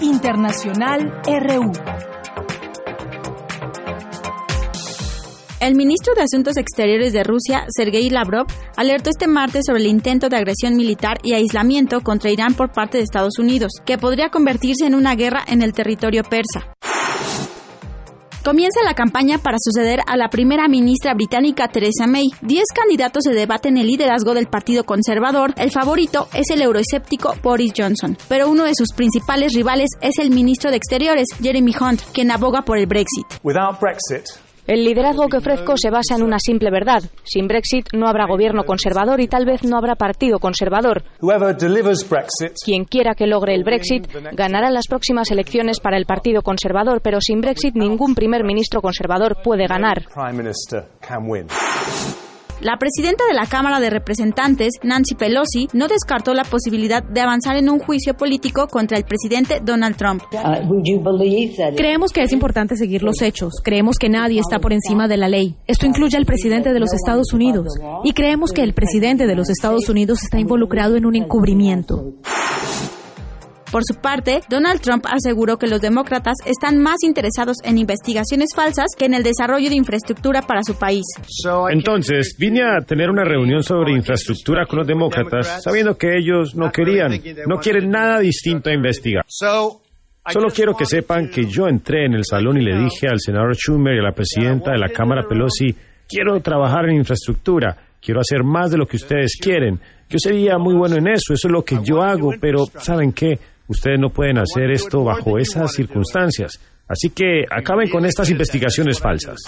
Internacional 0.00 1.22
RU. 1.26 2.13
El 5.64 5.76
ministro 5.76 6.12
de 6.14 6.20
Asuntos 6.20 6.58
Exteriores 6.58 7.14
de 7.14 7.24
Rusia, 7.24 7.64
Sergei 7.74 8.10
Lavrov, 8.10 8.46
alertó 8.76 9.08
este 9.08 9.26
martes 9.26 9.62
sobre 9.66 9.80
el 9.80 9.86
intento 9.86 10.28
de 10.28 10.36
agresión 10.36 10.76
militar 10.76 11.16
y 11.22 11.32
aislamiento 11.32 12.02
contra 12.02 12.30
Irán 12.30 12.52
por 12.52 12.70
parte 12.70 12.98
de 12.98 13.04
Estados 13.04 13.38
Unidos, 13.38 13.72
que 13.86 13.96
podría 13.96 14.28
convertirse 14.28 14.84
en 14.84 14.94
una 14.94 15.14
guerra 15.14 15.42
en 15.46 15.62
el 15.62 15.72
territorio 15.72 16.22
persa. 16.22 16.74
Comienza 18.44 18.82
la 18.84 18.92
campaña 18.92 19.38
para 19.38 19.56
suceder 19.58 20.00
a 20.06 20.18
la 20.18 20.28
primera 20.28 20.68
ministra 20.68 21.14
británica 21.14 21.68
Theresa 21.68 22.06
May. 22.06 22.28
Diez 22.42 22.66
candidatos 22.74 23.24
se 23.24 23.32
debaten 23.32 23.78
el 23.78 23.86
liderazgo 23.86 24.34
del 24.34 24.48
Partido 24.48 24.84
Conservador. 24.84 25.54
El 25.56 25.70
favorito 25.70 26.28
es 26.34 26.50
el 26.50 26.60
euroescéptico 26.60 27.36
Boris 27.42 27.72
Johnson, 27.74 28.18
pero 28.28 28.50
uno 28.50 28.64
de 28.64 28.74
sus 28.76 28.88
principales 28.94 29.54
rivales 29.54 29.88
es 30.02 30.18
el 30.18 30.28
ministro 30.28 30.70
de 30.70 30.76
Exteriores, 30.76 31.28
Jeremy 31.40 31.74
Hunt, 31.80 32.02
quien 32.12 32.30
aboga 32.30 32.66
por 32.66 32.76
el 32.76 32.86
Brexit. 32.86 33.24
El 34.66 34.84
liderazgo 34.84 35.28
que 35.28 35.36
ofrezco 35.36 35.74
se 35.76 35.90
basa 35.90 36.14
en 36.16 36.22
una 36.22 36.38
simple 36.38 36.70
verdad. 36.70 37.02
Sin 37.22 37.46
Brexit 37.48 37.88
no 37.92 38.08
habrá 38.08 38.26
gobierno 38.26 38.64
conservador 38.64 39.20
y 39.20 39.28
tal 39.28 39.44
vez 39.44 39.62
no 39.62 39.76
habrá 39.76 39.94
partido 39.94 40.38
conservador. 40.38 41.04
Quien 42.64 42.84
quiera 42.84 43.14
que 43.14 43.26
logre 43.26 43.54
el 43.54 43.64
Brexit 43.64 44.08
ganará 44.32 44.70
las 44.70 44.86
próximas 44.88 45.30
elecciones 45.30 45.80
para 45.80 45.98
el 45.98 46.06
Partido 46.06 46.40
Conservador, 46.40 47.02
pero 47.02 47.20
sin 47.20 47.42
Brexit 47.42 47.74
ningún 47.74 48.14
primer 48.14 48.42
ministro 48.42 48.80
conservador 48.80 49.36
puede 49.42 49.66
ganar. 49.66 50.06
La 52.60 52.76
presidenta 52.78 53.24
de 53.26 53.34
la 53.34 53.46
Cámara 53.46 53.80
de 53.80 53.90
Representantes, 53.90 54.74
Nancy 54.82 55.14
Pelosi, 55.14 55.68
no 55.72 55.88
descartó 55.88 56.34
la 56.34 56.44
posibilidad 56.44 57.02
de 57.02 57.20
avanzar 57.20 57.56
en 57.56 57.68
un 57.68 57.78
juicio 57.78 58.14
político 58.14 58.68
contra 58.68 58.96
el 58.96 59.04
presidente 59.04 59.60
Donald 59.62 59.96
Trump. 59.96 60.22
Creemos 61.76 62.12
que 62.12 62.22
es 62.22 62.32
importante 62.32 62.76
seguir 62.76 63.02
los 63.02 63.20
hechos. 63.22 63.54
Creemos 63.62 63.96
que 63.98 64.08
nadie 64.08 64.40
está 64.40 64.58
por 64.60 64.72
encima 64.72 65.08
de 65.08 65.16
la 65.16 65.28
ley. 65.28 65.56
Esto 65.66 65.86
incluye 65.86 66.16
al 66.16 66.26
presidente 66.26 66.72
de 66.72 66.80
los 66.80 66.92
Estados 66.92 67.32
Unidos. 67.32 67.68
Y 68.04 68.12
creemos 68.12 68.52
que 68.52 68.62
el 68.62 68.72
presidente 68.72 69.26
de 69.26 69.34
los 69.34 69.50
Estados 69.50 69.88
Unidos 69.88 70.22
está 70.22 70.38
involucrado 70.38 70.96
en 70.96 71.06
un 71.06 71.16
encubrimiento. 71.16 72.14
Por 73.74 73.82
su 73.82 74.00
parte, 74.00 74.38
Donald 74.48 74.80
Trump 74.80 75.04
aseguró 75.10 75.58
que 75.58 75.66
los 75.66 75.80
demócratas 75.80 76.36
están 76.46 76.80
más 76.80 76.98
interesados 77.02 77.56
en 77.64 77.76
investigaciones 77.76 78.50
falsas 78.54 78.86
que 78.96 79.06
en 79.06 79.14
el 79.14 79.24
desarrollo 79.24 79.68
de 79.68 79.74
infraestructura 79.74 80.42
para 80.42 80.62
su 80.62 80.78
país. 80.78 81.02
Entonces, 81.72 82.36
vine 82.38 82.62
a 82.62 82.84
tener 82.86 83.10
una 83.10 83.24
reunión 83.24 83.64
sobre 83.64 83.90
infraestructura 83.90 84.64
con 84.66 84.78
los 84.78 84.86
demócratas, 84.86 85.64
sabiendo 85.64 85.98
que 85.98 86.16
ellos 86.16 86.54
no 86.54 86.70
querían, 86.70 87.20
no 87.48 87.56
quieren 87.56 87.90
nada 87.90 88.20
distinto 88.20 88.70
a 88.70 88.74
investigar. 88.74 89.24
Solo 89.28 90.48
quiero 90.54 90.76
que 90.76 90.86
sepan 90.86 91.28
que 91.28 91.46
yo 91.46 91.66
entré 91.66 92.06
en 92.06 92.14
el 92.14 92.24
salón 92.24 92.58
y 92.58 92.64
le 92.64 92.78
dije 92.78 93.08
al 93.10 93.18
senador 93.18 93.56
Schumer 93.56 93.96
y 93.96 93.98
a 93.98 94.02
la 94.02 94.12
presidenta 94.12 94.70
de 94.70 94.78
la 94.78 94.90
Cámara 94.90 95.26
Pelosi, 95.28 95.74
quiero 96.08 96.38
trabajar 96.38 96.88
en 96.88 96.98
infraestructura, 96.98 97.76
quiero 98.00 98.20
hacer 98.20 98.44
más 98.44 98.70
de 98.70 98.78
lo 98.78 98.86
que 98.86 98.98
ustedes 98.98 99.36
quieren. 99.36 99.80
Yo 100.08 100.18
sería 100.20 100.58
muy 100.58 100.76
bueno 100.76 100.94
en 100.94 101.08
eso, 101.08 101.34
eso 101.34 101.48
es 101.48 101.52
lo 101.52 101.64
que 101.64 101.78
yo 101.82 102.02
hago, 102.02 102.34
pero 102.40 102.66
¿saben 102.66 103.12
qué? 103.12 103.36
Ustedes 103.68 103.98
no 103.98 104.10
pueden 104.10 104.38
hacer 104.38 104.70
esto 104.70 105.04
bajo 105.04 105.38
esas 105.38 105.72
circunstancias. 105.72 106.60
Así 106.86 107.10
que 107.10 107.44
acaben 107.50 107.88
con 107.88 108.04
estas 108.04 108.30
investigaciones 108.30 109.00
falsas. 109.00 109.38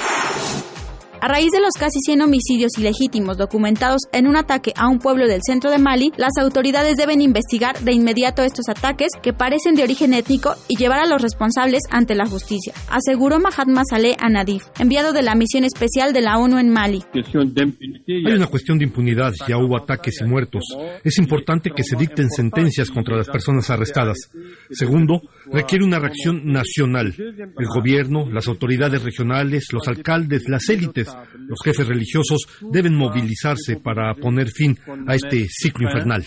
A 1.27 1.29
raíz 1.29 1.51
de 1.51 1.59
los 1.59 1.73
casi 1.77 1.99
100 2.07 2.23
homicidios 2.23 2.71
ilegítimos 2.79 3.37
documentados 3.37 4.03
en 4.13 4.29
un 4.29 4.37
ataque 4.37 4.73
a 4.77 4.87
un 4.87 5.01
pueblo 5.01 5.27
del 5.27 5.41
centro 5.45 5.73
de 5.73 5.79
Mali, 5.79 6.13
las 6.17 6.31
autoridades 6.39 6.97
deben 6.97 7.21
investigar 7.21 7.77
de 7.81 7.93
inmediato 7.93 8.45
estos 8.45 8.69
ataques 8.69 9.09
que 9.25 9.33
parecen 9.33 9.75
de 9.75 9.83
origen 9.83 10.15
étnico 10.15 10.55
y 10.69 10.77
llevar 10.77 11.01
a 11.01 11.07
los 11.09 11.21
responsables 11.21 11.83
ante 11.91 12.15
la 12.15 12.27
justicia, 12.27 12.75
aseguró 12.89 13.41
Mahatma 13.41 13.83
Saleh 13.91 14.15
Anadif, 14.21 14.67
enviado 14.79 15.13
de 15.13 15.23
la 15.23 15.35
misión 15.35 15.65
especial 15.65 16.13
de 16.13 16.21
la 16.21 16.39
ONU 16.39 16.59
en 16.59 16.71
Mali. 16.71 17.03
Hay 17.13 18.33
una 18.33 18.47
cuestión 18.47 18.79
de 18.79 18.85
impunidad, 18.85 19.33
ya 19.49 19.59
hubo 19.59 19.77
ataques 19.77 20.21
y 20.21 20.25
muertos. 20.27 20.63
Es 21.03 21.19
importante 21.19 21.73
que 21.75 21.83
se 21.83 21.97
dicten 21.97 22.31
sentencias 22.31 22.89
contra 22.89 23.17
las 23.17 23.29
personas 23.29 23.69
arrestadas. 23.69 24.31
Segundo, 24.71 25.23
requiere 25.51 25.85
una 25.85 25.99
reacción 25.99 26.43
nacional. 26.45 27.13
El 27.19 27.67
gobierno, 27.67 28.31
las 28.31 28.47
autoridades 28.47 29.03
regionales, 29.03 29.67
los 29.73 29.89
alcaldes, 29.89 30.45
las 30.49 30.69
élites 30.69 31.16
los 31.39 31.59
jefes 31.65 31.87
religiosos 31.87 32.47
deben 32.61 32.95
movilizarse 32.97 33.77
para 33.77 34.15
poner 34.15 34.49
fin 34.49 34.77
a 35.07 35.15
este 35.15 35.47
ciclo 35.49 35.89
infernal. 35.89 36.25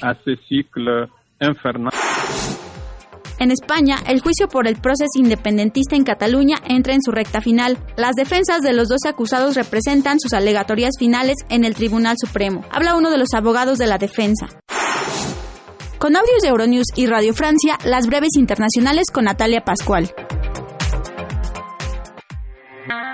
En 3.40 3.52
España, 3.52 3.96
el 4.06 4.20
juicio 4.20 4.50
por 4.50 4.68
el 4.68 4.76
proceso 4.76 5.18
independentista 5.18 5.96
en 5.96 6.04
Cataluña 6.04 6.58
entra 6.68 6.94
en 6.94 7.02
su 7.02 7.12
recta 7.12 7.40
final. 7.40 7.78
Las 7.96 8.16
defensas 8.16 8.60
de 8.62 8.74
los 8.74 8.90
dos 8.90 9.06
acusados 9.08 9.56
representan 9.56 10.20
sus 10.20 10.34
alegatorias 10.34 10.96
finales 11.00 11.36
en 11.50 11.64
el 11.64 11.74
Tribunal 11.74 12.18
Supremo. 12.20 12.66
Habla 12.70 12.98
uno 12.98 13.10
de 13.10 13.18
los 13.18 13.30
abogados 13.34 13.78
de 13.78 13.88
la 13.88 13.98
defensa. 13.98 14.48
Con 16.00 16.18
audios 16.18 16.42
de 16.42 16.50
Euronews 16.50 16.88
y 16.96 17.08
Radio 17.08 17.34
Francia, 17.34 17.78
las 17.86 18.08
breves 18.08 18.36
internacionales 18.36 19.06
con 19.12 19.26
Natalia 19.26 19.62
Pascual. 19.62 20.14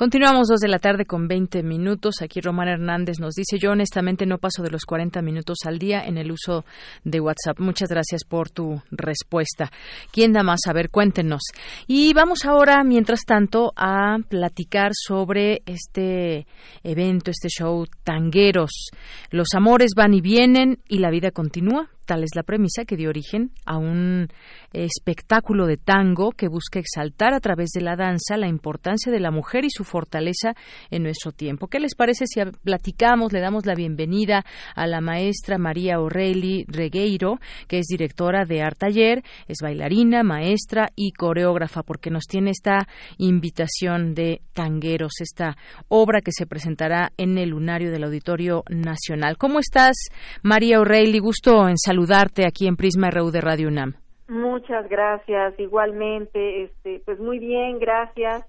Continuamos 0.00 0.48
dos 0.48 0.60
de 0.60 0.68
la 0.68 0.78
tarde 0.78 1.04
con 1.04 1.28
20 1.28 1.62
minutos. 1.62 2.22
Aquí 2.22 2.40
Román 2.40 2.68
Hernández 2.68 3.20
nos 3.20 3.34
dice, 3.34 3.58
yo 3.58 3.72
honestamente 3.72 4.24
no 4.24 4.38
paso 4.38 4.62
de 4.62 4.70
los 4.70 4.86
40 4.86 5.20
minutos 5.20 5.58
al 5.66 5.78
día 5.78 6.02
en 6.02 6.16
el 6.16 6.32
uso 6.32 6.64
de 7.04 7.20
WhatsApp. 7.20 7.60
Muchas 7.60 7.90
gracias 7.90 8.24
por 8.24 8.48
tu 8.48 8.80
respuesta. 8.90 9.70
¿Quién 10.10 10.32
da 10.32 10.42
más? 10.42 10.60
A 10.66 10.72
ver, 10.72 10.88
cuéntenos. 10.88 11.42
Y 11.86 12.14
vamos 12.14 12.46
ahora, 12.46 12.82
mientras 12.82 13.26
tanto, 13.26 13.74
a 13.76 14.16
platicar 14.26 14.92
sobre 14.94 15.60
este 15.66 16.46
evento, 16.82 17.30
este 17.30 17.50
show 17.50 17.84
Tangueros. 18.02 18.88
Los 19.30 19.48
amores 19.54 19.90
van 19.94 20.14
y 20.14 20.22
vienen 20.22 20.78
y 20.88 21.00
la 21.00 21.10
vida 21.10 21.30
continúa. 21.30 21.90
Tal 22.10 22.24
es 22.24 22.34
la 22.34 22.42
premisa 22.42 22.84
que 22.84 22.96
dio 22.96 23.08
origen 23.08 23.52
a 23.64 23.78
un 23.78 24.26
espectáculo 24.72 25.66
de 25.66 25.76
tango 25.76 26.32
que 26.32 26.48
busca 26.48 26.80
exaltar 26.80 27.34
a 27.34 27.38
través 27.38 27.70
de 27.70 27.82
la 27.82 27.94
danza 27.94 28.36
la 28.36 28.48
importancia 28.48 29.12
de 29.12 29.20
la 29.20 29.30
mujer 29.30 29.64
y 29.64 29.70
su 29.70 29.84
fortaleza 29.84 30.54
en 30.90 31.04
nuestro 31.04 31.30
tiempo. 31.30 31.68
¿Qué 31.68 31.78
les 31.78 31.94
parece 31.94 32.26
si 32.26 32.40
platicamos, 32.64 33.32
le 33.32 33.38
damos 33.38 33.64
la 33.64 33.76
bienvenida 33.76 34.44
a 34.74 34.88
la 34.88 35.00
maestra 35.00 35.56
María 35.56 35.98
Aureli 35.98 36.64
Regueiro, 36.66 37.38
que 37.68 37.78
es 37.78 37.86
directora 37.86 38.44
de 38.44 38.60
Art 38.60 38.78
Taller, 38.78 39.22
es 39.46 39.58
bailarina, 39.62 40.24
maestra 40.24 40.88
y 40.96 41.12
coreógrafa, 41.12 41.84
porque 41.84 42.10
nos 42.10 42.24
tiene 42.24 42.50
esta 42.50 42.88
invitación 43.18 44.14
de 44.14 44.42
tangueros, 44.52 45.12
esta 45.20 45.56
obra 45.86 46.22
que 46.22 46.32
se 46.32 46.46
presentará 46.46 47.12
en 47.18 47.38
el 47.38 47.50
lunario 47.50 47.92
del 47.92 48.02
Auditorio 48.02 48.64
Nacional. 48.68 49.36
¿Cómo 49.38 49.60
estás, 49.60 49.94
María 50.42 50.78
Aureli? 50.78 51.20
Gusto 51.20 51.68
en 51.68 51.78
saludarte 52.00 52.46
aquí 52.46 52.66
en 52.66 52.76
Prisma 52.76 53.10
RU 53.10 53.30
de 53.30 53.40
Radio 53.40 53.68
UNAM. 53.68 53.94
Muchas 54.28 54.88
gracias, 54.88 55.58
igualmente, 55.58 56.64
este, 56.64 57.02
pues 57.04 57.18
muy 57.18 57.38
bien, 57.38 57.78
gracias. 57.78 58.46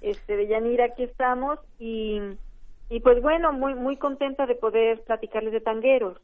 Este, 0.00 0.36
de 0.36 0.48
Yanira, 0.48 0.86
aquí 0.86 1.02
estamos 1.02 1.58
y, 1.78 2.20
y 2.90 3.00
pues 3.00 3.20
bueno, 3.22 3.52
muy 3.52 3.74
muy 3.74 3.96
contenta 3.96 4.46
de 4.46 4.54
poder 4.54 5.02
platicarles 5.06 5.52
de 5.52 5.60
tangueros. 5.60 6.18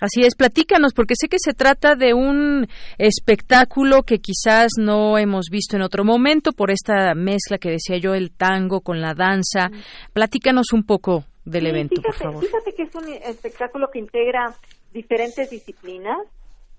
Así 0.00 0.22
es, 0.22 0.36
platícanos, 0.36 0.92
porque 0.94 1.14
sé 1.18 1.28
que 1.28 1.38
se 1.40 1.54
trata 1.54 1.96
de 1.96 2.14
un 2.14 2.68
espectáculo 2.98 4.04
que 4.04 4.18
quizás 4.18 4.70
no 4.78 5.18
hemos 5.18 5.46
visto 5.50 5.74
en 5.76 5.82
otro 5.82 6.04
momento 6.04 6.52
por 6.52 6.70
esta 6.70 7.14
mezcla 7.14 7.58
que 7.58 7.70
decía 7.70 7.98
yo, 7.98 8.14
el 8.14 8.30
tango 8.30 8.80
con 8.80 9.00
la 9.00 9.14
danza. 9.14 9.70
Platícanos 10.12 10.72
un 10.72 10.84
poco 10.84 11.24
del 11.44 11.66
evento, 11.66 12.00
por 12.00 12.14
favor. 12.14 12.44
Fíjate 12.44 12.74
que 12.74 12.82
es 12.84 12.94
un 12.94 13.08
espectáculo 13.08 13.88
que 13.90 13.98
integra 13.98 14.54
diferentes 14.92 15.50
disciplinas. 15.50 16.18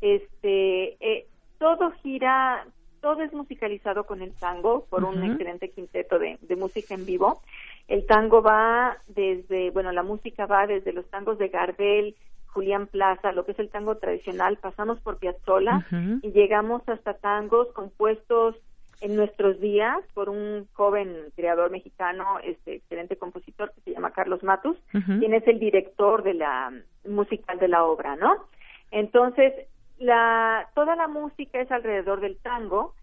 Este, 0.02 0.96
eh, 1.00 1.28
todo 1.58 1.92
gira, 2.04 2.66
todo 3.02 3.22
es 3.22 3.34
musicalizado 3.34 4.06
con 4.06 4.22
el 4.22 4.34
tango 4.34 4.86
por 4.90 5.04
un 5.04 5.24
excelente 5.24 5.70
quinteto 5.70 6.20
de, 6.20 6.38
de 6.42 6.56
música 6.56 6.94
en 6.94 7.06
vivo. 7.06 7.42
El 7.88 8.06
tango 8.06 8.42
va 8.42 8.98
desde, 9.08 9.72
bueno, 9.72 9.92
la 9.92 10.04
música 10.04 10.46
va 10.46 10.68
desde 10.68 10.94
los 10.94 11.10
tangos 11.10 11.38
de 11.38 11.50
Gardel, 11.50 12.16
Julián 12.54 12.88
Plaza, 12.88 13.32
lo 13.32 13.46
que 13.46 13.52
es 13.52 13.60
el 13.60 13.70
tango 13.70 13.98
tradicional, 13.98 14.58
pasamos 14.58 15.00
por 15.00 15.18
Piazzolla 15.18 15.86
y 16.22 16.32
llegamos 16.32 16.82
hasta 16.88 17.14
tangos 17.14 17.72
compuestos 17.74 18.56
en 19.02 19.16
nuestros 19.16 19.60
días 19.60 19.98
por 20.14 20.30
un 20.30 20.68
joven 20.74 21.16
creador 21.36 21.72
mexicano, 21.72 22.40
este 22.44 22.76
excelente 22.76 23.16
compositor 23.18 23.72
que 23.74 23.82
se 23.82 23.92
llama 23.94 24.12
Carlos 24.12 24.44
Matus, 24.44 24.78
quien 24.92 25.34
es 25.34 25.48
el 25.48 25.60
director 25.60 26.24
de 26.24 26.34
la 26.34 26.72
musical 27.08 27.60
de 27.60 27.68
la 27.68 27.86
obra, 27.86 28.16
¿no? 28.16 28.48
Entonces, 28.92 29.54
la 30.00 30.70
toda 30.76 30.96
la 30.96 31.08
música 31.08 31.62
es 31.62 31.72
alrededor 31.72 32.20
del 32.20 32.38
tango 32.38 32.94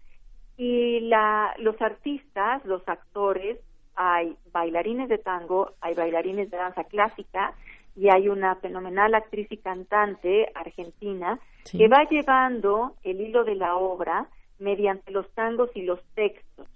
y 0.57 0.99
la 1.01 1.53
los 1.59 1.81
artistas, 1.81 2.63
los 2.65 2.87
actores, 2.87 3.59
hay 3.95 4.35
bailarines 4.51 5.09
de 5.09 5.17
tango, 5.17 5.71
hay 5.81 5.95
bailarines 5.95 6.51
de 6.51 6.57
danza 6.57 6.83
clásica, 6.83 7.55
y 7.97 8.09
hay 8.09 8.29
una 8.29 8.55
fenomenal 8.55 9.15
actriz 9.15 9.47
y 9.51 9.57
cantante 9.57 10.51
argentina 10.53 11.39
que 11.69 11.87
va 11.87 12.07
llevando 12.09 12.93
el 13.03 13.19
hilo 13.19 13.43
de 13.43 13.55
la 13.55 13.75
obra 13.75 14.27
mediante 14.59 15.11
los 15.11 15.29
tangos 15.31 15.69
y 15.75 15.83
los 15.83 15.99
textos 16.15 16.67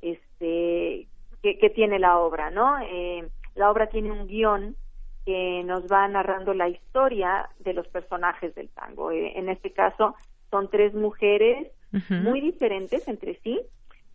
este 0.00 1.08
que, 1.42 1.70
tiene 1.74 1.98
la 1.98 2.18
obra 2.18 2.50
no 2.50 2.78
eh, 2.80 3.28
la 3.54 3.70
obra 3.70 3.88
tiene 3.88 4.12
un 4.12 4.26
guion 4.26 4.76
que 5.24 5.62
nos 5.64 5.90
va 5.90 6.06
narrando 6.08 6.54
la 6.54 6.68
historia 6.68 7.48
de 7.60 7.72
los 7.72 7.86
personajes 7.88 8.54
del 8.54 8.68
tango. 8.68 9.10
Eh, 9.10 9.38
en 9.38 9.48
este 9.48 9.72
caso 9.72 10.14
son 10.50 10.68
tres 10.70 10.94
mujeres 10.94 11.70
muy 12.10 12.40
diferentes 12.40 13.06
entre 13.08 13.38
sí 13.40 13.60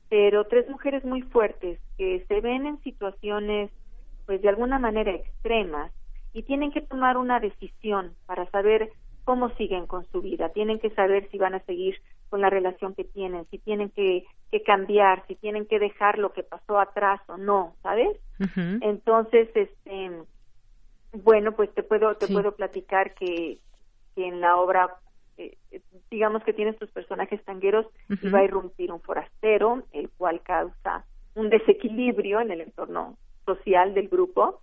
pero 0.09 0.45
tres 0.45 0.67
mujeres 0.69 1.05
muy 1.05 1.21
fuertes 1.21 1.79
que 1.97 2.25
se 2.27 2.41
ven 2.41 2.65
en 2.65 2.81
situaciones 2.81 3.71
pues 4.25 4.41
de 4.41 4.49
alguna 4.49 4.79
manera 4.79 5.11
extremas 5.11 5.91
y 6.33 6.43
tienen 6.43 6.71
que 6.71 6.81
tomar 6.81 7.17
una 7.17 7.39
decisión 7.39 8.13
para 8.25 8.49
saber 8.51 8.91
cómo 9.23 9.49
siguen 9.55 9.85
con 9.85 10.05
su 10.11 10.21
vida, 10.21 10.49
tienen 10.49 10.79
que 10.79 10.89
saber 10.91 11.29
si 11.29 11.37
van 11.37 11.53
a 11.53 11.59
seguir 11.61 12.01
con 12.29 12.41
la 12.41 12.49
relación 12.49 12.95
que 12.95 13.03
tienen, 13.03 13.45
si 13.51 13.57
tienen 13.57 13.89
que, 13.89 14.25
que 14.51 14.61
cambiar, 14.63 15.25
si 15.27 15.35
tienen 15.35 15.65
que 15.65 15.79
dejar 15.79 16.17
lo 16.17 16.33
que 16.33 16.43
pasó 16.43 16.79
atrás 16.79 17.21
o 17.27 17.37
no, 17.37 17.75
¿sabes? 17.81 18.17
Entonces, 18.55 19.49
este, 19.53 20.11
bueno, 21.11 21.51
pues 21.53 21.73
te 21.73 21.83
puedo 21.83 22.15
te 22.15 22.27
puedo 22.27 22.53
platicar 22.53 23.13
que, 23.15 23.57
que 24.15 24.27
en 24.27 24.39
la 24.39 24.57
obra 24.57 24.95
eh, 25.37 25.57
digamos 26.09 26.43
que 26.43 26.53
tienes 26.53 26.77
tus 26.77 26.89
personajes 26.91 27.43
tangueros 27.43 27.85
y 28.09 28.29
va 28.29 28.39
a 28.39 28.43
irrumpir 28.43 28.91
un 28.91 29.01
forastero, 29.01 29.83
el 29.91 30.09
cual 30.09 30.41
causa 30.41 31.03
un 31.35 31.49
desequilibrio 31.49 32.41
en 32.41 32.51
el 32.51 32.61
entorno 32.61 33.17
social 33.45 33.93
del 33.93 34.09
grupo 34.09 34.61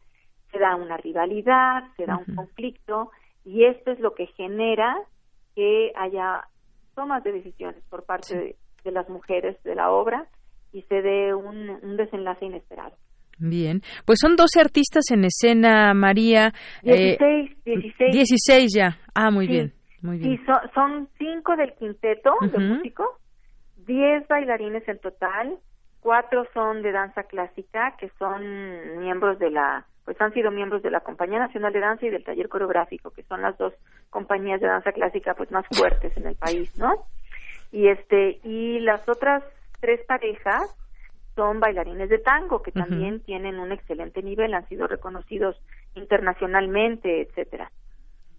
se 0.51 0.59
da 0.59 0.77
una 0.77 0.97
rivalidad, 0.97 1.85
se 1.97 2.07
da 2.07 2.17
un 2.17 2.35
conflicto 2.35 3.11
y 3.45 3.65
esto 3.65 3.91
es 3.91 4.01
lo 4.01 4.15
que 4.15 4.27
genera 4.29 4.97
que 5.55 5.93
haya 5.97 6.47
tomas 6.97 7.23
de 7.23 7.31
decisiones 7.31 7.85
por 7.89 8.05
parte 8.05 8.57
de, 8.83 8.91
las 8.91 9.09
mujeres 9.09 9.61
de 9.65 9.75
la 9.75 9.91
obra 9.91 10.27
y 10.73 10.83
se 10.83 11.03
dé 11.03 11.35
un, 11.35 11.97
desenlace 11.97 12.45
inesperado. 12.45 12.97
Bien, 13.39 13.83
pues 14.05 14.19
son 14.21 14.35
12 14.37 14.61
artistas 14.61 15.11
en 15.11 15.25
escena, 15.25 15.93
María. 15.93 16.53
16, 16.83 17.65
16. 17.65 18.13
16 18.13 18.73
ya. 18.75 18.99
Ah, 19.15 19.31
muy 19.31 19.47
bien, 19.47 19.73
muy 20.03 20.19
bien. 20.19 20.39
Sí, 20.39 20.45
son, 20.75 21.09
cinco 21.19 21.55
del 21.57 21.75
quinteto 21.75 22.33
de 22.41 22.59
músicos, 22.59 23.09
10 23.87 24.27
bailarines 24.29 24.89
en 24.89 24.99
total, 25.01 25.59
cuatro 26.01 26.47
son 26.55 26.83
de 26.83 26.93
danza 26.93 27.25
clásica, 27.25 27.97
que 27.99 28.09
son 28.19 29.01
miembros 29.01 29.39
de 29.39 29.51
la 29.51 29.85
pues 30.07 30.19
han 30.21 30.33
sido 30.33 30.53
miembros 30.53 30.83
de 30.83 30.91
la 30.91 31.01
Compañía 31.01 31.41
Nacional 31.41 31.73
de 31.73 31.81
Danza 31.81 32.07
y 32.07 32.11
del 32.11 32.25
Taller 32.25 32.49
Coreográfico, 32.49 33.11
que 33.11 33.25
son 33.25 33.43
las 33.43 33.59
dos 33.59 33.75
compañías 34.09 34.61
de 34.61 34.69
danza 34.69 34.93
clásica 34.93 35.35
pues 35.35 35.51
más 35.51 35.67
fuertes 35.69 36.17
en 36.17 36.27
el 36.29 36.37
país, 36.37 36.75
¿no? 36.79 37.05
Y 37.73 37.89
este 37.89 38.39
y 38.45 38.79
las 38.79 39.07
otras 39.09 39.43
tres 39.81 40.01
parejas 40.07 40.75
son 41.35 41.59
bailarines 41.59 42.09
de 42.09 42.19
tango 42.19 42.63
que 42.63 42.71
también 42.71 43.21
tienen 43.21 43.59
un 43.59 43.73
excelente 43.73 44.23
nivel, 44.23 44.55
han 44.55 44.67
sido 44.69 44.87
reconocidos 44.87 45.61
internacionalmente, 45.97 47.23
etcétera. 47.23 47.71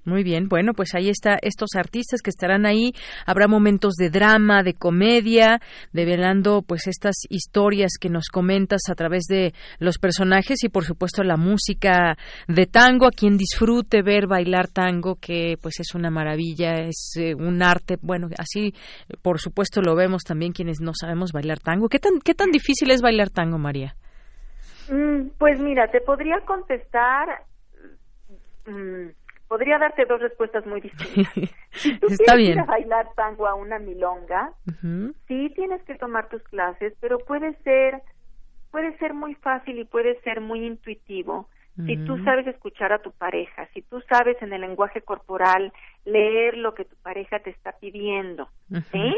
Muy 0.08 0.24
bien, 0.24 0.48
bueno, 0.48 0.72
pues 0.74 0.96
ahí 0.96 1.10
está 1.10 1.38
estos 1.42 1.72
artistas 1.76 2.22
que 2.22 2.30
estarán 2.30 2.66
ahí. 2.66 2.94
Habrá 3.26 3.50
momentos 3.50 3.96
de 3.96 4.10
drama, 4.10 4.64
de 4.64 4.74
comedia, 4.74 5.60
develando 5.92 6.62
pues 6.62 6.88
estas 6.88 7.16
historias 7.30 7.98
que 8.00 8.08
nos 8.08 8.30
comentas 8.30 8.84
a 8.90 8.96
través 8.96 9.26
de 9.26 9.54
los 9.80 9.98
personajes 9.98 10.64
y 10.64 10.70
por 10.70 10.86
supuesto 10.86 11.24
la 11.24 11.36
música 11.36 12.16
de 12.48 12.68
tango. 12.68 13.08
A 13.08 13.12
quien 13.12 13.36
disfrute 13.36 14.02
ver 14.02 14.28
bailar 14.28 14.70
tango, 14.70 15.16
que 15.16 15.58
pues 15.62 15.82
es 15.82 15.94
una 15.94 16.10
maravilla, 16.10 16.76
es 16.76 17.12
eh, 17.18 17.36
un 17.36 17.62
arte. 17.62 17.98
Bueno, 18.02 18.30
así 18.38 18.74
por 19.22 19.42
supuesto 19.42 19.82
lo 19.82 19.94
vemos 19.94 20.24
también 20.24 20.54
quienes 20.54 20.80
no 20.80 20.94
sabemos 20.98 21.34
bailar 21.34 21.60
tango. 21.60 21.90
¿Qué 21.90 22.00
tan 22.00 22.22
qué 22.24 22.34
tan 22.34 22.52
difícil 22.52 22.92
es 22.92 23.02
bailar 23.02 23.30
tango, 23.30 23.58
María? 23.58 23.98
Mm, 24.90 25.32
pues 25.38 25.60
mira, 25.60 25.92
te 25.92 26.00
podría 26.00 26.40
contestar. 26.46 27.44
Mm, 28.68 29.10
podría 29.48 29.78
darte 29.78 30.06
dos 30.06 30.22
respuestas 30.22 30.66
muy 30.66 30.82
distintas. 30.82 31.34
Si 31.72 31.96
tú 32.00 32.08
Está 32.08 32.34
quieres 32.34 32.38
bien. 32.38 32.54
Ir 32.54 32.60
a 32.62 32.66
bailar 32.66 33.08
tango 33.16 33.46
a 33.46 33.54
una 33.54 33.78
milonga, 33.78 34.52
sí 35.28 35.52
tienes 35.56 35.84
que 35.84 35.94
tomar 35.94 36.28
tus 36.28 36.42
clases, 36.44 36.94
pero 37.00 37.20
puede 37.20 37.54
ser 37.64 38.02
puede 38.72 38.98
ser 38.98 39.14
muy 39.14 39.36
fácil 39.36 39.78
y 39.78 39.86
puede 39.86 40.20
ser 40.22 40.42
muy 40.42 40.66
intuitivo 40.66 41.48
si 41.86 41.96
tú 42.06 42.18
sabes 42.24 42.48
escuchar 42.48 42.92
a 42.92 43.00
tu 43.00 43.12
pareja, 43.12 43.68
si 43.74 43.84
tú 43.84 44.02
sabes 44.10 44.42
en 44.42 44.52
el 44.52 44.62
lenguaje 44.62 45.02
corporal 45.02 45.72
leer 46.06 46.58
lo 46.58 46.74
que 46.74 46.86
tu 46.86 46.96
pareja 47.04 47.40
te 47.40 47.52
está 47.52 47.74
pidiendo, 47.74 48.50
¿sí? 48.92 49.16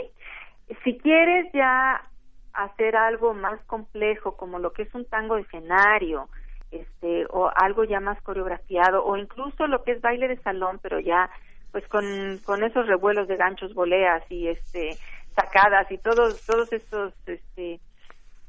Si 0.84 0.98
quieres 0.98 1.50
ya 1.54 2.04
hacer 2.52 2.98
algo 2.98 3.34
más 3.34 3.62
complejo 3.62 4.36
como 4.36 4.60
lo 4.60 4.74
que 4.74 4.82
es 4.82 4.94
un 4.94 5.06
tango 5.06 5.36
de 5.36 5.44
escenario, 5.44 6.28
este 6.72 7.26
o 7.30 7.50
algo 7.56 7.84
ya 7.84 8.00
más 8.00 8.22
coreografiado 8.22 9.04
o 9.04 9.18
incluso 9.18 9.68
lo 9.68 9.84
que 9.84 9.94
es 9.94 10.02
baile 10.02 10.28
de 10.28 10.38
salón 10.38 10.80
pero 10.82 11.00
ya 11.00 11.30
pues 11.72 11.88
con, 11.88 12.40
con 12.46 12.64
esos 12.64 12.88
revuelos 12.88 13.28
de 13.28 13.38
ganchos 13.38 13.74
boleas 13.74 14.24
y 14.30 14.48
este 14.48 14.98
sacadas 15.36 15.92
y 15.92 15.98
todos 15.98 16.42
todos 16.46 16.72
estos 16.74 17.14
este 17.26 17.80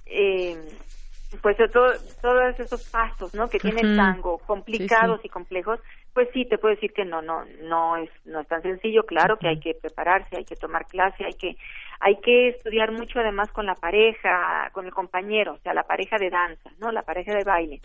eh, 0.06 0.56
pues 1.42 1.56
todo, 1.72 1.92
todos 2.20 2.58
esos 2.58 2.88
pasos 2.90 3.34
no 3.34 3.48
que 3.48 3.58
tiene 3.58 3.80
el 3.82 3.96
tango 3.96 4.38
complicados 4.38 5.20
y 5.24 5.28
complejos 5.28 5.80
pues 6.12 6.28
sí 6.32 6.44
te 6.44 6.58
puedo 6.58 6.74
decir 6.74 6.92
que 6.92 7.04
no 7.04 7.22
no 7.22 7.44
no 7.62 7.96
es 7.96 8.10
no 8.24 8.40
es 8.40 8.48
tan 8.48 8.62
sencillo. 8.62 9.04
Claro 9.04 9.38
que 9.38 9.48
hay 9.48 9.60
que 9.60 9.74
prepararse 9.74 10.36
hay 10.36 10.44
que 10.44 10.56
tomar 10.56 10.86
clase 10.86 11.24
hay 11.24 11.34
que 11.34 11.56
hay 12.00 12.16
que 12.16 12.48
estudiar 12.48 12.92
mucho 12.92 13.20
además 13.20 13.50
con 13.52 13.66
la 13.66 13.74
pareja 13.74 14.70
con 14.72 14.86
el 14.86 14.92
compañero 14.92 15.54
o 15.54 15.58
sea 15.58 15.74
la 15.74 15.84
pareja 15.84 16.18
de 16.18 16.30
danza 16.30 16.70
no 16.78 16.90
la 16.92 17.02
pareja 17.02 17.34
de 17.34 17.44
baile. 17.44 17.80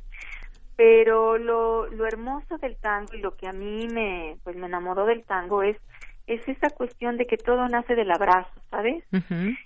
Pero 0.77 1.37
lo, 1.37 1.87
lo 1.87 2.05
hermoso 2.05 2.57
del 2.57 2.75
tango 2.75 3.13
y 3.13 3.21
lo 3.21 3.35
que 3.35 3.47
a 3.47 3.53
mí 3.53 3.87
me 3.87 4.37
pues 4.43 4.55
me 4.55 4.67
enamoró 4.67 5.05
del 5.05 5.23
tango 5.23 5.63
es 5.63 5.77
es 6.27 6.41
esa 6.47 6.71
cuestión 6.71 7.17
de 7.17 7.27
que 7.27 7.37
todo 7.37 7.67
nace 7.67 7.95
del 7.95 8.11
abrazo 8.11 8.49
sabes 8.71 9.03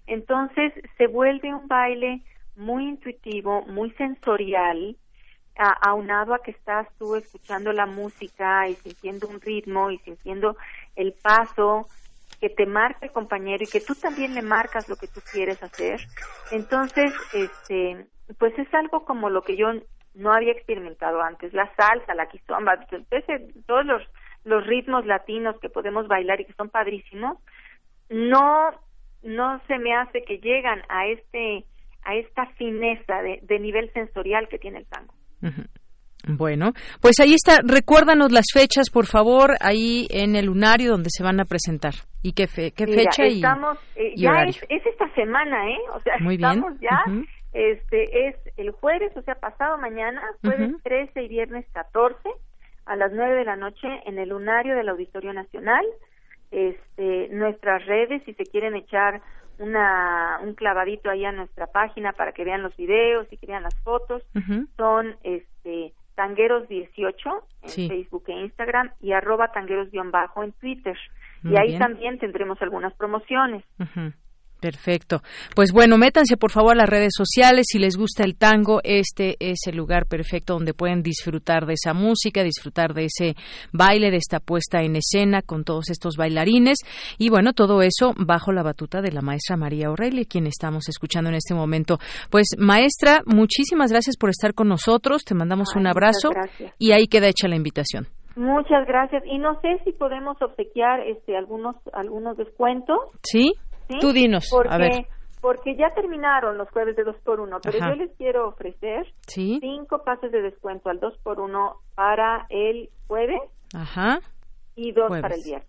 entonces 0.07 0.73
se 0.97 1.07
vuelve 1.07 1.53
un 1.53 1.67
baile 1.67 2.21
muy 2.57 2.83
intuitivo 2.89 3.61
muy 3.65 3.91
sensorial 3.91 4.97
aunado 5.63 6.33
a 6.33 6.41
que 6.41 6.51
estás 6.51 6.87
tú 6.97 7.15
escuchando 7.15 7.71
la 7.73 7.85
música 7.85 8.67
y 8.67 8.75
sintiendo 8.75 9.27
un 9.27 9.41
ritmo 9.41 9.91
y 9.91 9.97
sintiendo 9.99 10.55
el 10.95 11.13
paso 11.13 11.87
que 12.39 12.49
te 12.49 12.65
marca 12.65 13.05
el 13.05 13.11
compañero 13.11 13.63
y 13.63 13.67
que 13.67 13.81
tú 13.81 13.95
también 13.95 14.33
le 14.33 14.41
marcas 14.41 14.87
lo 14.87 14.95
que 14.95 15.07
tú 15.07 15.19
quieres 15.31 15.61
hacer. 15.61 15.99
Entonces, 16.51 17.13
este, 17.33 18.05
pues 18.37 18.57
es 18.57 18.73
algo 18.73 19.03
como 19.03 19.29
lo 19.29 19.41
que 19.41 19.57
yo 19.57 19.67
no 20.13 20.33
había 20.33 20.53
experimentado 20.53 21.21
antes, 21.21 21.53
la 21.53 21.73
salsa, 21.75 22.15
la 22.15 22.27
quizomba, 22.27 22.79
todos 23.65 23.85
los, 23.85 24.01
los 24.43 24.65
ritmos 24.65 25.05
latinos 25.05 25.59
que 25.59 25.69
podemos 25.69 26.07
bailar 26.07 26.39
y 26.39 26.45
que 26.45 26.53
son 26.53 26.69
padrísimos, 26.69 27.37
no 28.09 28.71
no 29.21 29.61
se 29.67 29.77
me 29.77 29.93
hace 29.95 30.23
que 30.23 30.37
llegan 30.37 30.81
a 30.87 31.07
este 31.07 31.65
a 32.03 32.15
esta 32.15 32.45
fineza 32.53 33.21
de, 33.21 33.59
nivel 33.59 33.91
sensorial 33.91 34.47
que 34.47 34.57
tiene 34.57 34.79
el 34.79 34.85
tango. 34.85 35.13
Bueno, 36.27 36.73
pues 37.01 37.19
ahí 37.19 37.33
está. 37.33 37.59
Recuérdanos 37.63 38.31
las 38.31 38.47
fechas, 38.53 38.89
por 38.89 39.05
favor, 39.05 39.55
ahí 39.61 40.07
en 40.09 40.35
el 40.35 40.47
lunario 40.47 40.91
donde 40.91 41.09
se 41.09 41.23
van 41.23 41.39
a 41.39 41.45
presentar. 41.45 41.93
¿Y 42.21 42.33
qué, 42.33 42.47
qué 42.47 42.85
fecha 42.85 43.23
estamos, 43.23 43.77
eh, 43.95 44.13
ya 44.17 44.43
es, 44.43 44.59
esta 44.69 45.09
semana, 45.15 45.69
¿eh? 45.69 45.79
O 45.93 45.99
sea, 46.01 46.15
estamos 46.15 46.73
ya. 46.81 47.03
Este 47.53 48.27
es 48.27 48.35
el 48.57 48.71
jueves, 48.71 49.15
o 49.15 49.21
sea, 49.21 49.35
pasado 49.35 49.77
mañana, 49.77 50.21
jueves 50.41 50.71
13 50.83 51.23
y 51.23 51.27
viernes 51.29 51.65
14 51.71 52.17
a 52.85 52.95
las 52.95 53.11
9 53.11 53.35
de 53.37 53.45
la 53.45 53.55
noche 53.55 53.87
en 54.05 54.19
el 54.19 54.29
lunario 54.29 54.75
del 54.75 54.89
Auditorio 54.89 55.33
Nacional. 55.33 55.85
Este, 56.51 57.29
nuestras 57.29 57.85
redes, 57.85 58.21
si 58.25 58.33
se 58.33 58.43
quieren 58.43 58.75
echar 58.75 59.21
una, 59.59 60.39
un 60.41 60.53
clavadito 60.55 61.09
ahí 61.09 61.25
a 61.25 61.31
nuestra 61.31 61.67
página 61.67 62.13
para 62.13 62.31
que 62.31 62.43
vean 62.43 62.63
los 62.63 62.75
videos 62.75 63.27
y 63.31 63.37
que 63.37 63.45
vean 63.45 63.63
las 63.63 63.75
fotos, 63.83 64.23
son 64.77 65.15
este 65.23 65.93
tangueros18 66.15 67.43
en 67.61 67.87
Facebook 67.87 68.23
e 68.27 68.41
Instagram 68.41 68.91
y 68.99 69.13
arroba 69.13 69.51
tangueros-bajo 69.53 70.43
en 70.43 70.51
Twitter. 70.53 70.97
y 71.43 71.55
ahí 71.57 71.77
también 71.77 72.19
tendremos 72.19 72.61
algunas 72.61 72.93
promociones. 72.93 73.63
Perfecto. 74.59 75.21
Pues 75.55 75.71
bueno, 75.71 75.97
métanse 75.97 76.35
por 76.35 76.51
favor 76.51 76.73
a 76.73 76.79
las 76.79 76.89
redes 76.89 77.13
sociales. 77.15 77.67
Si 77.69 77.79
les 77.79 77.95
gusta 77.95 78.23
el 78.23 78.35
tango, 78.35 78.81
este 78.83 79.37
es 79.39 79.67
el 79.67 79.77
lugar 79.77 80.05
perfecto 80.05 80.53
donde 80.53 80.73
pueden 80.73 81.01
disfrutar 81.01 81.65
de 81.65 81.73
esa 81.73 81.93
música, 81.93 82.43
disfrutar 82.43 82.93
de 82.93 83.05
ese 83.05 83.35
baile, 83.71 84.11
de 84.11 84.17
esta 84.17 84.39
puesta 84.39 84.81
en 84.81 84.97
escena 84.97 85.41
con 85.41 85.63
todos 85.63 85.89
estos 85.89 86.17
bailarines. 86.17 86.79
Y 87.17 87.29
bueno, 87.29 87.53
todo 87.53 87.81
eso 87.81 88.13
bajo 88.17 88.51
la 88.51 88.63
batuta 88.63 89.01
de 89.01 89.11
la 89.11 89.21
maestra 89.21 89.55
María 89.55 89.87
Aurelia, 89.87 90.25
quien 90.29 90.45
estamos 90.45 90.89
escuchando 90.89 91.29
en 91.29 91.35
este 91.35 91.53
momento. 91.53 91.99
Pues 92.29 92.49
maestra, 92.57 93.21
muchísimas 93.25 93.91
gracias 93.91 94.17
por 94.17 94.29
estar 94.29 94.53
con 94.53 94.67
nosotros. 94.67 95.23
Te 95.23 95.35
mandamos 95.35 95.75
un 95.75 95.87
abrazo 95.87 96.31
y 96.77 96.91
ahí 96.91 97.07
queda 97.07 97.27
hecha 97.27 97.47
la 97.47 97.55
invitación. 97.55 98.07
Muchas 98.35 98.87
gracias. 98.87 99.23
Y 99.25 99.37
no 99.37 99.59
sé 99.61 99.81
si 99.83 99.91
podemos 99.91 100.41
obsequiar 100.41 101.01
este 101.01 101.35
algunos 101.35 101.75
algunos 101.93 102.37
descuentos. 102.37 102.97
Sí. 103.21 103.53
Tú 103.99 104.13
dinos, 104.13 104.47
porque, 104.51 104.73
a 104.73 104.77
ver. 104.77 105.07
Porque 105.41 105.75
ya 105.75 105.89
terminaron 105.95 106.57
los 106.57 106.69
jueves 106.69 106.95
de 106.95 107.03
2 107.03 107.15
por 107.23 107.39
1 107.39 107.59
pero 107.63 107.79
yo 107.79 107.95
les 107.95 108.11
quiero 108.17 108.49
ofrecer 108.49 109.07
cinco 109.25 110.03
pases 110.03 110.31
de 110.31 110.41
descuento 110.41 110.89
al 110.89 110.99
2 110.99 111.17
por 111.23 111.39
1 111.39 111.75
para 111.95 112.45
el 112.49 112.89
jueves 113.07 113.39
Ajá. 113.73 114.19
y 114.75 114.91
dos 114.91 115.09
para 115.09 115.35
el 115.35 115.41
viernes. 115.43 115.67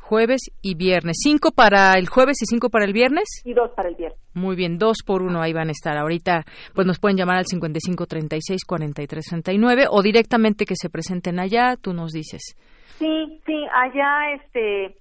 Jueves 0.00 0.40
y 0.62 0.74
viernes. 0.76 1.16
¿Cinco 1.22 1.50
para 1.52 1.94
el 1.98 2.08
jueves 2.08 2.40
y 2.42 2.46
cinco 2.46 2.70
para 2.70 2.84
el 2.84 2.92
viernes? 2.92 3.24
Y 3.44 3.52
dos 3.54 3.70
para 3.74 3.88
el 3.88 3.96
viernes. 3.96 4.18
Muy 4.34 4.54
bien, 4.56 4.78
dos 4.78 4.98
por 5.04 5.22
uno 5.22 5.42
ahí 5.42 5.52
van 5.52 5.68
a 5.68 5.72
estar. 5.72 5.96
Ahorita 5.98 6.44
pues 6.74 6.86
nos 6.86 6.98
pueden 7.00 7.16
llamar 7.16 7.38
al 7.38 7.44
5536-4339 7.46 9.88
o 9.90 10.02
directamente 10.02 10.64
que 10.64 10.76
se 10.76 10.90
presenten 10.90 11.40
allá, 11.40 11.74
tú 11.80 11.92
nos 11.92 12.12
dices. 12.12 12.54
Sí, 12.98 13.40
sí, 13.44 13.66
allá 13.74 14.32
este 14.34 14.96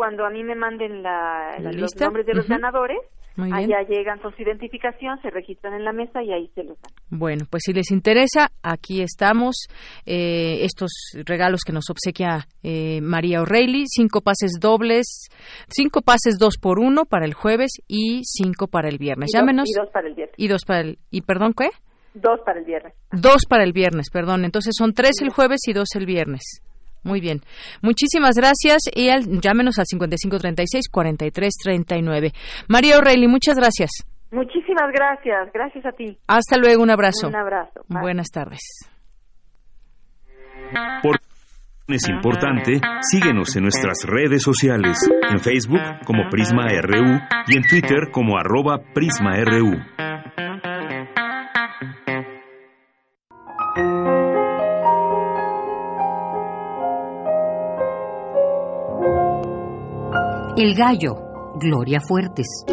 cuando 0.00 0.24
a 0.24 0.30
mí 0.30 0.42
me 0.42 0.54
manden 0.54 1.02
la, 1.02 1.58
los 1.58 1.94
nombres 2.00 2.24
de 2.24 2.32
los 2.32 2.48
ganadores, 2.48 3.00
allá 3.36 3.82
llegan 3.86 4.18
con 4.18 4.34
su 4.34 4.40
identificación, 4.40 5.20
se 5.20 5.28
registran 5.28 5.74
en 5.74 5.84
la 5.84 5.92
mesa 5.92 6.22
y 6.22 6.32
ahí 6.32 6.50
se 6.54 6.64
los 6.64 6.80
dan. 6.80 6.90
Bueno, 7.10 7.44
pues 7.50 7.64
si 7.66 7.74
les 7.74 7.90
interesa, 7.90 8.48
aquí 8.62 9.02
estamos. 9.02 9.66
Eh, 10.06 10.64
estos 10.64 10.90
regalos 11.26 11.60
que 11.66 11.74
nos 11.74 11.90
obsequia 11.90 12.46
eh, 12.62 13.02
María 13.02 13.42
O'Reilly, 13.42 13.84
cinco 13.88 14.22
pases 14.22 14.52
dobles, 14.58 15.28
cinco 15.68 16.00
pases 16.00 16.38
dos 16.38 16.56
por 16.56 16.78
uno 16.78 17.04
para 17.04 17.26
el 17.26 17.34
jueves 17.34 17.72
y 17.86 18.22
cinco 18.24 18.68
para 18.68 18.88
el 18.88 18.96
viernes. 18.96 19.28
Y 19.34 19.36
Llámenos. 19.36 19.64
Dos, 19.64 19.76
y 19.76 19.80
dos 19.80 19.90
para 19.92 20.08
el 20.08 20.14
viernes. 20.14 20.34
Y 20.38 20.48
dos 20.48 20.64
para 20.64 20.80
el... 20.80 20.98
¿Y 21.10 21.20
perdón 21.20 21.52
qué? 21.52 21.68
Dos 22.14 22.40
para 22.46 22.58
el 22.58 22.64
viernes. 22.64 22.94
Dos 23.12 23.42
para 23.46 23.64
el 23.64 23.74
viernes, 23.74 24.08
perdón. 24.10 24.46
Entonces 24.46 24.72
son 24.78 24.94
tres 24.94 25.20
el 25.20 25.28
jueves 25.28 25.60
y 25.68 25.74
dos 25.74 25.88
el 25.94 26.06
viernes. 26.06 26.62
Muy 27.02 27.20
bien. 27.20 27.40
Muchísimas 27.82 28.36
gracias 28.36 28.82
y 28.94 29.08
llámenos 29.40 29.78
al 29.78 29.86
5536-4339. 29.86 32.32
María 32.68 32.98
O'Reilly, 32.98 33.26
muchas 33.28 33.56
gracias. 33.56 33.90
Muchísimas 34.30 34.92
gracias. 34.92 35.50
Gracias 35.52 35.86
a 35.86 35.92
ti. 35.92 36.18
Hasta 36.26 36.56
luego. 36.56 36.82
Un 36.82 36.90
abrazo. 36.90 37.28
Un 37.28 37.36
abrazo. 37.36 37.84
Buenas 37.88 38.28
tardes. 38.28 38.60
Por 41.02 41.18
es 41.94 42.08
importante, 42.08 42.80
síguenos 43.00 43.56
en 43.56 43.64
nuestras 43.64 44.04
redes 44.06 44.42
sociales, 44.42 44.96
en 45.28 45.40
Facebook 45.40 45.80
como 46.06 46.28
Prisma 46.30 46.68
RU 46.80 47.18
y 47.48 47.56
en 47.56 47.64
Twitter 47.64 48.10
como 48.12 48.38
arroba 48.38 48.78
PrismaRU. 48.94 49.76
El 60.62 60.74
gallo, 60.74 61.54
Gloria 61.54 62.02
Fuertes. 62.02 62.66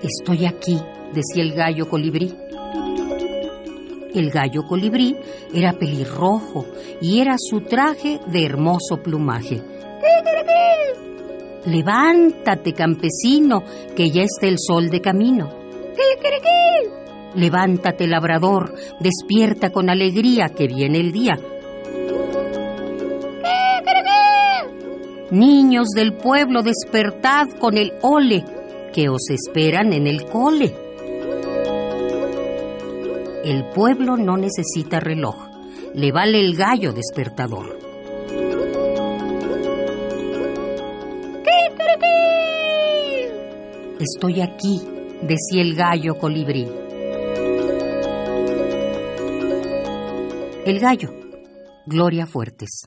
Estoy 0.00 0.46
aquí, 0.46 0.78
decía 1.12 1.42
el 1.42 1.52
gallo 1.54 1.88
colibrí. 1.88 2.32
El 4.14 4.30
gallo 4.30 4.62
colibrí 4.68 5.16
era 5.52 5.72
pelirrojo 5.72 6.64
y 7.00 7.18
era 7.18 7.34
su 7.36 7.62
traje 7.62 8.20
de 8.28 8.44
hermoso 8.44 9.02
plumaje. 9.02 9.60
Levántate, 11.66 12.72
campesino, 12.72 13.64
que 13.96 14.12
ya 14.12 14.22
está 14.22 14.46
el 14.46 14.60
sol 14.60 14.90
de 14.90 15.00
camino. 15.00 15.50
Levántate, 17.34 18.06
labrador, 18.06 18.74
despierta 18.98 19.70
con 19.70 19.88
alegría 19.88 20.48
que 20.48 20.66
viene 20.66 20.98
el 20.98 21.12
día. 21.12 21.38
Niños 25.30 25.90
del 25.94 26.14
pueblo, 26.14 26.62
despertad 26.62 27.46
con 27.60 27.78
el 27.78 27.92
ole 28.02 28.44
que 28.92 29.08
os 29.08 29.30
esperan 29.30 29.92
en 29.92 30.08
el 30.08 30.24
cole. 30.24 30.74
El 33.44 33.64
pueblo 33.74 34.16
no 34.16 34.36
necesita 34.36 34.98
reloj, 34.98 35.36
le 35.94 36.10
vale 36.10 36.40
el 36.40 36.56
gallo 36.56 36.92
despertador. 36.92 37.78
Estoy 44.00 44.40
aquí, 44.40 44.80
decía 45.22 45.62
el 45.62 45.74
gallo 45.74 46.18
colibrí. 46.18 46.79
El 50.66 50.78
gallo, 50.78 51.08
Gloria 51.86 52.26
Fuertes. 52.26 52.82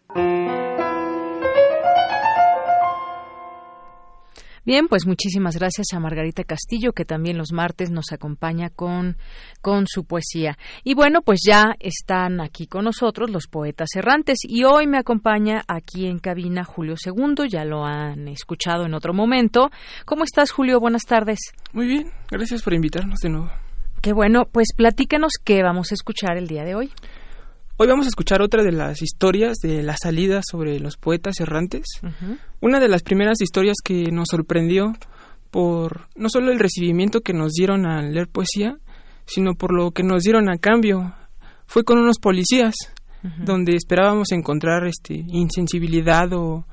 Bien, 4.64 4.88
pues 4.88 5.08
muchísimas 5.08 5.58
gracias 5.58 5.88
a 5.92 6.00
Margarita 6.00 6.44
Castillo, 6.44 6.94
que 6.94 7.04
también 7.04 7.36
los 7.36 7.52
martes 7.52 7.90
nos 7.90 8.12
acompaña 8.12 8.70
con, 8.70 9.18
con 9.62 9.88
su 9.88 10.06
poesía. 10.06 10.56
Y 10.84 10.94
bueno, 10.94 11.22
pues 11.24 11.42
ya 11.46 11.74
están 11.80 12.42
aquí 12.42 12.68
con 12.68 12.86
nosotros 12.86 13.32
los 13.32 13.48
poetas 13.48 13.90
errantes 13.96 14.38
y 14.44 14.66
hoy 14.66 14.86
me 14.86 15.00
acompaña 15.00 15.64
aquí 15.68 16.06
en 16.06 16.20
cabina 16.20 16.64
Julio 16.64 16.94
II, 17.04 17.50
ya 17.50 17.66
lo 17.66 17.86
han 17.86 18.28
escuchado 18.28 18.86
en 18.86 18.94
otro 18.94 19.16
momento. 19.16 19.72
¿Cómo 20.06 20.26
estás, 20.26 20.52
Julio? 20.52 20.80
Buenas 20.80 21.06
tardes. 21.06 21.40
Muy 21.74 21.88
bien, 21.88 22.12
gracias 22.30 22.62
por 22.62 22.76
invitarnos 22.76 23.20
de 23.20 23.30
nuevo. 23.30 23.50
Qué 24.00 24.14
bueno, 24.14 24.44
pues 24.52 24.68
platícanos 24.78 25.34
qué 25.44 25.64
vamos 25.64 25.92
a 25.92 25.96
escuchar 25.96 26.38
el 26.38 26.48
día 26.48 26.64
de 26.64 26.76
hoy. 26.76 26.92
Hoy 27.84 27.90
vamos 27.90 28.06
a 28.06 28.10
escuchar 28.16 28.42
otra 28.42 28.64
de 28.64 28.72
las 28.72 29.02
historias 29.02 29.58
de 29.58 29.84
la 29.84 29.98
salida 30.02 30.40
sobre 30.50 30.80
los 30.80 30.96
poetas 30.96 31.42
errantes. 31.42 31.84
Una 32.62 32.80
de 32.80 32.88
las 32.88 33.04
primeras 33.04 33.42
historias 33.42 33.76
que 33.84 34.10
nos 34.10 34.30
sorprendió 34.32 34.94
por 35.52 36.08
no 36.16 36.30
solo 36.30 36.54
el 36.54 36.60
recibimiento 36.60 37.20
que 37.20 37.34
nos 37.34 37.52
dieron 37.52 37.86
al 37.86 38.14
leer 38.14 38.30
poesía, 38.30 38.78
sino 39.26 39.56
por 39.56 39.74
lo 39.74 39.92
que 39.92 40.02
nos 40.02 40.24
dieron 40.24 40.50
a 40.50 40.60
cambio. 40.60 41.14
Fue 41.66 41.84
con 41.84 41.98
unos 41.98 42.20
policías, 42.20 42.74
donde 43.40 43.76
esperábamos 43.76 44.32
encontrar 44.32 44.88
este 44.88 45.16
insensibilidad 45.16 46.32
o, 46.32 46.66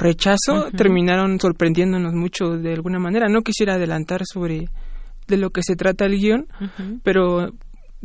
rechazo, 0.00 0.72
terminaron 0.76 1.38
sorprendiéndonos 1.38 2.14
mucho 2.14 2.56
de 2.58 2.72
alguna 2.72 2.98
manera. 2.98 3.28
No 3.28 3.42
quisiera 3.42 3.74
adelantar 3.74 4.22
sobre 4.24 4.70
de 5.28 5.36
lo 5.36 5.50
que 5.50 5.62
se 5.62 5.76
trata 5.76 6.04
el 6.04 6.18
guion, 6.18 6.48
pero 7.04 7.52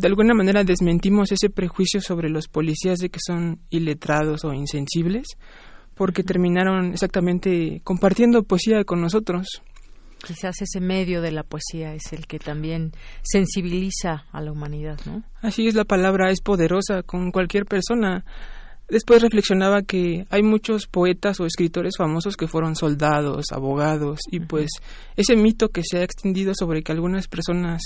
de 0.01 0.07
alguna 0.07 0.33
manera 0.33 0.63
desmentimos 0.63 1.31
ese 1.31 1.51
prejuicio 1.51 2.01
sobre 2.01 2.27
los 2.27 2.47
policías 2.47 2.97
de 2.97 3.09
que 3.09 3.19
son 3.23 3.59
iletrados 3.69 4.43
o 4.43 4.51
insensibles, 4.51 5.27
porque 5.93 6.23
terminaron 6.23 6.93
exactamente 6.93 7.81
compartiendo 7.83 8.41
poesía 8.41 8.83
con 8.83 8.99
nosotros. 8.99 9.61
Quizás 10.25 10.59
ese 10.59 10.79
medio 10.79 11.21
de 11.21 11.31
la 11.31 11.43
poesía 11.43 11.93
es 11.93 12.13
el 12.13 12.25
que 12.25 12.39
también 12.39 12.93
sensibiliza 13.21 14.25
a 14.31 14.41
la 14.41 14.51
humanidad, 14.51 14.99
¿no? 15.05 15.23
Así 15.39 15.67
es, 15.67 15.75
la 15.75 15.85
palabra 15.85 16.31
es 16.31 16.41
poderosa 16.41 17.03
con 17.03 17.31
cualquier 17.31 17.65
persona. 17.65 18.25
Después 18.89 19.21
reflexionaba 19.21 19.83
que 19.83 20.25
hay 20.31 20.41
muchos 20.41 20.87
poetas 20.87 21.39
o 21.39 21.45
escritores 21.45 21.93
famosos 21.95 22.37
que 22.37 22.47
fueron 22.47 22.75
soldados, 22.75 23.45
abogados, 23.51 24.19
y 24.31 24.39
pues 24.39 24.69
ese 25.15 25.35
mito 25.35 25.69
que 25.69 25.83
se 25.83 25.99
ha 25.99 26.03
extendido 26.03 26.53
sobre 26.55 26.81
que 26.81 26.91
algunas 26.91 27.27
personas 27.27 27.81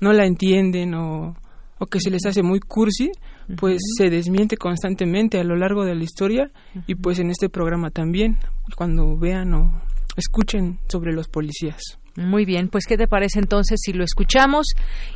no 0.00 0.12
la 0.12 0.26
entienden 0.26 0.94
o, 0.94 1.36
o 1.82 1.86
que 1.86 1.98
se 1.98 2.10
les 2.10 2.24
hace 2.26 2.44
muy 2.44 2.60
cursi, 2.60 3.10
pues 3.56 3.82
se 3.98 4.08
desmiente 4.08 4.56
constantemente 4.56 5.40
a 5.40 5.44
lo 5.44 5.56
largo 5.56 5.84
de 5.84 5.96
la 5.96 6.04
historia 6.04 6.52
y 6.86 6.94
pues 6.94 7.18
en 7.18 7.30
este 7.30 7.48
programa 7.48 7.90
también, 7.90 8.38
cuando 8.76 9.16
vean 9.18 9.52
o 9.52 9.82
escuchen 10.16 10.78
sobre 10.88 11.12
los 11.12 11.26
policías. 11.26 11.98
Muy 12.14 12.44
bien, 12.44 12.68
pues 12.68 12.84
¿qué 12.86 12.96
te 12.96 13.08
parece 13.08 13.40
entonces 13.40 13.80
si 13.82 13.92
lo 13.92 14.04
escuchamos 14.04 14.66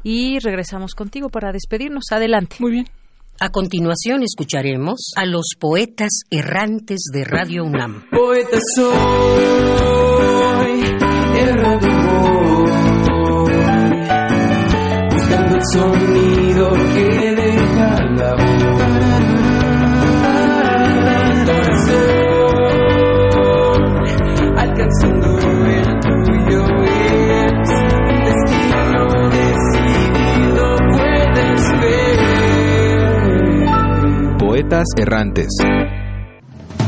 y 0.02 0.40
regresamos 0.40 0.94
contigo 0.94 1.28
para 1.28 1.52
despedirnos? 1.52 2.06
Adelante. 2.10 2.56
Muy 2.58 2.72
bien. 2.72 2.86
A 3.38 3.50
continuación 3.50 4.24
escucharemos 4.24 5.12
a 5.14 5.24
los 5.24 5.50
poetas 5.60 6.22
errantes 6.30 6.98
de 7.12 7.22
Radio 7.22 7.64
UNAM. 7.64 8.06
Poeta 8.10 8.58
soy, 8.74 8.86
errando 11.38 12.06
buscando 15.10 15.56
el 15.56 15.62
sonido 15.72 16.15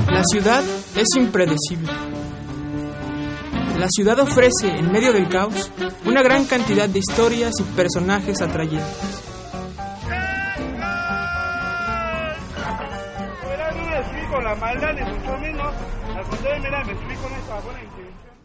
La 0.07 0.23
ciudad 0.25 0.65
es 0.97 1.07
impredecible. 1.19 1.93
La 3.79 3.89
ciudad 3.91 4.19
ofrece, 4.21 4.71
en 4.71 4.91
medio 4.91 5.13
del 5.13 5.29
caos, 5.29 5.71
una 6.07 6.23
gran 6.23 6.47
cantidad 6.47 6.89
de 6.89 6.99
historias 6.99 7.53
y 7.61 7.65
personajes 7.77 8.41
atrayentes. 8.41 9.23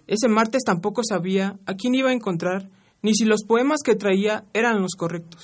Ese 0.06 0.28
martes 0.28 0.64
tampoco 0.66 1.02
sabía 1.08 1.58
a 1.66 1.76
quién 1.76 1.96
iba 1.96 2.10
a 2.10 2.14
encontrar, 2.14 2.70
ni 3.02 3.14
si 3.16 3.24
los 3.24 3.46
poemas 3.46 3.80
que 3.86 3.96
traía 3.96 4.44
eran 4.54 4.82
los 4.82 4.96
correctos. 4.98 5.44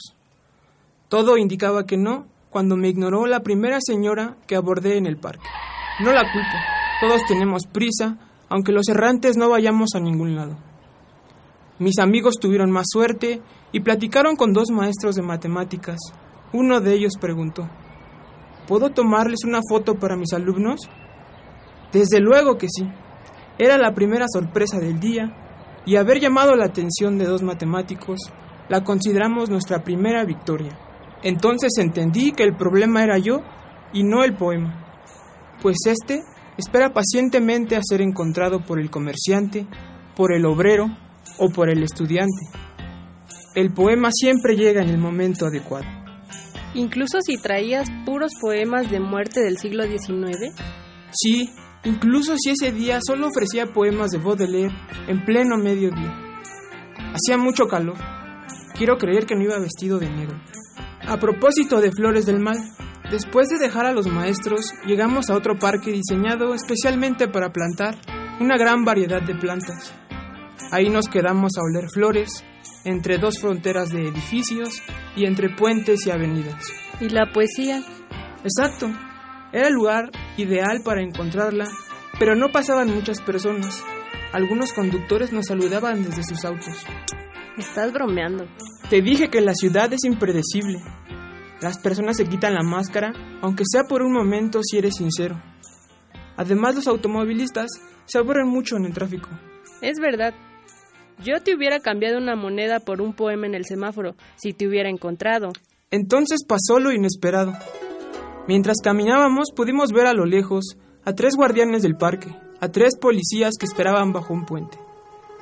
Todo 1.07 1.38
indicaba 1.38 1.85
que 1.85 1.95
no, 1.95 2.27
cuando 2.49 2.76
me 2.76 2.89
ignoró 2.89 3.26
la 3.26 3.41
primera 3.41 3.80
señora 3.81 4.38
que 4.47 4.55
abordé 4.55 4.97
en 4.97 5.05
el 5.05 5.17
parque. 5.17 5.47
No 5.99 6.11
la 6.11 6.31
culpo, 6.31 6.57
todos 7.01 7.21
tenemos 7.27 7.67
prisa, 7.67 8.17
aunque 8.49 8.71
los 8.71 8.88
errantes 8.89 9.38
no 9.38 9.49
vayamos 9.49 9.89
a 9.95 9.99
ningún 9.99 10.35
lado. 10.35 10.57
Mis 11.77 11.99
amigos 11.99 12.35
tuvieron 12.39 12.71
más 12.71 12.88
suerte 12.89 13.41
y 13.71 13.81
platicaron 13.81 14.35
con 14.35 14.53
dos 14.53 14.69
maestros 14.71 15.15
de 15.15 15.21
matemáticas. 15.21 15.97
Uno 16.51 16.81
de 16.81 16.93
ellos 16.93 17.13
preguntó, 17.19 17.69
¿Puedo 18.67 18.91
tomarles 18.91 19.45
una 19.45 19.61
foto 19.67 19.95
para 19.95 20.15
mis 20.15 20.34
alumnos? 20.34 20.81
Desde 21.91 22.19
luego 22.19 22.57
que 22.57 22.67
sí. 22.69 22.88
Era 23.57 23.77
la 23.77 23.93
primera 23.93 24.26
sorpresa 24.31 24.80
del 24.80 24.99
día 24.99 25.81
y 25.85 25.95
haber 25.95 26.19
llamado 26.19 26.55
la 26.55 26.65
atención 26.65 27.17
de 27.17 27.26
dos 27.26 27.41
matemáticos 27.41 28.19
la 28.67 28.84
consideramos 28.84 29.49
nuestra 29.49 29.84
primera 29.84 30.23
victoria. 30.23 30.77
Entonces 31.23 31.71
entendí 31.77 32.31
que 32.31 32.43
el 32.43 32.55
problema 32.55 33.03
era 33.03 33.17
yo 33.17 33.41
y 33.93 34.03
no 34.03 34.23
el 34.23 34.35
poema, 34.35 34.85
pues 35.61 35.77
este 35.85 36.23
espera 36.57 36.93
pacientemente 36.93 37.75
a 37.75 37.81
ser 37.81 38.01
encontrado 38.01 38.63
por 38.63 38.79
el 38.79 38.89
comerciante, 38.89 39.65
por 40.15 40.33
el 40.33 40.45
obrero 40.45 40.87
o 41.37 41.49
por 41.49 41.69
el 41.69 41.83
estudiante. 41.83 42.45
El 43.55 43.73
poema 43.73 44.09
siempre 44.11 44.55
llega 44.55 44.81
en 44.81 44.89
el 44.89 44.97
momento 44.97 45.47
adecuado. 45.47 45.85
Incluso 46.75 47.19
si 47.21 47.37
traías 47.37 47.89
puros 48.05 48.33
poemas 48.39 48.91
de 48.91 48.99
muerte 48.99 49.41
del 49.41 49.57
siglo 49.57 49.85
XIX. 49.85 50.53
Sí, 51.11 51.49
incluso 51.83 52.35
si 52.37 52.51
ese 52.51 52.71
día 52.71 52.99
solo 53.05 53.27
ofrecía 53.27 53.73
poemas 53.73 54.11
de 54.11 54.19
Baudelaire 54.19 54.75
en 55.07 55.25
pleno 55.25 55.57
mediodía. 55.57 56.15
Hacía 57.13 57.37
mucho 57.37 57.65
calor. 57.67 57.97
Quiero 58.77 58.97
creer 58.97 59.25
que 59.25 59.35
no 59.35 59.43
iba 59.43 59.57
vestido 59.57 59.97
de 59.97 60.09
negro. 60.09 60.39
A 61.07 61.17
propósito 61.17 61.81
de 61.81 61.91
Flores 61.91 62.26
del 62.26 62.39
Mal, 62.39 62.57
después 63.09 63.49
de 63.49 63.57
dejar 63.57 63.85
a 63.85 63.93
los 63.93 64.07
maestros, 64.07 64.73
llegamos 64.85 65.30
a 65.30 65.35
otro 65.35 65.57
parque 65.57 65.91
diseñado 65.91 66.53
especialmente 66.53 67.27
para 67.27 67.51
plantar 67.51 67.95
una 68.39 68.57
gran 68.57 68.85
variedad 68.85 69.21
de 69.21 69.35
plantas. 69.35 69.93
Ahí 70.71 70.89
nos 70.89 71.07
quedamos 71.07 71.53
a 71.57 71.61
oler 71.61 71.89
flores, 71.89 72.43
entre 72.85 73.17
dos 73.17 73.39
fronteras 73.39 73.89
de 73.89 74.07
edificios 74.07 74.81
y 75.15 75.26
entre 75.26 75.49
puentes 75.49 76.05
y 76.05 76.11
avenidas. 76.11 76.63
¿Y 76.99 77.09
la 77.09 77.31
poesía? 77.31 77.81
Exacto. 78.43 78.89
Era 79.51 79.67
el 79.67 79.73
lugar 79.73 80.11
ideal 80.38 80.81
para 80.84 81.01
encontrarla, 81.01 81.65
pero 82.19 82.35
no 82.35 82.49
pasaban 82.51 82.93
muchas 82.93 83.21
personas. 83.21 83.84
Algunos 84.31 84.73
conductores 84.73 85.34
nos 85.34 85.47
saludaban 85.47 86.03
desde 86.03 86.23
sus 86.23 86.45
autos. 86.45 86.85
Estás 87.57 87.91
bromeando. 87.91 88.45
Te 88.89 89.03
dije 89.03 89.29
que 89.29 89.39
la 89.39 89.53
ciudad 89.53 89.93
es 89.93 90.03
impredecible. 90.03 90.81
Las 91.61 91.77
personas 91.77 92.17
se 92.17 92.25
quitan 92.25 92.55
la 92.55 92.63
máscara, 92.63 93.13
aunque 93.39 93.63
sea 93.69 93.83
por 93.83 94.01
un 94.01 94.11
momento 94.11 94.61
si 94.63 94.79
eres 94.79 94.95
sincero. 94.95 95.39
Además, 96.37 96.73
los 96.73 96.87
automovilistas 96.87 97.69
se 98.05 98.17
aburren 98.17 98.47
mucho 98.47 98.77
en 98.77 98.85
el 98.85 98.93
tráfico. 98.93 99.29
Es 99.83 99.99
verdad. 99.99 100.33
Yo 101.23 101.43
te 101.43 101.55
hubiera 101.55 101.79
cambiado 101.79 102.17
una 102.17 102.35
moneda 102.35 102.79
por 102.79 102.99
un 102.99 103.13
poema 103.13 103.45
en 103.45 103.53
el 103.53 103.65
semáforo 103.65 104.15
si 104.37 104.53
te 104.53 104.67
hubiera 104.67 104.89
encontrado. 104.89 105.49
Entonces 105.91 106.39
pasó 106.47 106.79
lo 106.79 106.91
inesperado. 106.91 107.53
Mientras 108.47 108.77
caminábamos 108.83 109.51
pudimos 109.55 109.91
ver 109.91 110.07
a 110.07 110.13
lo 110.13 110.25
lejos 110.25 110.77
a 111.05 111.13
tres 111.13 111.35
guardianes 111.35 111.83
del 111.83 111.95
parque, 111.95 112.35
a 112.59 112.69
tres 112.69 112.97
policías 112.99 113.53
que 113.59 113.67
esperaban 113.67 114.13
bajo 114.13 114.33
un 114.33 114.45
puente. 114.45 114.79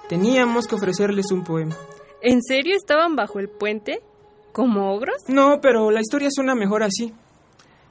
Teníamos 0.09 0.67
que 0.67 0.75
ofrecerles 0.75 1.31
un 1.31 1.45
poema. 1.45 1.75
¿En 2.22 2.41
serio 2.41 2.76
estaban 2.76 3.15
bajo 3.15 3.39
el 3.39 3.49
puente? 3.49 4.02
¿Como 4.52 4.91
ogros? 4.94 5.23
No, 5.27 5.60
pero 5.61 5.91
la 5.91 6.02
historia 6.02 6.30
suena 6.31 6.56
mejor 6.56 6.84
así. 6.84 7.14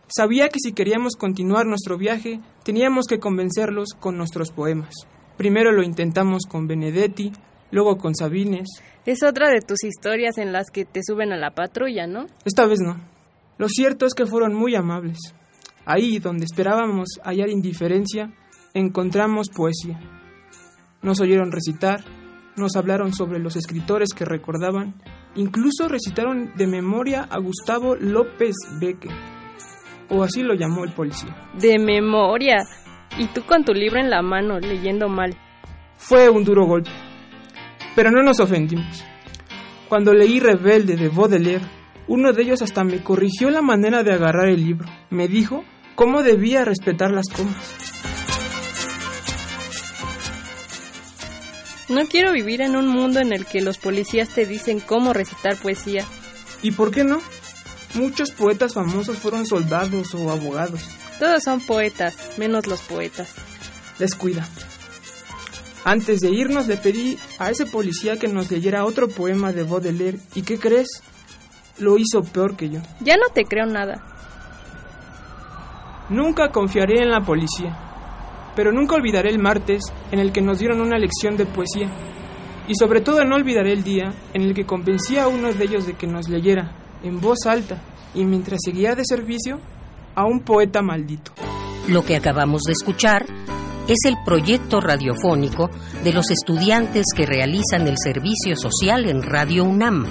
Sabía 0.08 0.48
que 0.48 0.60
si 0.60 0.72
queríamos 0.72 1.16
continuar 1.16 1.66
nuestro 1.66 1.98
viaje, 1.98 2.40
teníamos 2.64 3.06
que 3.06 3.18
convencerlos 3.18 3.90
con 3.98 4.16
nuestros 4.16 4.50
poemas. 4.50 4.94
Primero 5.36 5.72
lo 5.72 5.82
intentamos 5.82 6.44
con 6.48 6.66
Benedetti, 6.66 7.32
luego 7.70 7.98
con 7.98 8.14
Sabines. 8.14 8.68
Es 9.04 9.22
otra 9.22 9.50
de 9.50 9.60
tus 9.60 9.84
historias 9.84 10.38
en 10.38 10.52
las 10.52 10.70
que 10.70 10.84
te 10.84 11.00
suben 11.04 11.32
a 11.32 11.36
la 11.36 11.50
patrulla, 11.50 12.06
¿no? 12.06 12.26
Esta 12.44 12.66
vez 12.66 12.80
no. 12.80 12.96
Lo 13.58 13.68
cierto 13.68 14.06
es 14.06 14.14
que 14.14 14.26
fueron 14.26 14.54
muy 14.54 14.74
amables. 14.74 15.18
Ahí, 15.84 16.18
donde 16.18 16.44
esperábamos 16.44 17.20
hallar 17.22 17.48
indiferencia, 17.48 18.32
encontramos 18.74 19.48
poesía. 19.50 20.00
Nos 21.02 21.20
oyeron 21.20 21.52
recitar, 21.52 22.04
nos 22.56 22.76
hablaron 22.76 23.12
sobre 23.12 23.38
los 23.38 23.56
escritores 23.56 24.10
que 24.14 24.24
recordaban, 24.24 24.94
incluso 25.34 25.88
recitaron 25.88 26.52
de 26.56 26.66
memoria 26.66 27.22
a 27.22 27.38
Gustavo 27.38 27.96
López 27.96 28.54
Becker, 28.80 29.12
o 30.08 30.22
así 30.22 30.42
lo 30.42 30.54
llamó 30.54 30.84
el 30.84 30.92
policía. 30.92 31.34
De 31.58 31.78
memoria. 31.78 32.56
Y 33.18 33.26
tú 33.28 33.42
con 33.46 33.64
tu 33.64 33.72
libro 33.72 33.98
en 33.98 34.10
la 34.10 34.20
mano, 34.20 34.58
leyendo 34.58 35.08
mal. 35.08 35.34
Fue 35.96 36.28
un 36.28 36.44
duro 36.44 36.66
golpe, 36.66 36.90
pero 37.94 38.10
no 38.10 38.22
nos 38.22 38.40
ofendimos. 38.40 39.04
Cuando 39.88 40.12
leí 40.12 40.40
Rebelde 40.40 40.96
de 40.96 41.08
Baudelaire, 41.08 41.64
uno 42.08 42.32
de 42.32 42.42
ellos 42.42 42.62
hasta 42.62 42.84
me 42.84 43.02
corrigió 43.02 43.50
la 43.50 43.62
manera 43.62 44.02
de 44.02 44.12
agarrar 44.12 44.48
el 44.48 44.64
libro. 44.64 44.88
Me 45.10 45.28
dijo 45.28 45.64
cómo 45.94 46.22
debía 46.22 46.64
respetar 46.64 47.10
las 47.10 47.28
comas. 47.28 48.25
No 51.88 52.06
quiero 52.06 52.32
vivir 52.32 52.62
en 52.62 52.76
un 52.76 52.88
mundo 52.88 53.20
en 53.20 53.32
el 53.32 53.46
que 53.46 53.60
los 53.60 53.78
policías 53.78 54.28
te 54.30 54.44
dicen 54.44 54.80
cómo 54.80 55.12
recitar 55.12 55.56
poesía. 55.56 56.04
¿Y 56.62 56.72
por 56.72 56.90
qué 56.90 57.04
no? 57.04 57.20
Muchos 57.94 58.32
poetas 58.32 58.74
famosos 58.74 59.18
fueron 59.18 59.46
soldados 59.46 60.14
o 60.14 60.30
abogados. 60.30 60.82
Todos 61.18 61.44
son 61.44 61.60
poetas, 61.60 62.16
menos 62.38 62.66
los 62.66 62.82
poetas. 62.82 63.34
Descuida. 63.98 64.46
Antes 65.84 66.20
de 66.20 66.30
irnos 66.30 66.66
le 66.66 66.76
pedí 66.76 67.16
a 67.38 67.50
ese 67.50 67.64
policía 67.64 68.18
que 68.18 68.26
nos 68.26 68.50
leyera 68.50 68.84
otro 68.84 69.08
poema 69.08 69.52
de 69.52 69.62
Baudelaire. 69.62 70.18
¿Y 70.34 70.42
qué 70.42 70.58
crees? 70.58 71.02
Lo 71.78 71.96
hizo 71.96 72.22
peor 72.24 72.56
que 72.56 72.68
yo. 72.68 72.80
Ya 73.00 73.16
no 73.16 73.32
te 73.32 73.44
creo 73.44 73.66
nada. 73.66 74.02
Nunca 76.08 76.50
confiaré 76.50 77.02
en 77.02 77.10
la 77.10 77.20
policía, 77.20 77.85
pero 78.56 78.72
nunca 78.72 78.96
olvidaré 78.96 79.30
el 79.30 79.38
martes 79.38 79.82
en 80.10 80.18
el 80.18 80.32
que 80.32 80.40
nos 80.40 80.58
dieron 80.58 80.80
una 80.80 80.98
lección 80.98 81.36
de 81.36 81.46
poesía. 81.46 81.88
Y 82.66 82.74
sobre 82.74 83.02
todo 83.02 83.24
no 83.24 83.36
olvidaré 83.36 83.72
el 83.72 83.84
día 83.84 84.12
en 84.32 84.42
el 84.42 84.54
que 84.54 84.64
convencí 84.64 85.18
a 85.18 85.28
uno 85.28 85.52
de 85.52 85.64
ellos 85.64 85.86
de 85.86 85.92
que 85.92 86.06
nos 86.08 86.28
leyera, 86.28 86.72
en 87.04 87.20
voz 87.20 87.46
alta, 87.46 87.80
y 88.14 88.24
mientras 88.24 88.58
seguía 88.64 88.94
de 88.94 89.04
servicio, 89.04 89.60
a 90.16 90.24
un 90.24 90.40
poeta 90.40 90.82
maldito. 90.82 91.32
Lo 91.88 92.02
que 92.02 92.16
acabamos 92.16 92.62
de 92.62 92.72
escuchar 92.72 93.26
es 93.86 93.98
el 94.06 94.16
proyecto 94.24 94.80
radiofónico 94.80 95.70
de 96.02 96.12
los 96.12 96.30
estudiantes 96.30 97.04
que 97.14 97.26
realizan 97.26 97.86
el 97.86 97.96
servicio 98.02 98.56
social 98.56 99.08
en 99.08 99.22
Radio 99.22 99.64
UNAM, 99.64 100.06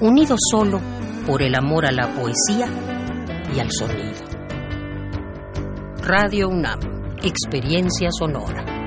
unidos 0.00 0.40
solo 0.50 0.80
por 1.26 1.42
el 1.42 1.54
amor 1.54 1.84
a 1.84 1.92
la 1.92 2.14
poesía 2.14 2.66
y 3.54 3.58
al 3.58 3.70
sonido. 3.70 4.20
Radio 6.02 6.48
UNAM, 6.48 6.99
experiencia 7.22 8.10
sonora. 8.12 8.79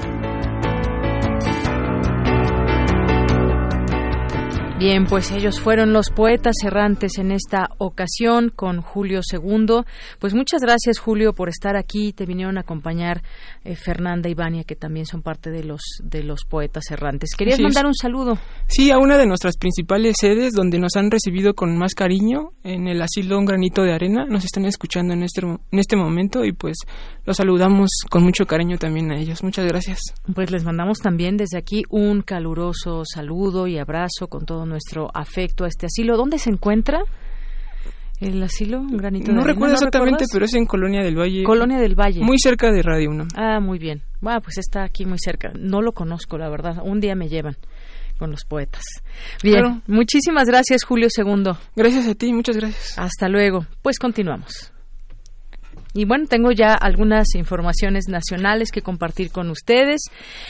Bien, 4.79 5.05
pues 5.05 5.31
ellos 5.31 5.59
fueron 5.59 5.93
los 5.93 6.09
poetas 6.09 6.55
errantes 6.65 7.19
en 7.19 7.31
esta 7.31 7.69
ocasión 7.77 8.49
con 8.49 8.81
Julio 8.81 9.21
II. 9.31 9.83
Pues 10.17 10.33
muchas 10.33 10.61
gracias 10.61 10.97
Julio 10.97 11.33
por 11.33 11.47
estar 11.47 11.75
aquí. 11.75 12.11
Te 12.11 12.25
vinieron 12.25 12.57
a 12.57 12.61
acompañar 12.61 13.21
eh, 13.63 13.75
Fernanda 13.75 14.29
y 14.29 14.33
Vania, 14.33 14.63
que 14.63 14.75
también 14.75 15.05
son 15.05 15.21
parte 15.21 15.51
de 15.51 15.63
los 15.63 15.81
de 16.03 16.23
los 16.23 16.45
poetas 16.45 16.89
errantes. 16.89 17.35
¿Querías 17.37 17.59
mandar 17.59 17.85
un 17.85 17.93
saludo? 17.93 18.39
Sí, 18.67 18.89
a 18.89 18.97
una 18.97 19.17
de 19.17 19.27
nuestras 19.27 19.57
principales 19.57 20.15
sedes 20.19 20.53
donde 20.53 20.79
nos 20.79 20.95
han 20.95 21.11
recibido 21.11 21.53
con 21.53 21.77
más 21.77 21.93
cariño, 21.93 22.49
en 22.63 22.87
el 22.87 22.99
asilo 23.03 23.37
Un 23.37 23.45
Granito 23.45 23.83
de 23.83 23.93
Arena. 23.93 24.25
Nos 24.25 24.43
están 24.43 24.65
escuchando 24.65 25.13
en 25.13 25.21
este, 25.21 25.41
en 25.41 25.79
este 25.79 25.95
momento 25.95 26.43
y 26.43 26.51
pues 26.51 26.77
los 27.25 27.37
saludamos 27.37 27.91
con 28.09 28.23
mucho 28.23 28.45
cariño 28.45 28.77
también 28.79 29.11
a 29.11 29.19
ellos. 29.19 29.43
Muchas 29.43 29.67
gracias. 29.67 29.99
Pues 30.33 30.49
les 30.49 30.63
mandamos 30.63 30.97
también 30.97 31.37
desde 31.37 31.59
aquí 31.59 31.83
un 31.89 32.23
caluroso 32.23 33.03
saludo 33.05 33.67
y 33.67 33.77
abrazo 33.77 34.27
con 34.27 34.45
todo 34.45 34.62
nuestro 34.65 35.09
afecto 35.13 35.65
a 35.65 35.67
este 35.67 35.85
asilo. 35.87 36.17
¿Dónde 36.17 36.37
se 36.39 36.49
encuentra? 36.49 37.01
¿El 38.19 38.41
asilo? 38.41 38.79
¿Un 38.79 38.95
granito 38.97 39.31
no 39.33 39.41
de 39.41 39.47
recuerdo 39.47 39.73
exactamente, 39.73 40.11
recuerdas? 40.23 40.29
pero 40.31 40.45
es 40.45 40.53
en 40.53 40.65
Colonia 40.65 41.03
del 41.03 41.17
Valle. 41.17 41.43
Colonia 41.43 41.79
del 41.79 41.95
Valle. 41.95 42.21
Muy 42.21 42.37
cerca 42.39 42.71
de 42.71 42.81
Radio 42.81 43.09
1. 43.09 43.27
Ah, 43.35 43.59
muy 43.59 43.79
bien. 43.79 44.01
Bueno, 44.21 44.39
pues 44.41 44.57
está 44.59 44.83
aquí 44.83 45.05
muy 45.05 45.17
cerca. 45.19 45.51
No 45.59 45.81
lo 45.81 45.91
conozco, 45.91 46.37
la 46.37 46.47
verdad. 46.49 46.77
Un 46.83 47.01
día 47.01 47.15
me 47.15 47.27
llevan 47.27 47.57
con 48.17 48.31
los 48.31 48.45
poetas. 48.45 48.83
Bien, 49.43 49.59
Claro. 49.59 49.81
muchísimas 49.87 50.47
gracias, 50.47 50.83
Julio 50.85 51.07
II. 51.15 51.51
Gracias 51.75 52.07
a 52.07 52.15
ti, 52.15 52.31
muchas 52.31 52.55
gracias. 52.55 52.97
Hasta 52.97 53.27
luego. 53.27 53.65
Pues 53.81 53.99
continuamos. 53.99 54.72
Y 55.93 56.05
bueno, 56.05 56.25
tengo 56.27 56.51
ya 56.51 56.73
algunas 56.73 57.35
informaciones 57.35 58.05
nacionales 58.07 58.71
que 58.71 58.81
compartir 58.81 59.31
con 59.31 59.49
ustedes. 59.49 60.01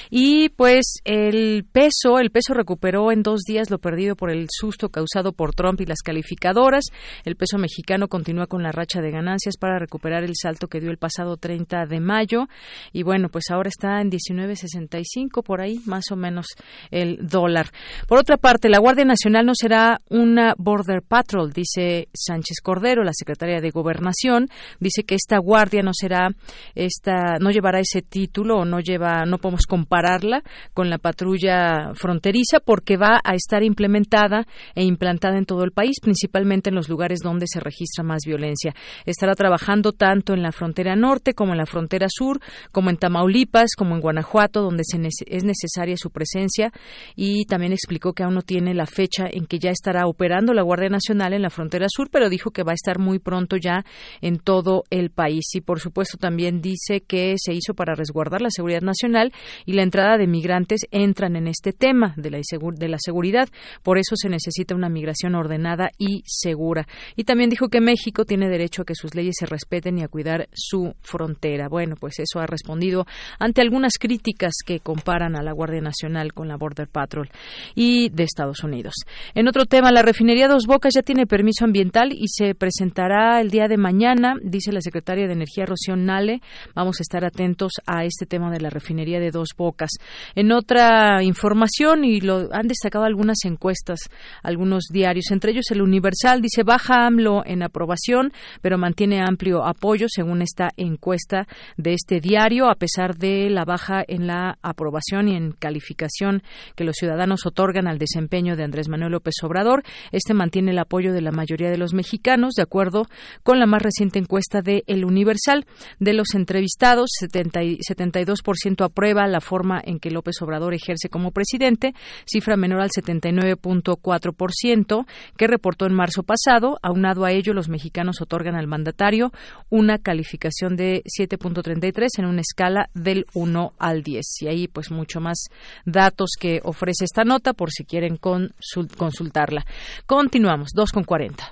Y 0.10 0.50
pues 0.50 0.96
el 1.04 1.66
peso, 1.72 2.20
el 2.20 2.32
peso 2.32 2.54
recuperó 2.54 3.12
en 3.12 3.24
dos 3.24 3.42
días 3.42 3.70
lo 3.70 3.80
perdido 3.80 4.16
por 4.16 4.32
el 4.32 4.48
susto 4.50 4.90
causado 4.90 5.34
por 5.34 5.54
Trump 5.54 5.82
y 5.82 5.86
las 5.86 6.02
calificadoras. 6.02 6.86
El 7.26 7.36
peso 7.36 7.58
mexicano 7.58 8.08
continúa 8.08 8.48
con 8.48 8.64
la 8.64 8.72
racha 8.72 9.02
de 9.02 9.12
ganancias 9.12 9.58
para 9.58 9.80
recuperar 9.80 10.24
el 10.24 10.34
salto 10.40 10.68
que 10.68 10.80
dio 10.80 10.92
el 10.92 10.98
pasado 10.98 11.38
30 11.38 11.86
de 11.86 12.00
mayo. 12.00 12.48
Y 12.92 13.04
bueno, 13.04 13.30
pues 13.30 13.46
ahora 13.50 13.70
está 13.70 14.02
en 14.02 14.10
19.65 14.10 15.44
por 15.44 15.62
ahí, 15.62 15.80
más 15.86 16.06
o 16.12 16.16
menos 16.16 16.48
el 16.92 17.28
dólar. 17.28 17.68
Por 18.08 18.20
otra 18.20 18.38
parte, 18.38 18.70
la 18.70 18.80
Guardia 18.80 19.06
Nacional 19.06 19.46
no 19.46 19.54
será 19.56 20.00
una 20.10 20.56
Border 20.58 21.02
Patrol, 21.02 21.52
dice 21.52 22.08
Sánchez 22.14 22.58
Cordero, 22.62 23.04
la 23.04 23.14
secretaria 23.14 23.62
de 23.62 23.72
Gobernación. 23.72 24.48
Dice 24.80 25.04
que 25.04 25.16
esta 25.16 25.33
guardia 25.40 25.82
no 25.82 25.92
será, 25.94 26.30
esta, 26.76 27.38
no 27.40 27.52
llevará 27.52 27.80
ese 27.80 28.02
título 28.02 28.58
o 28.58 28.66
no 28.66 28.80
lleva, 28.80 29.26
no 29.26 29.38
podemos 29.38 29.66
compararla 29.66 30.44
con 30.74 30.90
la 30.90 30.98
patrulla 30.98 31.94
fronteriza 31.96 32.60
porque 32.60 32.98
va 32.98 33.20
a 33.24 33.36
estar 33.36 33.64
implementada 33.64 34.46
e 34.76 34.84
implantada 34.84 35.38
en 35.38 35.46
todo 35.46 35.64
el 35.64 35.72
país, 35.72 35.98
principalmente 36.02 36.70
en 36.70 36.76
los 36.76 36.90
lugares 36.90 37.20
donde 37.24 37.46
se 37.48 37.60
registra 37.60 38.04
más 38.04 38.22
violencia. 38.26 38.74
Estará 39.06 39.36
trabajando 39.36 39.92
tanto 39.92 40.34
en 40.34 40.42
la 40.42 40.52
frontera 40.52 40.96
norte 40.96 41.34
como 41.34 41.54
en 41.54 41.58
la 41.58 41.66
frontera 41.66 42.08
sur, 42.10 42.40
como 42.72 42.90
en 42.90 42.98
Tamaulipas, 42.98 43.76
como 43.78 43.96
en 43.96 44.02
Guanajuato, 44.02 44.62
donde 44.62 44.84
se 44.84 44.98
es 45.28 45.44
necesaria 45.44 45.98
su 45.98 46.12
presencia 46.12 46.72
y 47.16 47.46
también 47.46 47.74
explicó 47.74 48.14
que 48.14 48.24
aún 48.24 48.36
no 48.36 48.42
tiene 48.42 48.74
la 48.74 48.86
fecha 48.86 49.26
en 49.32 49.46
que 49.46 49.60
ya 49.60 49.72
estará 49.72 50.08
operando 50.08 50.54
la 50.54 50.62
Guardia 50.62 50.90
Nacional 50.90 51.34
en 51.34 51.42
la 51.42 51.50
frontera 51.50 51.88
sur, 51.90 52.10
pero 52.12 52.30
dijo 52.30 52.52
que 52.52 52.64
va 52.64 52.72
a 52.72 52.76
estar 52.76 53.00
muy 53.00 53.20
pronto 53.20 53.58
ya 53.58 53.84
en 54.22 54.40
todo 54.40 54.84
el 54.90 55.10
país. 55.10 55.23
Y 55.30 55.62
por 55.62 55.80
supuesto 55.80 56.18
también 56.18 56.62
dice 56.62 57.02
que 57.02 57.36
se 57.38 57.54
hizo 57.54 57.74
para 57.74 57.96
resguardar 57.96 58.42
la 58.42 58.50
seguridad 58.50 58.82
nacional 58.82 59.32
y 59.66 59.74
la 59.74 59.84
entrada 59.84 60.18
de 60.18 60.28
migrantes 60.28 60.82
entran 60.92 61.36
en 61.36 61.48
este 61.48 61.74
tema 61.74 62.14
de 62.18 62.32
la, 62.32 62.40
de 62.40 62.88
la 62.88 62.98
seguridad. 63.00 63.50
Por 63.84 63.98
eso 63.98 64.16
se 64.16 64.30
necesita 64.30 64.76
una 64.76 64.90
migración 64.90 65.36
ordenada 65.36 65.90
y 65.98 66.24
segura. 66.26 66.88
Y 67.16 67.24
también 67.24 67.50
dijo 67.50 67.70
que 67.70 67.82
México 67.82 68.26
tiene 68.26 68.50
derecho 68.50 68.82
a 68.82 68.86
que 68.86 68.96
sus 68.96 69.16
leyes 69.16 69.36
se 69.38 69.46
respeten 69.46 69.98
y 69.98 70.04
a 70.04 70.08
cuidar 70.08 70.50
su 70.54 70.96
frontera. 71.02 71.70
Bueno, 71.70 71.96
pues 72.00 72.20
eso 72.20 72.40
ha 72.40 72.48
respondido 72.48 73.06
ante 73.40 73.62
algunas 73.62 73.94
críticas 74.00 74.54
que 74.66 74.80
comparan 74.80 75.36
a 75.36 75.44
la 75.44 75.52
Guardia 75.52 75.82
Nacional 75.82 76.34
con 76.34 76.48
la 76.48 76.58
Border 76.58 76.88
Patrol 76.88 77.30
y 77.76 78.10
de 78.10 78.24
Estados 78.24 78.64
Unidos. 78.64 78.94
En 79.36 79.48
otro 79.48 79.66
tema, 79.66 79.92
la 79.92 80.02
refinería 80.02 80.48
Dos 80.48 80.66
Bocas 80.66 80.94
ya 80.96 81.02
tiene 81.02 81.26
permiso 81.26 81.66
ambiental 81.66 82.12
y 82.12 82.28
se 82.28 82.56
presentará 82.56 83.40
el 83.42 83.50
día 83.50 83.68
de 83.68 83.78
mañana, 83.78 84.36
dice 84.44 84.72
la 84.72 84.82
secretaria 84.82 85.13
de 85.16 85.34
Energía 85.34 85.66
Rocío 85.66 85.96
Nale. 85.96 86.42
Vamos 86.74 87.00
a 87.00 87.04
estar 87.04 87.24
atentos 87.24 87.74
a 87.86 88.04
este 88.04 88.26
tema 88.26 88.52
de 88.52 88.60
la 88.60 88.70
refinería 88.70 89.20
de 89.20 89.32
Dos 89.32 89.50
Bocas. 89.56 89.92
En 90.36 90.52
otra 90.52 91.24
información, 91.24 92.04
y 92.04 92.20
lo 92.20 92.50
han 92.52 92.68
destacado 92.68 93.06
algunas 93.06 93.46
encuestas, 93.46 94.00
algunos 94.42 94.86
diarios, 94.92 95.32
entre 95.32 95.52
ellos 95.52 95.66
el 95.72 95.82
Universal, 95.82 96.42
dice 96.42 96.64
baja 96.64 97.06
AMLO 97.06 97.44
en 97.46 97.62
aprobación, 97.62 98.34
pero 98.62 98.78
mantiene 98.78 99.22
amplio 99.22 99.66
apoyo 99.66 100.08
según 100.10 100.42
esta 100.42 100.72
encuesta 100.76 101.48
de 101.78 101.94
este 101.94 102.20
diario, 102.20 102.70
a 102.70 102.76
pesar 102.76 103.16
de 103.16 103.50
la 103.50 103.66
baja 103.66 104.04
en 104.08 104.28
la 104.28 104.58
aprobación 104.62 105.30
y 105.30 105.36
en 105.36 105.52
calificación 105.52 106.42
que 106.76 106.84
los 106.84 106.96
ciudadanos 106.96 107.46
otorgan 107.46 107.88
al 107.88 108.00
desempeño 108.00 108.56
de 108.56 108.64
Andrés 108.64 108.90
Manuel 108.90 109.12
López 109.12 109.36
Obrador. 109.44 109.84
Este 110.12 110.34
mantiene 110.34 110.72
el 110.72 110.80
apoyo 110.80 111.14
de 111.14 111.22
la 111.22 111.32
mayoría 111.32 111.70
de 111.70 111.78
los 111.78 111.94
mexicanos, 111.94 112.54
de 112.56 112.64
acuerdo 112.64 113.08
con 113.44 113.60
la 113.60 113.66
más 113.66 113.82
reciente 113.82 114.20
encuesta 114.20 114.62
de 114.62 114.84
El 114.94 115.06
Universal. 115.06 115.66
De 116.00 116.14
los 116.14 116.34
entrevistados, 116.36 117.10
70 117.20 117.64
y- 117.64 117.78
72% 117.88 118.84
aprueba 118.86 119.28
la 119.28 119.42
forma 119.42 119.82
en 119.84 120.00
que 120.00 120.12
López 120.12 120.36
Obrador 120.42 120.74
ejerce 120.74 121.10
como 121.10 121.32
presidente, 121.32 121.94
cifra 122.26 122.56
menor 122.58 122.82
al 122.82 122.90
79.4% 122.92 125.06
que 125.38 125.48
reportó 125.48 125.86
en 125.86 125.94
marzo 125.94 126.24
pasado. 126.24 126.78
Aunado 126.82 127.26
a 127.26 127.32
ello, 127.32 127.54
los 127.54 127.70
mexicanos 127.70 128.22
otorgan 128.22 128.56
al 128.56 128.68
mandatario 128.68 129.32
una 129.70 129.98
calificación 129.98 130.76
de 130.76 131.02
7.33 131.06 132.08
en 132.20 132.26
una 132.26 132.42
escala 132.42 132.90
del 132.94 133.26
1 133.34 133.74
al 133.80 134.04
10. 134.04 134.42
Y 134.42 134.48
ahí, 134.48 134.68
pues, 134.68 134.92
mucho 134.92 135.20
más 135.20 135.46
datos 135.86 136.32
que 136.40 136.60
ofrece 136.64 137.06
esta 137.06 137.24
nota 137.24 137.54
por 137.54 137.72
si 137.72 137.86
quieren 137.86 138.18
consul- 138.18 138.94
consultarla. 138.98 139.66
Continuamos, 140.06 140.70
2 140.74 140.92
con 140.92 141.04
40. 141.04 141.52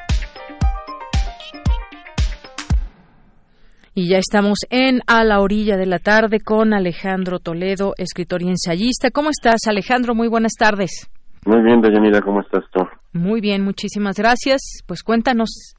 Y 4.01 4.07
ya 4.09 4.17
estamos 4.17 4.57
en 4.71 5.01
A 5.05 5.23
la 5.23 5.41
orilla 5.41 5.77
de 5.77 5.85
la 5.85 5.99
tarde 5.99 6.39
con 6.39 6.73
Alejandro 6.73 7.37
Toledo, 7.37 7.93
escritor 7.99 8.41
y 8.41 8.47
ensayista. 8.47 9.11
¿Cómo 9.11 9.29
estás, 9.29 9.67
Alejandro? 9.67 10.15
Muy 10.15 10.27
buenas 10.27 10.53
tardes. 10.57 11.07
Muy 11.45 11.61
bien, 11.61 11.81
Dayanira, 11.81 12.19
¿cómo 12.21 12.41
estás 12.41 12.63
tú? 12.73 12.79
Muy 13.13 13.41
bien, 13.41 13.63
muchísimas 13.63 14.15
gracias. 14.17 14.81
Pues 14.87 15.03
cuéntanos 15.03 15.75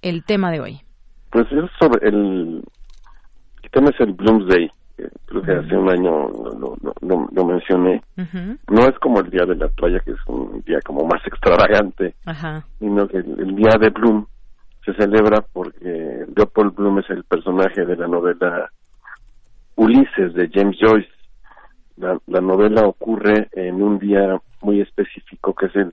el 0.00 0.22
tema 0.24 0.52
de 0.52 0.60
hoy. 0.60 0.80
Pues 1.32 1.46
es 1.50 1.68
sobre 1.80 2.08
el... 2.08 2.62
El 3.64 3.70
tema 3.72 3.90
es 3.90 3.98
el 3.98 4.12
Bloomsday. 4.12 4.70
que 4.96 5.08
Creo 5.26 5.42
que 5.42 5.50
hace 5.50 5.76
un 5.76 5.90
año 5.90 6.28
lo, 6.28 6.52
lo, 6.60 6.76
lo- 6.80 6.94
lo- 7.00 7.28
lo 7.32 7.44
mencioné. 7.46 8.00
No 8.70 8.82
es 8.86 8.96
como 9.00 9.18
el 9.18 9.28
Día 9.30 9.44
de 9.44 9.56
la 9.56 9.68
Toalla, 9.70 9.98
que 10.04 10.12
es 10.12 10.18
un 10.28 10.62
día 10.64 10.78
como 10.86 11.04
más 11.04 11.20
extravagante, 11.26 12.14
Ajá. 12.26 12.64
sino 12.78 13.08
que 13.08 13.16
el, 13.16 13.40
el 13.40 13.56
Día 13.56 13.72
de 13.80 13.90
Bloom 13.90 14.24
se 14.86 14.94
celebra 14.94 15.44
porque 15.52 16.24
Leopold 16.34 16.76
Bloom 16.76 17.00
es 17.00 17.10
el 17.10 17.24
personaje 17.24 17.84
de 17.84 17.96
la 17.96 18.06
novela 18.06 18.70
Ulises 19.74 20.32
de 20.32 20.48
James 20.48 20.76
Joyce. 20.80 21.10
La, 21.96 22.18
la 22.26 22.40
novela 22.40 22.82
ocurre 22.86 23.48
en 23.52 23.82
un 23.82 23.98
día 23.98 24.40
muy 24.62 24.80
específico 24.80 25.54
que 25.54 25.66
es 25.66 25.76
el 25.76 25.92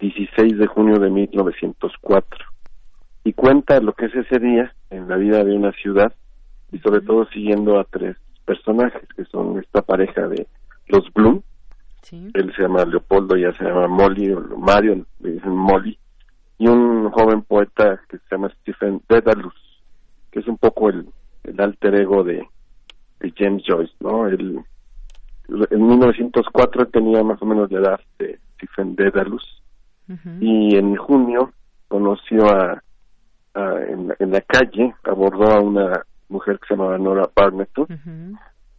16 0.00 0.58
de 0.58 0.66
junio 0.66 0.98
de 0.98 1.08
1904 1.08 2.44
y 3.24 3.32
cuenta 3.32 3.80
lo 3.80 3.94
que 3.94 4.06
es 4.06 4.14
ese 4.14 4.38
día 4.38 4.74
en 4.90 5.08
la 5.08 5.16
vida 5.16 5.42
de 5.42 5.56
una 5.56 5.72
ciudad 5.72 6.12
y 6.72 6.78
sobre 6.80 7.00
todo 7.00 7.26
siguiendo 7.28 7.80
a 7.80 7.84
tres 7.84 8.16
personajes 8.44 9.08
que 9.16 9.24
son 9.24 9.58
esta 9.58 9.80
pareja 9.80 10.28
de 10.28 10.46
los 10.88 11.10
Bloom. 11.14 11.40
Él 12.12 12.52
se 12.54 12.62
llama 12.62 12.84
Leopoldo 12.84 13.36
ya 13.36 13.52
se 13.52 13.64
llama 13.64 13.88
Molly 13.88 14.30
o 14.30 14.40
Mario 14.58 15.06
le 15.20 15.32
dicen 15.32 15.56
Molly 15.56 15.98
y 16.58 16.68
un 16.68 17.10
joven 17.10 17.42
poeta 17.42 18.00
que 18.08 18.18
se 18.18 18.24
llama 18.30 18.50
Stephen 18.60 19.02
Dedalus 19.08 19.54
que 20.30 20.40
es 20.40 20.48
un 20.48 20.58
poco 20.58 20.88
el, 20.88 21.06
el 21.44 21.60
alter 21.60 21.94
ego 21.94 22.24
de, 22.24 22.46
de 23.20 23.32
James 23.36 23.62
Joyce 23.66 23.94
no 24.00 24.26
el 24.26 24.60
en 25.48 25.86
1904 25.86 26.86
tenía 26.86 27.22
más 27.22 27.40
o 27.40 27.46
menos 27.46 27.70
la 27.70 27.78
edad 27.80 28.00
de 28.18 28.38
Stephen 28.54 28.96
Dedalus 28.96 29.62
y 30.40 30.76
en 30.76 30.94
junio 30.96 31.52
conoció 31.88 32.46
a, 32.48 32.80
en, 33.54 34.14
la 34.18 34.40
calle 34.42 34.94
abordó 35.04 35.50
a 35.50 35.60
una 35.60 36.02
mujer 36.28 36.58
que 36.58 36.68
se 36.68 36.74
llamaba 36.74 36.98
Nora 36.98 37.28
Barnett 37.34 37.70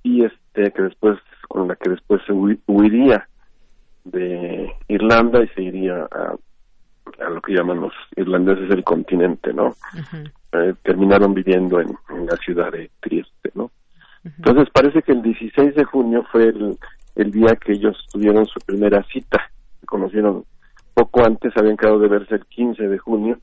y 0.03 0.23
este 0.23 0.71
que 0.71 0.81
después 0.83 1.19
con 1.47 1.67
la 1.67 1.75
que 1.75 1.89
después 1.89 2.21
se 2.25 2.33
huiría 2.33 3.27
de 4.05 4.71
Irlanda 4.87 5.43
y 5.43 5.47
se 5.49 5.63
iría 5.63 6.07
a, 6.11 6.35
a 7.19 7.29
lo 7.29 7.41
que 7.41 7.53
llaman 7.53 7.81
los 7.81 7.93
irlandeses 8.15 8.69
el 8.69 8.83
continente 8.83 9.53
no 9.53 9.75
eh, 10.53 10.73
terminaron 10.83 11.33
viviendo 11.33 11.79
en, 11.79 11.89
en, 12.09 12.25
la 12.25 12.35
ciudad 12.37 12.71
de 12.71 12.89
Trieste 12.99 13.51
no 13.55 13.71
entonces 14.23 14.69
parece 14.73 15.01
que 15.01 15.13
el 15.13 15.21
16 15.21 15.75
de 15.75 15.83
junio 15.85 16.25
fue 16.31 16.49
el, 16.49 16.77
el 17.17 17.31
día 17.31 17.55
que 17.55 17.73
ellos 17.73 17.97
tuvieron 18.11 18.45
su 18.45 18.59
primera 18.59 19.03
cita. 19.11 19.49
Se 19.79 19.85
conocieron 19.85 20.45
poco 20.93 21.23
antes 21.23 21.55
habían 21.55 21.77
quedado 21.77 21.99
de 21.99 22.07
verse 22.07 22.35
el 22.35 22.45
15 22.45 22.87
de 22.87 22.97
junio, 22.97 23.37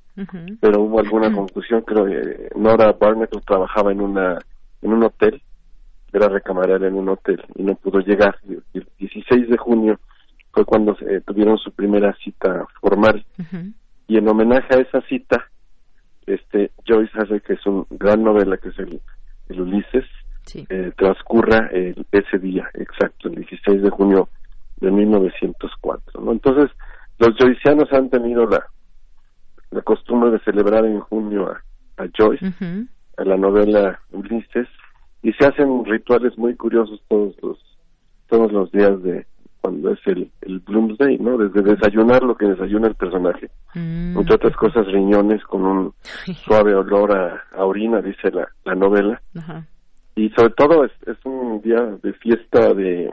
pero 0.61 0.83
hubo 0.83 0.99
alguna 0.99 1.33
confusión, 1.33 1.83
creo 1.83 2.05
que 2.05 2.51
Nora 2.57 2.93
Barnett 2.93 3.31
trabajaba 3.47 3.93
en 3.93 4.01
una 4.01 4.39
en 4.83 4.93
un 4.93 5.05
hotel, 5.05 5.41
era 6.13 6.29
recamarera 6.29 6.89
en 6.89 6.95
un 6.95 7.11
hotel 7.11 7.41
y 7.55 7.63
no 7.63 7.77
pudo 7.77 8.01
llegar. 8.01 8.37
El 8.73 8.89
16 8.99 9.49
de 9.49 9.57
junio 9.57 10.01
fue 10.55 10.65
cuando 10.65 10.95
se, 10.97 11.21
tuvieron 11.23 11.59
su 11.59 11.73
primera 11.73 12.15
cita 12.23 12.65
formal 12.81 13.25
y 14.07 14.17
en 14.19 14.29
homenaje 14.29 14.75
a 14.75 14.81
esa 14.81 15.01
cita, 15.03 15.45
este 16.27 16.71
Joyce 16.87 17.19
hace 17.19 17.41
que 17.41 17.55
es 17.55 17.67
una 17.67 17.85
gran 17.91 18.23
novela 18.23 18.57
que 18.57 18.69
es 18.69 18.79
el, 18.79 19.01
Ulises, 19.49 20.05
eh, 20.55 20.93
transcurra 20.97 21.71
ese 21.71 22.39
día 22.39 22.69
exacto, 22.75 23.29
el 23.29 23.37
16 23.37 23.83
de 23.83 23.91
junio 23.91 24.29
de 24.81 24.91
1904. 24.91 26.21
¿no? 26.21 26.33
Entonces, 26.33 26.71
los 27.19 27.37
joycianos 27.39 27.93
han 27.93 28.11
tenido 28.11 28.47
la, 28.47 28.67
la 29.71 29.83
costumbre 29.83 30.31
de 30.31 30.41
celebrar 30.41 30.85
en 30.87 31.01
junio 31.01 31.51
a, 31.97 32.07
Joyce, 32.17 32.53
a 33.17 33.25
la 33.25 33.37
novela 33.37 34.01
Ulises, 34.13 34.69
y 35.23 35.33
se 35.33 35.47
hacen 35.47 35.85
rituales 35.85 36.37
muy 36.37 36.55
curiosos 36.57 37.03
todos 37.09 37.35
los 37.43 37.59
todos 38.29 38.51
los 38.53 38.73
días 38.73 39.03
de 39.03 39.27
cuando 39.65 39.93
es 39.93 40.01
el, 40.05 40.31
el 40.43 40.59
Bloomsday, 40.59 41.17
¿no? 41.17 41.39
Desde 41.39 41.63
desayunar 41.63 42.23
lo 42.23 42.37
que 42.37 42.45
desayuna 42.45 42.89
el 42.89 42.97
personaje, 42.97 43.49
mm. 43.75 44.19
entre 44.19 44.35
otras 44.35 44.55
cosas 44.57 44.87
riñones 44.89 45.43
con 45.45 45.65
un 45.65 45.95
suave 46.45 46.75
olor 46.75 47.17
a, 47.17 47.65
orina, 47.65 48.03
dice 48.03 48.31
la, 48.31 48.47
la 48.67 48.75
novela, 48.75 49.23
y 50.17 50.29
sobre 50.37 50.53
todo 50.53 50.85
es, 50.85 50.93
es 51.07 51.17
un 51.25 51.63
día 51.63 51.81
de 52.03 52.13
fiesta 52.13 52.75
de 52.75 53.11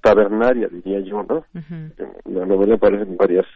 tabernaria, 0.00 0.66
diría 0.72 0.98
yo, 1.02 1.22
¿no? 1.22 1.44
En 1.54 2.34
la 2.34 2.46
novela 2.46 2.74
aparecen 2.74 3.16
varias 3.16 3.46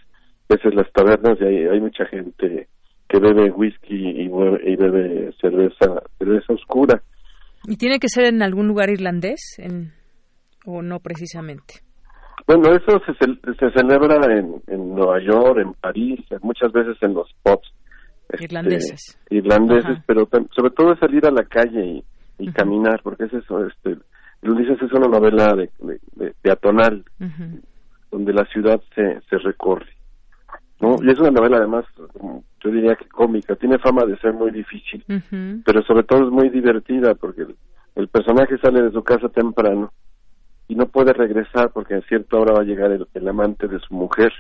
veces 0.49 0.73
las 0.73 0.93
tabernas 0.93 1.37
y 1.41 1.45
hay, 1.45 1.67
hay 1.67 1.81
mucha 1.81 2.07
gente 2.07 2.69
que 3.09 3.19
bebe 3.19 3.51
whisky 3.51 3.93
y, 3.93 4.31
y 4.31 4.77
bebe 4.77 5.33
cerveza, 5.41 6.01
cerveza 6.17 6.53
oscura. 6.53 7.03
¿Y 7.67 7.77
tiene 7.77 7.99
que 7.99 8.09
ser 8.09 8.27
en 8.27 8.41
algún 8.41 8.69
lugar 8.69 8.89
irlandés 8.89 9.57
en, 9.59 9.95
o 10.65 10.81
no 10.81 11.01
precisamente? 11.01 11.84
Bueno, 12.47 12.75
eso 12.75 13.01
se, 13.07 13.15
se 13.15 13.71
celebra 13.71 14.17
en, 14.37 14.63
en 14.67 14.95
Nueva 14.95 15.19
York, 15.21 15.59
en 15.59 15.73
París, 15.75 16.21
muchas 16.43 16.73
veces 16.73 16.97
en 17.01 17.15
los 17.15 17.33
pubs. 17.43 17.73
Este, 18.29 18.45
irlandeses. 18.45 19.19
Irlandeses, 19.31 19.99
pero 20.07 20.29
sobre 20.55 20.71
todo 20.71 20.93
es 20.93 20.99
salir 20.99 21.27
a 21.27 21.31
la 21.31 21.45
calle 21.45 22.05
y, 22.39 22.53
caminar, 22.53 23.01
porque 23.03 23.25
es 23.25 23.33
eso, 23.33 23.67
este, 23.67 23.97
Ulises 24.43 24.81
es 24.83 24.93
una 24.93 25.09
novela 25.09 25.55
de, 25.55 25.71
de, 26.43 26.51
atonal, 26.51 27.05
donde 28.11 28.33
la 28.33 28.45
ciudad 28.47 28.81
se, 28.95 29.21
se 29.29 29.39
recorre. 29.39 29.89
¿no? 30.81 30.97
Y 31.03 31.11
es 31.11 31.19
una 31.19 31.31
novela 31.31 31.59
además, 31.59 31.85
yo 32.63 32.71
diría 32.71 32.95
que 32.97 33.09
cómica, 33.09 33.57
tiene 33.57 33.79
fama 33.79 34.05
de 34.05 34.19
ser 34.19 34.35
muy 34.35 34.51
difícil, 34.51 35.05
pero 35.65 35.83
sobre 35.83 36.03
todo 36.05 36.25
es 36.25 36.31
muy 36.31 36.51
divertida 36.51 37.15
porque 37.15 37.47
el, 37.95 38.09
personaje 38.09 38.59
sale 38.59 38.83
de 38.83 38.91
su 38.91 39.03
casa 39.03 39.29
temprano 39.29 39.93
y 40.69 40.75
no 40.75 40.87
puede 40.87 41.13
regresar 41.13 41.71
porque 41.73 41.95
a 41.95 42.01
cierta 42.03 42.39
hora 42.39 42.55
va 42.55 42.61
a 42.63 42.65
llegar 42.65 42.91
el, 42.91 43.29
amante 43.29 43.69
de 43.69 43.79
su 43.81 43.95
mujer 43.95 44.33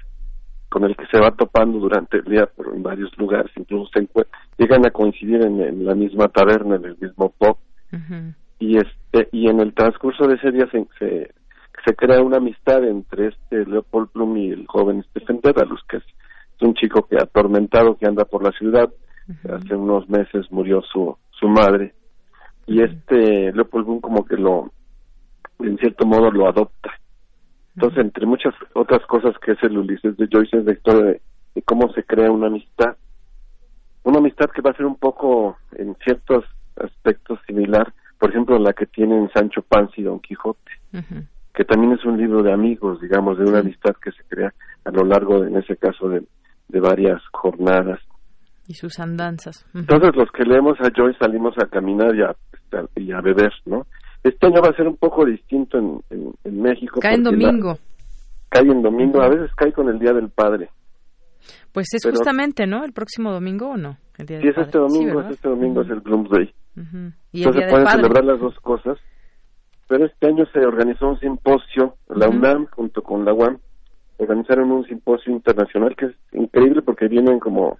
con 0.68 0.84
el 0.84 0.96
que 0.96 1.06
se 1.06 1.20
va 1.20 1.30
topando 1.32 1.78
durante 1.78 2.18
el 2.18 2.24
día 2.24 2.46
por 2.46 2.74
en 2.74 2.82
varios 2.82 3.16
lugares, 3.18 3.52
incluso 3.56 3.90
se 3.92 4.08
llegan 4.58 4.84
a 4.86 4.90
coincidir 4.90 5.42
en, 5.42 5.84
la 5.84 5.94
misma 5.94 6.28
taberna, 6.28 6.76
en 6.76 6.84
el 6.86 6.96
mismo 6.98 7.32
pub. 7.38 7.56
Y 8.58 8.78
este 8.78 9.28
y 9.30 9.48
en 9.48 9.60
el 9.60 9.72
transcurso 9.72 10.26
de 10.26 10.34
ese 10.34 10.50
día 10.50 10.68
se, 10.72 10.84
se, 10.98 11.94
crea 11.94 12.22
una 12.22 12.38
amistad 12.38 12.82
entre 12.82 13.28
este 13.28 13.66
Leopold 13.66 14.10
Bloom 14.12 14.36
y 14.36 14.50
el 14.50 14.66
joven 14.66 15.04
Stephen 15.10 15.40
Dedalus 15.42 15.80
que 15.88 15.98
es, 15.98 16.04
un 16.60 16.74
chico 16.74 17.06
que 17.06 17.18
atormentado 17.18 17.96
que 17.96 18.06
anda 18.06 18.24
por 18.24 18.42
la 18.42 18.50
ciudad. 18.52 18.90
Hace 19.48 19.74
unos 19.74 20.08
meses 20.08 20.50
murió 20.50 20.82
su 20.82 21.16
su 21.38 21.48
madre. 21.48 21.94
Y 22.66 22.82
este 22.82 23.52
Leopold 23.52 23.84
Bloom 23.84 24.00
como 24.00 24.24
que 24.24 24.36
lo 24.36 24.72
en 25.60 25.78
cierto 25.78 26.06
modo 26.06 26.30
lo 26.30 26.48
adopta 26.48 26.92
entonces 27.76 28.04
entre 28.04 28.26
muchas 28.26 28.54
otras 28.74 29.04
cosas 29.06 29.34
que 29.38 29.52
es 29.52 29.62
el 29.62 29.78
Ulises 29.78 30.16
de 30.16 30.28
Joyce 30.30 30.58
es 30.58 30.64
la 30.64 30.72
historia 30.72 31.04
de, 31.04 31.20
de 31.54 31.62
cómo 31.62 31.92
se 31.92 32.04
crea 32.04 32.30
una 32.30 32.46
amistad 32.46 32.96
una 34.02 34.18
amistad 34.18 34.50
que 34.50 34.62
va 34.62 34.70
a 34.70 34.76
ser 34.76 34.86
un 34.86 34.96
poco 34.96 35.56
en 35.76 35.96
ciertos 36.04 36.44
aspectos 36.76 37.38
similar 37.46 37.92
por 38.24 38.30
ejemplo, 38.30 38.58
la 38.58 38.72
que 38.72 38.86
tienen 38.86 39.28
Sancho 39.34 39.60
Panza 39.60 39.92
y 39.98 40.02
Don 40.02 40.18
Quijote, 40.18 40.72
que 41.52 41.64
también 41.64 41.92
es 41.92 42.04
un 42.06 42.16
libro 42.16 42.42
de 42.42 42.54
amigos, 42.54 42.98
digamos, 43.00 43.36
de 43.36 43.44
una 43.44 43.58
amistad 43.58 43.94
que 44.02 44.12
se 44.12 44.22
crea 44.28 44.52
a 44.84 44.90
lo 44.90 45.04
largo, 45.04 45.44
en 45.44 45.56
ese 45.56 45.76
caso, 45.76 46.08
de, 46.08 46.22
varias 46.68 47.20
jornadas. 47.32 48.00
Y 48.66 48.72
sus 48.72 48.98
andanzas. 48.98 49.66
Entonces, 49.74 50.16
los 50.16 50.30
que 50.32 50.44
leemos 50.44 50.80
a 50.80 50.88
Joyce 50.96 51.18
salimos 51.18 51.52
a 51.58 51.66
caminar 51.66 52.14
y 52.16 52.22
a, 52.22 52.34
y 52.96 53.12
a 53.12 53.20
beber, 53.20 53.52
¿no? 53.66 53.86
Este 54.24 54.46
año 54.46 54.62
va 54.62 54.70
a 54.70 54.76
ser 54.76 54.88
un 54.88 54.96
poco 54.96 55.24
distinto 55.24 55.78
en, 55.78 56.02
en, 56.44 56.62
México. 56.62 56.98
Cae 57.00 57.14
en 57.14 57.22
domingo. 57.22 57.78
cae 58.48 58.62
en 58.62 58.82
domingo, 58.82 59.20
a 59.20 59.28
veces 59.28 59.54
cae 59.54 59.72
con 59.72 59.88
el 59.88 59.98
Día 59.98 60.12
del 60.12 60.30
Padre. 60.30 60.70
Pues 61.72 61.92
es 61.92 62.02
justamente, 62.04 62.66
¿no? 62.66 62.84
¿El 62.84 62.92
próximo 62.92 63.30
domingo 63.30 63.70
o 63.70 63.76
no? 63.76 63.98
El 64.16 64.26
sí, 64.26 64.34
es 64.34 64.56
este 64.56 64.78
domingo, 64.78 65.20
es 65.20 65.30
este 65.32 65.48
domingo, 65.48 65.82
es 65.82 65.90
el 65.90 66.00
Bloomsday. 66.00 66.54
Entonces 67.32 67.70
pueden 67.70 67.86
celebrar 67.86 68.24
las 68.24 68.40
dos 68.40 68.58
cosas. 68.60 68.98
Pero 69.88 70.06
este 70.06 70.26
año 70.26 70.46
se 70.52 70.60
organizó 70.60 71.08
un 71.08 71.20
simposio, 71.20 71.96
la 72.08 72.28
UNAM 72.28 72.66
junto 72.66 73.02
con 73.02 73.24
la 73.24 73.34
UAM, 73.34 73.58
organizaron 74.16 74.70
un 74.70 74.84
simposio 74.86 75.32
internacional 75.32 75.94
que 75.96 76.06
es 76.06 76.14
increíble 76.32 76.80
porque 76.80 77.08
vienen 77.08 77.38
como, 77.38 77.78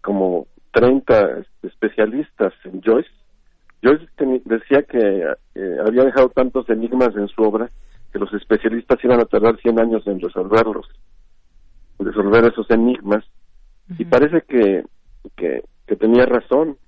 como 0.00 0.46
30 0.72 1.44
especialistas 1.62 2.54
en 2.64 2.80
Joyce. 2.82 3.10
Joyce 3.84 4.06
decía 4.44 4.82
que 4.82 5.26
eh, 5.54 5.76
había 5.86 6.04
dejado 6.04 6.30
tantos 6.30 6.68
enigmas 6.70 7.14
en 7.16 7.28
su 7.28 7.42
obra 7.42 7.70
que 8.12 8.18
los 8.18 8.32
especialistas 8.32 9.02
iban 9.04 9.20
a 9.20 9.24
tardar 9.24 9.56
100 9.58 9.78
años 9.78 10.06
en 10.06 10.20
resolverlos, 10.20 10.88
resolver 11.98 12.44
esos 12.44 12.70
enigmas. 12.70 13.24
Y 13.98 14.04
parece 14.06 14.42
que, 14.48 14.84
que, 15.36 15.62
que 15.86 15.96
tenía 15.96 16.24
razón 16.24 16.78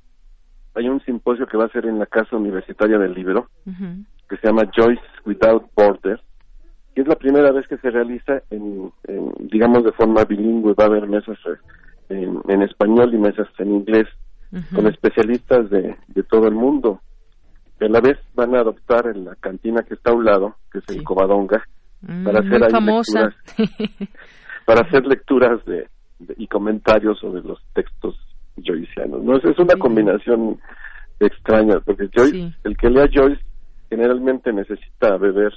hay 0.76 0.88
un 0.88 1.00
simposio 1.00 1.46
que 1.46 1.56
va 1.56 1.64
a 1.64 1.70
ser 1.70 1.86
en 1.86 1.98
la 1.98 2.06
Casa 2.06 2.36
Universitaria 2.36 2.98
del 2.98 3.14
Libro, 3.14 3.48
que 4.28 4.36
se 4.36 4.46
llama 4.46 4.70
Joyce 4.76 5.02
Without 5.24 5.70
Borders, 5.74 6.20
que 6.94 7.00
es 7.00 7.08
la 7.08 7.16
primera 7.16 7.50
vez 7.50 7.66
que 7.66 7.78
se 7.78 7.90
realiza 7.90 8.42
en, 8.50 8.92
digamos, 9.50 9.84
de 9.84 9.92
forma 9.92 10.24
bilingüe. 10.24 10.74
Va 10.74 10.84
a 10.84 10.88
haber 10.88 11.08
mesas 11.08 11.38
eh, 12.10 12.30
en, 12.48 12.62
español 12.62 13.14
y 13.14 13.18
mesas 13.18 13.48
en 13.58 13.74
inglés, 13.74 14.06
con 14.74 14.86
especialistas 14.86 15.68
de, 15.70 15.96
de 16.08 16.22
todo 16.22 16.48
el 16.48 16.54
mundo. 16.54 17.00
a 17.80 17.84
la 17.86 18.00
vez 18.00 18.18
van 18.34 18.54
a 18.54 18.60
adoptar 18.60 19.06
en 19.08 19.24
la 19.24 19.34
cantina 19.36 19.82
que 19.82 19.94
está 19.94 20.10
a 20.10 20.14
un 20.14 20.24
lado, 20.24 20.56
que 20.72 20.78
es 20.78 20.84
el 20.88 21.02
Covadonga, 21.02 21.62
mm, 22.02 22.24
para 22.24 22.40
hacer 22.40 22.60
lecturas, 22.60 23.34
para 24.66 24.80
hacer 24.86 25.06
lecturas 25.06 25.64
de, 25.66 25.88
y 26.36 26.46
comentarios 26.46 27.18
sobre 27.18 27.42
los 27.42 27.60
textos 27.74 28.16
joycianos. 28.56 29.22
¿no? 29.22 29.36
Es, 29.36 29.58
una 29.58 29.76
combinación 29.78 30.58
extraña, 31.20 31.80
porque 31.80 32.08
Joyce, 32.14 32.52
el 32.64 32.76
que 32.76 32.90
lea 32.90 33.08
Joyce 33.12 33.42
generalmente 33.90 34.52
necesita 34.52 35.16
beber 35.16 35.52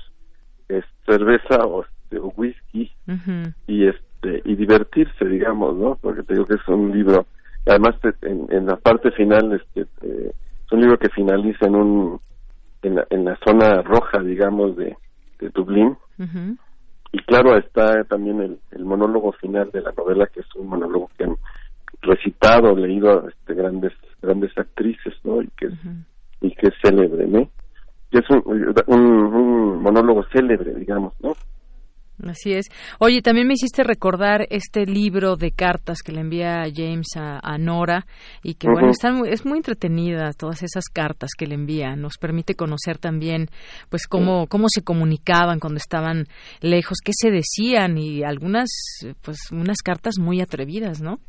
cerveza 1.06 1.66
o, 1.66 1.84
este, 1.84 2.20
whisky 2.20 2.92
y 3.68 3.88
este 3.88 4.10
este 4.22 4.42
y 4.46 4.56
divertirse, 4.56 5.26
digamos, 5.26 5.76
¿no? 5.78 5.98
Porque 6.02 6.24
te 6.24 6.34
digo 6.34 6.46
que 6.46 6.56
es 6.56 6.68
un 6.68 6.92
libro, 6.92 7.26
además 7.70 7.96
en, 8.22 8.66
la 8.66 8.76
parte 8.78 9.12
final 9.12 9.54
este, 9.54 9.82
eh, 10.02 10.32
es 10.66 10.72
un 10.72 10.82
libro 10.82 10.98
que 10.98 11.10
finaliza 11.10 11.68
en 11.68 11.76
un 11.76 12.22
en 12.82 12.96
la, 12.96 13.06
en 13.10 13.26
la 13.26 13.38
zona 13.46 13.82
roja, 13.82 14.20
digamos, 14.20 14.76
de, 14.78 14.96
de 15.40 15.50
Dublín. 15.50 15.98
Y 17.12 17.20
claro, 17.24 17.58
está 17.58 18.04
también 18.06 18.42
el, 18.42 18.60
el, 18.72 18.86
monólogo 18.86 19.32
final 19.34 19.70
de 19.72 19.82
la 19.82 19.92
novela, 19.92 20.28
que 20.28 20.42
es 20.42 20.56
un 20.56 20.68
monólogo 20.68 21.10
que 21.18 21.24
han 21.24 21.36
recitado, 22.02 22.76
leído 22.76 23.28
este, 23.28 23.54
grandes 23.54 23.94
grandes 24.22 24.56
actrices, 24.58 25.14
¿no? 25.24 25.42
Y 25.42 25.48
que 25.58 25.68
es, 25.68 25.74
y 26.42 26.52
que 26.56 26.68
es 26.68 26.74
célebre, 26.82 27.26
¿no? 27.28 27.50
Y 28.12 28.18
es 28.18 28.30
un, 28.30 28.44
un 28.88 29.82
monólogo 29.82 30.24
célebre, 30.32 30.74
digamos, 30.76 31.14
¿no? 31.22 31.34
Así 32.28 32.54
es. 32.54 32.66
Oye, 33.00 33.22
también 33.22 33.48
me 33.48 33.54
hiciste 33.54 33.84
recordar 33.84 34.46
este 34.50 34.86
libro 34.86 35.36
de 35.36 35.52
cartas 35.52 36.00
que 36.04 36.12
le 36.12 36.20
envía 36.20 36.64
James 36.74 37.08
a, 37.16 37.58
Nora 37.58 38.06
y 38.44 38.56
que, 38.56 38.68
bueno, 38.70 38.90
están 38.90 39.26
es 39.26 39.46
muy 39.46 39.58
entretenida 39.58 40.32
todas 40.38 40.64
esas 40.64 40.86
cartas 40.94 41.32
que 41.38 41.48
le 41.48 41.56
envía. 41.56 41.96
Nos 41.96 42.18
permite 42.18 42.56
conocer 42.56 42.98
también, 42.98 43.48
pues, 43.90 44.08
cómo, 44.08 44.48
cómo 44.48 44.68
se 44.70 44.84
comunicaban 44.84 45.60
cuando 45.60 45.78
estaban 45.78 46.26
lejos, 46.62 46.98
qué 47.04 47.12
se 47.14 47.32
decían 47.32 47.98
y 47.98 48.24
algunas, 48.24 48.70
pues, 49.22 49.38
unas 49.52 49.78
cartas 49.84 50.16
muy 50.20 50.42
atrevidas, 50.42 51.02
¿no? 51.02 51.20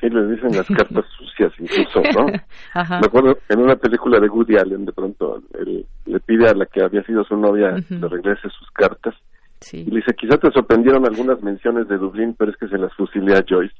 Sí, 0.00 0.08
le 0.08 0.28
dicen 0.28 0.56
las 0.56 0.66
cartas 0.68 1.04
sucias 1.18 1.52
incluso, 1.58 2.00
¿no? 2.16 2.26
Me 2.26 3.06
acuerdo 3.06 3.38
en 3.48 3.60
una 3.60 3.76
película 3.76 4.20
de 4.20 4.28
Woody 4.28 4.56
Allen, 4.56 4.84
de 4.84 4.92
pronto, 4.92 5.42
él 5.58 5.84
le 6.06 6.20
pide 6.20 6.48
a 6.48 6.54
la 6.54 6.66
que 6.66 6.82
había 6.82 7.02
sido 7.02 7.24
su 7.24 7.36
novia 7.36 7.74
que 7.86 7.94
le 7.94 8.08
regrese 8.08 8.48
sus 8.48 8.70
cartas 8.72 9.14
y 9.72 9.84
le 9.84 9.96
dice, 9.96 10.14
quizá 10.14 10.38
te 10.38 10.50
sorprendieron 10.50 11.06
algunas 11.06 11.42
menciones 11.42 11.88
de 11.88 11.98
Dublín, 11.98 12.34
pero 12.38 12.50
es 12.50 12.56
que 12.56 12.68
se 12.68 12.78
las 12.78 12.94
fusilé 12.94 13.34
a 13.34 13.44
Joyce, 13.48 13.74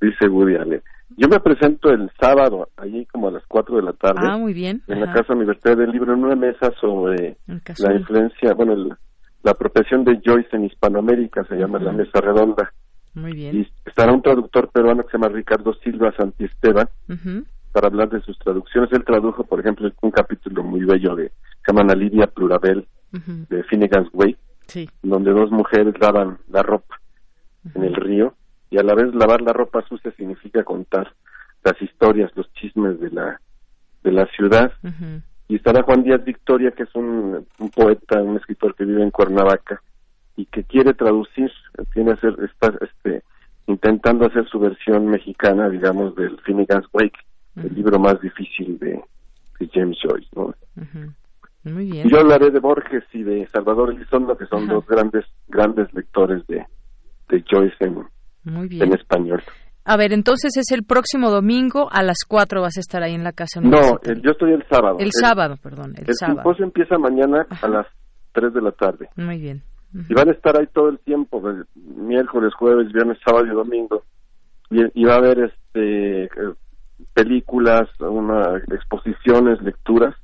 dice, 0.00 0.28
Woody 0.28 0.56
Allen. 0.56 0.82
Yo 1.16 1.28
me 1.28 1.40
presento 1.40 1.90
el 1.90 2.10
sábado, 2.20 2.68
allí 2.76 3.04
como 3.06 3.28
a 3.28 3.32
las 3.32 3.44
4 3.46 3.76
de 3.76 3.82
la 3.82 3.92
tarde. 3.92 4.20
Ah, 4.22 4.38
muy 4.38 4.54
bien. 4.54 4.82
En 4.86 5.00
la 5.00 5.12
Casa 5.12 5.34
Universitaria 5.34 5.76
del 5.76 5.90
Libro, 5.90 6.14
en 6.14 6.24
una 6.24 6.36
mesa 6.36 6.72
sobre 6.80 7.36
la 7.46 7.94
influencia, 7.94 8.54
bueno, 8.54 8.96
la 9.42 9.50
apropiación 9.50 10.04
de 10.04 10.20
Joyce 10.24 10.56
en 10.56 10.66
Hispanoamérica, 10.66 11.44
se 11.44 11.56
llama 11.56 11.78
la 11.78 11.92
mesa 11.92 12.20
redonda. 12.20 12.72
Muy 13.14 13.32
bien. 13.32 13.56
Y 13.56 13.68
estará 13.84 14.12
un 14.12 14.22
traductor 14.22 14.70
peruano 14.70 15.02
que 15.02 15.10
se 15.10 15.18
llama 15.18 15.34
Ricardo 15.34 15.74
Silva 15.82 16.12
Santiesteban 16.16 16.88
para 17.72 17.88
hablar 17.88 18.08
de 18.08 18.20
sus 18.22 18.38
traducciones. 18.38 18.90
Él 18.92 19.04
tradujo, 19.04 19.44
por 19.44 19.60
ejemplo, 19.60 19.90
un 20.02 20.10
capítulo 20.10 20.62
muy 20.62 20.84
bello 20.84 21.16
de, 21.16 21.32
se 21.64 21.72
llama 21.72 21.92
Lidia 21.94 22.28
Plurabel, 22.28 22.86
de 23.12 23.62
Finnegan's 23.64 24.08
Way, 24.12 24.36
donde 25.02 25.32
dos 25.32 25.50
mujeres 25.50 25.94
lavan 26.00 26.38
la 26.48 26.62
ropa 26.62 27.00
en 27.74 27.84
el 27.84 27.94
río 27.94 28.34
y 28.70 28.78
a 28.78 28.82
la 28.82 28.94
vez 28.94 29.14
lavar 29.14 29.42
la 29.42 29.52
ropa 29.52 29.82
sucia 29.88 30.12
significa 30.12 30.62
contar 30.64 31.12
las 31.64 31.80
historias, 31.82 32.30
los 32.36 32.52
chismes 32.54 33.00
de 33.00 33.10
la 33.10 33.40
de 34.02 34.12
la 34.12 34.26
ciudad. 34.26 34.72
Y 35.48 35.56
estará 35.56 35.82
Juan 35.82 36.02
Díaz 36.02 36.24
Victoria, 36.24 36.70
que 36.70 36.84
es 36.84 36.94
un, 36.94 37.46
poeta, 37.74 38.22
un 38.22 38.36
escritor 38.36 38.74
que 38.74 38.84
vive 38.84 39.02
en 39.02 39.10
Cuernavaca 39.10 39.82
y 40.36 40.46
que 40.46 40.64
quiere 40.64 40.94
traducir, 40.94 41.50
tiene 41.92 42.12
hacer, 42.12 42.36
está 42.44 42.72
este, 42.80 43.22
intentando 43.66 44.26
hacer 44.26 44.48
su 44.48 44.58
versión 44.58 45.06
mexicana, 45.06 45.68
digamos, 45.68 46.14
del 46.14 46.38
Finnegan's 46.42 46.86
Wake, 46.92 47.18
el 47.56 47.74
libro 47.74 47.98
más 47.98 48.20
difícil 48.20 48.78
de, 48.78 49.02
James 49.74 49.98
Joyce, 50.02 50.28
¿no? 50.34 50.54
Yo 51.64 52.18
hablaré 52.18 52.50
de 52.50 52.58
Borges 52.58 53.04
y 53.12 53.22
de 53.22 53.46
Salvador 53.48 53.92
Elizondo, 53.92 54.36
que 54.36 54.46
son 54.46 54.66
dos 54.66 54.86
grandes 54.86 55.24
grandes 55.48 55.92
lectores 55.92 56.46
de, 56.46 56.64
de 57.28 57.44
Joyce 57.50 57.76
en, 57.80 58.06
en 58.44 58.92
español. 58.94 59.42
A 59.84 59.96
ver, 59.96 60.12
entonces 60.12 60.56
es 60.56 60.70
el 60.72 60.84
próximo 60.84 61.30
domingo 61.30 61.88
a 61.90 62.02
las 62.02 62.18
4 62.26 62.60
vas 62.60 62.76
a 62.76 62.80
estar 62.80 63.02
ahí 63.02 63.14
en 63.14 63.24
la 63.24 63.32
casa. 63.32 63.60
No, 63.60 64.00
yo 64.22 64.30
estoy 64.30 64.52
el 64.52 64.64
sábado. 64.70 64.98
El, 65.00 65.10
sábado, 65.12 65.56
perdón. 65.62 65.94
El, 65.96 66.06
el 66.08 66.64
empieza 66.64 66.98
mañana 66.98 67.46
a 67.62 67.68
las 67.68 67.86
3 68.32 68.54
de 68.54 68.62
la 68.62 68.72
tarde. 68.72 69.08
Muy 69.16 69.38
bien. 69.38 69.62
Y 69.92 70.14
van 70.14 70.28
a 70.28 70.32
estar 70.32 70.56
ahí 70.56 70.68
todo 70.72 70.88
el 70.88 71.00
tiempo, 71.00 71.42
miércoles, 71.74 72.54
jueves, 72.54 72.92
viernes, 72.92 73.18
sábado 73.24 73.46
y 73.46 73.50
domingo. 73.50 74.04
Y, 74.70 75.04
va 75.04 75.14
a 75.14 75.18
haber 75.18 75.50
este 75.50 76.28
películas, 77.12 77.88
una, 77.98 78.58
exposiciones, 78.72 79.60
lecturas. 79.62 80.14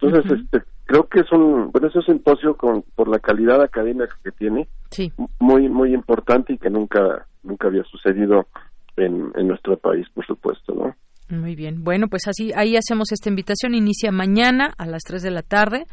Entonces, 0.00 0.40
este, 0.40 0.62
creo 0.84 1.08
que 1.08 1.20
es 1.20 1.32
un, 1.32 1.70
bueno, 1.70 1.88
es 1.88 1.96
un 1.96 2.02
simposio 2.02 2.56
con, 2.56 2.82
por 2.94 3.08
la 3.08 3.18
calidad 3.18 3.62
académica 3.62 4.16
que 4.24 4.32
tiene, 4.32 4.68
sí. 4.90 5.12
muy, 5.38 5.68
muy 5.68 5.94
importante 5.94 6.54
y 6.54 6.58
que 6.58 6.70
nunca, 6.70 7.26
nunca 7.42 7.68
había 7.68 7.84
sucedido 7.84 8.46
en, 8.96 9.30
en 9.34 9.48
nuestro 9.48 9.76
país, 9.76 10.06
por 10.14 10.26
supuesto, 10.26 10.74
¿no? 10.74 10.94
Muy 11.30 11.54
bien. 11.54 11.84
Bueno, 11.84 12.08
pues 12.08 12.26
así, 12.26 12.50
ahí 12.56 12.76
hacemos 12.76 13.12
esta 13.12 13.28
invitación. 13.28 13.74
Inicia 13.74 14.10
mañana 14.10 14.74
a 14.76 14.86
las 14.86 15.02
3 15.04 15.22
de 15.22 15.30
la 15.30 15.42
tarde 15.42 15.84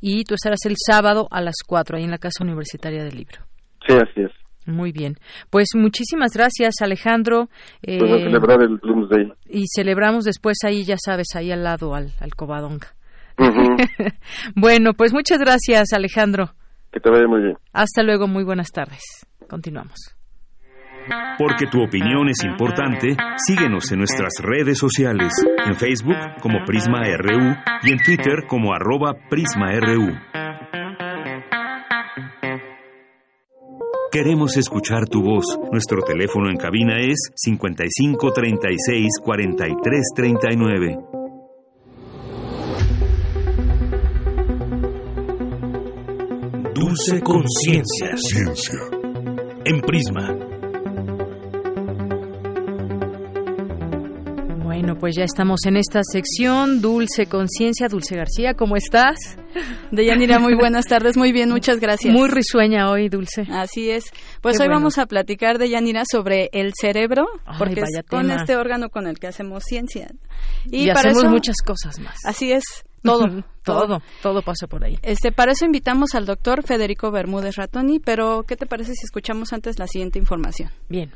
y 0.00 0.22
tú 0.24 0.34
estarás 0.34 0.64
el 0.64 0.74
sábado 0.76 1.26
a 1.30 1.40
las 1.40 1.56
4 1.66 1.96
ahí 1.96 2.04
en 2.04 2.12
la 2.12 2.18
Casa 2.18 2.44
Universitaria 2.44 3.02
del 3.02 3.16
Libro. 3.16 3.40
Sí, 3.86 3.94
así 3.94 4.22
es. 4.22 4.30
Muy 4.66 4.92
bien. 4.92 5.16
Pues 5.50 5.68
muchísimas 5.74 6.32
gracias, 6.34 6.74
Alejandro. 6.82 7.48
Eh, 7.82 7.98
celebrar 7.98 8.62
el 8.62 8.78
Bloomsday. 8.78 9.32
Y 9.48 9.64
celebramos 9.74 10.24
después 10.24 10.58
ahí, 10.64 10.84
ya 10.84 10.96
sabes, 10.98 11.28
ahí 11.34 11.52
al 11.52 11.62
lado, 11.62 11.94
al, 11.94 12.12
al 12.20 12.34
Covadonga. 12.34 12.95
bueno, 14.54 14.94
pues 14.94 15.12
muchas 15.12 15.38
gracias, 15.38 15.92
Alejandro. 15.92 16.52
Que 16.92 17.00
te 17.00 17.10
vaya 17.10 17.26
muy 17.26 17.42
bien. 17.42 17.56
Hasta 17.72 18.02
luego, 18.02 18.26
muy 18.26 18.44
buenas 18.44 18.70
tardes. 18.72 19.26
Continuamos. 19.48 20.16
Porque 21.38 21.66
tu 21.66 21.82
opinión 21.82 22.28
es 22.28 22.42
importante, 22.44 23.16
síguenos 23.36 23.92
en 23.92 23.98
nuestras 23.98 24.32
redes 24.42 24.78
sociales, 24.78 25.32
en 25.64 25.76
Facebook 25.76 26.16
como 26.40 26.64
Prisma 26.64 27.02
RU 27.16 27.54
y 27.82 27.92
en 27.92 27.98
Twitter 27.98 28.46
como 28.48 28.72
arroba 28.74 29.14
PrismaRU. 29.28 30.14
Queremos 34.10 34.56
escuchar 34.56 35.06
tu 35.08 35.22
voz. 35.22 35.44
Nuestro 35.70 36.00
teléfono 36.02 36.48
en 36.48 36.56
cabina 36.56 36.98
es 37.00 37.18
55 37.34 38.32
36 38.32 39.08
Dulce 46.96 47.20
Conciencia. 47.20 48.16
Ciencia. 48.16 48.78
En 49.66 49.82
Prisma. 49.82 50.34
Bueno, 54.64 54.96
pues 54.98 55.14
ya 55.14 55.24
estamos 55.24 55.66
en 55.66 55.76
esta 55.76 56.00
sección 56.02 56.80
Dulce 56.80 57.26
Conciencia. 57.26 57.88
Dulce 57.88 58.16
García, 58.16 58.54
¿cómo 58.54 58.76
estás? 58.76 59.18
Deyanira, 59.90 60.38
muy 60.38 60.54
buenas 60.54 60.86
tardes, 60.86 61.18
muy 61.18 61.32
bien, 61.32 61.50
muchas 61.50 61.80
gracias. 61.80 62.14
Muy 62.14 62.30
risueña 62.30 62.90
hoy, 62.90 63.10
Dulce. 63.10 63.46
Así 63.50 63.90
es. 63.90 64.10
Pues 64.40 64.58
hoy 64.58 64.68
vamos 64.68 64.96
a 64.96 65.04
platicar, 65.04 65.58
Deyanira, 65.58 66.04
sobre 66.10 66.48
el 66.52 66.72
cerebro, 66.80 67.26
porque 67.58 67.80
es 67.80 68.02
con 68.08 68.30
este 68.30 68.56
órgano 68.56 68.88
con 68.88 69.06
el 69.06 69.18
que 69.18 69.26
hacemos 69.26 69.64
ciencia. 69.64 70.08
Y, 70.70 70.88
hacemos 70.88 71.24
muchas 71.24 71.56
cosas 71.62 71.98
más. 71.98 72.24
Así 72.24 72.52
es, 72.52 72.64
todo, 73.64 73.86
todo, 73.86 74.02
todo 74.22 74.42
pasa 74.42 74.66
por 74.66 74.84
ahí. 74.84 74.98
Este, 75.02 75.32
para 75.32 75.52
eso 75.52 75.64
invitamos 75.64 76.14
al 76.14 76.26
doctor 76.26 76.62
Federico 76.62 77.10
Bermúdez 77.10 77.56
Ratoni, 77.56 78.00
pero 78.00 78.42
¿qué 78.42 78.56
te 78.56 78.66
parece 78.66 78.94
si 78.94 79.04
escuchamos 79.04 79.52
antes 79.52 79.78
la 79.78 79.86
siguiente 79.86 80.18
información? 80.18 80.70
Bien. 80.88 81.12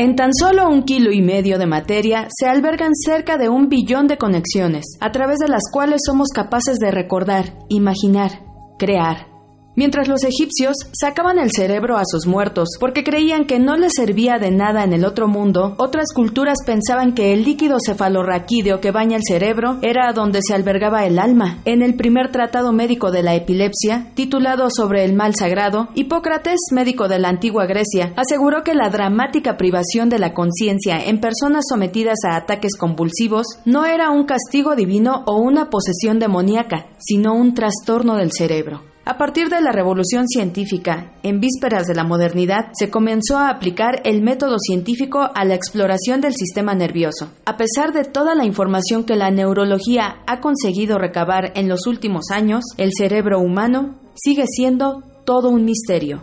En 0.00 0.16
tan 0.16 0.32
solo 0.32 0.66
un 0.66 0.84
kilo 0.84 1.12
y 1.12 1.20
medio 1.20 1.58
de 1.58 1.66
materia 1.66 2.26
se 2.30 2.48
albergan 2.48 2.94
cerca 2.94 3.36
de 3.36 3.50
un 3.50 3.68
billón 3.68 4.06
de 4.06 4.16
conexiones, 4.16 4.96
a 4.98 5.12
través 5.12 5.38
de 5.40 5.48
las 5.48 5.64
cuales 5.70 6.00
somos 6.06 6.28
capaces 6.34 6.78
de 6.78 6.90
recordar, 6.90 7.52
imaginar, 7.68 8.30
crear. 8.78 9.29
Mientras 9.76 10.08
los 10.08 10.24
egipcios 10.24 10.74
sacaban 10.92 11.38
el 11.38 11.52
cerebro 11.52 11.96
a 11.96 12.02
sus 12.04 12.26
muertos 12.26 12.70
porque 12.80 13.04
creían 13.04 13.46
que 13.46 13.60
no 13.60 13.76
les 13.76 13.92
servía 13.94 14.38
de 14.38 14.50
nada 14.50 14.82
en 14.82 14.92
el 14.92 15.04
otro 15.04 15.28
mundo, 15.28 15.74
otras 15.78 16.12
culturas 16.12 16.58
pensaban 16.66 17.14
que 17.14 17.32
el 17.32 17.44
líquido 17.44 17.78
cefalorraquídeo 17.84 18.80
que 18.80 18.90
baña 18.90 19.16
el 19.16 19.22
cerebro 19.26 19.78
era 19.82 20.12
donde 20.12 20.40
se 20.42 20.54
albergaba 20.54 21.06
el 21.06 21.18
alma. 21.18 21.58
En 21.64 21.82
el 21.82 21.94
primer 21.94 22.32
tratado 22.32 22.72
médico 22.72 23.12
de 23.12 23.22
la 23.22 23.34
epilepsia, 23.36 24.10
titulado 24.14 24.68
sobre 24.70 25.04
el 25.04 25.14
mal 25.14 25.34
sagrado, 25.36 25.88
Hipócrates, 25.94 26.58
médico 26.72 27.06
de 27.06 27.20
la 27.20 27.28
antigua 27.28 27.66
Grecia, 27.66 28.12
aseguró 28.16 28.64
que 28.64 28.74
la 28.74 28.90
dramática 28.90 29.56
privación 29.56 30.08
de 30.08 30.18
la 30.18 30.34
conciencia 30.34 31.04
en 31.04 31.20
personas 31.20 31.64
sometidas 31.68 32.18
a 32.24 32.36
ataques 32.36 32.76
convulsivos 32.76 33.46
no 33.64 33.84
era 33.84 34.10
un 34.10 34.24
castigo 34.24 34.74
divino 34.74 35.22
o 35.26 35.40
una 35.40 35.70
posesión 35.70 36.18
demoníaca, 36.18 36.86
sino 36.98 37.34
un 37.34 37.54
trastorno 37.54 38.16
del 38.16 38.32
cerebro. 38.32 38.89
A 39.04 39.16
partir 39.16 39.48
de 39.48 39.62
la 39.62 39.72
revolución 39.72 40.28
científica, 40.28 41.12
en 41.22 41.40
vísperas 41.40 41.86
de 41.86 41.94
la 41.94 42.04
modernidad, 42.04 42.70
se 42.74 42.90
comenzó 42.90 43.38
a 43.38 43.48
aplicar 43.48 44.02
el 44.04 44.20
método 44.20 44.58
científico 44.58 45.30
a 45.34 45.44
la 45.46 45.54
exploración 45.54 46.20
del 46.20 46.34
sistema 46.34 46.74
nervioso. 46.74 47.32
A 47.46 47.56
pesar 47.56 47.92
de 47.94 48.04
toda 48.04 48.34
la 48.34 48.44
información 48.44 49.04
que 49.04 49.16
la 49.16 49.30
neurología 49.30 50.18
ha 50.26 50.40
conseguido 50.40 50.98
recabar 50.98 51.52
en 51.54 51.68
los 51.68 51.86
últimos 51.86 52.26
años, 52.30 52.62
el 52.76 52.90
cerebro 52.96 53.40
humano 53.40 53.98
sigue 54.14 54.44
siendo 54.46 55.02
todo 55.24 55.48
un 55.48 55.64
misterio. 55.64 56.22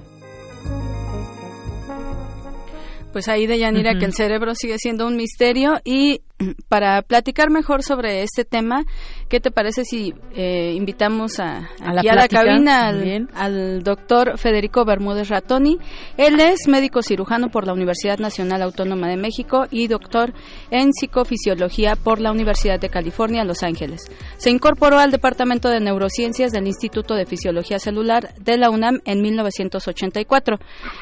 Pues 3.12 3.28
ahí 3.30 3.48
de 3.48 3.58
Yanira 3.58 3.98
que 3.98 4.06
el 4.06 4.14
cerebro 4.14 4.54
sigue 4.54 4.78
siendo 4.78 5.08
un 5.08 5.16
misterio 5.16 5.82
y 5.84 6.22
para 6.70 7.02
platicar 7.02 7.50
mejor 7.50 7.84
sobre 7.84 8.22
este 8.22 8.46
tema, 8.46 8.86
¿qué 9.28 9.40
te 9.40 9.52
parece 9.52 9.84
si 9.86 10.14
eh, 10.36 10.74
invitamos 10.76 11.40
a, 11.40 11.70
a, 11.82 11.94
la, 11.94 12.28
cabina 12.28 12.90
al, 13.34 13.84
doctor 13.84 14.38
Federico 14.38 14.86
Bermúdez 14.86 15.30
Ratoni? 15.30 15.80
Él 16.18 16.40
es 16.40 16.68
médico 16.68 17.02
cirujano 17.02 17.50
por 17.50 17.66
la 17.66 17.74
Universidad 17.74 18.20
Nacional 18.20 18.62
Autónoma 18.62 19.08
de 19.08 19.18
México 19.18 19.66
y 19.72 19.88
doctor 19.88 20.34
en 20.70 20.94
psicofisiología 20.94 21.96
por 21.96 22.20
la 22.20 22.32
Universidad 22.32 22.80
de 22.80 22.90
California, 22.90 23.44
Los 23.44 23.64
Ángeles. 23.64 24.02
Se 24.38 24.52
incorporó 24.52 25.00
al 25.00 25.12
Departamento 25.12 25.70
de 25.70 25.80
Neurociencias 25.80 26.52
del 26.52 26.68
Instituto 26.68 27.16
de 27.16 27.26
Fisiología 27.26 27.80
Celular 27.80 28.34
de 28.40 28.58
la 28.58 28.70
UNAM 28.70 29.00
en 29.06 29.22
1984. 29.22 30.60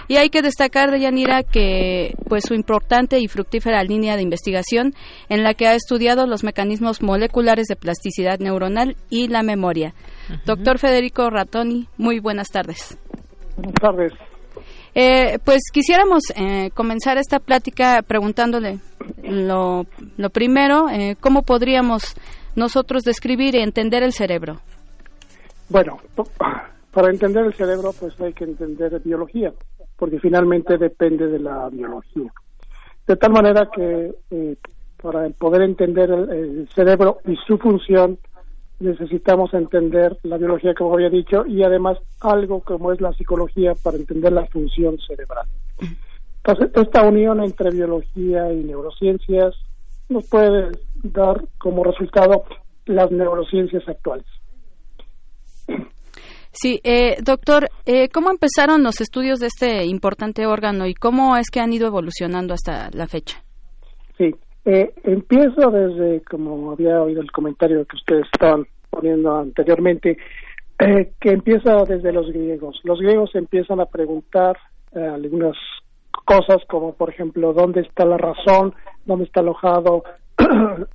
Y 0.07 0.15
hay 0.15 0.29
que 0.29 0.41
destacar 0.41 0.91
de 0.91 1.01
Yanira 1.01 1.43
que 1.43 2.13
pues 2.27 2.45
su 2.45 2.53
importante 2.53 3.19
y 3.19 3.27
fructífera 3.27 3.83
línea 3.83 4.15
de 4.15 4.21
investigación 4.21 4.93
en 5.29 5.43
la 5.43 5.53
que 5.53 5.67
ha 5.67 5.75
estudiado 5.75 6.27
los 6.27 6.43
mecanismos 6.43 7.01
moleculares 7.01 7.67
de 7.67 7.75
plasticidad 7.75 8.39
neuronal 8.39 8.95
y 9.09 9.27
la 9.27 9.43
memoria. 9.43 9.93
Doctor 10.45 10.79
Federico 10.79 11.29
Ratoni, 11.29 11.87
muy 11.97 12.19
buenas 12.19 12.49
tardes. 12.49 12.97
Buenas 13.57 13.75
tardes. 13.75 14.13
Eh, 14.97 15.39
pues 15.43 15.63
quisiéramos 15.73 16.23
eh, 16.37 16.71
comenzar 16.73 17.17
esta 17.17 17.39
plática 17.39 18.01
preguntándole 18.01 18.79
lo, 19.23 19.85
lo 20.15 20.29
primero, 20.29 20.87
eh, 20.89 21.17
¿cómo 21.19 21.41
podríamos 21.41 22.15
nosotros 22.55 23.03
describir 23.03 23.55
y 23.55 23.59
entender 23.59 24.03
el 24.03 24.13
cerebro? 24.13 24.61
Bueno, 25.67 25.97
para 26.93 27.09
entender 27.09 27.45
el 27.45 27.53
cerebro 27.53 27.91
pues 27.99 28.19
hay 28.21 28.31
que 28.31 28.45
entender 28.45 29.01
biología, 29.03 29.51
porque 29.97 30.17
finalmente 30.19 30.77
depende 30.77 31.27
de 31.27 31.39
la 31.39 31.67
biología. 31.69 32.31
De 33.05 33.17
tal 33.17 33.33
manera 33.33 33.67
que 33.75 34.11
para 35.01 35.29
poder 35.29 35.61
entender 35.61 36.09
el, 36.09 36.67
cerebro 36.73 37.19
y 37.25 37.35
su 37.47 37.57
función, 37.57 38.17
necesitamos 38.79 39.53
entender 39.53 40.17
la 40.23 40.37
biología, 40.37 40.73
como 40.73 40.95
había 40.95 41.09
dicho, 41.09 41.45
y 41.45 41.63
además 41.63 41.97
algo 42.21 42.61
como 42.61 42.91
es 42.91 43.01
la 43.01 43.13
psicología 43.13 43.73
para 43.83 43.97
entender 43.97 44.33
la 44.33 44.45
función 44.47 44.97
cerebral. 44.99 45.47
Entonces, 46.37 46.71
esta 46.75 47.03
unión 47.03 47.43
entre 47.43 47.71
biología 47.71 48.51
y 48.51 48.63
neurociencias 48.63 49.55
nos 50.09 50.27
puede 50.29 50.71
dar 51.03 51.41
como 51.57 51.83
resultado 51.83 52.43
las 52.85 53.11
neurociencias 53.11 53.87
actuales. 53.87 54.27
Sí, 56.51 56.79
eh, 56.83 57.17
doctor, 57.21 57.69
eh, 57.85 58.07
¿cómo 58.09 58.29
empezaron 58.31 58.81
los 58.81 59.01
estudios 59.01 59.39
de 59.39 59.47
este 59.47 59.85
importante 59.85 60.45
órgano 60.45 60.85
y 60.87 60.93
cómo 60.93 61.35
es 61.35 61.49
que 61.51 61.59
han 61.59 61.73
ido 61.73 61.87
evolucionando 61.87 62.53
hasta 62.53 62.89
la 62.91 63.07
fecha? 63.07 63.43
Sí, 64.17 64.33
eh, 64.65 64.93
empiezo 65.03 65.69
desde, 65.69 66.21
como 66.21 66.71
había 66.71 67.01
oído 67.01 67.21
el 67.21 67.31
comentario 67.31 67.85
que 67.85 67.97
ustedes 67.97 68.25
estaban 68.33 68.65
poniendo 68.89 69.37
anteriormente, 69.37 70.17
eh, 70.79 71.11
que 71.19 71.29
empieza 71.29 71.83
desde 71.85 72.11
los 72.11 72.27
griegos. 72.31 72.79
Los 72.83 72.99
griegos 72.99 73.35
empiezan 73.35 73.79
a 73.79 73.85
preguntar 73.85 74.57
eh, 74.93 74.99
algunas 74.99 75.55
cosas 76.25 76.57
como, 76.67 76.95
por 76.95 77.11
ejemplo, 77.11 77.53
dónde 77.53 77.81
está 77.81 78.05
la 78.05 78.17
razón, 78.17 78.73
dónde 79.05 79.25
está 79.25 79.41
alojado 79.41 80.03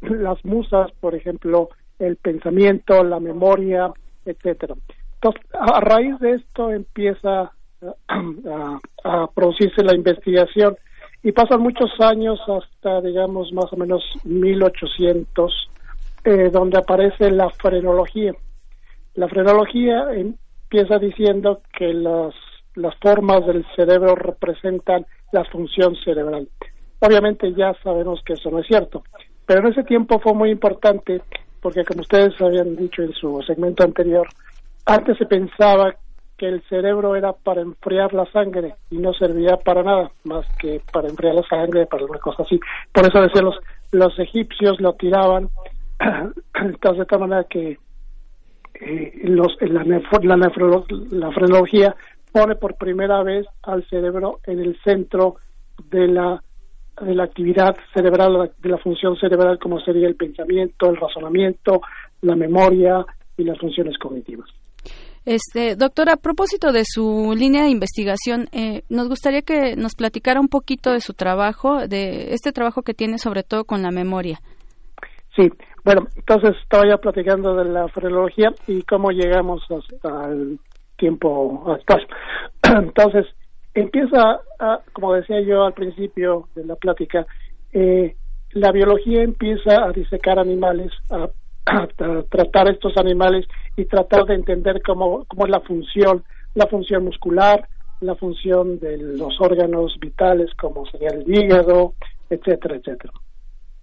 las 0.00 0.44
musas, 0.44 0.90
por 0.98 1.14
ejemplo, 1.14 1.68
el 2.00 2.16
pensamiento, 2.16 3.04
la 3.04 3.20
memoria, 3.20 3.92
etcétera. 4.24 4.74
Entonces, 5.14 5.42
a 5.52 5.80
raíz 5.80 6.18
de 6.18 6.32
esto 6.32 6.72
empieza 6.72 7.52
a 9.04 9.26
producirse 9.32 9.84
la 9.84 9.94
investigación 9.94 10.76
y 11.22 11.32
pasan 11.32 11.60
muchos 11.60 11.90
años 12.00 12.40
hasta, 12.48 13.00
digamos, 13.00 13.52
más 13.52 13.72
o 13.72 13.76
menos 13.76 14.02
1800, 14.24 15.70
eh, 16.24 16.50
donde 16.50 16.78
aparece 16.78 17.30
la 17.30 17.50
frenología. 17.50 18.32
La 19.14 19.28
frenología 19.28 20.08
empieza 20.14 20.98
diciendo 20.98 21.60
que 21.76 21.92
las, 21.92 22.34
las 22.74 22.94
formas 22.96 23.46
del 23.46 23.66
cerebro 23.76 24.14
representan 24.14 25.06
la 25.32 25.44
función 25.44 25.94
cerebral. 25.96 26.48
Obviamente 27.00 27.52
ya 27.54 27.74
sabemos 27.82 28.20
que 28.24 28.34
eso 28.34 28.50
no 28.50 28.60
es 28.60 28.66
cierto, 28.66 29.02
pero 29.46 29.60
en 29.60 29.72
ese 29.72 29.84
tiempo 29.84 30.18
fue 30.20 30.34
muy 30.34 30.50
importante 30.50 31.22
porque 31.60 31.84
como 31.84 32.00
ustedes 32.00 32.40
habían 32.40 32.76
dicho 32.76 33.02
en 33.02 33.12
su 33.12 33.42
segmento 33.46 33.84
anterior, 33.84 34.26
antes 34.86 35.18
se 35.18 35.26
pensaba 35.26 35.94
que 36.40 36.48
el 36.48 36.62
cerebro 36.70 37.16
era 37.16 37.34
para 37.34 37.60
enfriar 37.60 38.14
la 38.14 38.24
sangre 38.32 38.76
y 38.88 38.96
no 38.96 39.12
servía 39.12 39.58
para 39.58 39.82
nada 39.82 40.10
más 40.24 40.46
que 40.58 40.80
para 40.90 41.06
enfriar 41.06 41.34
la 41.34 41.42
sangre, 41.42 41.84
para 41.84 42.06
una 42.06 42.18
cosa 42.18 42.44
así. 42.44 42.58
Por 42.94 43.06
eso 43.06 43.20
decían 43.20 43.44
los, 43.44 43.58
los 43.92 44.18
egipcios 44.18 44.80
lo 44.80 44.94
tiraban, 44.94 45.50
de 46.00 47.04
tal 47.04 47.20
manera 47.20 47.44
que 47.44 47.78
eh, 48.80 49.20
los, 49.24 49.54
la, 49.60 49.84
la, 49.84 50.00
la 51.10 51.32
frenología 51.32 51.94
pone 52.32 52.54
por 52.54 52.76
primera 52.76 53.22
vez 53.22 53.46
al 53.62 53.86
cerebro 53.90 54.40
en 54.46 54.60
el 54.60 54.80
centro 54.82 55.36
de 55.90 56.08
la 56.08 56.42
de 57.02 57.14
la 57.14 57.24
actividad 57.24 57.76
cerebral, 57.94 58.50
de 58.58 58.68
la 58.68 58.78
función 58.78 59.16
cerebral 59.16 59.58
como 59.58 59.78
sería 59.80 60.06
el 60.06 60.16
pensamiento, 60.16 60.88
el 60.88 60.96
razonamiento, 60.96 61.82
la 62.22 62.34
memoria 62.34 63.04
y 63.36 63.44
las 63.44 63.58
funciones 63.58 63.98
cognitivas. 63.98 64.48
Este, 65.26 65.76
doctora, 65.76 66.14
a 66.14 66.16
propósito 66.16 66.72
de 66.72 66.82
su 66.84 67.34
línea 67.36 67.64
de 67.64 67.70
investigación, 67.70 68.48
eh, 68.52 68.82
nos 68.88 69.08
gustaría 69.08 69.42
que 69.42 69.76
nos 69.76 69.94
platicara 69.94 70.40
un 70.40 70.48
poquito 70.48 70.92
de 70.92 71.00
su 71.00 71.12
trabajo, 71.12 71.86
de 71.86 72.32
este 72.32 72.52
trabajo 72.52 72.82
que 72.82 72.94
tiene 72.94 73.18
sobre 73.18 73.42
todo 73.42 73.64
con 73.64 73.82
la 73.82 73.90
memoria. 73.90 74.40
Sí, 75.36 75.48
bueno, 75.84 76.06
entonces 76.16 76.56
estaba 76.62 76.88
ya 76.88 76.96
platicando 76.96 77.54
de 77.54 77.64
la 77.66 77.88
frenología 77.88 78.52
y 78.66 78.82
cómo 78.82 79.10
llegamos 79.10 79.62
hasta 79.70 80.28
el 80.28 80.58
tiempo 80.96 81.64
actual. 81.70 82.06
Entonces, 82.62 83.26
empieza, 83.74 84.40
como 84.92 85.14
decía 85.14 85.40
yo 85.40 85.64
al 85.64 85.72
principio 85.72 86.48
de 86.54 86.64
la 86.66 86.76
plática, 86.76 87.26
eh, 87.72 88.16
la 88.52 88.72
biología 88.72 89.22
empieza 89.22 89.84
a 89.84 89.92
disecar 89.92 90.38
animales, 90.38 90.92
a 91.10 91.28
tratar 92.30 92.70
estos 92.70 92.96
animales 92.96 93.46
y 93.76 93.84
tratar 93.84 94.24
de 94.24 94.34
entender 94.34 94.82
cómo, 94.82 95.24
cómo 95.26 95.44
es 95.46 95.50
la 95.50 95.60
función, 95.60 96.24
la 96.54 96.66
función 96.66 97.04
muscular, 97.04 97.68
la 98.00 98.14
función 98.14 98.78
de 98.80 98.96
los 98.96 99.40
órganos 99.40 99.96
vitales 100.00 100.50
como 100.54 100.86
sería 100.86 101.10
el 101.10 101.24
hígado, 101.26 101.94
etcétera, 102.28 102.76
etcétera. 102.76 103.12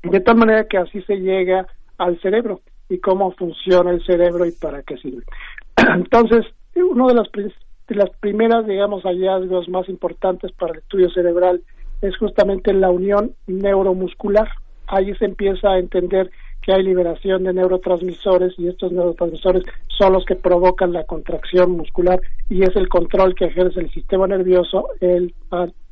De 0.04 0.20
tal 0.20 0.38
manera 0.38 0.66
que 0.66 0.78
así 0.78 1.02
se 1.04 1.18
llega 1.18 1.68
al 1.98 2.20
cerebro 2.22 2.62
y 2.90 3.00
cómo 3.00 3.32
funciona 3.32 3.92
el 3.92 4.04
cerebro 4.06 4.46
y 4.46 4.52
para 4.52 4.82
qué 4.84 4.98
sirve. 4.98 5.24
Entonces, 5.96 6.46
uno 6.76 7.08
de 7.08 7.16
las, 7.16 7.28
de 7.32 7.96
las 7.96 8.10
primeras, 8.20 8.66
digamos, 8.66 9.04
hallazgos 9.04 9.68
más 9.70 9.90
importantes 9.90 10.52
para 10.54 10.74
el 10.74 10.80
estudio 10.80 11.10
cerebral 11.12 11.62
es 12.02 12.16
justamente 12.18 12.74
la 12.74 12.90
unión 12.90 13.34
neuromuscular. 13.48 14.48
Ahí 14.88 15.14
se 15.16 15.26
empieza 15.26 15.72
a 15.72 15.80
entender 15.80 16.32
que 16.68 16.74
hay 16.74 16.84
liberación 16.84 17.46
de 17.46 17.54
neurotransmisores 17.54 18.54
y 18.60 18.68
estos 18.68 18.92
neurotransmisores 18.92 19.64
son 19.88 20.12
los 20.12 20.26
que 20.26 20.36
provocan 20.36 20.92
la 20.92 21.06
contracción 21.06 21.72
muscular 21.72 22.20
y 22.50 22.62
es 22.64 22.76
el 22.76 22.90
control 22.90 23.36
que 23.36 23.46
ejerce 23.46 23.80
el 23.80 23.90
sistema 23.92 24.28
nervioso 24.28 24.90
el, 25.00 25.34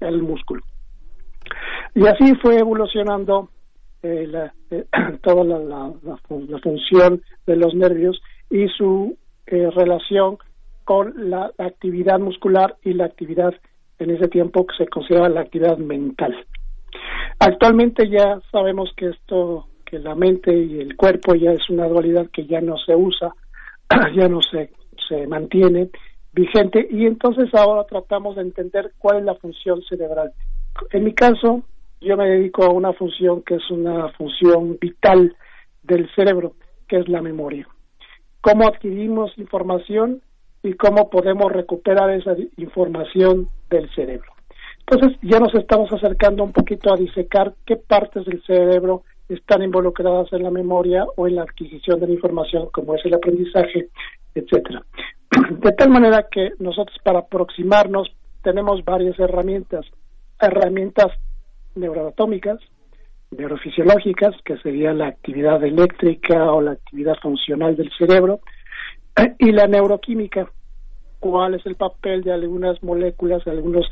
el 0.01 0.21
músculo. 0.21 0.61
Y 1.95 2.05
así 2.07 2.35
fue 2.41 2.59
evolucionando 2.59 3.51
eh, 4.03 4.29
eh, 4.71 4.85
toda 5.23 5.45
la, 5.45 5.93
función 6.27 7.21
de 7.47 7.55
los 7.55 7.73
nervios 7.73 8.21
y 8.49 8.67
su 8.67 9.17
eh, 9.47 9.69
relación 9.73 10.39
con 10.83 11.29
la 11.29 11.51
actividad 11.57 12.19
muscular 12.19 12.75
y 12.83 12.95
la 12.95 13.05
actividad 13.05 13.53
en 13.97 14.09
ese 14.09 14.27
tiempo 14.27 14.67
que 14.67 14.75
se 14.75 14.89
consideraba 14.89 15.29
la 15.29 15.39
actividad 15.39 15.77
mental. 15.77 16.35
Actualmente 17.39 18.09
ya 18.09 18.41
sabemos 18.51 18.91
que 18.97 19.07
esto 19.07 19.67
la 19.99 20.15
mente 20.15 20.53
y 20.53 20.79
el 20.79 20.95
cuerpo 20.95 21.35
ya 21.35 21.51
es 21.51 21.69
una 21.69 21.87
dualidad 21.87 22.27
que 22.31 22.45
ya 22.45 22.61
no 22.61 22.77
se 22.77 22.95
usa, 22.95 23.33
ya 24.15 24.27
no 24.27 24.41
se, 24.41 24.71
se 25.07 25.27
mantiene 25.27 25.89
vigente 26.33 26.87
y 26.89 27.05
entonces 27.05 27.53
ahora 27.53 27.85
tratamos 27.85 28.35
de 28.35 28.41
entender 28.41 28.91
cuál 28.97 29.19
es 29.19 29.23
la 29.23 29.35
función 29.35 29.81
cerebral. 29.83 30.31
En 30.91 31.03
mi 31.03 31.13
caso, 31.13 31.63
yo 32.01 32.17
me 32.17 32.27
dedico 32.27 32.63
a 32.63 32.69
una 32.69 32.93
función 32.93 33.41
que 33.41 33.55
es 33.55 33.71
una 33.71 34.09
función 34.09 34.77
vital 34.79 35.35
del 35.83 36.09
cerebro, 36.15 36.53
que 36.87 36.97
es 36.97 37.07
la 37.07 37.21
memoria. 37.21 37.67
¿Cómo 38.41 38.67
adquirimos 38.67 39.37
información? 39.37 40.21
y 40.65 40.73
cómo 40.73 41.09
podemos 41.09 41.51
recuperar 41.51 42.09
esa 42.09 42.35
información 42.57 43.49
del 43.69 43.87
cerebro. 43.93 44.31
Entonces 44.79 45.17
ya 45.21 45.39
nos 45.39 45.53
estamos 45.53 45.91
acercando 45.93 46.43
un 46.43 46.51
poquito 46.51 46.91
a 46.91 46.97
disecar 46.97 47.53
qué 47.65 47.75
partes 47.75 48.25
del 48.25 48.41
cerebro 48.43 49.03
están 49.29 49.63
involucradas 49.63 50.31
en 50.33 50.43
la 50.43 50.51
memoria 50.51 51.05
o 51.15 51.27
en 51.27 51.35
la 51.35 51.43
adquisición 51.43 51.99
de 51.99 52.07
la 52.07 52.13
información, 52.13 52.69
como 52.71 52.95
es 52.95 53.05
el 53.05 53.13
aprendizaje, 53.13 53.89
etcétera. 54.33 54.83
De 55.61 55.71
tal 55.71 55.89
manera 55.89 56.27
que 56.29 56.51
nosotros 56.59 56.97
para 57.03 57.19
aproximarnos 57.19 58.11
tenemos 58.43 58.83
varias 58.85 59.17
herramientas, 59.19 59.85
herramientas 60.39 61.07
neuroanatómicas, 61.75 62.59
neurofisiológicas, 63.31 64.35
que 64.43 64.57
sería 64.57 64.93
la 64.93 65.07
actividad 65.07 65.63
eléctrica 65.63 66.51
o 66.51 66.61
la 66.61 66.71
actividad 66.71 67.15
funcional 67.21 67.75
del 67.75 67.91
cerebro, 67.97 68.39
y 69.39 69.51
la 69.51 69.67
neuroquímica, 69.67 70.47
cuál 71.19 71.55
es 71.55 71.65
el 71.65 71.75
papel 71.75 72.23
de 72.23 72.31
algunas 72.31 72.81
moléculas, 72.83 73.43
de 73.45 73.51
algunos 73.51 73.89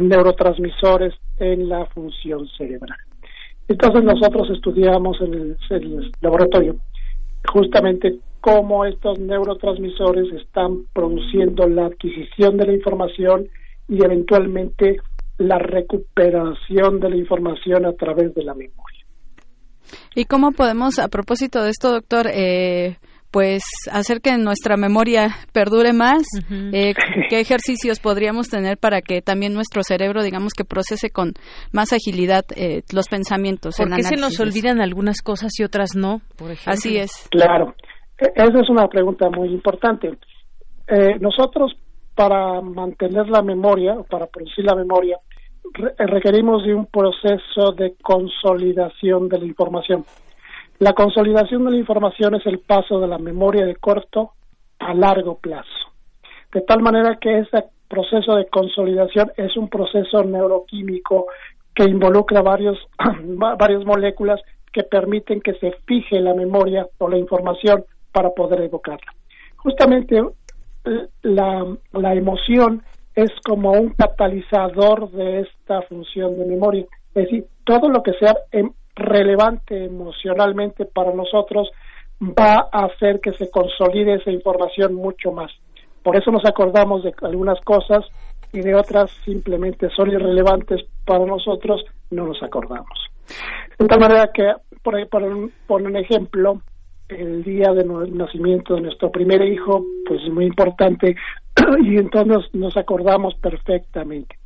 neurotransmisores 0.00 1.14
en 1.38 1.68
la 1.68 1.86
función 1.86 2.46
cerebral. 2.48 2.98
Entonces 3.68 4.04
nosotros 4.04 4.48
estudiamos 4.50 5.20
en 5.20 5.56
el, 5.70 6.12
laboratorio 6.20 6.76
justamente 7.52 8.18
cómo 8.40 8.84
estos 8.84 9.18
neurotransmisores 9.18 10.32
están 10.32 10.84
produciendo 10.92 11.66
la 11.68 11.86
adquisición 11.86 12.56
de 12.56 12.66
la 12.66 12.72
información 12.74 13.48
y 13.88 14.04
eventualmente 14.04 14.98
la 15.38 15.58
recuperación 15.58 17.00
de 17.00 17.10
la 17.10 17.16
información 17.16 17.86
a 17.86 17.92
través 17.92 18.34
de 18.34 18.44
la 18.44 18.54
memoria. 18.54 19.04
¿Y 20.14 20.24
cómo 20.24 20.52
podemos, 20.52 20.98
a 20.98 21.08
propósito 21.08 21.62
de 21.62 21.70
esto, 21.70 21.92
doctor, 21.92 22.26
eh, 22.32 22.96
pues 23.34 23.64
hacer 23.90 24.20
que 24.20 24.38
nuestra 24.38 24.76
memoria 24.76 25.26
perdure 25.52 25.92
más. 25.92 26.22
Eh, 26.72 26.94
¿Qué 27.28 27.40
ejercicios 27.40 27.98
podríamos 27.98 28.48
tener 28.48 28.78
para 28.78 29.00
que 29.00 29.22
también 29.22 29.52
nuestro 29.52 29.82
cerebro, 29.82 30.22
digamos, 30.22 30.52
que 30.54 30.64
procese 30.64 31.10
con 31.10 31.32
más 31.72 31.92
agilidad 31.92 32.44
eh, 32.54 32.82
los 32.94 33.08
pensamientos? 33.08 33.74
¿Por 33.76 33.92
qué 33.92 34.04
se 34.04 34.14
nos 34.14 34.38
olvidan 34.38 34.80
algunas 34.80 35.20
cosas 35.20 35.50
y 35.58 35.64
otras 35.64 35.96
no, 35.96 36.20
por 36.36 36.52
ejemplo? 36.52 36.74
Así 36.74 36.96
es. 36.96 37.28
Claro, 37.32 37.74
e-, 38.20 38.32
esa 38.36 38.60
es 38.60 38.70
una 38.70 38.86
pregunta 38.86 39.28
muy 39.30 39.48
importante. 39.48 40.16
Eh, 40.86 41.18
nosotros, 41.18 41.72
para 42.14 42.60
mantener 42.60 43.26
la 43.26 43.42
memoria, 43.42 43.94
o 43.94 44.04
para 44.04 44.26
producir 44.28 44.64
la 44.64 44.76
memoria, 44.76 45.18
requerimos 45.98 46.64
de 46.64 46.72
un 46.72 46.86
proceso 46.86 47.72
de 47.76 47.96
consolidación 48.00 49.28
de 49.28 49.38
la 49.40 49.44
información. 49.44 50.04
La 50.78 50.92
consolidación 50.92 51.64
de 51.64 51.72
la 51.72 51.76
información 51.76 52.34
es 52.34 52.46
el 52.46 52.58
paso 52.58 53.00
de 53.00 53.06
la 53.06 53.18
memoria 53.18 53.64
de 53.64 53.76
corto 53.76 54.32
a 54.78 54.92
largo 54.92 55.38
plazo. 55.38 55.68
De 56.52 56.60
tal 56.62 56.82
manera 56.82 57.16
que 57.20 57.38
ese 57.38 57.64
proceso 57.88 58.34
de 58.34 58.46
consolidación 58.46 59.30
es 59.36 59.56
un 59.56 59.68
proceso 59.68 60.24
neuroquímico 60.24 61.26
que 61.74 61.84
involucra 61.84 62.42
varios, 62.42 62.78
varias 63.58 63.84
moléculas 63.84 64.40
que 64.72 64.82
permiten 64.82 65.40
que 65.40 65.54
se 65.54 65.72
fije 65.86 66.20
la 66.20 66.34
memoria 66.34 66.86
o 66.98 67.08
la 67.08 67.18
información 67.18 67.84
para 68.12 68.30
poder 68.30 68.60
evocarla. 68.62 69.12
Justamente 69.56 70.20
la, 71.22 71.76
la 71.92 72.14
emoción 72.14 72.82
es 73.14 73.30
como 73.44 73.72
un 73.72 73.90
catalizador 73.90 75.10
de 75.12 75.40
esta 75.40 75.82
función 75.82 76.38
de 76.38 76.46
memoria. 76.46 76.84
Es 77.14 77.24
decir, 77.24 77.46
todo 77.64 77.88
lo 77.88 78.02
que 78.02 78.12
sea 78.14 78.36
em, 78.50 78.70
relevante 78.94 79.84
emocionalmente 79.84 80.84
para 80.84 81.12
nosotros 81.12 81.70
va 82.22 82.68
a 82.72 82.86
hacer 82.86 83.20
que 83.20 83.32
se 83.32 83.50
consolide 83.50 84.14
esa 84.14 84.30
información 84.30 84.94
mucho 84.94 85.32
más. 85.32 85.50
Por 86.02 86.16
eso 86.16 86.30
nos 86.30 86.44
acordamos 86.44 87.02
de 87.02 87.12
algunas 87.22 87.60
cosas 87.62 88.04
y 88.52 88.60
de 88.60 88.74
otras 88.74 89.10
simplemente 89.24 89.88
son 89.90 90.10
irrelevantes 90.10 90.82
para 91.04 91.24
nosotros, 91.26 91.84
no 92.10 92.26
nos 92.26 92.42
acordamos. 92.42 93.10
De 93.78 93.86
tal 93.86 94.00
manera 94.00 94.30
que, 94.32 94.52
por, 94.82 94.94
un 95.82 95.96
ejemplo, 95.96 96.60
el 97.08 97.42
día 97.42 97.72
de 97.72 97.84
nacimiento 97.84 98.74
de 98.74 98.82
nuestro 98.82 99.10
primer 99.10 99.42
hijo, 99.42 99.84
pues 100.06 100.22
es 100.22 100.32
muy 100.32 100.46
importante 100.46 101.16
y 101.82 101.96
entonces 101.96 102.54
nos 102.54 102.76
acordamos 102.76 103.34
perfectamente. 103.36 104.36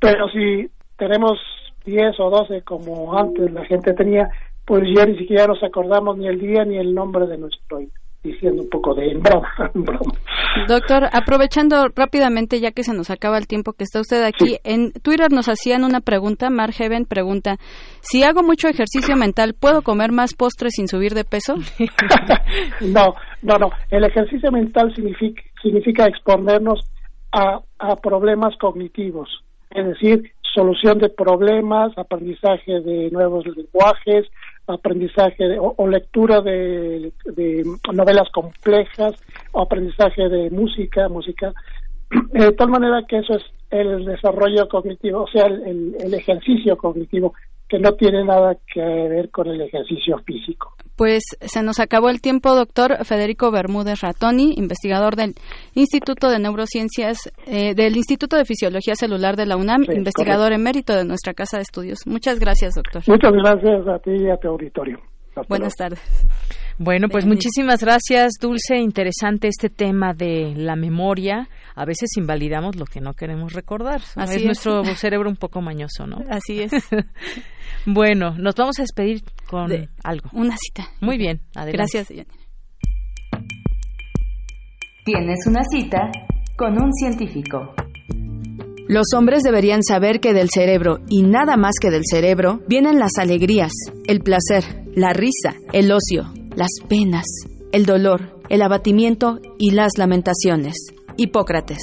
Pero 0.00 0.28
si 0.30 0.68
tenemos 0.96 1.38
10 1.84 2.20
o 2.20 2.30
12 2.30 2.62
como 2.62 3.16
antes 3.16 3.52
la 3.52 3.64
gente 3.64 3.92
tenía, 3.94 4.28
pues 4.66 4.84
ya 4.94 5.06
ni 5.06 5.18
siquiera 5.18 5.46
nos 5.46 5.62
acordamos 5.62 6.16
ni 6.18 6.28
el 6.28 6.40
día 6.40 6.64
ni 6.64 6.78
el 6.78 6.94
nombre 6.94 7.26
de 7.26 7.38
nuestro 7.38 7.80
hijo. 7.80 7.92
Diciendo 8.22 8.62
un 8.62 8.68
poco 8.68 8.94
de 8.94 9.14
broma, 9.18 9.48
Doctor, 10.68 11.08
aprovechando 11.12 11.88
rápidamente 11.88 12.60
ya 12.60 12.70
que 12.70 12.84
se 12.84 12.94
nos 12.94 13.10
acaba 13.10 13.36
el 13.36 13.48
tiempo 13.48 13.72
que 13.72 13.82
está 13.82 14.00
usted 14.00 14.22
aquí, 14.22 14.58
en 14.62 14.92
Twitter 14.92 15.32
nos 15.32 15.48
hacían 15.48 15.82
una 15.82 16.00
pregunta, 16.00 16.48
Heaven 16.72 17.06
pregunta, 17.06 17.56
si 18.00 18.22
hago 18.22 18.44
mucho 18.44 18.68
ejercicio 18.68 19.16
mental, 19.16 19.54
¿puedo 19.58 19.82
comer 19.82 20.12
más 20.12 20.34
postres 20.34 20.74
sin 20.76 20.86
subir 20.86 21.14
de 21.14 21.24
peso? 21.24 21.56
no, 22.80 23.14
no, 23.42 23.58
no, 23.58 23.70
el 23.90 24.04
ejercicio 24.04 24.52
mental 24.52 24.94
significa, 24.94 25.42
significa 25.60 26.06
exponernos 26.06 26.78
a, 27.32 27.60
a 27.80 27.96
problemas 27.96 28.56
cognitivos, 28.58 29.28
es 29.70 29.84
decir, 29.84 30.31
solución 30.54 30.98
de 30.98 31.08
problemas, 31.08 31.96
aprendizaje 31.96 32.80
de 32.80 33.10
nuevos 33.10 33.46
lenguajes, 33.46 34.26
aprendizaje 34.66 35.56
o, 35.58 35.88
lectura 35.88 36.40
de, 36.40 37.12
novelas 37.92 38.28
complejas, 38.30 39.14
o 39.52 39.62
aprendizaje 39.62 40.28
de 40.28 40.50
música, 40.50 41.08
música, 41.08 41.52
de 42.32 42.52
tal 42.52 42.68
manera 42.68 43.04
que 43.08 43.18
eso 43.18 43.34
es 43.34 43.44
el 43.70 44.04
desarrollo 44.04 44.68
cognitivo, 44.68 45.22
o 45.22 45.28
sea, 45.28 45.46
el, 45.46 45.96
el 45.98 46.14
ejercicio 46.14 46.76
cognitivo, 46.76 47.34
que 47.72 47.78
no 47.78 47.94
tiene 47.94 48.22
nada 48.22 48.54
que 48.70 48.82
ver 48.82 49.30
con 49.30 49.46
el 49.46 49.62
ejercicio 49.62 50.18
físico. 50.26 50.74
Pues 50.94 51.22
se 51.40 51.62
nos 51.62 51.80
acabó 51.80 52.10
el 52.10 52.20
tiempo, 52.20 52.54
doctor 52.54 53.02
Federico 53.06 53.50
Bermúdez 53.50 54.02
Ratoni, 54.02 54.52
investigador 54.58 55.16
del 55.16 55.32
Instituto 55.72 56.28
de 56.28 56.38
Neurociencias, 56.38 57.32
eh, 57.46 57.74
del 57.74 57.96
Instituto 57.96 58.36
de 58.36 58.44
Fisiología 58.44 58.94
Celular 58.94 59.36
de 59.36 59.46
la 59.46 59.56
UNAM, 59.56 59.84
investigador 59.90 60.52
emérito 60.52 60.94
de 60.94 61.06
nuestra 61.06 61.32
Casa 61.32 61.56
de 61.56 61.62
Estudios. 61.62 62.00
Muchas 62.06 62.38
gracias, 62.38 62.74
doctor. 62.74 63.02
Muchas 63.06 63.32
gracias 63.32 63.88
a 63.88 63.98
ti 64.00 64.10
y 64.10 64.28
a 64.28 64.36
tu 64.36 64.48
auditorio. 64.48 65.00
Buenas 65.48 65.74
tardes. 65.74 66.26
Bueno, 66.76 67.08
pues 67.08 67.24
muchísimas 67.24 67.82
gracias, 67.82 68.32
Dulce. 68.38 68.76
Interesante 68.76 69.48
este 69.48 69.70
tema 69.70 70.12
de 70.12 70.52
la 70.54 70.76
memoria. 70.76 71.48
A 71.74 71.84
veces 71.84 72.10
invalidamos 72.16 72.76
lo 72.76 72.84
que 72.84 73.00
no 73.00 73.14
queremos 73.14 73.52
recordar. 73.52 74.00
Así 74.16 74.36
es, 74.36 74.44
nuestro 74.44 74.84
cerebro 74.96 75.28
un 75.28 75.36
poco 75.36 75.60
mañoso, 75.60 76.06
¿no? 76.06 76.18
Así 76.28 76.60
es. 76.60 76.72
bueno, 77.86 78.34
nos 78.36 78.54
vamos 78.54 78.78
a 78.78 78.82
despedir 78.82 79.22
con 79.48 79.70
algo. 80.04 80.30
Una 80.32 80.56
cita. 80.56 80.88
Muy 81.00 81.18
bien, 81.18 81.40
adelante. 81.54 81.98
Gracias, 81.98 82.26
Tienes 85.04 85.46
una 85.46 85.64
cita 85.64 86.12
con 86.56 86.80
un 86.80 86.92
científico. 86.92 87.74
Los 88.88 89.06
hombres 89.16 89.42
deberían 89.42 89.82
saber 89.82 90.20
que 90.20 90.34
del 90.34 90.50
cerebro, 90.50 90.98
y 91.08 91.22
nada 91.22 91.56
más 91.56 91.72
que 91.80 91.90
del 91.90 92.02
cerebro, 92.04 92.60
vienen 92.68 92.98
las 92.98 93.12
alegrías, 93.18 93.72
el 94.06 94.20
placer, 94.20 94.84
la 94.94 95.12
risa, 95.12 95.56
el 95.72 95.90
ocio, 95.90 96.32
las 96.54 96.68
penas, 96.88 97.24
el 97.72 97.86
dolor, 97.86 98.38
el 98.48 98.60
abatimiento 98.60 99.40
y 99.58 99.70
las 99.70 99.92
lamentaciones. 99.96 100.74
Hipócrates. 101.16 101.78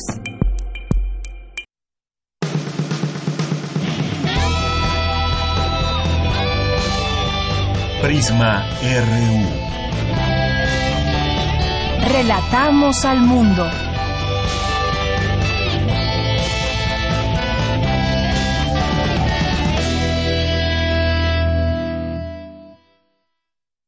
Prisma 8.01 8.65
RU. 8.81 9.69
Relatamos 12.11 13.05
al 13.05 13.21
mundo. 13.21 13.88